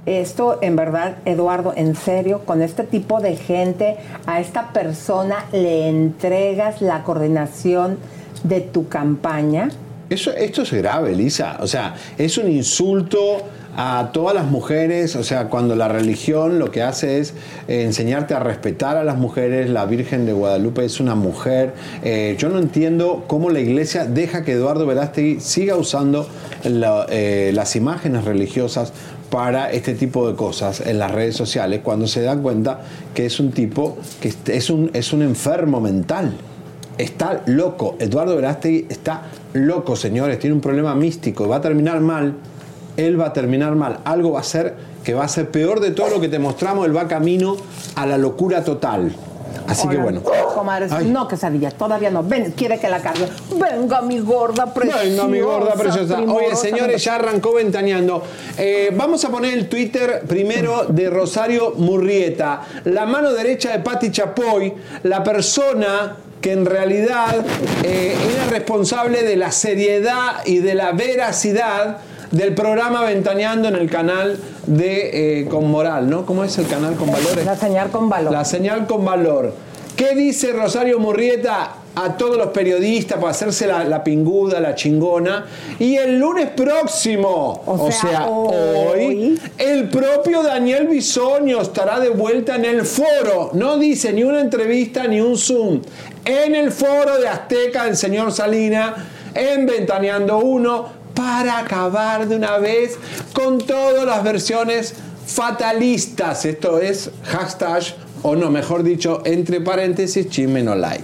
Esto, 0.09 0.57
en 0.63 0.75
verdad, 0.75 1.17
Eduardo, 1.25 1.71
en 1.75 1.95
serio, 1.95 2.41
con 2.43 2.63
este 2.63 2.81
tipo 2.81 3.21
de 3.21 3.35
gente, 3.35 3.97
a 4.25 4.39
esta 4.39 4.73
persona 4.73 5.45
le 5.51 5.87
entregas 5.87 6.81
la 6.81 7.03
coordinación 7.03 7.99
de 8.43 8.61
tu 8.61 8.87
campaña. 8.87 9.69
Eso, 10.09 10.31
esto 10.31 10.63
es 10.63 10.73
grave, 10.73 11.15
Lisa. 11.15 11.57
O 11.59 11.67
sea, 11.67 11.93
es 12.17 12.39
un 12.39 12.49
insulto 12.49 13.43
a 13.77 14.09
todas 14.11 14.33
las 14.33 14.45
mujeres. 14.45 15.15
O 15.15 15.23
sea, 15.23 15.45
cuando 15.45 15.75
la 15.75 15.87
religión 15.87 16.57
lo 16.57 16.71
que 16.71 16.81
hace 16.81 17.19
es 17.19 17.35
eh, 17.67 17.83
enseñarte 17.83 18.33
a 18.33 18.39
respetar 18.39 18.97
a 18.97 19.03
las 19.03 19.17
mujeres. 19.17 19.69
La 19.69 19.85
Virgen 19.85 20.25
de 20.25 20.33
Guadalupe 20.33 20.83
es 20.85 20.99
una 20.99 21.13
mujer. 21.13 21.73
Eh, 22.03 22.35
yo 22.39 22.49
no 22.49 22.57
entiendo 22.57 23.25
cómo 23.27 23.51
la 23.51 23.59
iglesia 23.59 24.05
deja 24.05 24.43
que 24.43 24.53
Eduardo 24.53 24.87
Verástegui 24.87 25.39
siga 25.39 25.75
usando 25.75 26.27
eh, 26.63 27.51
las 27.53 27.75
imágenes 27.75 28.25
religiosas 28.25 28.91
para 29.29 29.71
este 29.71 29.93
tipo 29.93 30.27
de 30.27 30.35
cosas 30.35 30.81
en 30.81 30.99
las 30.99 31.11
redes 31.11 31.35
sociales 31.35 31.81
cuando 31.83 32.07
se 32.07 32.21
dan 32.21 32.41
cuenta 32.41 32.81
que 33.13 33.25
es 33.25 33.39
un 33.39 33.51
tipo 33.51 33.97
que 34.21 34.33
es 34.47 34.69
un, 34.69 34.89
es 34.93 35.13
un 35.13 35.21
enfermo 35.21 35.79
mental. 35.79 36.33
Está 36.97 37.43
loco. 37.45 37.95
Eduardo 37.99 38.35
Verástegui 38.35 38.87
está 38.89 39.23
loco, 39.53 39.95
señores. 39.95 40.37
Tiene 40.39 40.53
un 40.53 40.61
problema 40.61 40.95
místico. 40.95 41.47
Va 41.47 41.57
a 41.57 41.61
terminar 41.61 42.01
mal. 42.01 42.35
Él 42.97 43.19
va 43.19 43.27
a 43.27 43.33
terminar 43.33 43.75
mal. 43.75 43.99
Algo 44.03 44.33
va 44.33 44.41
a 44.41 44.43
ser 44.43 44.75
que 45.03 45.13
va 45.13 45.23
a 45.23 45.29
ser 45.29 45.49
peor 45.49 45.79
de 45.79 45.91
todo 45.91 46.09
lo 46.09 46.19
que 46.19 46.27
te 46.27 46.39
mostramos. 46.39 46.85
Él 46.85 46.95
va 46.95 47.07
camino 47.07 47.55
a 47.95 48.05
la 48.05 48.17
locura 48.17 48.65
total. 48.65 49.15
Así 49.69 49.87
que 49.87 49.97
bueno. 49.97 50.21
Comadres, 50.53 50.91
no, 51.05 51.27
quesadilla, 51.27 51.71
todavía 51.71 52.09
no. 52.09 52.23
Ven, 52.23 52.51
quiere 52.51 52.79
que 52.79 52.89
la 52.89 53.01
cargue. 53.01 53.27
Venga, 53.55 54.01
mi 54.01 54.19
gorda 54.19 54.73
preciosa. 54.73 55.03
Venga, 55.03 55.27
mi 55.27 55.39
gorda 55.39 55.73
preciosa. 55.73 56.19
Oye, 56.19 56.55
señores, 56.55 57.03
ya 57.03 57.15
arrancó 57.15 57.53
ventaneando. 57.53 58.23
Eh, 58.57 58.91
vamos 58.93 59.23
a 59.25 59.29
poner 59.29 59.53
el 59.53 59.69
Twitter 59.69 60.23
primero 60.27 60.85
de 60.87 61.09
Rosario 61.09 61.73
Murrieta. 61.77 62.61
La 62.85 63.05
mano 63.05 63.31
derecha 63.31 63.71
de 63.71 63.79
Patti 63.79 64.11
Chapoy, 64.11 64.73
la 65.03 65.23
persona 65.23 66.17
que 66.41 66.53
en 66.53 66.65
realidad 66.65 67.45
eh, 67.83 68.15
era 68.33 68.45
responsable 68.45 69.23
de 69.23 69.35
la 69.35 69.51
seriedad 69.51 70.45
y 70.45 70.59
de 70.59 70.73
la 70.73 70.93
veracidad 70.93 71.97
del 72.31 72.53
programa 72.53 73.03
Ventaneando 73.03 73.67
en 73.67 73.75
el 73.75 73.89
canal 73.89 74.37
de 74.67 75.41
eh, 75.41 75.45
Con 75.45 75.69
Moral, 75.69 76.09
¿no? 76.09 76.25
¿Cómo 76.25 76.43
es 76.43 76.57
el 76.57 76.67
canal 76.67 76.95
con 76.95 77.11
valores? 77.11 77.45
La 77.45 77.55
señal 77.55 77.89
con 77.89 78.09
valor. 78.09 78.31
La 78.31 78.45
señal 78.45 78.87
con 78.87 79.03
valor. 79.03 79.53
¿Qué 79.95 80.15
dice 80.15 80.53
Rosario 80.53 80.97
Murrieta 80.97 81.75
a 81.93 82.15
todos 82.15 82.37
los 82.37 82.47
periodistas 82.47 83.17
para 83.17 83.31
hacerse 83.31 83.67
la, 83.67 83.83
la 83.83 84.01
pinguda, 84.01 84.61
la 84.61 84.73
chingona? 84.73 85.45
Y 85.77 85.97
el 85.97 86.17
lunes 86.17 86.51
próximo, 86.51 87.63
o, 87.65 87.73
O 87.73 87.91
sea, 87.91 88.09
sea, 88.09 88.27
hoy, 88.27 89.37
el 89.57 89.89
propio 89.89 90.41
Daniel 90.41 90.87
Bisoño 90.87 91.59
estará 91.59 91.99
de 91.99 92.11
vuelta 92.11 92.55
en 92.55 92.63
el 92.63 92.85
foro. 92.85 93.49
No 93.53 93.77
dice 93.77 94.13
ni 94.13 94.23
una 94.23 94.39
entrevista 94.39 95.05
ni 95.05 95.19
un 95.19 95.37
Zoom. 95.37 95.81
En 96.23 96.55
el 96.55 96.71
foro 96.71 97.17
de 97.17 97.27
Azteca 97.27 97.83
del 97.83 97.97
señor 97.97 98.31
Salina, 98.31 99.05
en 99.33 99.65
Ventaneando 99.65 100.39
1, 100.39 100.98
para 101.13 101.59
acabar 101.59 102.27
de 102.27 102.35
una 102.35 102.57
vez 102.57 102.97
con 103.33 103.57
todas 103.59 104.05
las 104.05 104.23
versiones 104.23 104.93
fatalistas. 105.25 106.45
Esto 106.45 106.79
es 106.79 107.11
hashtag, 107.25 107.83
o 108.23 108.35
no, 108.35 108.49
mejor 108.49 108.83
dicho, 108.83 109.21
entre 109.25 109.61
paréntesis, 109.61 110.29
chisme 110.29 110.61
no 110.63 110.75
like. 110.75 111.03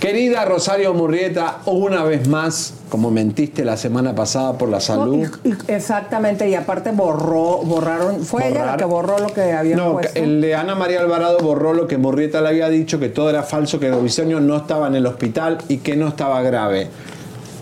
Querida 0.00 0.44
Rosario 0.44 0.94
Murrieta, 0.94 1.58
una 1.66 2.04
vez 2.04 2.28
más, 2.28 2.74
como 2.88 3.10
mentiste 3.10 3.64
la 3.64 3.76
semana 3.76 4.14
pasada 4.14 4.56
por 4.56 4.68
la 4.68 4.80
salud. 4.80 5.26
Exactamente, 5.66 6.48
y 6.48 6.54
aparte 6.54 6.92
borró, 6.92 7.58
borraron, 7.64 8.24
fue 8.24 8.48
ella 8.48 8.64
la 8.64 8.76
que 8.76 8.84
borró 8.84 9.18
lo 9.18 9.26
que 9.34 9.52
había 9.52 9.74
No, 9.74 9.94
puesto. 9.94 10.16
el 10.20 10.40
de 10.40 10.54
Ana 10.54 10.76
María 10.76 11.00
Alvarado 11.00 11.38
borró 11.40 11.74
lo 11.74 11.88
que 11.88 11.98
Murrieta 11.98 12.40
le 12.40 12.48
había 12.50 12.68
dicho, 12.68 13.00
que 13.00 13.08
todo 13.08 13.28
era 13.28 13.42
falso, 13.42 13.80
que 13.80 13.90
Bisoño 13.90 14.38
no 14.38 14.56
estaba 14.58 14.86
en 14.86 14.94
el 14.94 15.04
hospital 15.04 15.58
y 15.66 15.78
que 15.78 15.96
no 15.96 16.06
estaba 16.08 16.42
grave. 16.42 16.86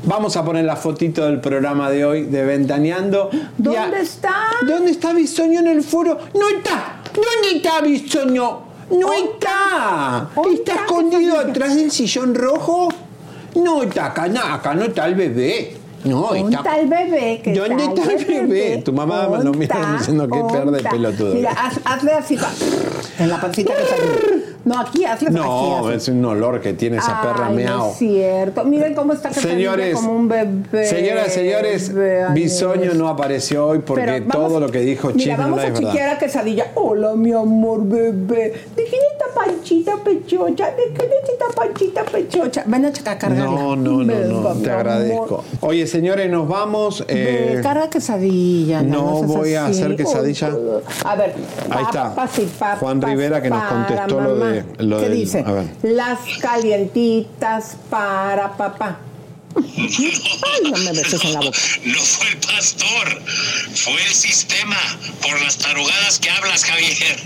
Vamos 0.06 0.36
a 0.36 0.44
poner 0.44 0.64
la 0.64 0.76
fotito 0.76 1.24
del 1.24 1.40
programa 1.40 1.90
de 1.90 2.04
hoy 2.04 2.22
de 2.26 2.44
Ventaneando. 2.44 3.28
¿Dónde 3.58 4.02
está? 4.02 4.46
¿Dónde 4.64 4.92
está 4.92 5.12
Bisoño 5.12 5.58
en 5.58 5.66
el 5.66 5.82
foro? 5.82 6.16
¡No 6.32 6.48
está! 6.48 7.02
¿Dónde 7.12 7.56
está 7.56 7.80
Bisoño? 7.80 8.60
¡No 8.90 9.12
está! 9.12 10.30
¿Está 10.52 10.74
escondido 10.76 11.40
atrás 11.40 11.74
del 11.74 11.90
sillón 11.90 12.36
rojo? 12.36 12.88
No 13.56 13.82
está 13.82 14.06
acá, 14.06 14.28
no, 14.28 14.40
acá 14.42 14.74
no 14.74 14.84
está 14.84 15.06
el 15.06 15.16
bebé. 15.16 15.76
No, 16.06 16.28
¿Dónde 16.34 16.56
está. 16.56 16.78
el 16.78 16.88
bebé? 16.88 17.40
que 17.42 17.52
¿Dónde 17.54 17.84
está 17.84 18.12
el 18.12 18.24
bebé? 18.24 18.82
Tu 18.84 18.92
mamá 18.92 19.24
lo 19.28 19.42
¿Dónde 19.42 19.58
mira 19.58 19.96
diciendo 19.98 20.28
que 20.28 20.38
¿Dónde 20.38 20.52
perde 20.58 20.76
está? 20.78 20.90
pelotudo. 20.90 21.34
Mira, 21.34 21.50
haz- 21.52 21.80
hazle 21.84 22.12
así, 22.12 22.38
en 23.18 23.28
la 23.28 23.40
pancita 23.40 23.74
que 23.74 23.82
se 23.82 24.46
No, 24.64 24.80
aquí 24.80 25.04
hazle 25.04 25.30
No, 25.30 25.86
así. 25.86 25.94
es 25.96 26.08
un 26.08 26.24
olor 26.24 26.60
que 26.60 26.72
tiene 26.72 26.96
esa 26.96 27.20
perra 27.22 27.48
no 27.50 27.54
meao. 27.54 27.90
es 27.92 27.98
cierto. 27.98 28.64
Miren 28.64 28.94
cómo 28.94 29.12
está 29.12 29.28
que 29.28 29.40
Señores, 29.40 29.94
como 29.94 30.12
un 30.12 30.28
bebé. 30.28 30.86
Señoras, 30.86 31.32
señores, 31.32 31.92
Vean 31.94 32.34
Bisoño 32.34 32.94
no 32.94 33.08
apareció 33.08 33.66
hoy 33.68 33.78
porque 33.78 34.20
vamos- 34.26 34.32
todo 34.48 34.58
lo 34.60 34.68
que 34.70 34.80
dijo 34.80 35.08
Mira, 35.08 35.18
Chino 35.18 35.36
no 35.36 35.42
vamos 35.44 35.58
es 35.60 35.64
a 35.64 35.68
verdad. 35.72 35.90
chiquear 35.92 36.08
a 36.16 36.18
quesadilla. 36.18 36.66
Hola, 36.74 37.14
mi 37.14 37.32
amor, 37.32 37.84
bebé. 37.84 38.54
¿De 38.74 38.84
quién 38.84 39.02
esta 39.12 39.26
panchita 39.34 39.92
pechocha? 40.04 40.66
¿De 40.72 40.82
quién 40.96 41.10
es 41.22 41.28
esta 41.30 41.46
panchita 41.54 42.02
pechocha? 42.04 42.64
Ven 42.66 42.84
a 42.86 42.92
checar, 42.92 43.18
cargarla. 43.18 43.44
No, 43.44 43.76
no, 43.76 44.02
no, 44.02 44.14
no, 44.14 44.52
te 44.54 44.70
agradezco. 44.70 45.44
Oye, 45.60 45.86
señores, 45.97 46.31
nos 46.31 46.47
vamos. 46.47 47.05
Eh, 47.09 47.60
carga 47.62 47.89
quesadilla. 47.89 48.82
no 48.82 49.18
seas 49.18 49.27
voy 49.28 49.55
a 49.55 49.66
hacer 49.66 49.97
quesadilla. 49.97 50.51
A 51.05 51.16
ver. 51.16 51.35
Ahí 51.70 51.85
está. 51.85 52.14
papas 52.14 52.39
y 52.39 52.43
papas 52.43 52.78
Juan 52.81 53.01
Rivera 53.01 53.40
que 53.40 53.48
nos 53.51 53.62
contestó 53.64 54.20
lo 54.20 54.36
de- 54.36 54.64
lo 54.78 54.98
¿Qué 54.98 55.09
del- 55.09 55.12
dice? 55.18 55.44
a 55.47 55.52
ver. 55.52 55.64
Las 55.82 56.18
calientitas 56.43 57.77
para 57.89 58.56
papá. 58.56 58.98
Ay, 59.56 60.70
no 60.70 60.76
me 60.78 60.92
beses 60.92 61.24
en 61.24 61.32
la 61.32 61.40
boca. 61.40 61.58
No 61.84 61.98
fue 61.98 62.28
el 62.28 62.36
pastor, 62.38 63.22
fue 63.74 63.94
el 63.94 64.12
sistema, 64.14 64.76
por 65.22 65.40
las 65.42 65.56
tarugadas 65.58 66.18
que 66.18 66.30
hablas, 66.30 66.64
Javier. 66.64 67.16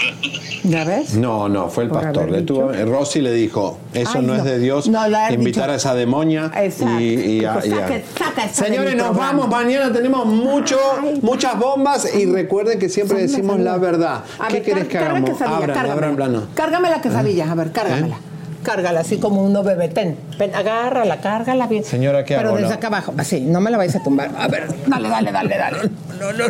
¿Ya 0.64 0.84
ves? 0.84 1.14
No, 1.14 1.48
no, 1.48 1.68
fue 1.68 1.84
el 1.84 1.90
Por 1.90 2.02
pastor. 2.02 2.30
Le 2.30 2.42
tuvo, 2.42 2.72
Rosy 2.72 3.20
le 3.20 3.32
dijo, 3.32 3.78
eso 3.94 4.12
Ay, 4.16 4.22
no, 4.26 4.34
es 4.34 4.44
no. 4.44 4.50
de 4.50 4.58
Dios, 4.58 4.88
No, 4.88 5.06
invitar 5.30 5.38
dicho. 5.64 5.72
a 5.72 5.74
esa 5.74 5.94
demonia 5.94 6.50
Exacto. 6.56 7.00
y, 7.00 7.04
y 7.40 7.44
a- 7.44 7.56
Dijo, 7.56 7.66
y 7.76 7.78
a- 7.78 7.88
saca- 7.88 8.02
saca 8.18 8.44
esa 8.44 8.62
de 8.64 8.68
Señores, 8.70 8.94
nos 8.96 9.06
programa. 9.08 9.32
vamos. 9.32 9.48
Mañana 9.48 9.92
tenemos 9.92 10.26
mucho, 10.26 10.78
muchas 11.22 11.58
bombas 11.58 12.14
y 12.14 12.26
recuerden 12.26 12.78
que 12.78 12.88
siempre 12.88 13.18
decimos 13.22 13.58
la 13.60 13.76
verdad. 13.78 14.24
A 14.38 14.48
¿Qué 14.48 14.54
ver, 14.54 14.62
querés 14.62 14.84
que 14.88 14.98
carga 14.98 15.10
hagamos? 15.18 15.40
Abran, 15.42 15.60
cárgamela. 15.66 15.92
abran 15.94 16.16
plano. 16.16 16.46
Cárgame 16.54 16.90
la 16.90 17.00
quesadilla, 17.00 17.50
a 17.50 17.54
ver, 17.54 17.72
cárgamela. 17.72 18.18
Cárgala 18.62 19.00
así 19.00 19.16
como 19.18 19.42
uno 19.42 19.62
bebé. 19.62 19.88
Ten, 19.88 20.16
ven, 20.38 20.54
agárrala, 20.54 21.20
cárgala 21.20 21.66
bien. 21.66 21.82
Señora, 21.82 22.24
¿qué 22.24 22.36
Pero 22.36 22.48
hago, 22.48 22.56
desde 22.58 22.68
no? 22.70 22.74
acá 22.74 22.86
abajo, 22.88 23.14
así, 23.16 23.40
no 23.40 23.60
me 23.60 23.70
la 23.70 23.78
vais 23.78 23.94
a 23.96 24.02
tumbar. 24.02 24.30
A 24.38 24.48
ver, 24.48 24.68
dale, 24.86 25.08
dale, 25.08 25.32
dale, 25.32 25.56
dale. 25.56 25.78
No, 26.20 26.32
no. 26.34 26.44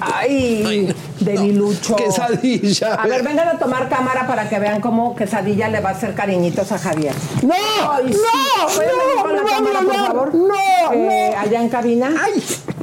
Ay, 0.00 0.92
debilucho. 1.20 1.94
Quesadilla. 1.96 2.94
A 2.94 3.06
ver, 3.06 3.22
vengan 3.22 3.48
a 3.48 3.58
tomar 3.58 3.88
cámara 3.88 4.26
para 4.26 4.48
que 4.48 4.58
vean 4.58 4.80
cómo 4.80 5.14
quesadilla 5.14 5.68
le 5.68 5.80
va 5.80 5.90
a 5.90 5.92
hacer 5.92 6.14
cariñitos 6.14 6.72
a 6.72 6.78
Javier. 6.78 7.14
¡No! 7.42 7.54
Ay, 7.92 8.12
sí. 8.12 8.18
no, 8.18 8.66
¿Pueden 8.74 8.90
venir 8.96 9.16
no, 9.24 9.32
la 9.32 9.42
no, 9.42 9.48
cámara, 9.48 9.80
no, 9.80 9.86
por 9.86 9.96
no, 9.96 10.06
favor? 10.06 10.34
no, 10.34 10.92
Eh, 10.92 11.30
no. 11.34 11.40
Allá 11.40 11.60
en 11.62 11.68
cabina. 11.68 12.10
Ay, 12.20 12.42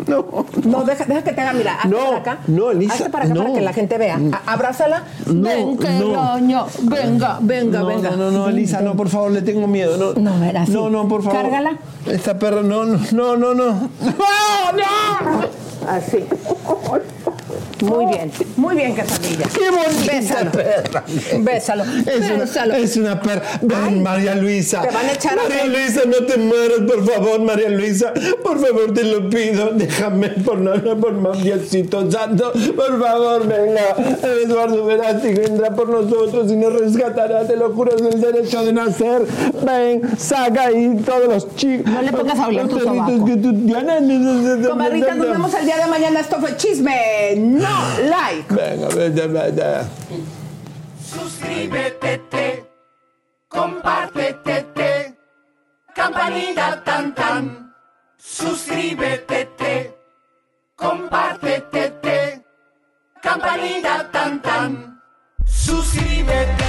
no. 0.10 0.46
No, 0.66 0.84
deja, 0.84 1.06
deja 1.06 1.22
que 1.24 1.32
te 1.34 1.42
haga, 1.42 1.54
mira, 1.54 1.76
hazte 1.76 1.88
No, 1.90 1.98
para 2.08 2.18
acá. 2.18 2.38
no, 2.48 2.72
Elisa, 2.72 2.94
Hazte 2.94 3.10
para 3.10 3.26
acá 3.26 3.34
para 3.36 3.54
que 3.54 3.62
la 3.62 3.74
gente 3.74 3.98
vea. 3.98 4.20
A- 4.46 4.54
abrázala. 4.54 5.04
No, 5.28 5.50
Ven, 5.50 5.78
que 5.78 5.90
no. 5.90 6.40
Venga, 6.84 7.38
venga, 7.42 7.84
venga. 7.84 8.10
No, 8.12 8.18
no, 8.18 8.32
no, 8.32 8.50
Elisa, 8.50 8.82
no, 8.82 8.96
por 8.96 9.10
favor, 9.10 9.32
le 9.32 9.42
tengo 9.42 9.68
miedo. 9.68 9.98
No, 9.98 10.14
No, 10.38 10.44
era 10.44 10.64
así. 10.64 10.72
no, 10.72 10.90
no, 10.90 11.08
por 11.08 11.24
favor. 11.24 11.42
Cárgala. 11.42 11.78
Esta 12.08 12.38
perra, 12.40 12.62
no, 12.62 12.86
no, 12.86 12.98
no, 13.38 13.38
no. 13.38 13.54
¡No, 13.54 13.72
no! 14.74 15.90
Así. 15.90 16.26
Muy 17.82 18.06
bien, 18.08 18.32
muy 18.58 18.76
bien, 18.76 18.96
quesadilla. 18.96 19.46
¡Qué 19.54 19.70
bonita 19.72 20.12
Bésalo. 20.14 20.52
perra! 20.52 21.04
Bésalo. 21.40 21.84
Es 21.84 22.32
una, 22.32 22.78
es 22.78 22.98
una 22.98 23.22
perra. 23.22 23.42
Ven, 23.62 24.04
María 24.04 24.36
Luisa. 24.36 24.82
te 24.82 24.94
van 24.94 25.06
a 25.06 25.12
echar 25.14 25.40
a 25.40 25.44
María 25.44 25.66
Luisa, 25.66 26.02
no 26.06 26.26
te 26.26 26.38
mueras, 26.38 26.80
por 26.88 27.06
favor, 27.10 27.42
María 27.42 27.70
Luisa. 27.70 28.14
Por 28.44 28.60
favor, 28.60 28.94
te 28.94 29.04
lo 29.04 29.30
pido. 29.30 29.72
Déjame, 29.72 30.30
por 30.30 30.58
nada, 30.60 30.96
por 30.96 31.14
más 31.14 31.42
Diosito 31.44 32.10
Santo. 32.12 32.52
Por 32.76 33.02
favor, 33.02 33.48
venga. 33.48 33.96
Eduardo 34.44 34.86
Verástig 34.86 35.38
vendrá 35.40 35.72
por 35.72 35.90
nosotros 35.90 36.52
y 36.52 36.56
nos 36.56 36.74
rescatará. 36.74 37.46
Te 37.48 37.56
lo 37.56 37.72
juro, 37.74 37.96
es 37.96 38.02
el 38.14 38.20
derecho 38.22 38.66
de 38.66 38.74
nacer. 38.74 39.26
Ven, 39.66 40.02
saca 40.18 40.66
ahí 40.66 40.98
todos 41.06 41.28
los 41.28 41.56
chicos. 41.56 41.92
No 41.92 42.02
le 42.02 42.12
pongas 42.12 42.40
a 42.40 42.48
oler 42.48 42.68
tu 42.68 42.80
sobaco. 42.80 43.26
que 43.26 43.38
tú 43.38 43.54
tienes. 43.66 44.68
Comadritas, 44.68 45.16
nos 45.18 45.30
vemos 45.30 45.54
el 45.54 45.66
día 45.66 45.78
de 45.78 45.88
mañana. 45.88 46.20
Esto 46.20 46.38
fue 46.40 46.58
Chisme. 46.58 47.36
No 47.38 47.69
like. 48.10 48.48
Venga, 48.50 48.88
vete, 48.90 49.28
vete. 49.28 49.88
Suscríbete, 51.02 52.18
te, 52.30 52.66
compártete, 53.48 54.64
te, 54.76 55.18
campanita 55.96 56.84
tan 56.84 57.14
tan. 57.14 57.74
Suscríbete, 58.18 59.46
te, 59.58 59.94
compártete, 60.76 61.90
te, 62.02 62.44
campanita 63.22 64.10
tan 64.12 64.42
tan. 64.42 65.02
Suscríbete, 65.46 66.56
te, 66.58 66.69